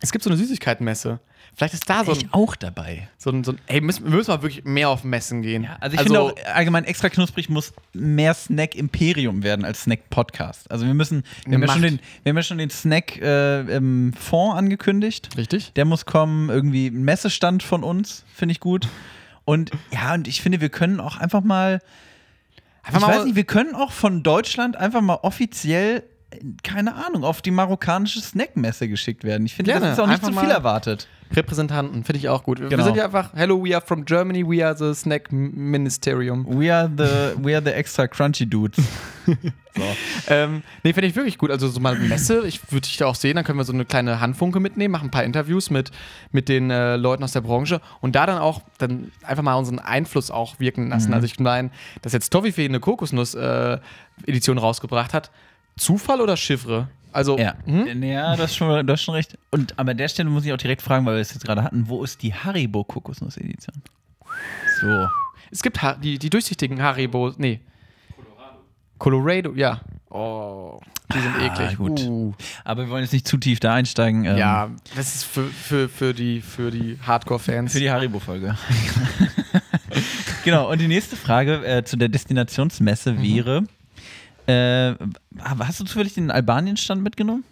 Es 0.02 0.12
gibt 0.12 0.24
so 0.24 0.30
eine 0.30 0.38
Süßigkeitenmesse. 0.38 1.20
Vielleicht 1.56 1.74
ist 1.74 1.90
da 1.90 2.04
so 2.04 2.14
ein, 2.14 2.30
auch 2.32 2.56
dabei. 2.56 3.10
so 3.18 3.30
ein, 3.30 3.44
so 3.44 3.52
ein 3.52 3.60
ey, 3.68 3.82
müssen, 3.82 4.06
wir 4.06 4.12
müssen 4.12 4.32
mal 4.32 4.42
wirklich 4.42 4.64
mehr 4.64 4.90
auf 4.90 5.04
Messen 5.04 5.42
gehen. 5.42 5.68
Also 5.80 5.96
ich 5.96 6.02
finde 6.02 6.20
auch 6.22 6.34
allgemein 6.54 6.86
extra 6.86 7.10
knusprig 7.10 7.50
muss 7.50 7.74
mehr 7.94 8.34
Snack 8.34 8.74
Imperium 8.76 9.44
werden 9.44 9.66
als 9.66 9.84
Snack 9.84 10.10
Podcast. 10.10 10.72
Also 10.72 10.86
wir 10.86 10.94
müssen, 10.94 11.24
wir 11.46 11.56
haben 11.56 11.62
ja 11.62 11.68
schon 11.68 11.82
den, 11.82 12.00
wir 12.24 12.30
haben 12.32 12.38
ja 12.38 12.44
schon 12.44 12.58
den 12.58 12.70
Snack 12.70 13.22
äh, 13.22 13.62
im 13.76 14.14
Fond 14.14 14.58
angekündigt. 14.58 15.30
Richtig? 15.38 15.74
Der 15.74 15.86
muss 15.86 16.06
kommen, 16.06 16.50
irgendwie 16.50 16.88
ein 16.88 17.04
Messestand 17.04 17.64
von 17.64 17.84
uns, 17.84 18.24
finde 18.34 18.54
ich 18.54 18.60
gut. 18.60 18.88
Und 19.44 19.72
ja, 19.92 20.14
und 20.14 20.28
ich 20.28 20.42
finde, 20.42 20.62
wir 20.62 20.70
können 20.70 21.00
auch 21.00 21.18
einfach 21.18 21.44
mal, 21.44 21.80
Einfach 22.84 23.02
ich 23.02 23.08
weiß 23.08 23.26
nicht, 23.26 23.36
wir 23.36 23.44
können 23.44 23.76
auch 23.76 23.92
von 23.92 24.24
Deutschland 24.24 24.76
einfach 24.76 25.02
mal 25.02 25.20
offiziell, 25.22 26.04
keine 26.64 26.96
Ahnung, 26.96 27.24
auf 27.24 27.42
die 27.42 27.52
marokkanische 27.52 28.22
Snackmesse 28.22 28.88
geschickt 28.88 29.24
werden. 29.24 29.46
Ich 29.46 29.56
finde, 29.56 29.74
das 29.74 29.94
ist 29.94 30.00
auch 30.00 30.08
nicht 30.08 30.24
zu 30.26 30.32
viel 30.34 30.50
erwartet. 30.50 31.08
Repräsentanten, 31.34 32.04
finde 32.04 32.20
ich 32.20 32.28
auch 32.28 32.44
gut. 32.44 32.60
Wir 32.60 32.68
Genau. 32.68 32.84
sind 32.84 32.98
ja 32.98 33.06
einfach, 33.06 33.30
hello, 33.34 33.64
we 33.64 33.74
are 33.74 33.86
from 33.86 34.04
Germany, 34.04 34.46
we 34.46 34.66
are 34.66 34.76
the 34.76 34.94
Snack 34.94 35.32
Ministerium. 35.32 36.46
We 36.60 36.74
are 36.74 36.90
the, 36.90 37.42
we 37.42 37.56
are 37.56 37.64
the 37.64 37.72
extra 37.72 38.08
crunchy 38.08 38.46
dudes. 38.46 38.78
Ähm, 40.28 40.64
nee, 40.84 40.92
finde 40.92 41.08
ich 41.08 41.16
wirklich 41.16 41.38
gut. 41.38 41.50
Also 41.50 41.70
so 41.70 41.80
mal 41.80 41.98
Messe, 41.98 42.46
ich 42.46 42.60
würde 42.74 42.82
dich 42.88 42.98
da 42.98 43.06
auch 43.06 43.16
sehen, 43.16 43.38
dann 43.38 43.46
können 43.46 43.58
wir 43.58 43.64
so 43.64 43.72
eine 43.72 43.86
kleine 43.86 44.20
Handfunke 44.20 44.60
mitnehmen, 44.60 44.92
machen 44.92 45.08
ein 45.08 45.12
paar 45.12 45.24
Interviews 45.24 45.70
mit, 45.70 45.92
mit 46.34 46.50
den 46.50 46.70
äh, 46.70 46.98
Leuten 46.98 47.24
aus 47.24 47.32
der 47.32 47.40
Branche 47.40 47.80
und 48.02 48.14
da 48.18 48.26
dann 48.26 48.38
auch 48.38 48.62
dann 48.80 49.12
einfach 49.24 49.44
mal 49.44 49.56
unseren 49.56 49.80
Einfluss 49.80 50.30
auch 50.30 50.60
wirken 50.60 50.90
lassen. 50.90 51.08
Mhm. 51.10 51.14
Also 51.14 51.26
ich 51.26 51.40
meine, 51.40 51.72
dass 52.02 52.12
jetzt 52.12 52.32
Toffifee 52.32 52.66
eine 52.66 52.82
Kokosnuss-Edition 52.82 54.58
rausgebracht 54.58 55.14
hat, 55.14 55.32
Zufall 55.82 56.22
oder 56.22 56.38
Chiffre? 56.38 56.90
Also, 57.12 57.38
Ja, 57.38 57.56
hm? 57.66 58.04
ja 58.04 58.36
das, 58.36 58.52
ist 58.52 58.56
schon, 58.58 58.86
das 58.88 59.00
ist 59.00 59.04
schon 59.04 59.16
recht. 59.16 59.38
Und 59.50 59.78
aber 59.80 59.92
an 59.92 59.98
der 59.98 60.08
Stelle 60.08 60.30
muss 60.30 60.46
ich 60.46 60.54
auch 60.54 60.58
direkt 60.58 60.82
fragen, 60.82 61.06
weil 61.06 61.16
wir 61.16 61.22
es 61.22 61.34
jetzt 61.34 61.44
gerade 61.44 61.64
hatten, 61.64 61.90
wo 61.90 62.04
ist 62.04 62.22
die 62.22 62.34
Haribo 62.34 62.84
Kokosnuss-Edition? 62.84 63.82
So. 64.80 65.08
es 65.52 65.62
gibt 65.62 65.82
ha 65.82 65.96
die, 65.96 66.18
die 66.20 66.30
durchsichtigen 66.30 66.82
Haribo, 66.82 67.34
nee. 67.38 67.60
Colorado, 68.98 69.54
ja. 69.56 69.82
Oh, 70.12 70.80
die 71.14 71.20
sind 71.20 71.36
eklig. 71.42 71.78
gut. 71.78 72.00
Uh. 72.02 72.34
Aber 72.64 72.84
wir 72.84 72.90
wollen 72.92 73.02
jetzt 73.04 73.14
nicht 73.14 73.28
zu 73.28 73.38
tief 73.38 73.60
da 73.60 73.74
einsteigen. 73.74 74.26
ähm, 74.26 74.38
Ja, 74.38 74.70
das 74.96 75.16
ist 75.16 75.24
für, 75.24 75.46
für, 75.48 75.90
für 75.90 76.14
die, 76.14 76.42
für 76.42 76.70
die 76.70 77.00
Hardcore-Fans. 77.02 77.74
Für 77.74 77.80
die 77.80 77.90
Haribo-Folge. 77.90 78.56
genau, 80.46 80.70
und 80.72 80.80
die 80.80 80.88
nächste 80.88 81.16
Frage 81.16 81.66
äh, 81.66 81.84
zu 81.84 81.98
der 81.98 82.10
Destinationsmesse 82.10 83.14
Mhm. 83.14 83.68
Äh, 84.52 84.96
Hast 85.60 85.80
du 85.80 85.84
zufällig 85.86 86.14
den 86.14 86.32
Albanien-Stand 86.32 87.02
mitgenommen? 87.02 87.44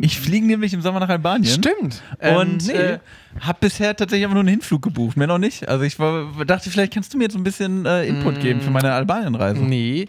Ich 0.00 0.20
fliege 0.20 0.46
nämlich 0.46 0.72
im 0.72 0.82
Sommer 0.82 1.00
nach 1.00 1.08
Albanien. 1.08 1.52
Stimmt. 1.52 2.00
Und 2.20 2.68
Ähm, 2.70 2.76
äh, 2.76 2.98
habe 3.40 3.58
bisher 3.60 3.96
tatsächlich 3.96 4.24
einfach 4.24 4.34
nur 4.34 4.42
einen 4.42 4.48
Hinflug 4.50 4.82
gebucht, 4.82 5.16
mehr 5.16 5.26
noch 5.26 5.38
nicht. 5.38 5.68
Also 5.68 5.84
ich 5.84 5.98
war, 5.98 6.44
dachte, 6.44 6.70
vielleicht 6.70 6.94
kannst 6.94 7.12
du 7.12 7.18
mir 7.18 7.24
jetzt 7.24 7.34
ein 7.34 7.42
bisschen 7.42 7.86
äh, 7.86 8.04
Input 8.06 8.36
Mm. 8.36 8.40
geben 8.40 8.60
für 8.60 8.70
meine 8.70 8.92
Albanien-Reise. 8.92 9.60
Nee, 9.60 10.06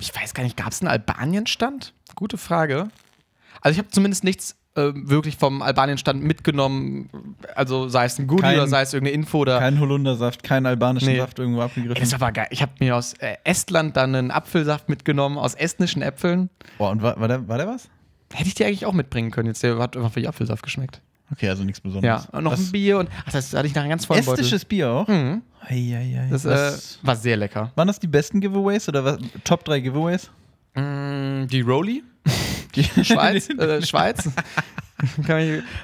ich 0.00 0.14
weiß 0.16 0.34
gar 0.34 0.42
nicht, 0.42 0.56
gab 0.56 0.72
es 0.72 0.80
einen 0.80 0.88
Albanien-Stand? 0.88 1.92
Gute 2.16 2.38
Frage. 2.38 2.88
Also 3.60 3.74
ich 3.74 3.78
habe 3.78 3.88
zumindest 3.90 4.24
nichts 4.24 4.56
äh, 4.88 4.92
wirklich 4.94 5.36
vom 5.36 5.62
Albanien-Stand 5.62 6.22
mitgenommen, 6.22 7.10
also 7.54 7.88
sei 7.88 8.04
es 8.06 8.18
ein 8.18 8.26
Goodie 8.26 8.42
Kein- 8.42 8.56
oder 8.56 8.66
sei 8.68 8.82
es 8.82 8.92
irgendeine 8.94 9.14
Info 9.14 9.38
oder. 9.38 9.58
Kein 9.58 9.78
Holundersaft, 9.80 10.42
keinen 10.42 10.66
albanischen 10.66 11.08
Nee. 11.08 11.18
Saft 11.18 11.38
irgendwo 11.38 11.60
Ey, 11.60 11.66
abgegriffen. 11.66 12.00
das 12.00 12.12
war 12.12 12.22
aber 12.28 12.32
geil. 12.32 12.46
Ich 12.50 12.62
habe 12.62 12.72
mir 12.80 12.96
aus 12.96 13.12
äh, 13.14 13.36
Estland 13.44 13.96
dann 13.96 14.14
einen 14.14 14.30
Apfelsaft 14.30 14.88
mitgenommen, 14.88 15.38
aus 15.38 15.54
estnischen 15.54 16.02
Äpfeln. 16.02 16.50
Boah, 16.78 16.90
und 16.90 17.02
war, 17.02 17.18
war, 17.20 17.28
der, 17.28 17.46
war 17.48 17.58
der 17.58 17.66
was? 17.68 17.88
Hätte 18.32 18.48
ich 18.48 18.54
dir 18.54 18.66
eigentlich 18.66 18.86
auch 18.86 18.92
mitbringen 18.92 19.30
können. 19.30 19.48
Jetzt 19.48 19.62
der 19.62 19.76
hat 19.78 19.96
einfach 19.96 20.14
wie 20.16 20.26
Apfelsaft 20.28 20.62
geschmeckt. 20.62 21.00
Okay, 21.32 21.48
also 21.48 21.62
nichts 21.64 21.78
Ja, 21.84 21.88
Besonderes. 21.88 22.26
und 22.32 22.44
noch 22.44 22.52
Was- 22.52 22.60
ein 22.60 22.72
Bier 22.72 22.98
und. 22.98 23.08
Ach, 23.26 23.32
das 23.32 23.52
hatte 23.54 23.66
ich 23.66 23.74
nachher 23.74 23.88
ganz 23.88 24.04
vollen 24.04 24.24
Beutel. 24.24 24.40
Estisches 24.40 24.64
Bier 24.64 24.90
auch? 24.90 25.06
Mhm. 25.08 25.42
Eieiei. 25.68 26.26
Das 26.30 26.44
äh, 26.44 26.72
war 27.02 27.14
sehr 27.16 27.36
lecker. 27.36 27.70
Waren 27.76 27.86
das 27.86 27.98
die 28.00 28.06
besten 28.08 28.40
Giveaways 28.40 28.88
oder 28.88 29.04
was? 29.04 29.18
Top 29.44 29.64
3 29.64 29.80
Giveaways? 29.80 30.30
Mm, 30.74 31.46
die 31.48 31.60
Rolli. 31.60 32.02
Schweiz, 33.02 33.48
äh, 33.50 33.82
Schweiz. 33.82 34.28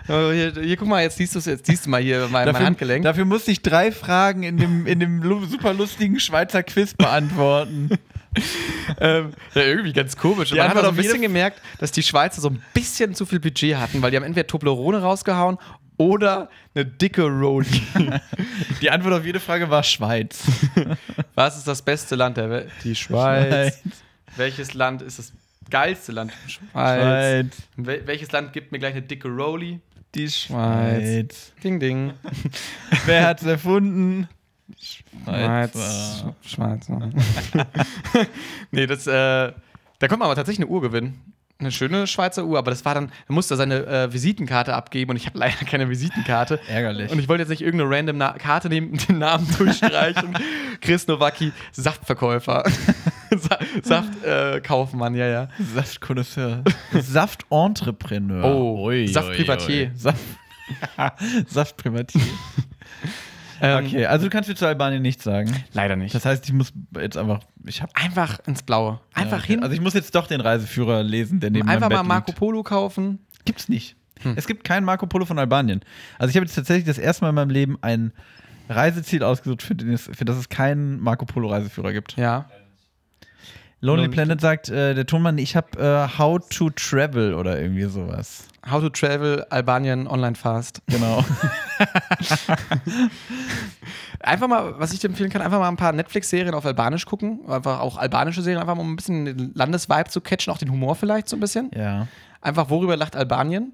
Oh, 0.09 0.31
hier, 0.31 0.53
hier, 0.61 0.77
guck 0.77 0.89
mal, 0.89 1.03
jetzt 1.03 1.17
siehst 1.17 1.35
du 1.35 1.39
jetzt 1.39 1.65
siehst 1.65 1.87
du 1.87 1.91
mal 1.91 2.03
hier 2.03 2.29
mein, 2.31 2.53
mein 2.53 2.63
Handgelenk. 2.67 3.03
Dafür 3.03 3.25
musste 3.25 3.51
ich 3.51 3.63
drei 3.63 3.91
Fragen 3.91 4.43
in 4.43 4.59
dem, 4.59 4.87
in 4.87 5.01
dem 5.01 5.23
super 5.49 5.73
lustigen 5.73 6.21
Schweizer 6.21 6.63
Quiz 6.63 6.93
beantworten. 6.93 7.89
ähm, 9.01 9.33
ja, 9.55 9.63
irgendwie 9.63 9.95
ganz 9.95 10.17
komisch. 10.19 10.51
Die 10.51 10.57
Man 10.57 10.69
hat 10.69 10.77
auch 10.77 10.83
ein 10.83 10.89
auf 10.91 10.97
jede- 10.97 11.05
bisschen 11.09 11.23
gemerkt, 11.23 11.63
dass 11.79 11.93
die 11.93 12.03
Schweizer 12.03 12.43
so 12.43 12.51
ein 12.51 12.63
bisschen 12.75 13.15
zu 13.15 13.25
viel 13.25 13.41
Budget 13.41 13.77
hatten, 13.77 14.03
weil 14.03 14.11
die 14.11 14.19
haben 14.19 14.25
entweder 14.25 14.47
Toblerone 14.47 15.01
rausgehauen 15.01 15.57
oder 15.97 16.51
eine 16.75 16.85
dicke 16.85 17.23
Rolli. 17.23 17.67
Die 18.83 18.91
Antwort 18.91 19.15
auf 19.15 19.25
jede 19.25 19.41
Frage 19.41 19.71
war 19.71 19.83
Schweiz. 19.83 20.43
Was 21.35 21.57
ist 21.57 21.67
das 21.67 21.81
beste 21.81 22.17
Land 22.17 22.37
der 22.37 22.51
Welt? 22.51 22.71
Die 22.85 22.95
Schweiz. 22.95 23.79
Welches 24.37 24.75
Land 24.75 25.01
ist 25.01 25.19
das 25.19 25.33
geilste 25.71 26.13
Land? 26.13 26.33
Schweiz. 26.47 26.63
Schweiz. 26.73 27.57
Wel 27.77 28.07
welches 28.07 28.33
Land 28.33 28.53
gibt 28.53 28.73
mir 28.73 28.79
gleich 28.79 28.93
eine 28.93 29.03
dicke 29.03 29.29
Rolli? 29.29 29.81
Die 30.15 30.29
Schweiz. 30.29 31.03
Schweiz. 31.03 31.53
Ding, 31.63 31.81
ding. 31.81 32.13
Wer 33.07 33.27
hat's 33.27 33.45
erfunden? 33.45 34.29
Schweiz. 34.79 36.25
Schweiz. 36.43 36.89
nee, 38.71 38.87
das, 38.87 39.07
äh, 39.07 39.13
da 39.13 39.53
konnte 40.01 40.17
man 40.19 40.27
aber 40.27 40.35
tatsächlich 40.35 40.67
eine 40.67 40.75
Uhr 40.75 40.81
gewinnen. 40.81 41.35
Eine 41.59 41.73
schöne 41.73 42.07
Schweizer 42.07 42.45
Uhr, 42.45 42.59
aber 42.59 42.71
das 42.71 42.85
war 42.85 42.95
dann, 42.95 43.11
er 43.29 43.35
musste 43.35 43.57
seine 43.57 43.87
äh, 43.87 44.13
Visitenkarte 44.13 44.75
abgeben 44.75 45.13
und 45.13 45.17
ich 45.17 45.27
habe 45.27 45.39
leider 45.39 45.65
keine 45.65 45.89
Visitenkarte. 45.89 46.61
Ärgerlich. 46.69 47.11
Und 47.11 47.19
ich 47.19 47.29
wollte 47.29 47.43
jetzt 47.43 47.51
nicht 47.51 47.63
irgendeine 47.63 47.97
random 47.97 48.19
Na 48.19 48.33
Karte 48.33 48.69
nehmen, 48.69 48.99
den 49.09 49.19
Namen 49.19 49.49
durchstreichen. 49.57 50.37
Chris 50.83 51.07
Nowacki, 51.07 51.53
Saftverkäufer. 51.73 52.65
Sa 53.31 53.59
Saftkaufmann, 53.83 54.55
äh, 54.57 54.61
Kaufmann, 54.61 55.15
ja, 55.15 55.27
ja. 55.27 55.49
Saftkonnoisseur. 55.75 56.63
Saftentrepreneur. 56.93 58.45
Oh, 58.45 58.91
Saftprivatier. 59.07 59.93
Saft 59.95 60.21
Saftprivatier. 61.49 62.23
Ähm, 63.61 63.87
Okay, 63.87 64.05
also 64.05 64.27
du 64.27 64.31
kannst 64.31 64.51
mir 64.51 64.55
zu 64.55 64.67
Albanien 64.67 65.01
nichts 65.01 65.25
sagen. 65.25 65.51
Leider 65.73 65.97
nicht. 65.97 66.15
Das 66.15 66.27
heißt, 66.27 66.45
ich 66.47 66.53
muss 66.53 66.75
jetzt 67.01 67.17
einfach. 67.17 67.41
Ich 67.65 67.81
hab 67.81 67.89
einfach 67.95 68.39
ins 68.47 68.63
Blaue. 68.63 69.01
Einfach 69.15 69.39
ja, 69.39 69.39
okay. 69.39 69.47
hin. 69.55 69.63
Also 69.63 69.75
ich 69.75 69.81
muss 69.81 69.95
jetzt 69.95 70.15
doch 70.15 70.27
den 70.27 70.43
Reiseführer 70.43 71.03
lesen, 71.03 71.41
der 71.41 71.51
neben 71.51 71.67
einfach 71.67 71.89
mal 71.89 72.01
Bett 72.01 72.07
Marco 72.07 72.27
liegt. 72.27 72.39
Polo 72.39 72.63
kaufen. 72.63 73.21
Gibt's 73.47 73.71
nicht. 73.71 73.97
Es 74.35 74.47
gibt 74.47 74.65
keinen 74.65 74.85
Marco 74.85 75.07
Polo 75.07 75.25
von 75.25 75.39
Albanien. 75.39 75.81
Also 76.19 76.31
ich 76.31 76.37
habe 76.37 76.45
jetzt 76.45 76.55
tatsächlich 76.55 76.85
das 76.85 76.99
erste 76.99 77.25
Mal 77.25 77.31
in 77.31 77.35
meinem 77.35 77.51
Leben 77.51 77.79
ein 77.81 78.13
Reiseziel 78.69 79.23
ausgesucht, 79.23 79.63
für, 79.63 79.75
den 79.75 79.93
es, 79.93 80.11
für 80.13 80.25
das 80.25 80.37
es 80.37 80.49
keinen 80.49 81.01
Marco 81.01 81.25
Polo 81.27 81.49
Reiseführer 81.49 81.93
gibt. 81.93 82.17
Ja. 82.17 82.51
Lonely 83.87 84.09
Planet 84.09 84.41
sagt 84.41 84.69
äh, 84.69 84.95
der 84.95 85.07
Tonmann, 85.07 85.39
ich 85.39 85.57
habe 85.57 85.79
äh, 85.79 86.19
How 86.19 86.41
to 86.49 86.71
Travel 86.71 87.35
oder 87.35 87.61
irgendwie 87.61 87.85
sowas. 87.85 88.49
How 88.69 88.81
to 88.81 88.89
Travel 88.89 89.47
Albanien 89.51 90.09
Online 90.09 90.35
Fast. 90.35 90.83
Genau. 90.89 91.25
Einfach 94.21 94.49
mal, 94.49 94.75
was 94.79 94.93
ich 94.93 94.99
dir 94.99 95.09
empfehlen 95.09 95.31
kann, 95.31 95.41
einfach 95.43 95.61
mal 95.61 95.69
ein 95.69 95.77
paar 95.77 95.93
Netflix-Serien 95.93 96.53
auf 96.55 96.67
Albanisch 96.67 97.07
gucken. 97.07 97.41
Einfach 97.49 97.79
auch 97.81 97.97
albanische 97.97 98.43
Serien, 98.43 98.61
einfach 98.61 98.75
mal 98.75 98.81
um 98.81 98.93
ein 98.93 98.97
bisschen 98.97 99.25
den 99.25 99.53
Landesvibe 99.55 100.09
zu 100.09 100.21
catchen, 100.21 100.53
auch 100.53 100.59
den 100.59 100.71
Humor 100.71 100.97
vielleicht 100.97 101.29
so 101.29 101.37
ein 101.37 101.41
bisschen. 101.41 101.71
ja. 101.75 102.09
Einfach, 102.41 102.71
worüber 102.71 102.97
lacht 102.97 103.17
Albanien? 103.17 103.73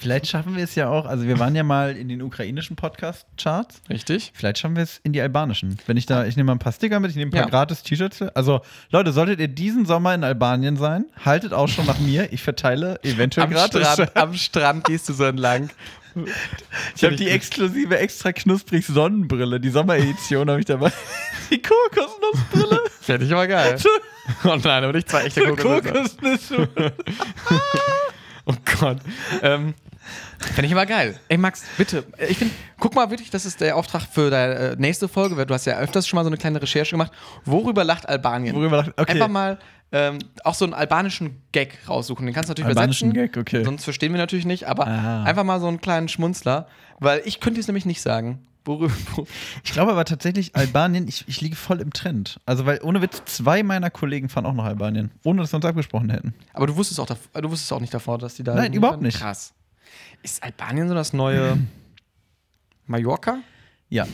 Vielleicht 0.00 0.26
schaffen 0.26 0.56
wir 0.56 0.64
es 0.64 0.74
ja 0.74 0.88
auch. 0.88 1.06
Also 1.06 1.26
wir 1.26 1.38
waren 1.38 1.54
ja 1.54 1.62
mal 1.62 1.96
in 1.96 2.08
den 2.08 2.22
ukrainischen 2.22 2.76
Podcast-Charts. 2.76 3.82
Richtig. 3.90 4.32
Vielleicht 4.34 4.58
schaffen 4.58 4.76
wir 4.76 4.82
es 4.82 4.98
in 5.02 5.12
die 5.12 5.20
albanischen. 5.20 5.78
Wenn 5.86 5.96
ich 5.96 6.06
da, 6.06 6.24
ich 6.26 6.36
nehme 6.36 6.48
mal 6.48 6.52
ein 6.54 6.58
paar 6.58 6.72
Sticker 6.72 7.00
mit, 7.00 7.10
ich 7.10 7.16
nehme 7.16 7.30
ein 7.30 7.32
paar 7.32 7.42
Ja. 7.42 7.48
gratis 7.48 7.82
T-Shirts. 7.82 8.22
Also 8.34 8.60
Leute, 8.90 9.12
solltet 9.12 9.40
ihr 9.40 9.48
diesen 9.48 9.86
Sommer 9.86 10.14
in 10.14 10.24
Albanien 10.24 10.76
sein, 10.76 11.06
haltet 11.24 11.52
auch 11.52 11.68
schon 11.68 11.86
nach 11.86 11.98
mir. 11.98 12.32
Ich 12.32 12.42
verteile 12.42 12.98
eventuell 13.02 13.46
Am 13.46 13.52
gratis. 13.52 13.86
Strand, 13.86 14.16
am 14.16 14.34
Strand 14.34 14.84
gehst 14.84 15.08
du 15.08 15.12
so 15.12 15.24
entlang. 15.24 15.70
Ich 16.94 17.02
habe 17.02 17.16
die 17.16 17.28
exklusive 17.28 17.98
extra 17.98 18.32
knusprig 18.32 18.86
Sonnenbrille, 18.86 19.58
die 19.58 19.70
Sommeredition 19.70 20.48
habe 20.48 20.60
ich 20.60 20.66
dabei. 20.66 20.92
Die 21.50 21.60
Kokosnussbrille. 21.60 22.80
Fände 23.00 23.26
ich 23.26 23.32
aber 23.32 23.46
geil. 23.46 23.76
Oh 24.44 24.56
nein, 24.56 24.82
aber 24.82 24.94
nicht 24.94 25.10
zwei 25.10 25.24
echte 25.24 25.42
Kokosnüsse. 25.54 26.66
Kokosnüsse. 26.68 26.92
Oh 28.46 28.54
Gott. 28.80 28.98
Ähm, 29.42 29.74
Fände 30.38 30.66
ich 30.66 30.72
aber 30.72 30.84
geil. 30.84 31.18
Ey, 31.28 31.38
Max, 31.38 31.64
bitte. 31.78 32.04
Ich 32.28 32.36
finde, 32.36 32.52
guck 32.78 32.94
mal 32.94 33.08
wirklich, 33.10 33.30
das 33.30 33.46
ist 33.46 33.60
der 33.62 33.74
Auftrag 33.76 34.02
für 34.02 34.28
deine 34.28 34.54
äh, 34.54 34.76
nächste 34.78 35.08
Folge, 35.08 35.36
weil 35.38 35.46
du 35.46 35.54
hast 35.54 35.64
ja 35.64 35.78
öfters 35.78 36.06
schon 36.06 36.18
mal 36.18 36.24
so 36.24 36.28
eine 36.28 36.36
kleine 36.36 36.60
Recherche 36.60 36.90
gemacht. 36.90 37.10
Worüber 37.46 37.84
lacht 37.84 38.06
Albanien? 38.06 38.54
Worüber 38.54 38.78
lacht- 38.78 38.92
okay. 38.98 39.12
Einfach 39.12 39.28
mal 39.28 39.58
ähm, 39.92 40.18
auch 40.42 40.54
so 40.54 40.66
einen 40.66 40.74
albanischen 40.74 41.40
Gag 41.52 41.78
raussuchen. 41.88 42.26
Den 42.26 42.34
kannst 42.34 42.48
du 42.48 42.52
natürlich 42.52 42.68
Albanischen 42.68 43.12
übersetzen. 43.12 43.32
Gag, 43.32 43.40
okay. 43.40 43.64
Sonst 43.64 43.84
verstehen 43.84 44.12
wir 44.12 44.18
natürlich 44.18 44.44
nicht, 44.44 44.64
aber 44.68 44.86
Ah. 44.88 45.22
einfach 45.24 45.44
mal 45.44 45.58
so 45.60 45.68
einen 45.68 45.80
kleinen 45.80 46.08
Schmunzler, 46.08 46.66
weil 47.00 47.22
ich 47.24 47.40
könnte 47.40 47.60
es 47.60 47.66
nämlich 47.68 47.86
nicht 47.86 48.02
sagen. 48.02 48.46
Worüber, 48.66 48.92
Ich 49.62 49.72
glaube 49.72 49.92
aber 49.92 50.04
tatsächlich, 50.06 50.56
Albanien, 50.56 51.06
ich, 51.06 51.24
ich 51.28 51.40
liege 51.40 51.54
voll 51.56 51.80
im 51.80 51.92
Trend. 51.92 52.40
Also, 52.46 52.64
weil 52.64 52.80
ohne 52.82 53.02
Witz, 53.02 53.22
zwei 53.26 53.62
meiner 53.62 53.90
Kollegen 53.90 54.28
fahren 54.30 54.46
auch 54.46 54.54
nach 54.54 54.64
Albanien, 54.64 55.10
ohne 55.22 55.42
dass 55.42 55.52
wir 55.52 55.56
uns 55.56 55.64
abgesprochen 55.66 56.08
hätten. 56.10 56.34
aber 56.54 56.66
du 56.66 56.76
wusstest, 56.76 56.98
auch 57.00 57.06
du 57.06 57.50
wusstest 57.50 57.72
auch 57.72 57.80
nicht 57.80 57.92
davor, 57.92 58.16
dass 58.18 58.34
die 58.36 58.42
da. 58.42 58.54
Nein, 58.54 58.72
überhaupt 58.72 59.02
nicht. 59.02 59.18
Krass. 59.18 59.52
Ist 60.22 60.42
Albanien 60.42 60.88
so 60.88 60.94
das 60.94 61.12
neue 61.12 61.58
Mallorca? 62.86 63.38
Ja. 63.90 64.06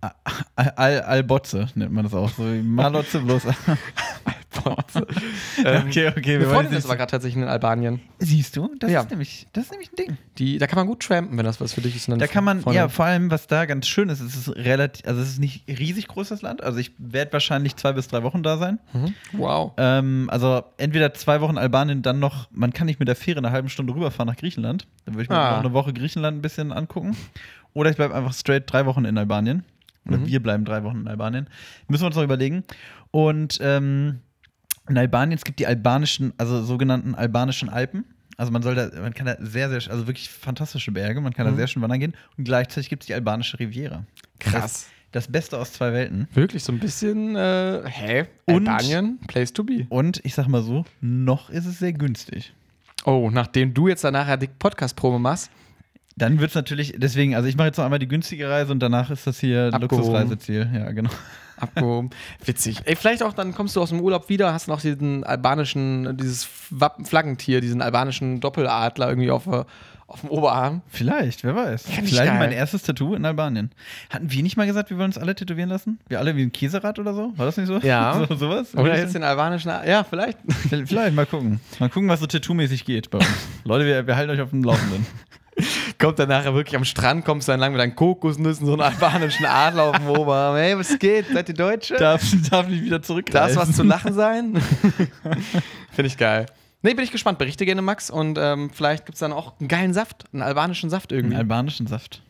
Al- 0.00 0.70
Al 0.76 1.00
Albotze 1.02 1.68
nennt 1.74 1.92
man 1.92 2.04
das 2.04 2.14
auch. 2.14 2.30
So 2.30 2.42
Malotze 2.42 3.20
bloß. 3.20 3.42
Ähm, 5.64 5.84
okay, 5.86 6.08
okay. 6.08 6.40
Wir 6.40 6.50
wollen 6.50 6.70
ist 6.72 6.84
aber 6.84 6.96
gerade 6.96 7.10
tatsächlich 7.10 7.42
in 7.42 7.48
Albanien. 7.48 8.00
Siehst 8.18 8.56
du? 8.56 8.70
Das, 8.78 8.90
Ja. 8.90 9.00
ist 9.02 9.10
nämlich, 9.10 9.46
das 9.52 9.64
ist 9.64 9.70
nämlich 9.70 9.90
ein 9.92 9.96
Ding. 9.96 10.16
Die, 10.38 10.58
da 10.58 10.66
kann 10.66 10.76
man 10.78 10.86
gut 10.86 11.00
trampen, 11.02 11.36
wenn 11.38 11.44
das 11.44 11.60
was 11.60 11.72
für 11.72 11.80
dich 11.80 11.94
ist. 11.96 12.08
Da 12.08 12.26
kann 12.26 12.44
man, 12.44 12.60
Freundin. 12.60 12.82
ja, 12.82 12.88
vor 12.88 13.04
allem, 13.04 13.30
was 13.30 13.46
da 13.46 13.64
ganz 13.66 13.86
schön 13.86 14.08
ist, 14.08 14.20
es 14.20 14.34
ist 14.36 14.48
relativ, 14.56 15.06
also 15.06 15.20
es 15.20 15.28
ist 15.30 15.38
nicht 15.40 15.64
riesig 15.68 16.08
groß, 16.08 16.28
das 16.28 16.42
Land. 16.42 16.62
Also 16.62 16.78
ich 16.78 16.92
werde 16.98 17.32
wahrscheinlich 17.32 17.76
zwei 17.76 17.92
bis 17.92 18.08
drei 18.08 18.22
Wochen 18.22 18.42
da 18.42 18.56
sein. 18.58 18.78
Mhm. 18.92 19.14
Wow. 19.32 19.72
Ähm, 19.76 20.28
also 20.30 20.62
entweder 20.78 21.14
zwei 21.14 21.40
Wochen 21.40 21.58
Albanien, 21.58 22.02
dann 22.02 22.18
noch, 22.18 22.48
man 22.50 22.72
kann 22.72 22.86
nicht 22.86 22.98
mit 22.98 23.08
der 23.08 23.16
Fähre 23.16 23.38
eine 23.38 23.50
halbe 23.52 23.68
Stunde 23.68 23.94
rüberfahren 23.94 24.26
nach 24.28 24.36
Griechenland. 24.36 24.86
Dann 25.04 25.14
würde 25.14 25.24
ich 25.24 25.28
mir 25.28 25.38
Ah. 25.38 25.52
noch 25.56 25.60
eine 25.64 25.72
Woche 25.72 25.92
Griechenland 25.92 26.38
ein 26.38 26.42
bisschen 26.42 26.72
angucken. 26.72 27.16
Oder 27.74 27.90
ich 27.90 27.96
bleibe 27.96 28.14
einfach 28.14 28.32
straight 28.34 28.64
drei 28.70 28.86
Wochen 28.86 29.04
in 29.04 29.16
Albanien. 29.16 29.64
Oder 30.06 30.18
Mhm. 30.18 30.26
wir 30.26 30.42
bleiben 30.42 30.64
drei 30.64 30.82
Wochen 30.82 31.00
in 31.02 31.08
Albanien. 31.08 31.46
Müssen 31.88 32.02
wir 32.02 32.06
uns 32.08 32.16
noch 32.16 32.24
überlegen. 32.24 32.64
Und 33.12 33.58
ähm, 33.62 34.20
in 34.88 34.98
Albanien, 34.98 35.36
es 35.36 35.44
gibt 35.44 35.58
die 35.58 35.66
albanischen, 35.66 36.32
also 36.38 36.62
sogenannten 36.62 37.14
albanischen 37.14 37.68
Alpen. 37.68 38.04
Also 38.36 38.50
man 38.50 38.62
soll 38.62 38.74
da, 38.74 38.90
man 39.00 39.14
kann 39.14 39.26
da 39.26 39.36
sehr, 39.40 39.68
sehr, 39.68 39.90
also 39.92 40.06
wirklich 40.06 40.28
fantastische 40.30 40.90
Berge, 40.90 41.20
man 41.20 41.32
kann 41.32 41.46
da 41.46 41.52
Mhm. 41.52 41.56
sehr 41.56 41.66
schön 41.68 41.82
wandern 41.82 42.00
gehen. 42.00 42.14
Und 42.36 42.44
gleichzeitig 42.44 42.88
gibt 42.88 43.02
es 43.02 43.06
die 43.06 43.14
albanische 43.14 43.58
Riviera. 43.58 44.04
Das, 44.40 44.52
Krass. 44.52 44.86
das 45.12 45.28
Beste 45.28 45.58
aus 45.58 45.72
zwei 45.74 45.92
Welten. 45.92 46.26
Wirklich 46.34 46.64
so 46.64 46.72
ein 46.72 46.78
bisschen, 46.80 47.36
äh, 47.36 47.82
hä? 47.86 48.24
Und- 48.46 48.66
Albanien, 48.68 49.18
place 49.28 49.52
to 49.52 49.62
be. 49.62 49.86
Und 49.90 50.20
ich 50.24 50.34
sag 50.34 50.48
mal 50.48 50.62
so, 50.62 50.84
noch 51.00 51.50
ist 51.50 51.66
es 51.66 51.78
sehr 51.78 51.92
günstig. 51.92 52.52
Oh, 53.04 53.30
nachdem 53.32 53.74
du 53.74 53.88
jetzt 53.88 54.02
danach 54.04 54.26
ja 54.28 54.36
die 54.36 54.46
Podcast-Probe 54.48 55.18
machst, 55.18 55.50
Dann 56.14 56.38
wird 56.40 56.50
es 56.50 56.54
natürlich, 56.54 56.94
deswegen, 56.98 57.34
also 57.34 57.48
ich 57.48 57.56
mache 57.56 57.68
jetzt 57.68 57.78
noch 57.78 57.84
einmal 57.86 57.98
die 57.98 58.06
günstige 58.06 58.46
Reise 58.46 58.70
und 58.70 58.80
danach 58.80 59.10
ist 59.10 59.26
das 59.26 59.40
hier 59.40 59.70
Abgehoben. 59.72 59.96
Luxusreiseziel. 59.96 60.68
Ja, 60.74 60.92
genau. 60.92 61.08
Abgehoben. 61.62 62.10
Witzig. 62.44 62.80
Ey, 62.84 62.96
vielleicht 62.96 63.22
auch 63.22 63.32
dann 63.32 63.54
kommst 63.54 63.76
du 63.76 63.80
aus 63.80 63.90
dem 63.90 64.00
Urlaub 64.00 64.28
wieder, 64.28 64.52
hast 64.52 64.68
noch 64.68 64.80
diesen 64.80 65.24
albanischen, 65.24 66.16
dieses 66.16 66.48
Wappen 66.70 67.04
Flaggentier, 67.04 67.60
diesen 67.60 67.82
albanischen 67.82 68.40
Doppeladler 68.40 69.08
irgendwie 69.08 69.30
auf, 69.30 69.46
äh, 69.46 69.64
auf 70.06 70.20
dem 70.20 70.30
Oberarm. 70.30 70.82
Vielleicht, 70.88 71.44
wer 71.44 71.56
weiß. 71.56 71.86
Ich 71.86 71.94
Vielleicht 71.94 72.16
geil. 72.16 72.38
mein 72.38 72.52
erstes 72.52 72.82
Tattoo 72.82 73.14
in 73.14 73.24
Albanien. 73.24 73.70
Hatten 74.10 74.30
wir 74.30 74.42
nicht 74.42 74.56
mal 74.56 74.66
gesagt, 74.66 74.90
wir 74.90 74.98
wollen 74.98 75.06
uns 75.06 75.18
alle 75.18 75.34
tätowieren 75.34 75.70
lassen? 75.70 75.98
Wir 76.08 76.18
alle 76.18 76.36
wie 76.36 76.42
ein 76.42 76.52
Käserad 76.52 76.98
oder 76.98 77.14
so? 77.14 77.32
War 77.36 77.46
das 77.46 77.56
nicht 77.56 77.68
so? 77.68 77.78
Ja. 77.78 78.24
so, 78.28 78.34
sowas? 78.34 78.74
Oder 78.74 78.98
jetzt 78.98 79.14
den 79.14 79.22
albanischen, 79.22 79.70
ja, 79.86 80.04
vielleicht. 80.04 80.38
Vielleicht 80.68 81.14
mal 81.14 81.26
gucken. 81.26 81.60
Mal 81.78 81.88
gucken, 81.88 82.08
was 82.08 82.20
so 82.20 82.26
tattoo-mäßig 82.26 82.84
geht 82.84 83.10
bei 83.10 83.18
uns. 83.18 83.28
Leute, 83.64 83.86
wir, 83.86 84.06
wir 84.06 84.16
halten 84.16 84.30
euch 84.30 84.40
auf 84.40 84.50
dem 84.50 84.64
Laufenden. 84.64 85.06
Kommt 86.02 86.18
dann 86.18 86.28
nachher 86.28 86.52
wirklich 86.52 86.74
am 86.74 86.84
Strand, 86.84 87.24
kommst 87.24 87.48
dann 87.48 87.60
lang 87.60 87.72
mit 87.72 87.80
deinen 87.80 87.94
Kokosnüssen, 87.94 88.66
so 88.66 88.72
einen 88.72 88.82
albanischen 88.82 89.46
Adler 89.46 89.84
auf 89.84 89.96
dem 89.96 90.08
Oberarm. 90.08 90.56
Hey, 90.56 90.76
was 90.76 90.98
geht? 90.98 91.26
Seid 91.32 91.48
ihr 91.48 91.54
Deutsche? 91.54 91.94
darf, 91.96 92.22
darf 92.50 92.66
nicht 92.66 92.82
wieder 92.82 92.98
Darf 92.98 93.06
zurückreisen. 93.06 93.56
was 93.56 93.72
zu 93.76 93.84
lachen 93.84 94.12
sein? 94.12 94.56
Finde 95.92 96.06
ich 96.06 96.16
geil. 96.16 96.46
Nee, 96.82 96.94
bin 96.94 97.04
ich 97.04 97.12
gespannt. 97.12 97.38
Berichte 97.38 97.64
gerne, 97.64 97.82
Max. 97.82 98.10
Und 98.10 98.36
ähm, 98.36 98.70
vielleicht 98.70 99.06
gibt 99.06 99.14
es 99.14 99.20
dann 99.20 99.32
auch 99.32 99.58
einen 99.60 99.68
geilen 99.68 99.94
Saft, 99.94 100.24
einen 100.32 100.42
albanischen 100.42 100.90
Saft 100.90 101.12
Einen 101.12 101.20
irgendwie. 101.20 101.36
albanischen 101.36 101.86
Saft. 101.86 102.20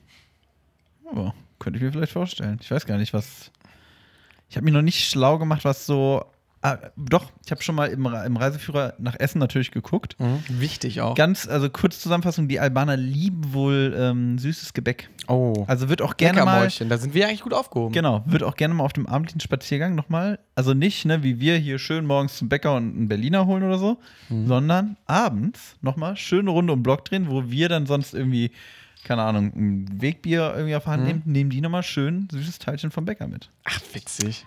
Oh, 1.14 1.30
könnte 1.58 1.78
ich 1.78 1.82
mir 1.82 1.92
vielleicht 1.92 2.12
vorstellen. 2.12 2.58
Ich 2.60 2.70
weiß 2.70 2.84
gar 2.84 2.98
nicht, 2.98 3.14
was. 3.14 3.50
Ich 4.50 4.56
habe 4.56 4.64
mich 4.66 4.74
noch 4.74 4.82
nicht 4.82 5.08
schlau 5.08 5.38
gemacht, 5.38 5.64
was 5.64 5.86
so 5.86 6.26
Ah, 6.64 6.78
doch, 6.96 7.32
ich 7.44 7.50
habe 7.50 7.60
schon 7.60 7.74
mal 7.74 7.86
im, 7.86 8.06
im 8.06 8.36
Reiseführer 8.36 8.94
nach 8.98 9.16
Essen 9.18 9.40
natürlich 9.40 9.72
geguckt. 9.72 10.16
Wichtig 10.48 11.00
auch. 11.00 11.16
Ganz, 11.16 11.48
also 11.48 11.68
kurz 11.68 11.98
Zusammenfassung, 12.00 12.46
die 12.46 12.60
Albaner 12.60 12.96
lieben 12.96 13.52
wohl 13.52 13.92
ähm, 13.98 14.38
süßes 14.38 14.72
Gebäck. 14.72 15.10
oh. 15.26 15.64
Also 15.66 15.88
wird 15.88 16.02
auch 16.02 16.16
gerne 16.16 16.44
mal, 16.44 16.68
da 16.88 16.98
sind 16.98 17.14
wir 17.14 17.26
eigentlich 17.26 17.40
gut 17.42 17.52
aufgehoben. 17.52 17.92
genau, 17.92 18.22
wird 18.26 18.44
auch 18.44 18.54
gerne 18.54 18.74
mal 18.74 18.84
auf 18.84 18.92
dem 18.92 19.08
abendlichen 19.08 19.40
Spaziergang 19.40 19.96
nochmal, 19.96 20.38
also 20.54 20.72
nicht, 20.72 21.04
ne, 21.04 21.24
wie 21.24 21.40
wir 21.40 21.56
hier 21.58 21.80
schön 21.80 22.06
morgens 22.06 22.36
zum 22.36 22.48
Bäcker 22.48 22.76
und 22.76 22.96
einen 22.96 23.08
Berliner 23.08 23.46
holen 23.46 23.64
oder 23.64 23.78
so, 23.78 23.98
Mhm. 24.28 24.46
sondern 24.46 24.96
abends 25.06 25.74
nochmal 25.80 26.16
schöne 26.16 26.50
Runde 26.50 26.72
um 26.72 26.82
Block 26.84 27.04
drehen, 27.04 27.28
wo 27.28 27.50
wir 27.50 27.68
dann 27.68 27.86
sonst 27.86 28.14
irgendwie, 28.14 28.52
keine 29.02 29.22
Ahnung, 29.22 29.52
ein 29.56 30.00
Wegbier 30.00 30.52
irgendwie 30.54 30.76
auf 30.76 30.84
der 30.84 30.92
Mhm. 30.96 31.00
Hand 31.00 31.06
nehmen, 31.08 31.22
nehmen 31.26 31.50
die 31.50 31.60
nochmal 31.60 31.82
schön 31.82 32.28
süßes 32.30 32.60
Teilchen 32.60 32.92
vom 32.92 33.04
Bäcker 33.04 33.26
mit. 33.26 33.48
Ach, 33.64 33.80
witzig. 33.94 34.46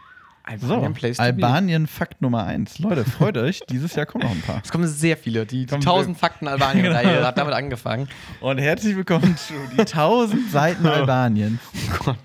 So, 0.60 0.76
Albanien 0.76 0.94
be. 0.94 1.20
Albanien 1.20 1.88
Fakt 1.88 2.22
Nummer 2.22 2.44
eins. 2.46 2.78
Leute, 2.80 3.04
freut 3.04 3.36
euch, 3.38 3.62
dieses 3.70 3.96
Jahr 3.96 4.06
kommen 4.06 4.24
noch 4.26 4.32
ein 4.32 4.42
paar. 4.42 4.62
Es 4.64 4.72
kommen 4.72 4.88
sehr 4.88 5.18
viele. 5.18 5.46
Die, 5.46 5.66
die 5.66 5.66
Kommen 5.66 5.82
1000 5.82 6.18
Fakten 6.18 6.48
Albanien-Reihe 6.48 7.16
Genau. 7.16 7.26
hat 7.28 7.38
damit 7.38 7.54
angefangen. 7.56 8.08
Und 8.42 8.60
herzlich 8.60 8.96
willkommen 8.96 9.36
zu 9.38 9.54
die 9.76 9.80
1000 9.80 10.52
Seiten 10.52 10.86
Albaniens. 10.86 11.60
Oh 12.00 12.04
Gott. 12.06 12.18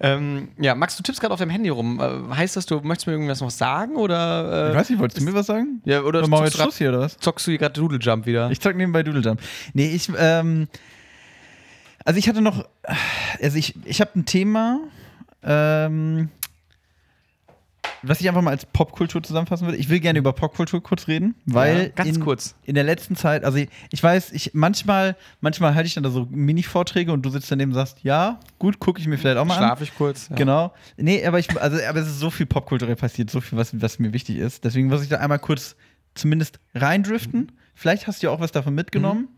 Ähm, 0.00 0.48
ja, 0.58 0.74
Max, 0.74 0.96
du 0.96 1.02
tippst 1.04 1.20
gerade 1.20 1.32
auf 1.32 1.38
deinem 1.38 1.50
Handy 1.50 1.68
rum. 1.68 2.00
Äh, 2.00 2.34
heißt 2.34 2.56
das, 2.56 2.66
du 2.66 2.80
möchtest 2.80 3.06
mir 3.06 3.12
irgendwas 3.12 3.40
noch 3.40 3.50
sagen? 3.52 3.94
Oder, 3.94 4.68
äh, 4.68 4.70
Ich 4.70 4.76
weiß 4.76 4.90
nicht, 4.90 4.98
wolltest 4.98 5.20
du 5.20 5.24
mir 5.24 5.32
was 5.34 5.46
sagen? 5.46 5.80
Ja, 5.84 6.02
oder 6.02 6.22
wir 6.22 6.28
zockst 6.28 6.56
Schluss 6.56 6.78
hier, 6.78 6.88
oder 6.88 7.00
was? 7.00 7.16
zockst 7.18 7.46
du 7.46 7.52
hier 7.52 7.58
gerade 7.58 7.74
Doodle 7.74 7.98
Jump 8.00 8.26
wieder? 8.26 8.50
Ich 8.50 8.60
zock 8.60 8.74
nebenbei 8.74 9.04
Doodle 9.04 9.20
Jump. 9.22 9.40
Nee, 9.74 9.90
ich, 9.94 10.10
ähm, 10.18 10.66
also 12.04 12.18
ich 12.18 12.28
hatte 12.28 12.40
noch, 12.42 12.64
also 13.40 13.56
ich, 13.56 13.76
ich 13.84 14.00
habe 14.00 14.10
ein 14.16 14.24
Thema, 14.24 14.80
ähm, 15.44 16.30
was 18.02 18.20
ich 18.20 18.28
einfach 18.28 18.42
mal 18.42 18.50
als 18.50 18.66
Popkultur 18.66 19.22
zusammenfassen 19.22 19.66
würde. 19.66 19.78
Ich 19.78 19.88
will 19.88 20.00
gerne 20.00 20.18
über 20.18 20.32
Popkultur 20.32 20.82
kurz 20.82 21.06
reden, 21.08 21.34
weil 21.46 21.82
Ja, 21.84 21.88
ganz 21.88 22.16
in, 22.16 22.20
kurz. 22.22 22.54
in 22.64 22.74
der 22.74 22.84
letzten 22.84 23.16
Zeit, 23.16 23.44
also 23.44 23.58
ich, 23.58 23.68
ich 23.90 24.02
weiß, 24.02 24.32
ich 24.32 24.50
manchmal, 24.54 25.16
manchmal 25.40 25.74
halte 25.74 25.86
ich 25.86 25.94
dann 25.94 26.02
da 26.02 26.10
so 26.10 26.26
Mini-Vorträge 26.30 27.12
und 27.12 27.22
du 27.22 27.30
sitzt 27.30 27.50
daneben 27.50 27.70
und 27.72 27.76
sagst, 27.76 27.98
ja, 28.02 28.40
gut, 28.58 28.78
gucke 28.80 29.00
ich 29.00 29.06
mir 29.06 29.18
vielleicht 29.18 29.36
auch 29.38 29.44
mal 29.44 29.54
an. 29.54 29.60
Schlaf 29.64 29.80
ich 29.80 29.94
kurz. 29.94 30.28
Ja. 30.30 30.36
Genau. 30.36 30.72
Nee, 30.96 31.24
aber 31.26 31.38
ich, 31.38 31.48
also, 31.60 31.78
aber 31.88 32.00
es 32.00 32.08
ist 32.08 32.18
so 32.18 32.30
viel 32.30 32.46
popkulturell 32.46 32.96
passiert, 32.96 33.30
so 33.30 33.40
viel, 33.40 33.56
was, 33.58 33.80
was 33.80 33.98
mir 33.98 34.12
wichtig 34.12 34.36
ist. 34.38 34.64
Deswegen 34.64 34.88
muss 34.88 35.02
ich 35.02 35.08
da 35.08 35.18
einmal 35.18 35.38
kurz 35.38 35.76
zumindest 36.14 36.58
reindriften. 36.74 37.52
Vielleicht 37.74 38.06
hast 38.06 38.22
du 38.22 38.26
ja 38.26 38.32
auch 38.32 38.40
was 38.40 38.52
davon 38.52 38.74
mitgenommen. 38.74 39.28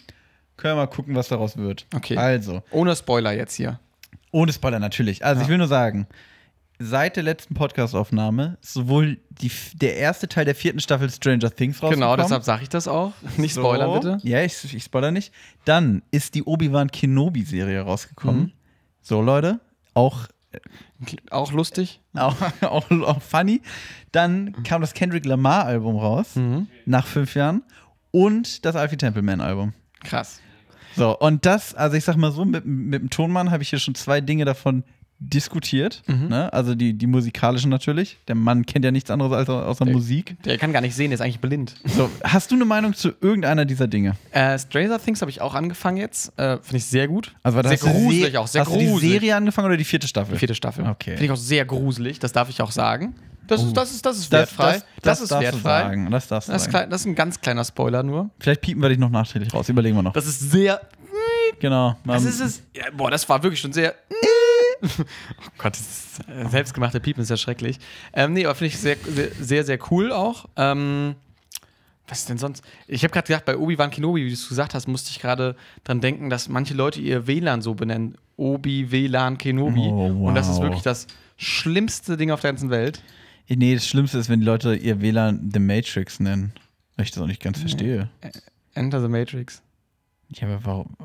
Können 0.56 0.72
wir 0.76 0.82
mal 0.82 0.86
gucken, 0.86 1.14
was 1.14 1.28
daraus 1.28 1.56
wird. 1.56 1.86
Okay. 1.94 2.16
Also, 2.16 2.62
Ohne 2.70 2.94
Spoiler 2.96 3.32
jetzt 3.32 3.54
hier. 3.54 3.80
ohne 4.30 4.52
Spoiler 4.52 4.78
natürlich. 4.78 5.24
Also, 5.24 5.42
ich 5.42 5.48
will 5.48 5.58
nur 5.58 5.66
sagen, 5.68 6.06
seit 6.78 7.16
der 7.16 7.22
letzten 7.22 7.54
Podcastaufnahme 7.54 8.58
sowohl 8.60 9.18
die, 9.30 9.50
der 9.74 9.96
erste 9.96 10.28
Teil 10.28 10.44
der 10.44 10.54
vierten 10.54 10.80
Staffel 10.80 11.08
Stranger 11.10 11.50
Things 11.54 11.76
rausgekommen. 11.82 12.00
Genau, 12.00 12.16
deshalb 12.16 12.42
sage 12.42 12.62
ich 12.64 12.68
das 12.68 12.88
auch. 12.88 13.12
Nicht 13.36 13.54
spoilern, 13.54 13.90
So. 14.02 14.10
bitte. 14.10 14.28
Ja, 14.28 14.42
ich, 14.42 14.74
ich 14.74 14.82
spoiler 14.84 15.10
nicht. 15.10 15.32
Dann 15.64 16.02
ist 16.10 16.34
die 16.34 16.42
Obi-Wan 16.42 16.90
Kenobi-Serie 16.90 17.80
rausgekommen. 17.82 18.40
Mhm. 18.42 18.52
So, 19.02 19.20
Leute, 19.22 19.60
auch 19.94 20.26
Auch 21.30 21.52
lustig. 21.52 22.00
auch, 22.14 22.36
auch, 22.62 22.90
auch 22.90 23.22
funny. 23.22 23.60
Dann 24.12 24.62
kam 24.64 24.80
das 24.80 24.94
Kendrick 24.94 25.24
Lamar 25.26 25.64
Album 25.66 25.96
raus, 25.96 26.36
Mhm. 26.36 26.68
nach 26.86 27.06
fünf 27.06 27.34
Jahren. 27.34 27.62
Und 28.10 28.64
das 28.64 28.76
Alfie 28.76 28.96
Templeman 28.96 29.40
Album. 29.40 29.72
Krass. 30.04 30.40
So, 30.96 31.18
und 31.18 31.44
das, 31.44 31.74
also 31.74 31.96
ich 31.96 32.04
sag 32.04 32.16
mal 32.16 32.30
so, 32.30 32.44
mit, 32.44 32.64
mit 32.64 33.02
dem 33.02 33.10
Tonmann 33.10 33.50
habe 33.50 33.62
ich 33.64 33.70
hier 33.70 33.80
schon 33.80 33.96
zwei 33.96 34.20
Dinge 34.20 34.44
davon 34.44 34.84
diskutiert. 35.28 36.02
Mhm. 36.06 36.28
Ne? 36.28 36.52
Also 36.52 36.74
die, 36.74 36.92
die 36.94 37.06
musikalischen 37.06 37.70
natürlich. 37.70 38.18
Der 38.28 38.34
Mann 38.34 38.66
kennt 38.66 38.84
ja 38.84 38.90
nichts 38.90 39.10
anderes 39.10 39.32
als 39.32 39.48
außer 39.48 39.84
Der- 39.84 39.94
Musik. 39.94 40.36
Der 40.44 40.58
kann 40.58 40.72
gar 40.72 40.80
nicht 40.80 40.94
sehen, 40.94 41.10
der 41.10 41.14
ist 41.16 41.20
eigentlich 41.20 41.40
blind. 41.40 41.74
So, 41.84 42.10
hast 42.22 42.50
du 42.50 42.54
eine 42.56 42.64
Meinung 42.64 42.94
zu 42.94 43.12
irgendeiner 43.20 43.64
dieser 43.64 43.86
Dinge? 43.88 44.14
Äh, 44.32 44.58
Stranger 44.58 44.98
Things 44.98 45.20
habe 45.20 45.30
ich 45.30 45.40
auch 45.40 45.54
angefangen 45.54 45.96
jetzt. 45.96 46.32
Äh, 46.38 46.58
Finde 46.58 46.76
ich 46.76 46.84
sehr 46.86 47.08
gut. 47.08 47.34
Also 47.42 47.60
sehr 47.62 47.70
du 47.76 47.86
die 47.86 47.92
gruselig 47.92 48.32
Se- 48.32 48.40
auch, 48.40 48.46
sehr 48.46 48.60
hast 48.62 48.72
du 48.74 48.78
die 48.78 48.86
gruselig. 48.86 49.12
Serie 49.12 49.36
angefangen 49.36 49.66
oder 49.66 49.76
die 49.76 49.84
vierte 49.84 50.06
Staffel? 50.08 50.32
Die 50.34 50.38
vierte 50.38 50.54
Staffel. 50.54 50.86
Okay. 50.86 51.10
Finde 51.12 51.24
ich 51.24 51.30
auch 51.30 51.36
sehr 51.36 51.64
gruselig, 51.64 52.18
das 52.18 52.32
darf 52.32 52.48
ich 52.50 52.60
auch 52.62 52.70
sagen. 52.70 53.14
Das, 53.46 53.62
ist, 53.62 53.76
das, 53.76 53.92
ist, 53.92 54.06
das 54.06 54.16
ist 54.18 54.32
Das, 54.32 54.40
wertfrei. 54.40 54.72
das, 54.72 54.84
das, 55.02 55.20
ist 55.20 55.30
darfst 55.32 55.42
wertfrei. 55.52 55.82
Du 55.82 55.88
sagen. 55.88 56.10
Das 56.10 56.28
darfst 56.28 56.48
du 56.48 56.52
Das 56.52 56.66
ist, 56.66 56.72
sagen. 56.72 56.90
das 56.90 57.00
ist 57.02 57.06
ein 57.06 57.14
ganz 57.14 57.40
kleiner 57.42 57.62
Spoiler 57.64 58.02
nur. 58.02 58.30
Vielleicht 58.40 58.62
piepen 58.62 58.80
wir 58.80 58.88
dich 58.88 58.96
noch 58.98 59.10
nachträglich 59.10 59.52
raus. 59.52 59.68
Überlegen 59.68 59.96
wir 59.96 60.02
noch. 60.02 60.14
Das 60.14 60.26
ist 60.26 60.50
sehr. 60.50 60.80
genau. 61.60 61.94
Das 62.06 62.22
Ähm, 62.22 62.28
ist 62.30 62.40
es. 62.40 62.62
Ja, 62.74 62.84
boah, 62.96 63.10
das 63.10 63.28
war 63.28 63.42
wirklich 63.42 63.60
schon 63.60 63.72
sehr. 63.74 63.94
Oh 64.84 65.50
Gott, 65.58 65.74
das 65.74 65.80
ist, 65.80 66.28
äh, 66.28 66.48
selbstgemachte 66.48 67.00
Piepen 67.00 67.22
ist 67.22 67.30
ja 67.30 67.36
schrecklich. 67.36 67.78
Ähm, 68.12 68.32
nee, 68.32 68.44
aber 68.44 68.54
finde 68.54 68.74
ich 68.74 68.78
sehr, 68.78 68.96
sehr, 69.40 69.64
sehr, 69.64 69.78
cool 69.90 70.12
auch. 70.12 70.46
Ähm, 70.56 71.14
was 72.06 72.20
ist 72.20 72.28
denn 72.28 72.38
sonst? 72.38 72.62
Ich 72.86 73.02
habe 73.02 73.12
gerade 73.12 73.26
gedacht, 73.26 73.44
bei 73.46 73.56
Obi-Wan 73.56 73.90
Kenobi, 73.90 74.24
wie 74.24 74.28
du 74.28 74.34
es 74.34 74.48
gesagt 74.48 74.74
hast, 74.74 74.86
musste 74.88 75.10
ich 75.10 75.20
gerade 75.20 75.56
dran 75.84 76.00
denken, 76.00 76.28
dass 76.28 76.48
manche 76.48 76.74
Leute 76.74 77.00
ihr 77.00 77.26
WLAN 77.26 77.62
so 77.62 77.74
benennen. 77.74 78.16
Obi-WLAN 78.36 79.38
Kenobi. 79.38 79.88
Oh, 79.88 80.28
Und 80.28 80.34
das 80.34 80.48
ist 80.48 80.56
wow. 80.56 80.64
wirklich 80.64 80.82
das 80.82 81.06
schlimmste 81.36 82.16
Ding 82.16 82.30
auf 82.30 82.40
der 82.40 82.50
ganzen 82.50 82.70
Welt. 82.70 83.02
Nee, 83.48 83.74
das 83.74 83.86
Schlimmste 83.86 84.18
ist, 84.18 84.28
wenn 84.28 84.40
die 84.40 84.46
Leute 84.46 84.74
ihr 84.74 85.00
WLAN 85.00 85.50
The 85.52 85.60
Matrix 85.60 86.20
nennen. 86.20 86.52
Weil 86.96 87.04
ich 87.06 87.10
das 87.10 87.22
auch 87.22 87.26
nicht 87.26 87.42
ganz 87.42 87.58
verstehe. 87.58 88.08
Enter 88.74 89.00
the 89.00 89.08
Matrix. 89.08 89.62
Ja, 90.30 90.46
aber 90.48 90.64
warum? 90.64 90.96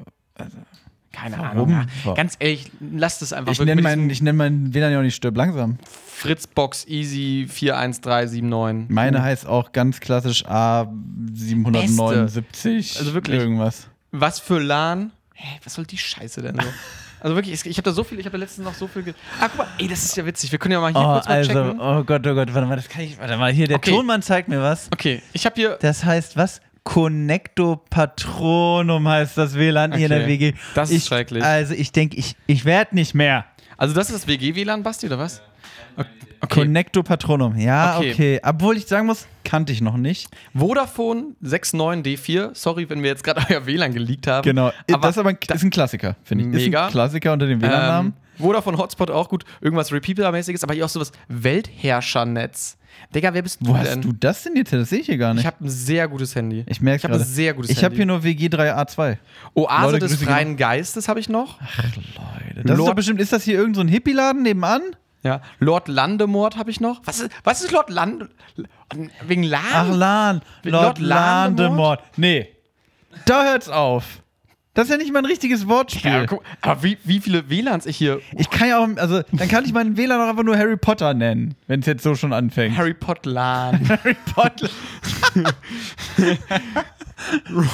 Keine 1.12 1.38
Warum? 1.40 1.74
Ahnung. 1.74 1.88
Ja. 2.06 2.14
Ganz 2.14 2.36
ehrlich, 2.40 2.72
lasst 2.80 3.22
es 3.22 3.34
einfach 3.34 3.52
Ich 3.52 3.60
nenne 3.60 3.82
meinen 3.82 4.08
nenn 4.08 4.36
mein 4.36 4.74
WLAN 4.74 4.92
ja 4.92 5.00
auch 5.00 5.04
nicht 5.04 5.16
stirb 5.16 5.36
langsam. 5.38 5.78
Fritzbox 6.16 6.86
Easy 6.88 7.48
41379. 7.50 8.90
Meine 8.94 9.22
heißt 9.24 9.48
auch 9.48 9.72
ganz 9.72 10.00
klassisch 10.00 10.46
A779 10.46 12.98
Also 13.00 13.14
wirklich. 13.14 13.40
irgendwas. 13.40 13.88
Was 14.12 14.40
für 14.40 14.60
LAN? 14.60 15.12
Hä, 15.34 15.60
was 15.64 15.74
soll 15.76 15.86
die 15.86 15.98
Scheiße 15.98 16.42
denn 16.42 16.56
so? 16.56 16.68
Also 17.22 17.36
wirklich, 17.36 17.66
ich 17.66 17.76
habe 17.78 17.84
da 17.84 17.92
so 17.92 18.06
viel, 18.06 18.18
ich 18.18 18.26
habe 18.26 18.38
da 18.38 18.46
letztens 18.46 18.66
noch 18.66 18.74
so 18.74 18.88
viel. 18.88 19.04
Ge 19.04 19.14
ah, 19.42 19.50
guck 19.50 19.58
mal, 19.58 19.68
ey, 19.78 19.90
das 19.90 20.06
ist 20.06 20.16
ja 20.16 20.26
witzig. 20.26 20.54
Wir 20.54 20.58
können 20.58 20.72
ja 20.72 20.80
mal 20.80 20.94
hier 20.94 21.02
Oh, 21.02 21.16
kurz 21.16 21.28
mal 21.28 21.34
also, 21.34 21.52
checken. 21.52 21.80
oh 21.82 22.02
Gott, 22.06 22.26
oh 22.26 22.34
Gott, 22.34 22.54
warte 22.54 22.66
mal, 22.66 22.78
das 22.78 22.88
kann 22.88 23.02
ich, 23.02 23.20
warte 23.20 23.36
mal, 23.36 23.52
hier, 23.52 23.68
der 23.68 23.76
Okay. 23.76 23.92
Tonmann 23.92 24.22
zeigt 24.22 24.48
mir 24.48 24.62
was. 24.62 24.88
Okay, 24.94 25.22
ich 25.34 25.46
habe 25.46 25.54
hier. 25.58 25.78
Das 25.82 26.06
heißt 26.06 26.38
was? 26.38 26.62
Connecto 26.84 27.78
Patronum 27.90 29.08
heißt 29.08 29.38
das 29.38 29.56
WLAN 29.56 29.94
hier 29.94 30.06
in 30.06 30.10
der 30.12 30.20
Okay. 30.22 30.28
WG. 30.30 30.54
Das 30.76 30.90
ist 30.90 30.98
ich, 30.98 31.06
schrecklich. 31.06 31.44
Also 31.44 31.74
ich 31.74 31.92
denke, 31.92 32.18
ich, 32.18 32.36
ich 32.48 32.66
werde 32.66 32.96
nicht 32.96 33.14
mehr. 33.14 33.46
Also, 33.78 33.94
das 33.96 34.10
ist 34.10 34.16
das 34.24 34.28
WG-WLAN, 34.28 34.84
Basti, 34.84 35.06
oder 35.08 35.20
was? 35.20 35.42
Okay. 36.42 36.62
Connecto 36.62 37.04
Patronum, 37.04 37.58
ja, 37.58 37.98
Okay. 37.98 38.12
okay. 38.14 38.42
Obwohl 38.44 38.78
ich 38.78 38.88
sagen 38.88 39.06
muss, 39.08 39.28
kannte 39.44 39.74
ich 39.74 39.82
noch 39.82 39.98
nicht. 39.98 40.30
Vodafone 40.56 41.36
69D4. 41.44 42.56
Sorry, 42.56 42.90
wenn 42.90 43.04
wir 43.04 43.10
jetzt 43.10 43.24
gerade 43.24 43.42
euer 43.50 43.66
WLAN 43.66 43.94
geleakt 43.94 44.28
haben. 44.28 44.44
Genau. 44.44 44.72
Aber 44.92 45.02
das 45.02 45.12
ist 45.12 45.18
aber 45.18 45.30
ein, 45.30 45.38
ist 45.54 45.64
ein 45.64 45.70
Klassiker, 45.70 46.16
finde 46.24 46.46
ich. 46.46 46.54
Ist 46.54 46.66
Mega. 46.66 46.86
ein 46.86 46.92
Klassiker 46.92 47.34
unter 47.34 47.46
dem 47.48 47.62
WLAN-Namen. 47.62 48.14
Ähm, 48.38 48.44
Vodafone 48.46 48.78
Hotspot 48.78 49.12
auch 49.12 49.28
gut. 49.28 49.44
Irgendwas 49.62 49.92
Repeater-mäßiges, 49.92 50.64
aber 50.64 50.74
hier 50.74 50.86
auch 50.86 50.90
sowas 50.90 51.12
Weltherrschernetz. 51.28 52.78
Digga, 53.14 53.34
wer 53.34 53.42
bist 53.42 53.62
du 53.62 53.68
Wo 53.68 53.74
denn? 53.74 53.82
hast 53.86 54.04
du 54.04 54.12
das 54.14 54.44
denn 54.44 54.56
jetzt? 54.56 54.72
Das 54.74 54.90
sehe 54.90 55.00
ich 55.00 55.06
hier 55.08 55.18
gar 55.18 55.34
nicht. 55.34 55.42
Ich 55.42 55.48
habe 55.48 55.64
ein 55.66 55.70
sehr 55.70 56.08
gutes 56.08 56.36
Handy. 56.36 56.64
Ich 56.68 56.82
merke 56.82 56.98
Ich 56.98 57.04
habe 57.06 57.14
ein 57.16 57.18
gerade. 57.20 57.30
sehr 57.30 57.54
gutes 57.54 57.72
Ich 57.72 57.78
habe 57.84 57.96
Handy. 57.96 57.98
hier 57.98 58.06
nur 58.06 58.20
WG3A2. 58.24 59.18
Oase 59.56 59.86
Leute, 59.86 60.00
des 60.00 60.12
Grüße 60.14 60.26
freien 60.26 60.58
Geistes 60.58 61.08
habe 61.08 61.20
ich 61.20 61.30
noch. 61.30 61.60
Leute, 61.62 62.64
das 62.64 62.72
ist 62.72 62.78
Lord- 62.78 62.90
doch 62.90 62.96
bestimmt, 62.96 63.20
ist 63.22 63.34
das 63.34 63.44
hier 63.44 63.56
irgendein 63.56 63.76
so 63.76 63.82
ein 63.82 63.88
Hippie-Laden 63.88 64.42
nebenan? 64.44 64.82
Ja. 65.24 65.42
Lord 65.60 65.88
Landemort 65.90 66.56
habe 66.56 66.72
ich 66.72 66.80
noch. 66.80 67.02
Was 67.06 67.20
ist, 67.20 67.32
was 67.44 67.62
ist 67.62 67.72
Lord 67.72 67.90
Land... 67.90 68.30
Wegen 69.28 69.44
Lan? 69.44 69.62
Ach, 69.74 69.88
Lan. 69.94 70.42
Lord 70.64 70.84
Lord 70.84 71.00
Landemort? 71.00 71.00
Landemort. 71.00 72.04
Nee. 72.18 72.48
Da 73.26 73.44
hört's 73.44 73.68
auf. 73.70 74.22
Das 74.76 74.86
ist 74.86 74.92
ja 74.92 74.98
nicht 74.98 75.12
mal 75.12 75.20
ein 75.20 75.26
richtiges 75.26 75.68
Wortspiel. 75.68 76.12
ja, 76.12 76.26
guck, 76.26 76.44
aber 76.62 76.84
wie, 76.84 76.98
wie 77.04 77.20
viele 77.20 77.50
WLANs 77.50 77.86
ich 77.86 77.98
hier... 77.98 78.22
ich 78.38 78.50
kann 78.50 78.70
ja 78.70 78.78
auch, 78.78 78.88
also, 78.98 79.24
dann 79.32 79.48
kann 79.48 79.66
ich 79.66 79.74
meinen 79.74 79.98
WLAN 79.98 80.22
auch 80.22 80.30
einfach 80.30 80.44
nur 80.44 80.58
Harry 80.58 80.78
Potter 80.78 81.14
nennen, 81.14 81.56
wenn 81.68 81.80
es 81.80 81.88
jetzt 81.88 82.04
so 82.04 82.16
schon 82.16 82.34
anfängt. 82.34 82.78
Harry 82.78 82.94
Potter 82.94 83.32
LAN. 83.32 83.90
Harry 83.90 84.16
Potter. 84.34 84.70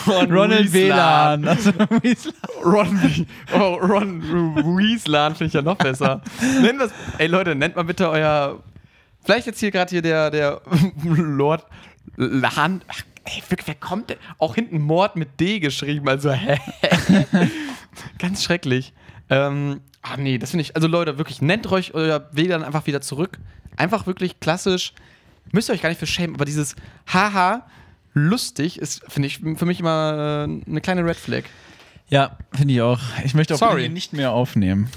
Ron 0.07 0.31
Ronald. 0.31 0.71
WLAN. 0.73 1.47
Also. 1.47 1.71
Ron, 2.63 3.27
oh, 3.53 3.75
Ron 3.75 4.23
Weaslan 4.77 5.35
finde 5.35 5.47
ich 5.47 5.53
ja 5.53 5.61
noch 5.61 5.77
besser. 5.77 6.21
Nennt 6.61 6.79
das, 6.79 6.91
ey 7.17 7.27
Leute, 7.27 7.55
nennt 7.55 7.75
mal 7.75 7.83
bitte 7.83 8.09
euer. 8.09 8.63
Vielleicht 9.23 9.47
jetzt 9.47 9.59
hier 9.59 9.71
gerade 9.71 9.89
hier 9.89 10.01
der, 10.01 10.31
der 10.31 10.61
Lord 11.03 11.65
Lan. 12.15 12.81
Ey, 13.25 13.41
wirklich, 13.49 13.67
wer 13.67 13.75
kommt 13.75 14.11
denn? 14.11 14.17
Auch 14.37 14.55
hinten 14.55 14.79
Mord 14.79 15.15
mit 15.15 15.39
D 15.39 15.59
geschrieben, 15.59 16.07
also 16.07 16.31
hä? 16.31 16.59
Ganz 18.19 18.43
schrecklich. 18.43 18.93
Ähm, 19.29 19.81
ah 20.03 20.17
nee, 20.17 20.37
das 20.37 20.51
finde 20.51 20.61
ich. 20.61 20.75
Also 20.75 20.87
Leute, 20.87 21.17
wirklich, 21.17 21.41
nennt 21.41 21.71
euch 21.71 21.93
euer 21.93 22.29
WLAN 22.31 22.63
einfach 22.63 22.85
wieder 22.85 23.01
zurück. 23.01 23.39
Einfach 23.77 24.05
wirklich 24.05 24.39
klassisch. 24.39 24.93
Müsst 25.51 25.69
ihr 25.69 25.73
euch 25.73 25.81
gar 25.81 25.89
nicht 25.89 25.99
für 25.99 26.07
schämen, 26.07 26.35
aber 26.35 26.45
dieses 26.45 26.75
Haha 27.11 27.65
lustig 28.13 28.79
ist, 28.79 29.03
finde 29.07 29.27
ich, 29.27 29.39
für 29.39 29.65
mich 29.65 29.79
immer 29.79 30.47
äh, 30.47 30.69
eine 30.69 30.81
kleine 30.81 31.03
Red 31.03 31.17
Flag. 31.17 31.43
Ja, 32.07 32.37
finde 32.53 32.73
ich 32.75 32.81
auch. 32.81 32.99
Ich 33.23 33.33
möchte 33.33 33.55
auch 33.55 33.59
Sorry. 33.59 33.89
nicht 33.89 34.13
mehr 34.13 34.31
aufnehmen. 34.31 34.89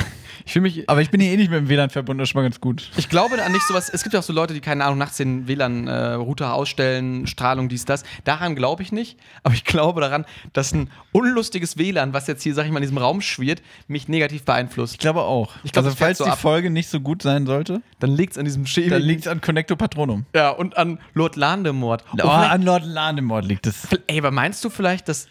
Ich 0.48 0.54
fühle 0.54 0.62
mich. 0.62 0.88
Aber 0.88 1.02
ich 1.02 1.10
bin 1.10 1.20
hier 1.20 1.30
eh 1.30 1.36
nicht 1.36 1.50
mit 1.50 1.58
dem 1.60 1.68
WLAN 1.68 1.90
verbunden, 1.90 2.20
das 2.20 2.28
ist 2.28 2.32
schon 2.32 2.38
mal 2.40 2.48
ganz 2.48 2.58
gut. 2.58 2.90
Ich 2.96 3.10
glaube 3.10 3.34
an 3.44 3.52
nicht 3.52 3.66
sowas. 3.68 3.90
Es 3.92 4.02
gibt 4.02 4.14
ja 4.14 4.20
auch 4.20 4.24
so 4.24 4.32
Leute, 4.32 4.54
die 4.54 4.60
keine 4.60 4.82
Ahnung 4.82 4.96
nachts 4.96 5.18
den 5.18 5.46
WLAN-Router 5.46 6.54
ausstellen, 6.54 7.26
Strahlung, 7.26 7.68
dies, 7.68 7.84
das. 7.84 8.02
Daran 8.24 8.56
glaube 8.56 8.82
ich 8.82 8.90
nicht. 8.90 9.18
Aber 9.42 9.52
ich 9.54 9.64
glaube 9.64 10.00
daran, 10.00 10.24
dass 10.54 10.72
ein 10.72 10.88
unlustiges 11.12 11.76
WLAN, 11.76 12.14
was 12.14 12.26
jetzt 12.28 12.42
hier, 12.42 12.54
sag 12.54 12.64
ich 12.64 12.70
mal, 12.72 12.78
in 12.78 12.82
diesem 12.84 12.96
Raum 12.96 13.20
schwirrt, 13.20 13.60
mich 13.88 14.08
negativ 14.08 14.44
beeinflusst. 14.44 14.94
Ich 14.94 14.98
glaube 14.98 15.20
auch. 15.20 15.52
Ich 15.64 15.72
glaube, 15.72 15.88
also, 15.88 15.98
falls 15.98 16.16
so 16.16 16.24
die 16.24 16.30
ab. 16.30 16.38
Folge 16.40 16.70
nicht 16.70 16.88
so 16.88 17.00
gut 17.00 17.20
sein 17.22 17.44
sollte, 17.44 17.82
Dann 17.98 18.10
liegt 18.16 18.32
es 18.32 18.38
an 18.38 18.46
diesem 18.46 18.64
Schädel. 18.64 18.88
dann 18.90 19.02
liegt 19.02 19.20
es 19.22 19.26
an 19.28 19.42
Connecto 19.42 19.76
Patronum. 19.76 20.24
Ja, 20.34 20.48
und 20.48 20.78
an 20.78 20.98
Lord 21.12 21.36
Landemort. 21.36 22.04
Und 22.10 22.24
Oh, 22.24 22.28
vielleicht- 22.30 22.50
an 22.52 22.62
Lord 22.62 22.86
Landemort 22.86 23.44
liegt 23.44 23.66
es. 23.66 23.86
Ey, 24.06 24.18
aber 24.18 24.30
meinst 24.30 24.64
du 24.64 24.70
vielleicht, 24.70 25.08
dass 25.08 25.26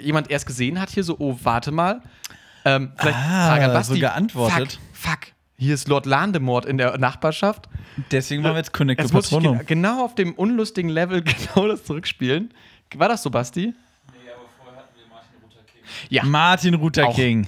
jemand 0.00 0.30
erst 0.30 0.46
gesehen 0.46 0.80
hat 0.80 0.88
hier 0.88 1.04
so, 1.04 1.16
oh, 1.18 1.36
warte 1.42 1.72
mal. 1.72 2.00
Ähm, 2.64 2.92
vielleicht 2.96 3.18
Ah, 3.18 3.48
Frage 3.48 3.64
an 3.66 3.72
Basti. 3.72 3.94
so 3.94 4.00
geantwortet. 4.00 4.78
Fuck, 4.92 5.10
fuck, 5.12 5.18
hier 5.56 5.74
ist 5.74 5.88
Lord 5.88 6.06
Landemort 6.06 6.64
in 6.64 6.78
der 6.78 6.96
Nachbarschaft. 6.98 7.68
Deswegen 8.10 8.42
machen 8.42 8.54
wir 8.54 8.58
jetzt 8.58 8.72
Connecto 8.72 9.02
Jetzt 9.02 9.12
muss 9.12 9.26
ich 9.26 9.30
Patronum. 9.32 9.58
gen 9.58 9.66
genau 9.66 10.04
auf 10.04 10.14
dem 10.14 10.32
unlustigen 10.34 10.90
Level 10.90 11.22
genau 11.54 11.68
das 11.68 11.84
zurückspielen. 11.84 12.52
War 12.94 13.08
das 13.08 13.22
so, 13.22 13.30
Basti? 13.30 13.74
Ja. 16.08 16.24
Martin 16.24 16.74
Luther 16.74 17.08
Auch. 17.08 17.14
King. 17.14 17.46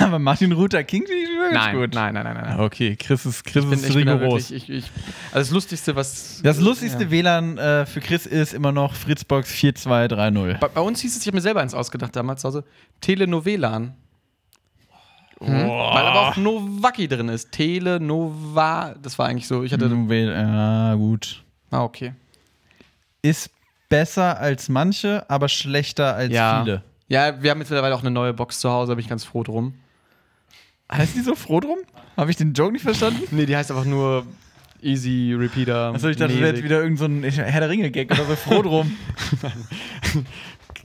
Aber 0.00 0.18
Martin 0.18 0.50
Luther 0.50 0.82
King 0.82 1.06
finde 1.06 1.22
ich 1.22 1.28
ganz 1.38 1.54
Nein, 1.54 1.76
gut. 1.76 1.94
nein, 1.94 2.14
nein, 2.14 2.24
nein, 2.24 2.34
nein. 2.42 2.60
Okay, 2.60 2.96
Chris 2.96 3.24
ist, 3.24 3.44
Chris 3.44 3.64
Ich 3.64 3.70
bin, 3.70 3.78
ist 3.78 3.94
rigoros. 3.94 4.50
wirklich, 4.50 4.68
ich, 4.68 4.84
ich, 4.84 4.90
also 5.32 5.38
das 5.38 5.50
Lustigste, 5.50 5.94
was. 5.94 6.40
Das 6.42 6.58
lustigste 6.58 7.04
Ja. 7.04 7.10
WLAN 7.12 7.58
äh, 7.58 7.86
für 7.86 8.00
Chris 8.00 8.26
ist 8.26 8.54
immer 8.54 8.72
noch 8.72 8.94
Fritzbox 8.94 9.52
4230. 9.52 10.58
Bei, 10.60 10.68
bei 10.68 10.80
uns 10.80 11.00
hieß 11.00 11.14
es, 11.16 11.22
ich 11.22 11.26
habe 11.28 11.36
mir 11.36 11.40
selber 11.42 11.60
eins 11.60 11.74
ausgedacht 11.74 12.16
damals, 12.16 12.44
also 12.44 12.62
Telenovelan. 13.00 13.94
Hm? 15.40 15.52
Weil 15.68 16.06
aber 16.06 16.28
auch 16.30 16.36
Novaki 16.36 17.06
drin 17.06 17.28
ist. 17.28 17.52
Telenova, 17.52 18.96
das 19.00 19.16
war 19.18 19.26
eigentlich 19.28 19.46
so. 19.46 19.62
Ich 19.62 19.72
hatte. 19.72 19.86
Ja, 19.88 20.94
gut. 20.94 21.44
Ah, 21.70 21.84
okay. 21.84 22.12
Ist 23.22 23.50
besser 23.88 24.38
als 24.40 24.68
manche, 24.68 25.28
aber 25.30 25.48
schlechter 25.48 26.14
als 26.16 26.32
Ja. 26.34 26.62
viele. 26.64 26.82
Ja, 27.08 27.42
wir 27.42 27.50
haben 27.50 27.58
jetzt 27.58 27.70
mittlerweile 27.70 27.94
auch 27.94 28.02
eine 28.02 28.10
neue 28.10 28.34
Box 28.34 28.60
zu 28.60 28.70
Hause, 28.70 28.92
da 28.92 28.94
bin 28.94 29.02
ich 29.02 29.08
ganz 29.08 29.24
froh 29.24 29.42
drum. 29.42 29.74
Heißt 30.90 31.14
die 31.16 31.20
so 31.20 31.34
froh 31.34 31.60
drum? 31.60 31.78
Habe 32.16 32.30
ich 32.30 32.36
den 32.36 32.52
Joke 32.52 32.72
nicht 32.72 32.82
verstanden? 32.82 33.22
Nee, 33.30 33.46
die 33.46 33.56
heißt 33.56 33.70
einfach 33.70 33.84
nur 33.84 34.26
Easy 34.82 35.34
Repeater. 35.36 35.92
Achso, 35.94 36.08
ich 36.08 36.16
dachte, 36.16 36.32
das 36.32 36.40
wäre 36.40 36.52
jetzt 36.52 36.64
wieder 36.64 36.82
irgendein 36.82 37.22
so 37.22 37.38
ein 37.38 37.44
Herr 37.44 37.60
der 37.60 37.68
Ringe-Gag 37.68 38.10
oder 38.12 38.24
so 38.24 38.36
froh 38.36 38.62
drum. 38.62 38.96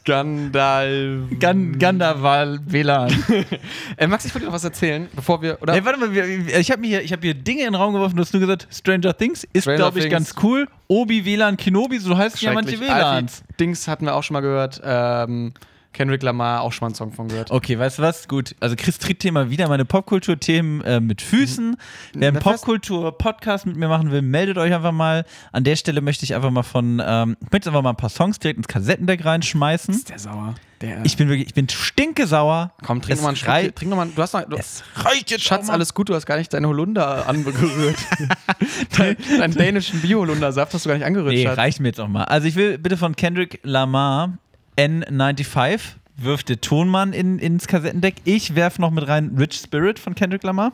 Gandalf. 0.06 1.40
Gan 1.40 1.80
Gandaval 1.80 2.60
WLAN. 2.66 3.12
Äh, 3.98 4.08
Max, 4.08 4.26
ich 4.26 4.34
wollte 4.34 4.46
dir 4.46 4.48
noch 4.48 4.56
was 4.56 4.64
erzählen, 4.64 5.08
bevor 5.16 5.42
wir. 5.42 5.62
Oder? 5.62 5.74
Ey, 5.74 5.86
warte 5.86 6.00
mal, 6.00 6.12
ich 6.16 6.72
habe 6.72 6.86
hier, 6.86 7.02
ich 7.04 7.14
hab 7.14 7.22
hier 7.22 7.36
Dinge 7.36 7.60
in 7.62 7.68
den 7.68 7.76
Raum 7.76 7.94
geworfen, 7.94 8.16
du 8.16 8.22
hast 8.22 8.34
nur 8.34 8.40
gesagt, 8.40 8.68
Stranger 8.72 9.16
Things 9.16 9.48
ist, 9.54 9.66
glaube 9.66 10.00
ich, 10.00 10.06
Things. 10.06 10.34
ganz 10.34 10.44
cool. 10.44 10.68
Obi, 10.88 11.24
WLAN, 11.24 11.58
Kenobi, 11.58 12.00
so 12.00 12.18
heißen 12.18 12.40
ja 12.42 12.54
manche. 12.54 12.80
WLANs. 12.80 13.42
Alfie 13.42 13.54
Dings 13.60 13.88
hatten 13.88 14.06
wir 14.06 14.16
auch 14.16 14.24
schon 14.24 14.34
mal 14.34 14.42
gehört. 14.42 14.82
Ähm, 14.84 15.54
Kendrick 15.94 16.22
Lamar 16.24 16.62
auch 16.62 16.74
schon 16.74 16.86
mal 16.86 16.88
einen 16.88 16.96
Song 16.96 17.12
von 17.14 17.28
gehört. 17.28 17.52
Okay, 17.52 17.78
weißt 17.80 18.00
du 18.00 18.02
was? 18.04 18.28
Gut. 18.28 18.56
Also 18.60 18.76
Chris 18.76 18.98
Tritt-Thema 18.98 19.50
wieder 19.50 19.68
meine 19.70 19.86
Popkultur-Themen 19.86 20.82
äh, 20.82 21.00
mit 21.00 21.22
Füßen. 21.22 21.78
Wer 22.14 22.30
einen 22.30 22.40
Popkultur-Podcast 22.40 23.66
mit 23.66 23.76
mir 23.78 23.88
machen 23.88 24.12
will, 24.12 24.22
meldet 24.22 24.58
euch 24.58 24.74
einfach 24.74 24.92
mal. 24.92 25.26
An 25.52 25.64
der 25.64 25.76
Stelle 25.76 26.02
möchte 26.02 26.26
ich 26.26 26.36
einfach 26.36 26.52
mal 26.52 26.64
von, 26.64 27.02
ähm, 27.06 27.38
ich 27.46 27.52
möchte 27.52 27.70
einfach 27.70 27.82
mal 27.82 27.92
ein 27.92 27.96
paar 27.96 28.10
Songs 28.10 28.40
direkt 28.40 28.58
ins 28.58 28.68
Kassettendeck 28.68 29.24
reinschmeißen. 29.24 29.94
Ist 29.94 30.10
der 30.10 30.20
sauer? 30.20 30.56
Der, 30.82 31.06
Ich 31.06 31.16
bin 31.16 31.30
wirklich, 31.30 31.48
ich 31.48 31.54
bin 31.54 31.70
stinke 31.70 32.28
sauer. 32.28 32.74
Komm, 32.86 33.02
trink 33.02 33.14
Es 33.14 33.20
noch 33.20 33.24
mal 33.24 33.30
einen 33.30 33.38
Schluck. 33.38 33.50
rei- 33.50 33.70
Trink 33.70 33.90
noch 33.92 33.98
mal, 33.98 34.08
du 34.14 34.22
hast 34.22 34.34
noch, 34.34 34.44
du, 34.44 34.58
Es 34.58 34.84
reicht 34.96 35.32
jetzt 35.32 35.44
Schatz, 35.46 35.70
alles 35.70 35.94
gut, 35.94 36.10
du 36.10 36.16
hast 36.16 36.26
gar 36.26 36.38
nicht 36.38 36.54
deine 36.54 36.68
Holunder 36.68 37.28
angerührt. 37.30 37.96
Dein, 38.98 39.16
deinen 39.40 39.54
dänischen 39.54 40.02
Bio-Holundersaft 40.02 40.74
hast 40.74 40.86
du 40.86 40.90
gar 40.90 40.96
nicht 40.96 41.06
angerührt, 41.06 41.34
Nee, 41.34 41.44
Schatz. 41.44 41.58
reicht 41.58 41.80
mir 41.80 41.88
jetzt 41.90 42.00
auch 42.00 42.08
mal. 42.08 42.24
Also 42.26 42.48
ich 42.48 42.56
will 42.56 42.78
bitte 42.78 42.98
von 42.98 43.16
Kendrick 43.16 43.60
Lamar 43.64 44.38
N95 44.78 45.80
wirft 46.18 46.50
der 46.50 46.62
Tonmann 46.62 47.14
in, 47.14 47.40
ins 47.40 47.68
Kassettendeck. 47.68 48.16
Ich 48.24 48.56
werfe 48.56 48.82
noch 48.82 48.92
mit 48.92 49.08
rein 49.08 49.36
Rich 49.38 49.56
Spirit 49.56 50.00
von 50.00 50.16
Kendrick 50.16 50.44
Lamar. 50.44 50.72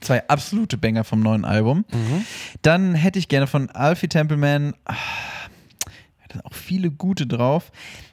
Zwei 0.00 0.26
absolute 0.28 0.78
Banger 0.78 1.04
vom 1.04 1.20
neuen 1.20 1.44
Album. 1.44 1.84
Dann 2.62 2.94
hätte 2.94 3.18
ich 3.18 3.28
gerne 3.28 3.46
von 3.46 3.68
Alfie 3.70 4.08
Templeman 4.08 4.74
ah, 4.86 4.94
da 6.28 6.34
sind 6.34 6.44
auch 6.46 6.54
viele 6.54 6.90
gute 6.90 7.26
drauf. 7.26 7.70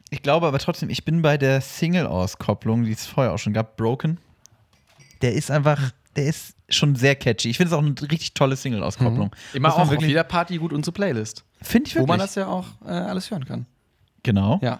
Ich 0.09 0.21
glaube 0.21 0.47
aber 0.47 0.59
trotzdem, 0.59 0.89
ich 0.89 1.05
bin 1.05 1.21
bei 1.21 1.37
der 1.37 1.61
Single-Auskopplung, 1.61 2.83
die 2.83 2.91
es 2.93 3.05
vorher 3.05 3.33
auch 3.33 3.37
schon 3.37 3.53
gab, 3.53 3.77
Broken. 3.77 4.17
Der 5.21 5.33
ist 5.33 5.49
einfach, 5.51 5.91
der 6.15 6.25
ist 6.25 6.55
schon 6.69 6.95
sehr 6.95 7.15
catchy. 7.15 7.49
Ich 7.49 7.57
finde 7.57 7.73
es 7.73 7.73
auch 7.73 7.83
eine 7.83 7.93
richtig 8.01 8.33
tolle 8.33 8.55
Single-Auskopplung. 8.55 9.31
Immer 9.53 9.67
Muss 9.69 9.73
auch 9.73 9.77
man 9.79 9.85
auf 9.87 9.91
wirklich- 9.91 10.09
jeder 10.09 10.23
Party 10.23 10.57
gut 10.57 10.73
unsere 10.73 10.93
Playlist. 10.93 11.43
Finde 11.61 11.87
ich 11.87 11.95
Wo 11.95 11.99
wirklich. 11.99 12.07
man 12.09 12.19
das 12.19 12.35
ja 12.35 12.47
auch 12.47 12.65
äh, 12.85 12.89
alles 12.89 13.31
hören 13.31 13.45
kann. 13.45 13.65
Genau. 14.27 14.59
Ja. 14.61 14.79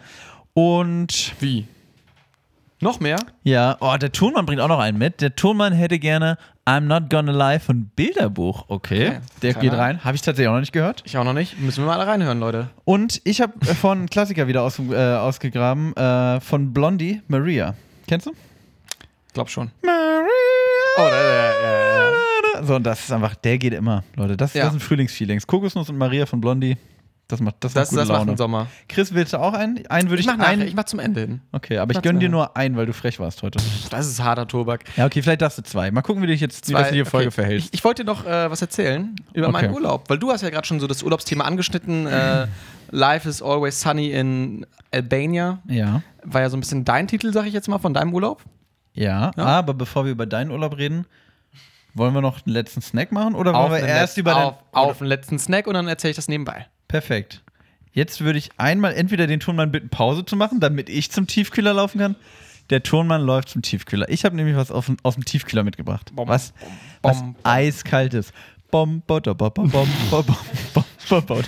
Und 0.54 1.34
Wie? 1.40 1.66
Noch 2.80 3.00
mehr? 3.00 3.18
ja, 3.44 3.76
oh, 3.80 3.96
der 4.00 4.12
Tonmann 4.12 4.46
bringt 4.46 4.62
auch 4.62 4.68
noch 4.68 4.78
einen 4.80 5.00
mit. 5.00 5.20
Der 5.22 5.36
Tonmann 5.36 5.74
hätte 5.74 5.98
gerne 5.98 6.38
I'm 6.66 6.82
Not 6.82 7.10
Gonna 7.10 7.32
Lie 7.32 7.60
von 7.60 7.86
Bilderbuch. 7.96 8.66
Okay, 8.68 9.08
Okay, 9.08 9.20
der 9.42 9.54
geht 9.56 9.74
rein. 9.74 10.04
Habe 10.04 10.16
ich 10.16 10.22
tatsächlich 10.22 10.48
auch 10.50 10.54
noch 10.54 10.60
nicht 10.60 10.74
gehört. 10.74 11.02
Ich 11.06 11.18
auch 11.18 11.24
noch 11.24 11.34
nicht. 11.34 11.60
Müssen 11.60 11.84
wir 11.84 11.88
mal 11.88 12.00
alle 12.00 12.06
reinhören, 12.12 12.40
Leute. 12.40 12.70
Und 12.86 13.20
ich 13.24 13.42
habe 13.42 13.54
von 13.74 13.98
einem 14.00 14.10
Klassiker 14.10 14.48
wieder 14.48 14.62
aus, 14.62 14.78
äh, 14.78 14.96
ausgegraben, 14.96 15.96
äh, 15.96 16.40
von 16.42 16.72
Blondie, 16.74 17.22
Maria. 17.28 17.74
Kennst 18.08 18.28
du? 18.28 18.34
Glaub 19.34 19.50
schon. 19.50 19.72
Maria. 19.82 20.28
Oh, 20.98 21.02
da, 21.02 21.10
da, 21.10 21.34
ja, 21.34 22.10
ja. 22.60 22.64
So, 22.64 22.76
und 22.76 22.84
das 22.84 23.00
ist 23.00 23.12
einfach, 23.12 23.36
der 23.36 23.58
geht 23.58 23.74
immer, 23.74 24.04
Leute. 24.16 24.36
Das, 24.38 24.54
Ja. 24.54 24.64
das 24.66 24.74
sind 24.74 24.82
Frühlingsfeelings. 24.84 25.48
Kokosnuss 25.48 25.90
und 25.90 25.98
Maria 25.98 26.26
von 26.26 26.42
Blondie. 26.42 26.78
Das 27.30 27.42
macht, 27.42 27.56
das 27.60 27.74
macht 27.76 27.82
Das, 27.84 27.90
gute 27.90 28.00
das 28.00 28.08
macht 28.08 28.18
Laune. 28.20 28.32
den 28.32 28.38
Sommer. 28.38 28.68
Chris, 28.88 29.14
willst 29.14 29.34
du 29.34 29.40
auch 29.40 29.52
einen? 29.54 29.86
Einen 29.88 30.10
würde 30.10 30.22
Ich 30.22 30.26
ich, 30.26 30.32
mach, 30.32 30.38
nachher, 30.38 30.50
einen. 30.52 30.68
ich 30.68 30.76
mach 30.76 30.86
zum 30.86 31.00
Ende 31.00 31.20
hin. 31.22 31.42
okay, 31.52 31.78
aber 31.78 31.92
ich 31.92 31.98
mach 31.98 32.02
gönne 32.04 32.20
dir 32.20 32.28
zwei. 32.28 32.32
nur 32.32 32.56
einen, 32.56 32.78
weil 32.78 32.86
du 32.86 32.94
frech 32.94 33.20
warst 33.20 33.44
heute. 33.44 33.60
Das 33.90 34.08
ist 34.08 34.24
harter 34.24 34.48
Tobak. 34.48 34.86
Ja, 34.96 35.06
okay, 35.06 35.22
vielleicht 35.22 35.42
darfst 35.42 35.58
du 35.58 35.64
zwei. 35.64 35.92
Mal 35.92 36.02
gucken, 36.04 36.24
wie 36.24 36.28
dich 36.28 36.40
jetzt 36.40 36.70
wie 36.70 36.74
das 36.74 36.88
in 36.90 36.96
die 36.96 37.04
Folge 37.06 37.28
okay. 37.28 37.36
verhältst. 37.36 37.68
Ich, 37.74 37.80
ich 37.80 37.84
wollte 37.84 38.04
dir 38.06 38.12
noch 38.12 38.26
äh, 38.26 38.50
was 38.50 38.62
erzählen 38.62 39.14
über 39.34 39.50
meinen 39.52 39.66
Okay. 39.72 39.76
Urlaub, 39.76 40.10
weil 40.10 40.18
du 40.20 40.32
hast 40.32 40.42
ja 40.42 40.50
gerade 40.50 40.66
schon 40.66 40.80
so 40.80 40.88
das 40.88 41.04
Urlaubsthema 41.04 41.44
angeschnitten. 41.44 42.08
Äh, 42.08 42.48
Life 42.92 43.28
is 43.28 43.42
always 43.42 43.82
sunny 43.82 44.12
in 44.12 44.66
Albania. 44.92 45.60
ja. 45.68 46.02
War 46.24 46.42
ja 46.42 46.50
so 46.50 46.56
ein 46.58 46.62
bisschen 46.62 46.86
dein 46.86 47.08
Titel, 47.08 47.32
sag 47.34 47.46
ich 47.46 47.54
jetzt 47.54 47.68
mal, 47.68 47.78
von 47.80 47.94
deinem 47.94 48.14
Urlaub. 48.14 48.42
ja. 48.94 49.32
Ja. 49.36 49.44
Aber 49.44 49.74
bevor 49.74 50.06
wir 50.06 50.12
über 50.14 50.26
deinen 50.26 50.52
Urlaub 50.52 50.78
reden, 50.78 51.06
wollen 51.94 52.14
wir 52.14 52.22
noch 52.22 52.46
einen 52.46 52.54
letzten 52.54 52.82
Snack 52.82 53.12
machen 53.12 53.36
oder 53.36 53.54
wollen 53.54 53.72
wir 53.72 53.80
erst 53.80 54.18
über 54.18 54.34
den 54.34 54.44
auf, 54.44 54.56
auf 54.72 54.98
den 55.00 55.08
letzten 55.08 55.40
Snack 55.40 55.68
und 55.68 55.74
dann 55.74 55.88
erzähle 55.90 56.12
ich 56.12 56.16
das 56.16 56.28
nebenbei. 56.30 56.68
Perfekt. 56.88 57.44
Jetzt 57.92 58.22
würde 58.22 58.38
ich 58.40 58.52
einmal 58.58 58.94
entweder 58.94 59.28
den 59.28 59.40
Tonmann 59.40 59.72
bitten, 59.72 59.90
Pause 59.90 60.24
zu 60.24 60.36
machen, 60.36 60.60
damit 60.60 60.90
ich 60.90 61.12
zum 61.12 61.28
Tiefkühler 61.28 61.74
laufen 61.74 62.00
kann. 62.00 62.16
Der 62.70 62.84
Tonmann 62.84 63.22
läuft 63.22 63.50
zum 63.50 63.62
Tiefkühler. 63.62 64.10
Ich 64.10 64.26
habe 64.26 64.36
nämlich 64.36 64.56
was 64.56 64.72
aus 64.72 64.86
dem, 64.88 64.98
aus 65.04 65.16
dem 65.16 65.26
Tiefkühler 65.26 65.64
mitgebracht. 65.64 66.12
Bom, 66.14 66.28
was 66.28 66.52
bom, 66.52 66.72
was 67.02 67.20
bom. 67.22 67.36
Bom, 68.70 69.02
bom, 69.08 69.22
bom, 69.24 69.36
bom, 69.54 69.72
bom, 69.72 69.90
bom, 70.12 70.26
bom, 70.74 70.84
verbaut. 71.08 71.46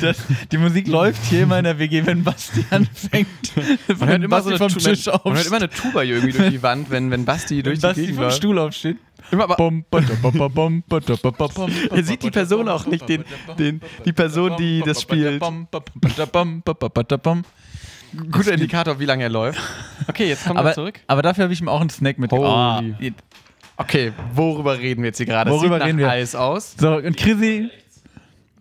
Das, 0.00 0.18
die 0.50 0.58
Musik 0.58 0.88
läuft 0.88 1.24
hier 1.26 1.42
immer 1.44 1.58
in 1.58 1.64
der 1.64 1.78
WG, 1.78 2.04
wenn 2.04 2.24
Basti 2.24 2.64
anfängt. 2.70 3.28
Man, 3.98 4.08
hört 4.08 4.22
immer 4.22 4.28
Basti 4.28 4.50
so 4.50 4.56
vom 4.56 4.68
Tisch 4.68 5.06
man, 5.06 5.20
man 5.24 5.34
hört 5.36 5.46
immer 5.46 5.56
eine 5.56 5.70
Tuba 5.70 6.02
irgendwie 6.02 6.32
durch 6.32 6.50
die 6.50 6.62
Wand, 6.62 6.90
wenn, 6.90 7.10
wenn 7.10 7.24
Basti 7.24 7.58
wenn 7.58 7.64
durch 7.64 7.80
Basti 7.80 8.00
die 8.00 8.06
Gegend 8.08 8.22
vom 8.22 8.30
Stuhl 8.30 8.58
aufsteht. 8.58 8.96
Immer 9.30 9.44
aber 9.44 9.56
bom, 9.56 9.84
er 11.90 12.04
sieht 12.04 12.22
die 12.22 12.30
Person 12.30 12.68
auch 12.68 12.86
nicht, 12.86 13.08
den, 13.08 13.24
den, 13.58 13.80
die 14.04 14.12
Person, 14.12 14.56
die 14.56 14.82
das 14.84 15.02
spielt. 15.02 15.42
Guter 18.30 18.52
Indikator, 18.52 19.00
wie 19.00 19.04
lange 19.04 19.24
er 19.24 19.30
läuft. 19.30 19.60
Okay, 20.06 20.28
jetzt 20.28 20.46
kommen 20.46 20.64
wir 20.64 20.72
zurück. 20.72 21.00
Aber 21.06 21.22
dafür 21.22 21.44
habe 21.44 21.52
ich 21.52 21.60
ihm 21.60 21.68
auch 21.68 21.80
einen 21.80 21.90
Snack 21.90 22.18
mitgebracht. 22.18 22.84
Oh. 23.00 23.10
Okay, 23.78 24.12
worüber 24.32 24.78
reden 24.78 25.02
wir 25.02 25.08
jetzt 25.08 25.18
hier 25.18 25.26
gerade? 25.26 25.50
Worüber 25.50 25.84
reden 25.84 25.98
wir? 25.98 26.08
Eis 26.08 26.34
aus. 26.34 26.74
So, 26.78 26.96
und 26.96 27.16
Chrissy 27.16 27.68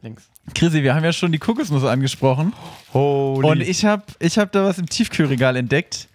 Links. 0.06 0.30
Chrissy, 0.54 0.84
wir 0.84 0.94
haben 0.94 1.04
ja 1.04 1.12
schon 1.12 1.32
die 1.32 1.40
Kokosnuss 1.40 1.84
angesprochen. 1.84 2.54
Holy. 2.94 3.48
Und 3.48 3.62
ich 3.62 3.86
habe 3.86 4.04
ich 4.20 4.38
hab 4.38 4.52
da 4.52 4.64
was 4.64 4.78
im 4.78 4.88
Tiefkühlregal 4.88 5.56
entdeckt, 5.56 6.08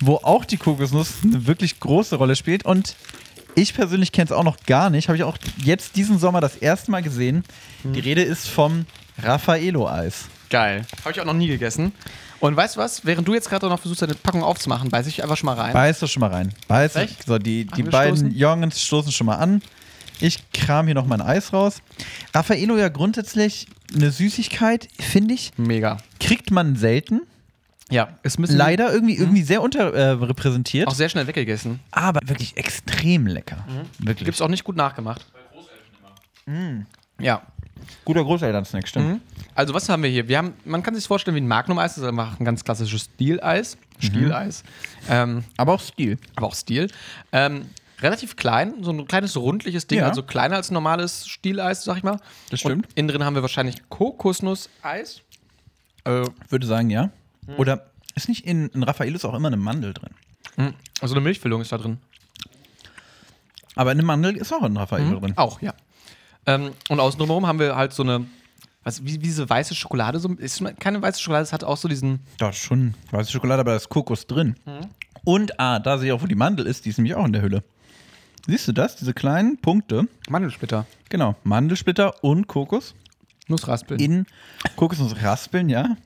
wo 0.00 0.16
auch 0.16 0.44
die 0.44 0.58
Kokosnuss 0.58 1.14
eine 1.24 1.46
wirklich 1.46 1.80
große 1.80 2.16
Rolle 2.16 2.36
spielt. 2.36 2.66
Und 2.66 2.94
ich 3.54 3.72
persönlich 3.72 4.12
kenne 4.12 4.26
es 4.26 4.32
auch 4.32 4.44
noch 4.44 4.58
gar 4.66 4.90
nicht. 4.90 5.08
Habe 5.08 5.16
ich 5.16 5.24
auch 5.24 5.38
jetzt 5.56 5.96
diesen 5.96 6.18
Sommer 6.18 6.42
das 6.42 6.56
erste 6.56 6.90
Mal 6.90 7.02
gesehen. 7.02 7.42
Die 7.84 8.00
Rede 8.00 8.22
ist 8.22 8.48
vom 8.48 8.84
Raffaello-Eis. 9.22 10.26
Geil. 10.50 10.84
Habe 11.00 11.12
ich 11.12 11.20
auch 11.20 11.24
noch 11.24 11.32
nie 11.32 11.48
gegessen. 11.48 11.92
Und 12.38 12.54
weißt 12.54 12.76
du 12.76 12.80
was? 12.80 13.06
Während 13.06 13.26
du 13.26 13.32
jetzt 13.32 13.48
gerade 13.48 13.66
noch 13.66 13.80
versuchst, 13.80 14.02
deine 14.02 14.14
Packung 14.14 14.42
aufzumachen, 14.42 14.90
beiß 14.90 15.06
ich 15.06 15.22
einfach 15.22 15.38
schon 15.38 15.46
mal 15.46 15.54
rein. 15.54 15.72
Beiß 15.72 16.00
doch 16.00 16.08
schon 16.08 16.20
mal 16.20 16.30
rein. 16.30 16.52
Beiß. 16.68 16.96
Echt? 16.96 17.24
So, 17.26 17.38
die, 17.38 17.64
die 17.64 17.82
beiden 17.82 18.30
Jungs 18.30 18.82
stoßen 18.82 19.10
schon 19.10 19.26
mal 19.26 19.36
an. 19.36 19.62
Ich 20.20 20.50
kram 20.52 20.86
hier 20.86 20.94
noch 20.94 21.06
mein 21.06 21.20
Eis 21.20 21.52
raus. 21.52 21.82
Raffaello 22.34 22.76
ja 22.76 22.88
grundsätzlich 22.88 23.66
eine 23.94 24.10
Süßigkeit, 24.10 24.88
finde 24.98 25.34
ich. 25.34 25.52
Mega. 25.56 25.98
Kriegt 26.20 26.50
man 26.50 26.76
selten. 26.76 27.22
Ja, 27.90 28.08
ist 28.24 28.38
ein 28.38 28.42
bisschen 28.42 28.56
Leider 28.56 28.92
irgendwie, 28.92 29.16
irgendwie 29.16 29.42
sehr 29.42 29.62
unterrepräsentiert, 29.62 30.88
auch 30.88 30.94
sehr 30.94 31.08
schnell 31.08 31.28
weggegessen. 31.28 31.78
aber 31.92 32.18
wirklich 32.24 32.56
extrem 32.56 33.28
lecker. 33.28 33.64
Wirklich. 34.00 34.24
Gibt's 34.24 34.40
auch 34.40 34.48
nicht 34.48 34.64
gut 34.64 34.74
nachgemacht. 34.76 35.24
Ja. 37.20 37.42
guter 38.04 38.24
Großelternsnack, 38.24 38.88
stimmt. 38.88 39.06
Mhm. 39.08 39.20
Also 39.54 39.72
was 39.74 39.88
haben 39.88 40.02
wir 40.02 40.10
hier? 40.10 40.26
Wir 40.28 40.38
haben, 40.38 40.54
man 40.64 40.82
kann 40.82 40.94
sich 40.94 41.06
vorstellen 41.06 41.34
wie 41.36 41.40
ein 41.40 41.46
Magnum-Eis, 41.48 41.94
das 41.94 42.02
ist 42.04 42.08
einfach 42.08 42.38
ein 42.38 42.44
ganz 42.44 42.64
klassisches 42.64 43.02
Stieleis. 43.14 43.76
Stieleis. 43.98 44.64
Ähm, 45.08 45.44
Aber 45.56 45.72
auch 45.74 45.80
Stil. 45.80 46.18
aber 46.34 46.48
auch 46.48 46.54
Stil. 46.54 46.88
Ähm, 47.32 47.66
relativ 48.00 48.36
klein, 48.36 48.82
so 48.82 48.90
ein 48.92 49.06
kleines 49.06 49.36
rundliches 49.36 49.86
Ding, 49.86 49.98
Ja. 50.00 50.08
also 50.08 50.22
kleiner 50.22 50.56
als 50.56 50.70
ein 50.70 50.74
normales 50.74 51.26
Stieleis, 51.28 51.84
sag 51.84 51.96
ich 51.98 52.02
mal. 52.02 52.18
Das 52.50 52.60
stimmt. 52.60 52.86
Und 52.86 52.92
innen 52.98 53.08
drin 53.08 53.24
haben 53.24 53.34
wir 53.34 53.42
wahrscheinlich 53.42 53.88
Kokosnuss-Eis. 53.88 55.22
Äh, 56.04 56.24
würde 56.48 56.66
sagen, 56.66 56.90
ja. 56.90 57.10
Oder 57.56 57.90
ist 58.14 58.28
nicht 58.28 58.44
in, 58.46 58.68
in 58.68 58.82
Raffaellos 58.82 59.24
auch 59.24 59.34
immer 59.34 59.48
eine 59.48 59.56
Mandel 59.56 59.92
drin? 59.94 60.10
mh, 60.56 60.72
also 61.00 61.14
eine 61.14 61.20
Milchfüllung 61.22 61.60
ist 61.60 61.72
da 61.72 61.78
drin. 61.78 61.98
Aber 63.74 63.90
eine 63.90 64.02
Mandel 64.02 64.36
ist 64.36 64.52
auch 64.52 64.62
in 64.64 64.76
Raffaello 64.76 65.20
drin. 65.20 65.34
Auch, 65.36 65.60
ja. 65.60 65.74
Ähm, 66.46 66.70
und 66.88 67.00
außen 67.00 67.18
drumherum 67.18 67.46
haben 67.46 67.58
wir 67.58 67.76
halt 67.76 67.92
so 67.92 68.02
eine, 68.02 68.24
was, 68.84 69.04
wie, 69.04 69.14
wie 69.14 69.18
diese 69.18 69.48
weiße 69.48 69.74
Schokolade, 69.74 70.18
so, 70.18 70.28
ist 70.34 70.62
keine 70.78 71.02
weiße 71.02 71.20
Schokolade, 71.20 71.42
es 71.42 71.52
hat 71.52 71.64
auch 71.64 71.76
so 71.76 71.88
diesen, 71.88 72.20
Da 72.38 72.50
ist 72.50 72.58
schon 72.58 72.94
weiße 73.10 73.30
Schokolade, 73.32 73.60
aber 73.60 73.72
da 73.72 73.76
ist 73.76 73.88
Kokos 73.88 74.26
drin. 74.26 74.54
Und, 75.24 75.58
ah, 75.60 75.78
da 75.80 75.98
sehe 75.98 76.08
ich 76.08 76.12
auch, 76.12 76.22
wo 76.22 76.26
die 76.26 76.36
Mandel 76.36 76.66
ist, 76.66 76.84
die 76.84 76.90
ist 76.90 76.98
nämlich 76.98 77.14
auch 77.16 77.24
in 77.26 77.32
der 77.32 77.42
Hülle. 77.42 77.64
Siehst 78.46 78.68
du 78.68 78.72
das? 78.72 78.96
Diese 78.96 79.12
kleinen 79.12 79.58
Punkte. 79.58 80.06
Mandelsplitter. 80.28 80.86
Genau, 81.08 81.34
Mandelsplitter 81.42 82.22
und 82.22 82.46
Kokos. 82.46 82.94
Nussraspeln. 83.48 84.00
In 84.00 84.26
Kokosnussraspeln, 84.76 85.68
ja. 85.68 85.96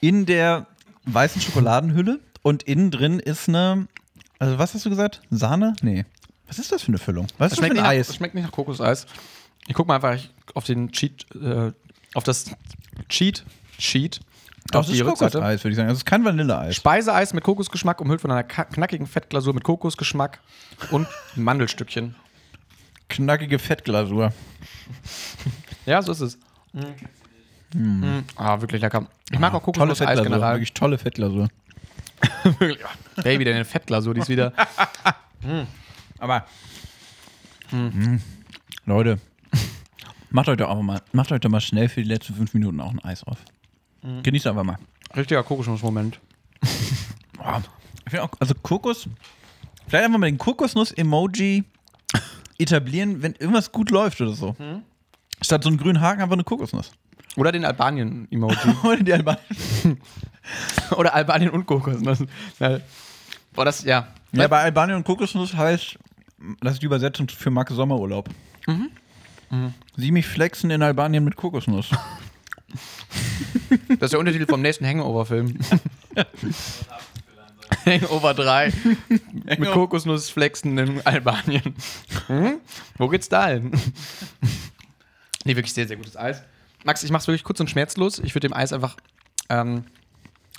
In 0.00 0.26
der 0.26 0.66
weißen 1.04 1.40
Schokoladenhülle. 1.40 2.20
Und 2.42 2.62
innen 2.62 2.90
drin 2.90 3.18
ist 3.18 3.48
eine, 3.48 3.88
also 4.38 4.58
was 4.58 4.74
hast 4.74 4.86
du 4.86 4.90
gesagt? 4.90 5.20
Sahne? 5.30 5.74
Nee. 5.82 6.04
Was 6.46 6.58
ist 6.58 6.72
das 6.72 6.82
für 6.82 6.88
eine 6.88 6.98
Füllung? 6.98 7.26
Was 7.36 7.52
ist 7.52 7.58
das 7.58 7.58
für 7.58 7.64
schmeckt, 7.66 7.76
ein 7.78 7.82
nach, 7.82 7.90
Eis? 7.90 8.06
das 8.06 8.16
schmeckt 8.16 8.34
nicht 8.34 8.44
nach 8.44 8.52
Kokoseis. 8.52 9.06
Ich 9.66 9.74
guck 9.74 9.86
mal 9.86 9.96
einfach 9.96 10.18
auf 10.54 10.64
den 10.64 10.90
Cheat, 10.92 11.26
äh, 11.34 11.72
auf 12.14 12.24
das 12.24 12.50
Cheat 13.08 13.44
Sheet. 13.78 14.20
Das 14.70 14.88
ist. 14.88 15.02
Kokoseis, 15.02 15.64
würde 15.64 15.70
ich 15.70 15.76
sagen. 15.76 15.88
Das 15.88 15.98
ist 15.98 16.04
kein 16.04 16.24
Vanilleeis. 16.24 16.76
Speiseeis 16.76 17.32
mit 17.32 17.44
Kokosgeschmack, 17.44 18.00
umhüllt 18.00 18.20
von 18.20 18.30
einer 18.30 18.44
knackigen 18.44 19.06
Fettglasur 19.06 19.54
mit 19.54 19.64
Kokosgeschmack 19.64 20.40
und 20.90 21.06
Mandelstückchen. 21.36 22.14
Knackige 23.08 23.58
Fettglasur. 23.58 24.32
Ja, 25.86 26.02
so 26.02 26.12
ist 26.12 26.20
es. 26.20 26.38
Mm. 27.72 28.20
Ah, 28.36 28.60
wirklich 28.60 28.82
lecker. 28.82 29.06
Ich 29.30 29.38
mag 29.38 29.54
auch 29.54 29.62
Tolle 29.62 29.92
Kokosnuss-Eis 29.92 30.22
generell. 30.22 30.54
Wirklich 30.54 30.74
tolle 30.74 30.98
Fettglasur. 30.98 31.48
Baby, 33.22 33.44
deine 33.44 33.64
Fettglasur, 33.64 34.12
die 34.12 34.20
ist 34.20 34.28
wieder. 34.28 34.52
Aber. 36.18 36.46
Mm. 37.70 38.16
Leute, 38.84 39.18
macht 40.30 40.48
euch 40.48 40.56
doch 40.56 40.82
mal, 40.82 41.00
macht 41.12 41.32
euch 41.32 41.40
doch 41.40 41.50
mal 41.50 41.60
schnell 41.60 41.88
für 41.88 42.02
die 42.02 42.08
letzten 42.08 42.34
fünf 42.34 42.52
Minuten 42.54 42.80
auch 42.80 42.90
ein 42.90 43.00
Eis 43.00 43.24
auf. 43.24 43.38
Genießt 44.22 44.46
einfach 44.46 44.64
mal. 44.64 44.78
Richtiger 45.16 45.42
Kokosnuss-Moment. 45.42 46.20
Finde 48.08 48.22
auch, 48.24 48.30
also 48.38 48.54
Kokos, 48.62 49.08
vielleicht 49.86 50.04
einfach 50.04 50.18
mal 50.18 50.26
den 50.26 50.38
Kokosnuss-Emoji 50.38 51.64
etablieren, 52.58 53.22
wenn 53.22 53.34
irgendwas 53.34 53.70
gut 53.70 53.90
läuft 53.90 54.20
oder 54.20 54.32
so. 54.32 54.56
Statt 55.42 55.62
so 55.62 55.68
einen 55.68 55.78
grünen 55.78 56.00
Haken 56.00 56.22
einfach 56.22 56.34
eine 56.34 56.44
Kokosnuss. 56.44 56.90
Oder 57.36 57.52
den 57.52 57.64
Albanien-Emoji. 57.64 58.56
Oder 58.82 58.96
die 58.96 59.12
Albaner. 59.12 59.38
Oder 60.96 61.14
Albanien 61.14 61.50
und 61.50 61.66
Kokosnuss. 61.66 62.24
Ja. 62.58 62.80
Boah, 63.52 63.64
das, 63.64 63.84
ja. 63.84 64.08
Ja, 64.32 64.48
bei 64.48 64.62
Albanien 64.62 64.96
und 64.96 65.04
Kokosnuss 65.04 65.54
heißt, 65.54 65.98
das 66.60 66.74
ist 66.74 66.82
die 66.82 66.86
Übersetzung 66.86 67.28
für 67.28 67.50
Marke 67.50 67.74
Sommerurlaub. 67.74 68.28
Sieh 69.96 70.10
mich 70.10 70.26
flexen 70.26 70.70
in 70.70 70.82
Albanien 70.82 71.24
mit 71.24 71.36
Kokosnuss. 71.36 71.90
Das 73.98 74.06
ist 74.06 74.12
der 74.12 74.20
Untertitel 74.20 74.46
vom 74.46 74.62
nächsten 74.62 74.86
Hangover-Film. 74.86 75.58
Hangover 77.84 78.34
3. 78.34 78.72
Mit 79.58 79.70
Kokosnussflexen 79.72 80.78
in 80.78 81.06
Albanien. 81.06 81.74
Hm? 82.28 82.60
Wo 82.96 83.08
geht's 83.08 83.28
da 83.28 83.48
hin? 83.48 83.72
nee, 85.44 85.56
wirklich 85.56 85.72
sehr, 85.74 85.86
sehr 85.86 85.96
gutes 85.96 86.16
Eis. 86.16 86.42
Max, 86.84 87.02
ich 87.02 87.10
mach's 87.10 87.26
wirklich 87.26 87.44
kurz 87.44 87.60
und 87.60 87.68
schmerzlos. 87.70 88.20
Ich 88.20 88.34
würde 88.34 88.48
dem 88.48 88.54
Eis 88.54 88.72
einfach 88.72 88.96
ähm, 89.48 89.84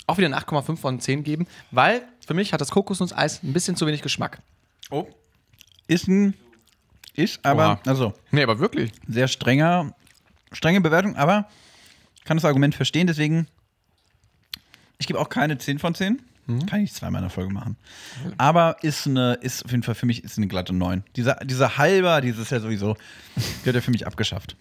auch 0.06 0.18
wieder 0.18 0.26
eine 0.26 0.38
8,5 0.38 0.76
von 0.76 1.00
10 1.00 1.24
geben, 1.24 1.46
weil 1.70 2.02
für 2.26 2.34
mich 2.34 2.52
hat 2.52 2.60
das 2.60 2.70
Kokosnusseis 2.70 3.42
ein 3.42 3.52
bisschen 3.52 3.76
zu 3.76 3.86
wenig 3.86 4.02
Geschmack. 4.02 4.40
Oh. 4.90 5.06
Ist 5.86 6.08
ein, 6.08 6.34
ist 7.14 7.44
aber, 7.44 7.64
Oha. 7.72 7.80
also, 7.86 8.12
Nee, 8.30 8.42
aber 8.42 8.58
wirklich. 8.58 8.92
sehr 9.08 9.28
strenger, 9.28 9.94
strenge 10.52 10.80
Bewertung, 10.80 11.16
aber 11.16 11.48
kann 12.24 12.36
das 12.36 12.44
Argument 12.44 12.74
verstehen, 12.74 13.06
deswegen, 13.06 13.46
ich 14.98 15.06
gebe 15.06 15.18
auch 15.18 15.28
keine 15.28 15.58
10 15.58 15.78
von 15.78 15.94
10. 15.94 16.20
Kann 16.68 16.80
ich 16.82 16.92
zweimal 16.92 17.20
in 17.20 17.28
der 17.28 17.30
Folge 17.30 17.52
machen. 17.52 17.76
Aber 18.36 18.76
ist 18.82 19.06
eine, 19.06 19.34
ist 19.34 19.64
auf 19.64 19.70
jeden 19.70 19.84
Fall 19.84 19.94
für 19.94 20.06
mich 20.06 20.24
ist 20.24 20.36
eine 20.36 20.48
glatte 20.48 20.72
9. 20.72 21.04
Dieser, 21.14 21.36
dieser 21.44 21.78
Halber, 21.78 22.20
dieses 22.20 22.50
ja 22.50 22.58
sowieso, 22.58 22.96
wird 23.62 23.76
ja 23.76 23.80
für 23.80 23.92
mich 23.92 24.04
abgeschafft. 24.04 24.56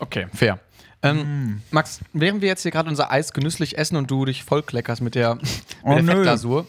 Okay, 0.00 0.26
fair. 0.34 0.58
Ähm, 1.02 1.62
Max, 1.70 2.00
während 2.12 2.40
wir 2.40 2.48
jetzt 2.48 2.62
hier 2.62 2.72
gerade 2.72 2.88
unser 2.88 3.12
Eis 3.12 3.32
genüsslich 3.32 3.78
essen 3.78 3.94
und 3.96 4.10
du 4.10 4.24
dich 4.24 4.42
vollkleckerst 4.42 5.00
mit 5.00 5.14
der, 5.14 5.36
mit 5.36 5.44
Oh, 5.84 5.94
der. 5.94 6.04
Fettglasur, 6.04 6.66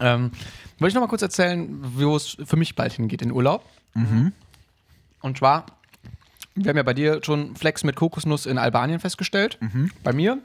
ähm, 0.00 0.30
wollte 0.78 0.88
ich 0.88 0.94
noch 0.94 1.02
mal 1.02 1.08
kurz 1.08 1.22
erzählen, 1.22 1.68
wo 1.80 2.16
es 2.16 2.36
für 2.44 2.56
mich 2.56 2.76
bald 2.76 2.94
hingeht 2.94 3.20
in 3.20 3.30
Urlaub. 3.32 3.64
Und 5.20 5.36
zwar, 5.38 5.66
wir 6.64 6.70
haben 6.70 6.76
ja 6.76 6.82
bei 6.82 6.94
dir 6.94 7.20
schon 7.24 7.56
Flex 7.56 7.84
mit 7.84 7.96
Kokosnuss 7.96 8.46
in 8.46 8.58
Albanien 8.58 9.00
festgestellt. 9.00 9.58
Bei 10.02 10.12
mir 10.12 10.38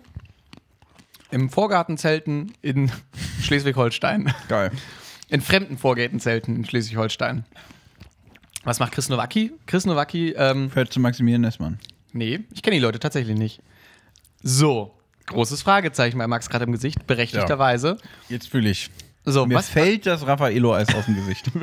im 1.32 1.50
Vorgartenzelten 1.50 2.54
in 2.62 2.92
Schleswig-Holstein. 3.42 4.34
Geil. 4.48 4.72
In 5.30 5.42
fremden 5.42 5.78
Vorgärtenzelten 5.78 6.56
in 6.56 6.66
Schleswig-Holstein. 6.66 7.46
Was 8.64 8.80
macht 8.80 8.94
Chris 8.94 9.10
Nowacki? 9.10 9.52
Chris 9.66 9.86
Nowacki 9.86 10.34
ähm, 10.38 10.70
Fährt 10.70 10.94
zu 10.94 11.00
Maximilian 11.00 11.42
Nessmann. 11.42 11.80
Nee, 12.14 12.42
ich 12.54 12.62
kenne 12.62 12.76
die 12.76 12.82
Leute 12.82 13.00
tatsächlich 13.00 13.38
nicht. 13.38 13.62
So, 14.44 14.94
großes 15.26 15.62
Fragezeichen 15.64 16.18
bei 16.18 16.28
Max 16.28 16.50
gerade 16.50 16.66
im 16.66 16.72
Gesicht, 16.72 17.08
berechtigterweise. 17.08 17.98
Jetzt 18.30 18.50
fühle 18.50 18.70
ich. 18.70 18.90
So, 19.26 19.46
Mir 19.46 19.56
was? 19.56 19.70
fällt 19.70 20.06
das 20.06 20.28
Raffaello-Eis 20.28 20.94
aus 20.94 21.06
dem 21.06 21.16
Gesicht. 21.16 21.50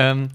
Ähm, 0.00 0.28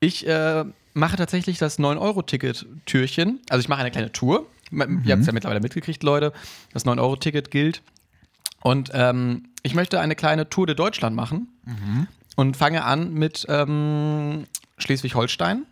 ich 0.00 0.26
äh, 0.26 0.64
mache 0.96 1.16
tatsächlich 1.16 1.58
das 1.58 1.78
9-Euro-Ticket-Türchen. 1.78 3.40
Also 3.50 3.60
ich 3.60 3.68
mache 3.68 3.80
eine 3.80 3.90
kleine 3.90 4.12
Tour. 4.12 4.46
M- 4.72 5.02
Ihr 5.04 5.12
habt 5.12 5.20
es 5.20 5.26
ja 5.26 5.32
mittlerweile 5.32 5.60
mitgekriegt, 5.60 6.02
Leute. 6.02 6.32
Das 6.72 6.84
9-Euro-Ticket 6.86 7.50
gilt. 7.50 7.82
Und 8.62 8.90
ähm, 8.94 9.48
ich 9.62 9.74
möchte 9.74 10.00
eine 10.00 10.14
kleine 10.16 10.48
Tour 10.48 10.66
de 10.66 10.74
Deutschland 10.74 11.14
machen. 11.14 11.48
Und 12.36 12.56
fange 12.56 12.84
an 12.84 13.14
mit 13.14 13.46
ähm, 13.48 14.44
Schleswig-Holstein. 14.78 15.62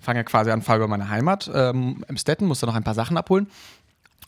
Fange 0.00 0.24
quasi 0.24 0.50
an, 0.50 0.62
fahre 0.62 0.78
über 0.78 0.88
meine 0.88 1.08
Heimat. 1.08 1.50
Ähm, 1.52 2.04
Emstetten, 2.08 2.46
muss 2.46 2.60
da 2.60 2.66
noch 2.66 2.74
ein 2.74 2.84
paar 2.84 2.94
Sachen 2.94 3.16
abholen. 3.16 3.48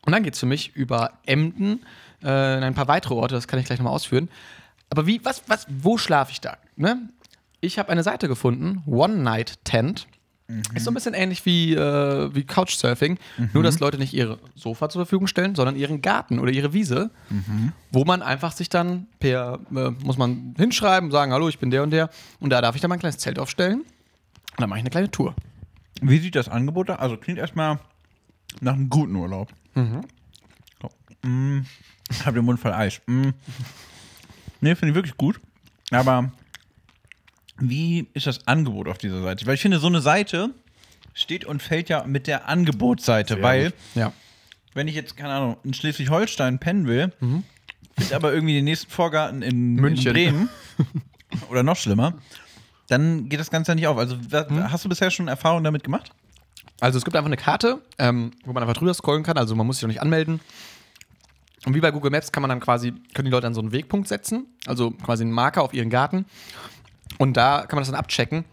Und 0.03 0.12
dann 0.12 0.22
geht 0.22 0.35
es 0.35 0.41
für 0.41 0.47
mich 0.47 0.74
über 0.74 1.12
Emden 1.26 1.81
äh, 2.22 2.57
in 2.59 2.64
ein 2.64 2.74
paar 2.74 2.89
weitere 2.89 3.14
Orte, 3.14 3.35
das 3.35 3.47
kann 3.49 3.59
ich 3.59 3.66
gleich 3.66 3.78
nochmal 3.78 3.93
ausführen. 3.95 4.28
Aber 4.89 5.07
wie, 5.07 5.24
was, 5.24 5.43
was, 5.47 5.66
wo 5.68 5.99
schlafe 5.99 6.33
ich 6.33 6.41
da? 6.41 6.57
Ne? 6.76 7.09
Ich 7.61 7.78
habe 7.78 7.91
eine 7.91 8.03
Seite 8.03 8.26
gefunden, 8.26 8.83
One 8.87 9.16
Night 9.18 9.59
Tent. 9.64 10.07
Ist 10.75 10.85
so 10.85 10.91
ein 10.91 10.95
bisschen 10.95 11.15
ähnlich 11.15 11.45
wie, 11.47 11.75
äh, 11.75 12.35
wie 12.35 12.45
Couchsurfing, 12.45 13.19
nur 13.53 13.63
dass 13.63 13.81
Leute 13.81 13.99
nicht 13.99 14.15
ihre 14.15 14.39
Sofa 14.55 14.89
zur 14.89 15.01
Verfügung 15.01 15.27
stellen, 15.27 15.55
sondern 15.55 15.77
ihren 15.77 16.03
Garten 16.03 16.39
oder 16.39 16.51
ihre 16.51 16.73
Wiese, 16.73 17.11
wo 17.93 18.05
man 18.05 18.23
einfach 18.23 18.53
sich 18.53 18.69
dann 18.69 19.07
per, 19.19 19.61
äh, 19.75 19.91
muss 20.05 20.19
man 20.19 20.55
hinschreiben, 20.57 21.11
sagen, 21.11 21.33
hallo, 21.33 21.49
ich 21.49 21.59
bin 21.59 21.71
der 21.71 21.83
und 21.83 21.91
der, 21.91 22.11
und 22.41 22.51
da 22.51 22.61
darf 22.61 22.75
ich 22.75 22.81
dann 22.81 22.89
mein 22.89 22.99
kleines 22.99 23.19
Zelt 23.19 23.39
aufstellen 23.39 23.81
und 23.81 24.61
dann 24.61 24.69
mache 24.69 24.79
ich 24.79 24.83
eine 24.83 24.91
kleine 24.91 25.11
Tour. 25.11 25.35
Wie 26.01 26.19
sieht 26.19 26.35
das 26.35 26.49
Angebot 26.49 26.89
da? 26.89 26.97
Also 26.97 27.17
klingt 27.17 27.39
erstmal 27.39 27.79
nach 28.61 28.75
einem 28.75 28.89
guten 28.89 29.15
Urlaub. 29.15 29.53
So. 30.83 31.29
Mm. 31.29 31.67
Hab 32.25 32.35
den 32.35 32.45
Mund 32.45 32.59
voll 32.59 32.73
Eis. 32.73 33.01
Mm. 33.07 33.31
Nee, 34.61 34.75
finde 34.75 34.91
ich 34.91 34.95
wirklich 34.95 35.17
gut. 35.17 35.41
Aber 35.91 36.31
wie 37.61 38.09
ist 38.15 38.27
das 38.27 38.47
Angebot 38.47 38.89
auf 38.89 38.99
dieser 38.99 39.23
Seite? 39.23 39.47
Weil 39.47 39.55
ich 39.55 39.61
finde, 39.63 39.79
so 39.79 39.87
eine 39.87 40.01
Seite 40.01 40.51
steht 41.15 41.45
und 41.45 41.63
fällt 41.63 41.89
ja 41.89 42.05
mit 42.05 42.27
der 42.27 42.49
Angebotsseite, 42.49 43.43
weil 43.43 43.73
Ja. 43.95 44.13
wenn 44.75 44.89
ich 44.89 44.95
jetzt, 44.95 45.17
keine 45.17 45.33
Ahnung, 45.35 45.57
in 45.65 45.75
Schleswig-Holstein 45.75 46.59
pennen 46.59 46.87
will, 46.87 47.13
finde 47.99 48.17
aber 48.17 48.33
irgendwie 48.33 48.55
den 48.55 48.65
nächsten 48.65 48.91
Vorgarten 48.91 49.43
in 49.43 49.75
München. 49.75 50.09
in 50.09 50.13
Bremen 50.13 50.49
oder 51.51 51.63
noch 51.63 51.77
schlimmer, 51.77 52.15
dann 52.89 53.29
geht 53.29 53.39
das 53.41 53.51
Ganze 53.51 53.73
ja 53.73 53.75
nicht 53.77 53.87
auf. 53.87 53.99
Also 53.99 54.17
wa- 54.31 54.47
hast 54.71 54.85
du 54.85 54.89
bisher 54.89 55.11
schon 55.11 55.29
Erfahrungen 55.29 55.65
damit 55.65 55.85
gemacht? 55.85 56.11
Also 56.81 56.97
es 56.99 57.05
gibt 57.05 57.15
einfach 57.17 57.27
eine 57.29 57.37
Karte, 57.37 57.83
ähm, 57.99 58.31
wo 58.45 58.53
man 58.53 58.63
einfach 58.63 58.77
drüber 58.77 58.95
scrollen 58.95 59.23
kann. 59.23 59.37
Also 59.37 59.55
man 59.55 59.67
muss 59.67 59.77
sich 59.77 59.85
auch 59.85 59.89
nicht 59.89 60.01
anmelden. 60.01 60.41
Und 61.67 61.75
wie 61.75 61.81
bei 61.81 61.91
Google 61.91 62.11
Maps 62.11 62.33
kann 62.33 62.41
man 62.41 62.49
dann 62.49 62.61
quasi, 62.61 62.93
können 63.13 63.27
die 63.27 63.31
Leute 63.31 63.43
dann 63.43 63.53
so 63.55 63.61
einen 63.61 63.71
Wegpunkt 63.73 64.09
setzen, 64.09 64.47
also 64.67 64.91
quasi 64.93 65.25
einen 65.25 65.33
Marker 65.33 65.63
auf 65.63 65.75
ihren 65.75 65.91
Garten. 65.91 66.25
Und 67.19 67.37
da 67.37 67.61
kann 67.67 67.77
man 67.77 67.83
das 67.83 67.89
dann 67.91 67.99
abchecken. 67.99 68.45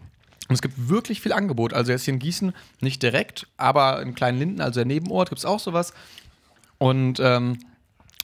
Und 0.48 0.54
es 0.54 0.62
gibt 0.62 0.88
wirklich 0.88 1.20
viel 1.20 1.32
Angebot. 1.32 1.74
Also 1.74 1.92
jetzt 1.92 2.04
hier 2.04 2.14
in 2.14 2.20
Gießen 2.20 2.54
nicht 2.80 3.02
direkt, 3.02 3.46
aber 3.56 4.00
in 4.02 4.14
kleinen 4.14 4.38
Linden, 4.38 4.60
also 4.60 4.80
der 4.80 4.86
Nebenort, 4.86 5.28
gibt 5.28 5.38
es 5.38 5.44
auch 5.44 5.60
sowas. 5.60 5.92
Und 6.78 7.20
ähm, 7.20 7.58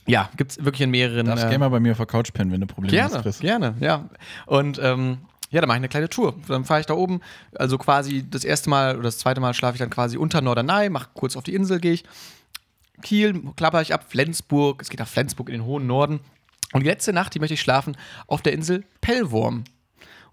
ja, 0.06 0.30
gibt 0.36 0.52
es 0.52 0.64
wirklich 0.64 0.82
in 0.82 0.90
mehreren. 0.90 1.26
Darfst 1.26 1.44
äh, 1.44 1.48
gerne 1.48 1.60
mal 1.60 1.68
bei 1.70 1.80
mir 1.80 1.92
auf 1.92 1.98
der 1.98 2.06
Couch 2.06 2.32
pennen, 2.32 2.52
wenn 2.52 2.60
du 2.60 2.66
Probleme 2.66 3.02
hast, 3.02 3.10
Gerne, 3.10 3.22
Chris. 3.22 3.38
gerne, 3.40 3.74
ja. 3.80 4.08
Und 4.46 4.78
ähm, 4.82 5.18
ja, 5.50 5.60
dann 5.60 5.68
mache 5.68 5.76
ich 5.76 5.80
eine 5.80 5.88
kleine 5.88 6.08
Tour. 6.08 6.34
Dann 6.48 6.64
fahre 6.64 6.80
ich 6.80 6.86
da 6.86 6.94
oben, 6.94 7.20
also 7.54 7.78
quasi 7.78 8.28
das 8.28 8.44
erste 8.44 8.70
Mal 8.70 8.94
oder 8.94 9.04
das 9.04 9.18
zweite 9.18 9.40
Mal 9.40 9.54
schlafe 9.54 9.76
ich 9.76 9.80
dann 9.80 9.90
quasi 9.90 10.16
unter 10.16 10.40
Norderney, 10.40 10.88
mache 10.90 11.08
kurz 11.14 11.36
auf 11.36 11.44
die 11.44 11.54
Insel, 11.54 11.78
gehe 11.78 11.92
ich. 11.92 12.04
Kiel 13.02 13.42
klapper 13.56 13.82
ich 13.82 13.92
ab, 13.92 14.06
Flensburg, 14.08 14.80
es 14.80 14.88
geht 14.88 15.00
nach 15.00 15.08
Flensburg 15.08 15.48
in 15.48 15.54
den 15.54 15.64
hohen 15.64 15.86
Norden. 15.86 16.20
Und 16.72 16.82
die 16.82 16.88
letzte 16.88 17.12
Nacht, 17.12 17.34
die 17.34 17.38
möchte 17.38 17.54
ich 17.54 17.60
schlafen 17.60 17.96
auf 18.26 18.42
der 18.42 18.52
Insel 18.52 18.84
Pellworm. 19.00 19.64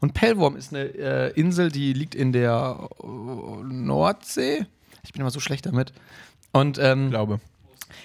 Und 0.01 0.13
Pellworm 0.13 0.55
ist 0.57 0.73
eine 0.73 0.83
äh, 0.95 1.31
Insel, 1.39 1.71
die 1.71 1.93
liegt 1.93 2.15
in 2.15 2.33
der 2.33 2.89
äh, 3.01 3.05
Nordsee. 3.05 4.65
Ich 5.03 5.13
bin 5.13 5.21
immer 5.21 5.31
so 5.31 5.39
schlecht 5.39 5.65
damit. 5.65 5.93
Und 6.51 6.77
ähm, 6.79 7.05
Ich 7.05 7.11
glaube. 7.11 7.39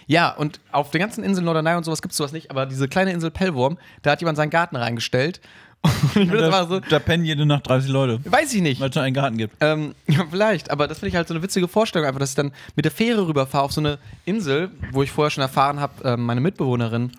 ja, 0.07 0.30
und 0.30 0.61
auf 0.72 0.90
den 0.90 1.01
ganzen 1.01 1.24
Inseln 1.24 1.44
Norderney 1.47 1.74
und 1.76 1.84
sowas 1.84 2.01
gibt 2.03 2.12
es 2.12 2.18
sowas 2.18 2.32
nicht, 2.32 2.51
aber 2.51 2.66
diese 2.66 2.86
kleine 2.88 3.12
Insel 3.12 3.30
Pellworm, 3.30 3.78
da 4.03 4.12
hat 4.12 4.20
jemand 4.20 4.36
seinen 4.36 4.51
Garten 4.51 4.76
reingestellt. 4.76 5.40
Und 5.84 6.22
ich 6.22 6.30
bin 6.30 6.38
das 6.38 6.40
Da, 6.40 6.47
einfach 6.47 6.68
so, 6.68 6.80
da 6.80 6.99
pennen 6.99 7.24
jede 7.24 7.44
Nacht 7.47 7.68
30 7.68 7.90
Leute, 7.90 8.18
weiß 8.24 8.53
ich 8.55 8.62
nicht. 8.62 8.80
weil 8.80 8.88
es 8.88 8.94
nur 8.94 9.05
einen 9.05 9.14
Garten 9.14 9.36
gibt. 9.36 9.55
Ähm, 9.61 9.94
ja, 10.09 10.24
vielleicht, 10.28 10.70
aber 10.70 10.88
das 10.88 10.99
finde 10.99 11.11
ich 11.11 11.16
halt 11.16 11.28
so 11.28 11.34
eine 11.34 11.42
witzige 11.42 11.68
Vorstellung, 11.68 12.09
einfach, 12.09 12.18
dass 12.18 12.30
ich 12.30 12.34
dann 12.34 12.51
mit 12.74 12.84
der 12.86 12.92
Fähre 12.92 13.28
rüberfahre 13.28 13.62
auf 13.64 13.72
so 13.72 13.80
eine 13.82 13.99
Insel, 14.24 14.70
wo 14.92 15.03
ich 15.03 15.12
vorher 15.12 15.30
schon 15.30 15.42
erfahren 15.42 15.78
habe, 15.78 15.92
ähm, 16.09 16.22
meine 16.22 16.40
Mitbewohnerin, 16.40 17.12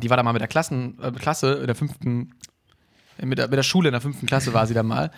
die 0.00 0.08
war 0.08 0.16
da 0.16 0.22
mal 0.22 0.32
mit 0.32 0.40
der 0.40 0.48
Klassen, 0.48 0.96
äh, 1.02 1.10
Klasse, 1.10 1.54
in 1.54 1.66
der 1.66 1.74
fünften, 1.74 2.32
äh, 2.46 2.47
mit 3.22 3.38
der, 3.38 3.48
mit 3.48 3.56
der 3.56 3.62
Schule 3.62 3.88
in 3.88 3.92
der 3.92 4.00
fünften 4.00 4.26
Klasse 4.26 4.52
war 4.52 4.66
sie 4.66 4.74
da 4.74 4.82
mal. 4.82 5.10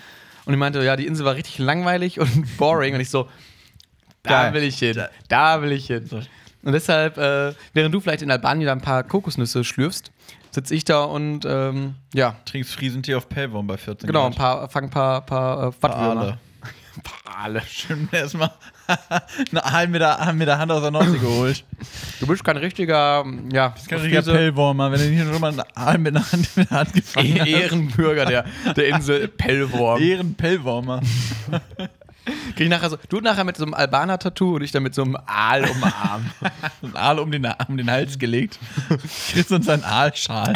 Und 0.44 0.53
die 0.53 0.59
meinte, 0.59 0.82
ja, 0.82 0.96
die 0.96 1.07
Insel 1.07 1.24
war 1.26 1.34
richtig 1.34 1.59
langweilig 1.59 2.18
und 2.18 2.57
boring. 2.57 2.94
Und 2.94 3.01
ich 3.01 3.11
so, 3.11 3.28
da 4.22 4.53
will 4.53 4.62
ich 4.62 4.78
hin, 4.78 5.03
da 5.28 5.62
will 5.62 5.72
ich 5.72 5.86
hin. 5.86 6.09
Und 6.62 6.72
deshalb, 6.72 7.16
äh, 7.16 7.55
während 7.72 7.94
du 7.94 8.01
vielleicht 8.01 8.22
in 8.22 8.30
Albanien 8.30 8.66
da 8.66 8.72
ein 8.72 8.80
paar 8.80 9.03
Kokosnüsse 9.03 9.64
schlürfst, 9.64 10.12
sitze 10.51 10.74
ich 10.74 10.84
da 10.84 11.05
und 11.05 11.44
ähm, 11.46 11.94
ja, 12.12 12.36
Trinkst 12.44 12.74
Friesentee 12.74 13.14
auf 13.14 13.28
Pellworm 13.28 13.66
bei 13.66 13.76
14 13.76 14.07
genau, 14.07 14.26
ein 14.26 14.34
paar, 14.34 14.68
fang 14.68 14.84
ein 14.84 14.90
paar, 14.90 15.24
paar 15.24 15.68
äh, 15.68 15.72
Paar 15.72 15.90
Wattwürmer. 15.90 16.38
Schön 17.66 18.09
erstmal 18.12 18.51
Aal 19.55 19.88
mit 19.88 20.01
der, 20.01 20.32
mit 20.32 20.49
der 20.49 20.59
Hand 20.59 20.72
aus 20.72 20.82
der 20.82 20.91
Nordsee 20.91 21.18
geholt. 21.20 21.64
Du 22.20 22.26
bist 22.26 22.45
kein 22.45 22.57
richtiger, 22.57 23.24
ja, 23.53 23.74
Kein 23.88 24.01
richtiger 24.01 24.22
Pellwormer, 24.22 24.93
wenn 24.93 25.01
du 25.01 25.07
nicht 25.07 25.26
schon 25.26 25.41
mal 25.41 25.49
einen 25.53 25.62
Aal 25.74 25.99
mit 25.99 26.14
der 26.14 26.32
Hand, 26.32 26.57
mit 26.57 26.70
der 26.70 26.78
Hand 26.78 26.93
gefangen 26.93 27.41
hast. 27.41 27.49
Ehrenbürger 27.49 28.26
der, 28.26 28.45
der 28.76 28.88
Insel 28.88 29.28
Pellworm. 29.36 30.01
Ehrenpellwormer. 30.01 31.01
Krieg 32.55 32.61
ich 32.61 32.68
nachher 32.68 32.91
so, 32.91 32.99
du 33.09 33.20
nachher 33.20 33.45
mit 33.45 33.57
so 33.57 33.64
einem 33.64 33.74
Albaner-Tattoo 33.74 34.57
und 34.57 34.62
ich 34.62 34.72
dann 34.72 34.82
mit 34.82 34.95
so 34.95 35.03
einem 35.03 35.16
Aal 35.26 35.64
umarmt. 35.64 36.26
Ein 36.82 36.97
Aal 36.97 37.18
um 37.18 37.30
den, 37.30 37.49
um 37.68 37.76
den 37.76 37.91
Hals 37.91 38.18
gelegt. 38.18 38.59
Chris 39.32 39.51
uns 39.51 39.68
ein 39.68 39.82
Aalschal. 39.82 40.53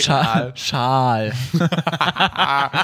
Schal. 0.00 0.52
Schal. 0.56 1.32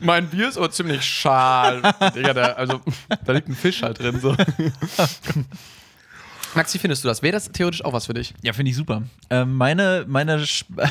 mein 0.00 0.28
Bier 0.28 0.48
ist 0.48 0.58
auch 0.58 0.68
ziemlich 0.68 1.02
schal. 1.04 1.82
Digga, 2.14 2.34
da, 2.34 2.42
also, 2.52 2.80
da 3.24 3.32
liegt 3.32 3.48
ein 3.48 3.54
Fisch 3.54 3.82
halt 3.82 3.98
drin. 3.98 4.20
So. 4.20 4.36
Max, 6.54 6.74
wie 6.74 6.78
findest 6.78 7.04
du 7.04 7.08
das? 7.08 7.22
Wäre 7.22 7.32
das 7.32 7.50
theoretisch 7.50 7.84
auch 7.84 7.92
was 7.92 8.06
für 8.06 8.14
dich? 8.14 8.34
Ja, 8.42 8.52
finde 8.52 8.70
ich 8.70 8.76
super. 8.76 9.02
Ähm, 9.30 9.56
meine, 9.56 10.04
meine, 10.08 10.38
Sch- 10.38 10.64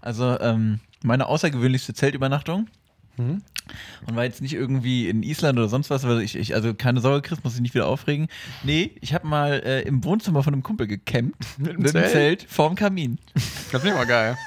also 0.00 0.38
ähm, 0.40 0.80
meine 1.02 1.26
außergewöhnlichste 1.26 1.94
Zeltübernachtung. 1.94 2.68
Und 4.06 4.16
war 4.16 4.24
jetzt 4.24 4.42
nicht 4.42 4.54
irgendwie 4.54 5.08
in 5.08 5.22
Island 5.22 5.58
oder 5.58 5.68
sonst 5.68 5.90
was, 5.90 6.04
weil 6.04 6.20
ich, 6.20 6.36
ich 6.36 6.54
also 6.54 6.74
keine 6.74 7.00
Sorge, 7.00 7.22
Chris, 7.26 7.42
muss 7.44 7.54
ich 7.54 7.60
nicht 7.60 7.74
wieder 7.74 7.86
aufregen. 7.86 8.28
Nee, 8.62 8.92
ich 9.00 9.14
habe 9.14 9.26
mal 9.26 9.62
äh, 9.64 9.82
im 9.82 10.04
Wohnzimmer 10.04 10.42
von 10.42 10.52
einem 10.52 10.62
Kumpel 10.62 10.86
gecampt. 10.86 11.36
Mit 11.58 11.72
dem 11.72 11.82
dem 11.82 11.92
Zelt? 11.92 12.10
Zelt 12.10 12.46
vorm 12.48 12.74
Kamin. 12.74 13.18
Das 13.70 13.84
ich 13.84 13.92
mal 13.92 14.06
geil. 14.06 14.36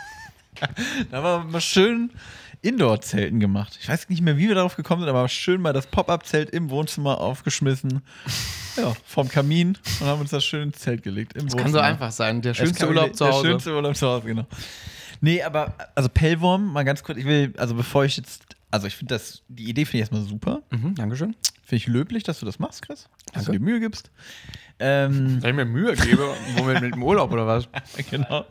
Da 1.12 1.18
haben 1.18 1.46
wir 1.46 1.52
mal 1.52 1.60
schön 1.60 2.12
Indoor-Zelten 2.62 3.40
gemacht. 3.40 3.78
Ich 3.82 3.90
weiß 3.90 4.10
nicht 4.10 4.22
mehr, 4.22 4.38
wie 4.38 4.48
wir 4.48 4.56
darauf 4.56 4.76
gekommen 4.76 5.02
sind, 5.02 5.10
aber 5.10 5.28
schön 5.28 5.62
mal 5.62 5.74
das 5.74 5.86
Pop-Up-Zelt 5.88 6.50
im 6.50 6.70
Wohnzimmer 6.70 7.20
aufgeschmissen. 7.20 8.02
Ja, 8.76 8.94
vorm 9.06 9.30
Kamin 9.30 9.78
und 10.00 10.08
haben 10.08 10.22
uns 10.22 10.32
das 10.32 10.44
schön 10.44 10.64
ins 10.64 10.80
Zelt 10.80 11.04
gelegt. 11.04 11.34
Im 11.34 11.46
Das 11.46 11.56
kann 11.56 11.72
so 11.72 11.80
einfach 11.80 12.12
sein. 12.12 12.42
Der 12.42 12.54
schönste 12.54 12.88
Urlaub 12.88 13.16
zu 13.16 13.28
Hause. 13.28 13.44
Der 13.44 13.50
schönste 13.50 13.76
Urlaub 13.76 13.96
zu 13.96 14.08
Hause, 14.08 14.26
genau. 14.26 14.48
Nee, 15.22 15.42
aber, 15.44 15.74
also 15.94 16.10
Pellworm, 16.10 16.74
mal 16.74 16.84
ganz 16.84 17.04
kurz, 17.04 17.18
ich 17.18 17.26
will, 17.26 17.54
also 17.58 17.76
bevor 17.76 18.06
ich 18.06 18.18
jetzt, 18.18 18.55
also 18.76 18.88
ich 18.88 18.96
finde 18.98 19.16
das, 19.16 19.42
die 19.48 19.70
Idee 19.70 19.86
finde 19.86 19.98
ich 19.98 20.02
erstmal 20.02 20.22
super. 20.24 20.62
Mhm, 20.70 20.96
Dankeschön. 20.96 21.34
Finde 21.64 21.76
ich 21.78 21.88
löblich, 21.88 22.24
dass 22.24 22.42
du 22.42 22.46
das 22.46 22.60
machst, 22.60 22.82
Chris. 22.82 23.08
Dass 23.32 23.46
Danke. 23.46 23.46
du 23.46 23.52
dir 23.54 23.64
Mühe 23.64 23.80
gibst. 23.80 24.12
Ähm, 24.80 25.42
Wenn 25.42 25.52
ich 25.52 25.56
mir 25.56 25.64
Mühe 25.64 25.96
gebe, 25.96 26.28
womit 26.58 26.82
mit 26.82 26.94
dem 26.94 27.02
Urlaub 27.02 27.32
oder 27.32 27.48
was? 27.48 27.70
genau. 28.12 28.44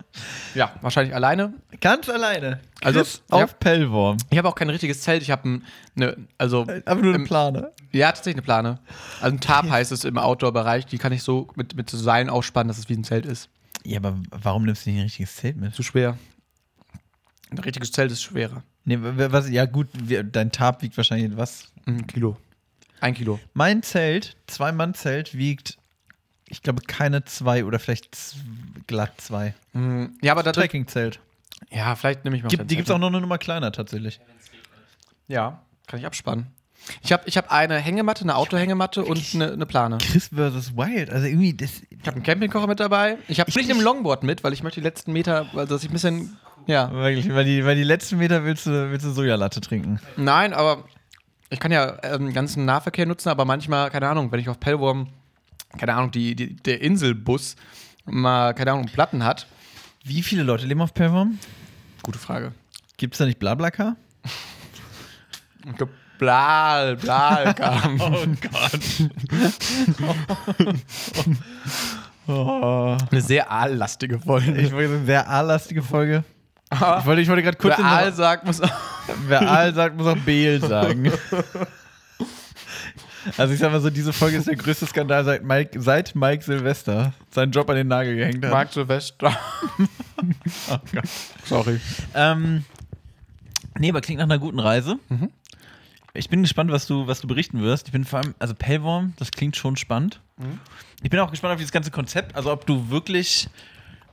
Ja, 0.54 0.72
wahrscheinlich 0.80 1.14
alleine. 1.14 1.52
Ganz 1.82 2.08
alleine. 2.08 2.60
Also, 2.82 3.00
Chris 3.00 3.22
ja. 3.30 3.44
auf 3.44 3.58
Pellworm. 3.58 4.16
Ich 4.30 4.38
habe 4.38 4.48
auch 4.48 4.54
kein 4.54 4.70
richtiges 4.70 5.02
Zelt. 5.02 5.20
Ich 5.20 5.30
habe 5.30 5.46
ein, 5.46 5.64
ne, 5.94 6.16
also 6.38 6.62
Aber 6.86 7.02
nur 7.02 7.12
eine 7.12 7.22
Ähm, 7.22 7.24
Plane. 7.24 7.72
Ja, 7.92 8.06
tatsächlich 8.06 8.36
eine 8.36 8.42
Plane. 8.42 8.78
Also 9.20 9.36
ein 9.36 9.40
Tarp 9.40 9.68
heißt 9.68 9.92
es 9.92 10.04
im 10.04 10.16
Outdoor-Bereich. 10.16 10.86
Die 10.86 10.96
kann 10.96 11.12
ich 11.12 11.22
so 11.22 11.48
mit, 11.56 11.76
mit 11.76 11.90
so 11.90 11.98
Seilen 11.98 12.30
ausspannen, 12.30 12.68
dass 12.68 12.78
es 12.78 12.88
wie 12.88 12.94
ein 12.94 13.04
Zelt 13.04 13.26
ist. 13.26 13.50
Ja, 13.84 13.98
aber 13.98 14.18
warum 14.30 14.64
nimmst 14.64 14.86
du 14.86 14.90
nicht 14.90 15.00
ein 15.00 15.04
richtiges 15.04 15.36
Zelt 15.36 15.58
mit? 15.58 15.74
Zu 15.74 15.82
schwer. 15.82 16.16
Ein 17.50 17.58
richtiges 17.58 17.92
Zelt 17.92 18.10
ist 18.10 18.22
schwerer. 18.22 18.62
Nee, 18.84 18.98
was, 19.00 19.48
ja 19.48 19.66
gut, 19.66 19.88
dein 20.32 20.52
Tarp 20.52 20.82
wiegt 20.82 20.96
wahrscheinlich 20.96 21.36
was? 21.36 21.72
Ein 21.86 22.06
Kilo. 22.06 22.36
Ein 23.00 23.14
Kilo. 23.14 23.40
Mein 23.54 23.82
Zelt, 23.82 24.36
Zwei-Mann-Zelt, 24.46 25.36
wiegt, 25.36 25.78
ich 26.48 26.62
glaube, 26.62 26.82
keine 26.82 27.24
zwei 27.24 27.64
oder 27.64 27.78
vielleicht 27.78 28.16
glatt 28.86 29.12
zwei. 29.20 29.54
Mhm. 29.72 30.16
Ja, 30.22 30.32
aber 30.32 30.42
da 30.42 30.52
Trekkingzelt. 30.52 31.20
Ja, 31.70 31.96
vielleicht 31.96 32.24
nehme 32.24 32.36
ich 32.36 32.42
mal. 32.42 32.48
Gibt, 32.48 32.70
die 32.70 32.76
gibt 32.76 32.88
es 32.88 32.94
auch 32.94 32.98
noch 32.98 33.08
eine 33.08 33.20
Nummer 33.20 33.38
kleiner 33.38 33.72
tatsächlich. 33.72 34.20
Ja, 35.26 35.62
kann 35.86 35.98
ich 35.98 36.06
abspannen. 36.06 36.46
Ich 37.02 37.12
habe 37.12 37.22
ich 37.26 37.38
hab 37.38 37.50
eine 37.50 37.78
Hängematte, 37.78 38.22
eine 38.22 38.36
Autohängematte 38.36 39.04
und 39.04 39.34
eine, 39.34 39.52
eine 39.52 39.64
Plane. 39.64 39.98
Chris 39.98 40.28
vs. 40.28 40.76
Wild, 40.76 41.08
also 41.08 41.26
irgendwie, 41.26 41.54
das. 41.54 41.82
Ich 41.88 42.06
habe 42.06 42.16
einen 42.16 42.22
Campingkocher 42.22 42.66
mit 42.66 42.78
dabei. 42.78 43.16
Ich 43.28 43.40
habe 43.40 43.50
nicht 43.50 43.70
im 43.70 43.80
Longboard 43.80 44.22
mit, 44.22 44.44
weil 44.44 44.52
ich 44.52 44.62
möchte 44.62 44.80
die 44.80 44.84
letzten 44.84 45.12
Meter, 45.12 45.46
also 45.54 45.74
dass 45.74 45.82
ich 45.82 45.88
ein 45.88 45.94
bisschen, 45.94 46.36
ja. 46.66 46.92
Wirklich, 46.92 47.32
weil 47.32 47.44
die, 47.44 47.64
weil 47.64 47.76
die 47.76 47.84
letzten 47.84 48.18
Meter 48.18 48.44
willst 48.44 48.66
du, 48.66 48.90
willst 48.90 49.04
du 49.04 49.10
Sojalatte 49.10 49.60
trinken. 49.60 50.00
Nein, 50.16 50.52
aber 50.52 50.84
ich 51.50 51.60
kann 51.60 51.72
ja 51.72 51.96
ähm, 52.02 52.32
ganzen 52.32 52.64
Nahverkehr 52.64 53.06
nutzen, 53.06 53.28
aber 53.28 53.44
manchmal, 53.44 53.90
keine 53.90 54.08
Ahnung, 54.08 54.32
wenn 54.32 54.40
ich 54.40 54.48
auf 54.48 54.58
Pellworm, 54.58 55.08
keine 55.78 55.94
Ahnung, 55.94 56.10
die, 56.10 56.34
die, 56.34 56.56
der 56.56 56.80
Inselbus 56.80 57.56
mal, 58.04 58.54
keine 58.54 58.72
Ahnung, 58.72 58.86
Platten 58.86 59.24
hat. 59.24 59.46
Wie 60.04 60.22
viele 60.22 60.42
Leute 60.42 60.66
leben 60.66 60.80
auf 60.80 60.94
Pellworm? 60.94 61.38
Gute 62.02 62.18
Frage. 62.18 62.52
Gibt 62.96 63.14
es 63.14 63.18
da 63.18 63.24
nicht 63.24 63.38
Blablacar? 63.38 63.96
Ich 65.66 65.76
glaube, 65.76 65.92
bla, 66.18 66.94
bla 66.94 67.54
kam. 67.54 67.98
Oh 68.00 68.26
Gott. 68.52 68.80
oh. 72.26 72.96
Eine 73.10 73.20
sehr 73.22 73.50
aallastige 73.50 74.18
Folge. 74.18 74.60
Ich 74.60 74.72
wollte 74.72 74.94
eine 74.94 75.06
sehr 75.06 75.26
aallastige 75.26 75.82
Folge. 75.82 76.22
Ich 77.00 77.06
wollte, 77.06 77.22
ich 77.22 77.28
wollte 77.28 77.42
gerade 77.42 77.58
kurz 77.58 77.78
Wer 77.78 77.84
Aal 77.84 78.12
sagt, 78.12 78.44
muss 78.46 78.60
Wer 79.26 79.42
Aal 79.42 79.74
sagt, 79.74 79.96
muss 79.96 80.06
auch 80.06 80.18
Beel 80.18 80.60
sagen. 80.60 81.12
Also 83.38 83.54
ich 83.54 83.60
sag 83.60 83.72
mal 83.72 83.80
so, 83.80 83.88
diese 83.88 84.12
Folge 84.12 84.36
ist 84.36 84.46
der 84.48 84.56
größte 84.56 84.86
Skandal 84.86 85.24
seit 85.24 85.42
Mike, 85.44 85.80
seit 85.80 86.14
Mike 86.14 86.44
Silvester 86.44 87.14
seinen 87.30 87.52
Job 87.52 87.70
an 87.70 87.76
den 87.76 87.88
Nagel 87.88 88.16
gehängt 88.16 88.44
hat. 88.44 88.52
Mark 88.52 88.72
Silvester. 88.72 89.34
Oh 90.70 90.78
Gott. 90.92 91.04
Sorry. 91.44 91.80
Ähm, 92.14 92.64
nee, 93.78 93.88
aber 93.88 94.02
klingt 94.02 94.18
nach 94.18 94.26
einer 94.26 94.38
guten 94.38 94.60
Reise. 94.60 94.96
Mhm. 95.08 95.30
Ich 96.12 96.28
bin 96.28 96.42
gespannt, 96.42 96.70
was 96.70 96.86
du, 96.86 97.06
was 97.06 97.20
du 97.20 97.26
berichten 97.26 97.60
wirst. 97.62 97.86
Ich 97.88 97.92
bin 97.92 98.04
vor 98.04 98.20
allem, 98.20 98.34
also 98.38 98.54
Pellworm, 98.54 99.14
das 99.16 99.30
klingt 99.30 99.56
schon 99.56 99.76
spannend. 99.76 100.20
Mhm. 100.36 100.60
Ich 101.02 101.10
bin 101.10 101.18
auch 101.18 101.30
gespannt 101.30 101.52
auf 101.52 101.58
dieses 101.58 101.72
ganze 101.72 101.90
Konzept. 101.90 102.36
Also 102.36 102.52
ob 102.52 102.66
du 102.66 102.90
wirklich 102.90 103.48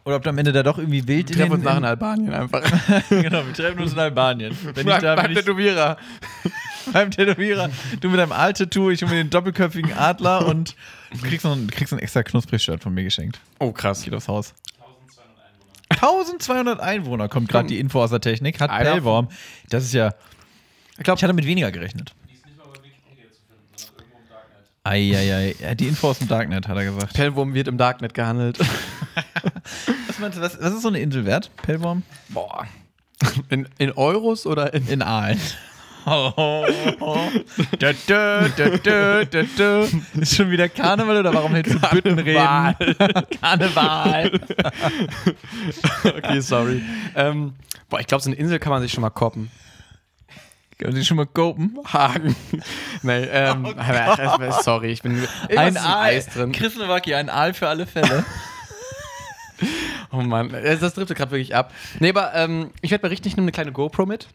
oder 0.03 0.15
ob 0.15 0.23
du 0.23 0.29
am 0.29 0.37
Ende 0.37 0.51
da 0.51 0.63
doch 0.63 0.77
irgendwie 0.77 1.07
wild 1.07 1.29
Wir 1.29 1.35
treffen 1.37 1.53
uns 1.53 1.63
nach 1.63 1.73
in 1.73 1.77
in 1.79 1.85
Albanien 1.85 2.33
einfach. 2.33 2.61
Genau, 3.09 3.45
wir 3.45 3.53
treffen 3.53 3.81
uns 3.81 3.93
in 3.93 3.99
Albanien. 3.99 4.57
Wenn 4.61 4.87
ich 4.87 4.93
beim 4.93 5.01
da 5.01 5.15
beim 5.15 5.33
Tätowierer. 5.33 5.97
beim 6.93 7.11
Tätowierer, 7.11 7.69
du 7.99 8.09
mit 8.09 8.19
deinem 8.19 8.31
Aal-Tattoo, 8.31 8.89
ich 8.89 9.01
mir 9.01 9.09
den 9.09 9.29
doppelköpfigen 9.29 9.93
Adler 9.93 10.47
und 10.47 10.75
du 11.11 11.27
kriegst 11.27 11.45
noch, 11.45 11.55
kriegst 11.67 11.93
ein 11.93 11.99
extra 11.99 12.23
Knusprig-Shirt 12.23 12.81
von 12.81 12.93
mir 12.93 13.03
geschenkt. 13.03 13.39
Oh, 13.59 13.71
krass. 13.71 14.03
Geht 14.03 14.13
aufs 14.13 14.27
Haus. 14.27 14.53
1200 15.89 16.79
Einwohner 16.79 17.27
kommt 17.27 17.49
gerade 17.49 17.67
die 17.67 17.79
Info 17.79 18.01
aus 18.01 18.09
der 18.11 18.21
Technik. 18.21 18.59
Hat 18.59 18.69
Einer- 18.69 18.91
Pellworm. 18.91 19.27
Das 19.69 19.83
ist 19.83 19.93
ja. 19.93 20.13
Ich 20.97 21.03
glaube, 21.03 21.17
Ich 21.17 21.23
hatte 21.23 21.33
mit 21.33 21.45
weniger 21.45 21.71
gerechnet. 21.71 22.13
Eieiei. 24.91 25.55
Ja, 25.61 25.73
die 25.73 25.87
Info 25.87 26.09
aus 26.09 26.19
dem 26.19 26.27
Darknet, 26.27 26.67
hat 26.67 26.75
er 26.77 26.83
gesagt. 26.83 27.13
Pellwurm 27.13 27.53
wird 27.53 27.67
im 27.69 27.77
Darknet 27.77 28.13
gehandelt. 28.13 28.59
Was, 30.07 30.19
meinst 30.19 30.37
du, 30.37 30.41
was, 30.41 30.61
was 30.61 30.73
ist 30.73 30.81
so 30.81 30.87
eine 30.89 30.99
Insel 30.99 31.25
wert, 31.25 31.49
Pellworm? 31.57 32.03
Boah. 32.29 32.65
In, 33.49 33.67
in 33.77 33.91
Euros 33.91 34.45
oder 34.45 34.73
in. 34.73 34.87
In 34.87 35.01
Aalen. 35.01 35.39
Oh, 36.05 36.63
Da, 37.79 37.93
da, 38.07 39.43
da. 39.57 39.87
Ist 40.19 40.35
schon 40.35 40.49
wieder 40.49 40.67
Karneval 40.69 41.17
oder 41.17 41.33
warum 41.33 41.53
hältst 41.53 41.75
du 41.75 41.79
Büttenreden? 41.79 42.41
Karneval. 43.41 44.31
okay, 46.05 46.39
sorry. 46.41 46.81
ähm, 47.15 47.53
boah, 47.89 47.99
ich 47.99 48.07
glaube, 48.07 48.23
so 48.23 48.29
eine 48.29 48.37
Insel 48.39 48.57
kann 48.59 48.71
man 48.71 48.81
sich 48.81 48.91
schon 48.91 49.01
mal 49.01 49.09
koppen. 49.11 49.51
Können 50.81 50.95
Sie 50.95 51.05
schon 51.05 51.17
mal 51.17 51.27
kopen? 51.27 51.77
Hagen. 51.85 52.35
nee, 53.03 53.23
ähm, 53.25 53.67
sorry, 54.63 54.87
ich 54.87 55.03
bin 55.03 55.27
Ein 55.55 55.77
Aal. 55.77 56.05
Eis 56.05 56.25
drin. 56.25 56.51
Chris 56.51 56.75
Nowacki, 56.75 57.13
ein 57.13 57.29
Aal 57.29 57.53
für 57.53 57.67
alle 57.67 57.85
Fälle. 57.85 58.25
Oh 60.13 60.17
Mann, 60.17 60.49
das 60.49 60.93
driftet 60.95 61.15
gerade 61.15 61.31
wirklich 61.31 61.55
ab. 61.55 61.71
Nee, 61.99 62.09
aber 62.09 62.33
ähm, 62.33 62.71
ich 62.81 62.91
werde 62.91 63.03
berichten, 63.03 63.29
ich 63.29 63.37
nehme 63.37 63.45
eine 63.45 63.53
kleine 63.53 63.71
GoPro 63.71 64.05
mit. 64.05 64.27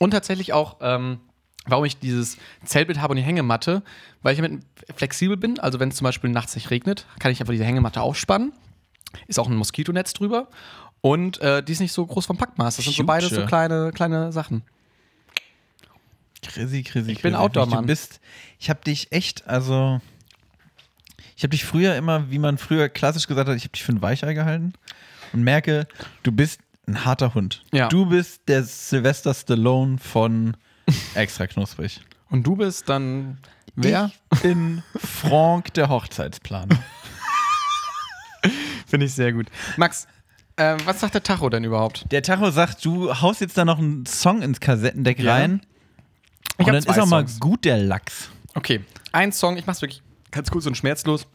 Und 0.00 0.10
tatsächlich 0.10 0.52
auch, 0.52 0.78
ähm, 0.80 1.20
warum 1.66 1.84
ich 1.84 1.98
dieses 1.98 2.36
Zeltbild 2.64 3.00
habe 3.00 3.12
und 3.12 3.18
die 3.18 3.22
Hängematte, 3.22 3.82
weil 4.22 4.32
ich 4.32 4.40
damit 4.40 4.64
flexibel 4.96 5.36
bin. 5.36 5.60
Also 5.60 5.78
wenn 5.78 5.90
es 5.90 5.96
zum 5.96 6.06
Beispiel 6.06 6.30
nachts 6.30 6.56
nicht 6.56 6.70
regnet, 6.70 7.06
kann 7.20 7.30
ich 7.30 7.38
einfach 7.38 7.52
diese 7.52 7.64
Hängematte 7.64 8.00
aufspannen. 8.00 8.52
Ist 9.28 9.38
auch 9.38 9.48
ein 9.48 9.54
Moskitonetz 9.54 10.14
drüber. 10.14 10.48
Und 11.00 11.40
äh, 11.42 11.62
die 11.62 11.72
ist 11.72 11.80
nicht 11.80 11.92
so 11.92 12.04
groß 12.04 12.26
vom 12.26 12.36
Packmaß. 12.36 12.76
Das 12.76 12.84
sind 12.84 12.96
so 12.96 13.04
beides 13.04 13.30
so 13.30 13.46
kleine, 13.46 13.92
kleine 13.94 14.32
Sachen. 14.32 14.64
Chrissy, 16.42 16.82
Chrissy, 16.82 17.12
Ich 17.12 17.22
bin. 17.22 17.34
Outdoor-Mann. 17.34 17.82
Du 17.82 17.86
bist, 17.88 18.20
ich 18.58 18.70
habe 18.70 18.80
dich 18.84 19.12
echt, 19.12 19.46
also, 19.48 20.00
ich 21.36 21.42
habe 21.42 21.50
dich 21.50 21.64
früher 21.64 21.96
immer, 21.96 22.30
wie 22.30 22.38
man 22.38 22.58
früher 22.58 22.88
klassisch 22.88 23.26
gesagt 23.26 23.48
hat, 23.48 23.56
ich 23.56 23.64
habe 23.64 23.72
dich 23.72 23.82
für 23.82 23.92
ein 23.92 24.02
Weichei 24.02 24.34
gehalten 24.34 24.72
und 25.32 25.42
merke, 25.42 25.86
du 26.22 26.32
bist 26.32 26.60
ein 26.86 27.04
harter 27.04 27.34
Hund. 27.34 27.62
Ja. 27.72 27.88
Du 27.88 28.06
bist 28.06 28.42
der 28.48 28.64
Sylvester 28.64 29.34
Stallone 29.34 29.98
von 29.98 30.56
Extra 31.14 31.46
Knusprig. 31.46 32.00
Und 32.30 32.46
du 32.46 32.56
bist 32.56 32.88
dann 32.88 33.38
wer? 33.76 34.10
Ich 34.34 34.40
bin 34.40 34.82
Frank, 34.96 35.72
der 35.74 35.88
Hochzeitsplaner. 35.88 36.76
Finde 38.86 39.06
ich 39.06 39.14
sehr 39.14 39.32
gut. 39.32 39.46
Max, 39.76 40.06
äh, 40.56 40.76
was 40.84 41.00
sagt 41.00 41.14
der 41.14 41.22
Tacho 41.22 41.48
denn 41.48 41.64
überhaupt? 41.64 42.06
Der 42.10 42.22
Tacho 42.22 42.50
sagt, 42.50 42.84
du 42.84 43.14
haust 43.20 43.40
jetzt 43.40 43.56
da 43.56 43.64
noch 43.64 43.78
einen 43.78 44.06
Song 44.06 44.42
ins 44.42 44.60
Kassettendeck 44.60 45.18
Ja. 45.20 45.34
rein. 45.34 45.60
Ich 46.60 46.66
und 46.66 46.72
dann 46.72 46.82
ist 46.82 46.88
auch 46.88 47.06
mal 47.06 47.26
Songs. 47.26 47.40
gut 47.40 47.64
der 47.64 47.78
Lachs. 47.78 48.30
Okay, 48.54 48.80
ein 49.12 49.32
Song, 49.32 49.56
ich 49.56 49.66
mach's 49.66 49.80
wirklich 49.82 50.02
ganz 50.30 50.50
kurz 50.50 50.66
und 50.66 50.76
schmerzlos. 50.76 51.26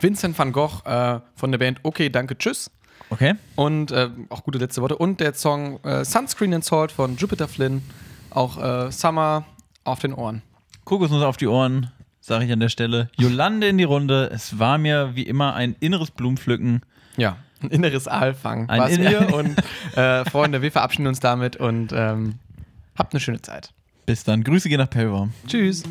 Vincent 0.00 0.38
van 0.38 0.52
Gogh 0.52 0.82
äh, 0.84 1.20
von 1.34 1.50
der 1.52 1.58
Band 1.58 1.80
Okay, 1.82 2.08
danke, 2.10 2.36
tschüss. 2.36 2.70
Okay? 3.10 3.34
Und 3.56 3.90
äh, 3.90 4.10
auch 4.28 4.42
gute 4.44 4.58
letzte 4.58 4.82
Worte. 4.82 4.96
Und 4.96 5.20
der 5.20 5.34
Song 5.34 5.82
äh, 5.84 6.04
Sunscreen 6.04 6.52
and 6.54 6.64
Salt 6.64 6.92
von 6.92 7.16
Jupiter 7.16 7.48
Flynn. 7.48 7.82
Auch 8.30 8.58
äh, 8.62 8.92
Summer 8.92 9.44
auf 9.84 9.98
den 10.00 10.12
Ohren. 10.12 10.42
Kokosnuss 10.84 11.22
auf 11.22 11.36
die 11.38 11.46
Ohren, 11.46 11.90
sage 12.20 12.44
ich 12.44 12.52
an 12.52 12.60
der 12.60 12.68
Stelle. 12.68 13.10
Jolande 13.16 13.68
in 13.68 13.78
die 13.78 13.84
Runde. 13.84 14.30
Es 14.32 14.58
war 14.58 14.76
mir 14.78 15.14
wie 15.14 15.22
immer 15.22 15.54
ein 15.54 15.74
inneres 15.80 16.10
Blumenpflücken. 16.10 16.82
Ja, 17.16 17.36
ein 17.62 17.70
inneres 17.70 18.06
Aalfang. 18.06 18.68
Ein 18.68 18.80
War's 18.80 18.92
in- 18.92 19.02
mir. 19.04 19.32
Und 19.34 19.56
äh, 19.96 20.24
Freunde, 20.26 20.60
wir 20.62 20.70
verabschieden 20.70 21.06
uns 21.06 21.20
damit 21.20 21.56
und 21.56 21.92
ähm, 21.94 22.34
habt 22.96 23.14
eine 23.14 23.20
schöne 23.20 23.40
Zeit. 23.40 23.72
Bis 24.08 24.24
dann. 24.24 24.42
Grüße 24.42 24.70
gehen 24.70 24.78
nach 24.78 24.88
Pellworm. 24.88 25.34
Tschüss. 25.46 25.82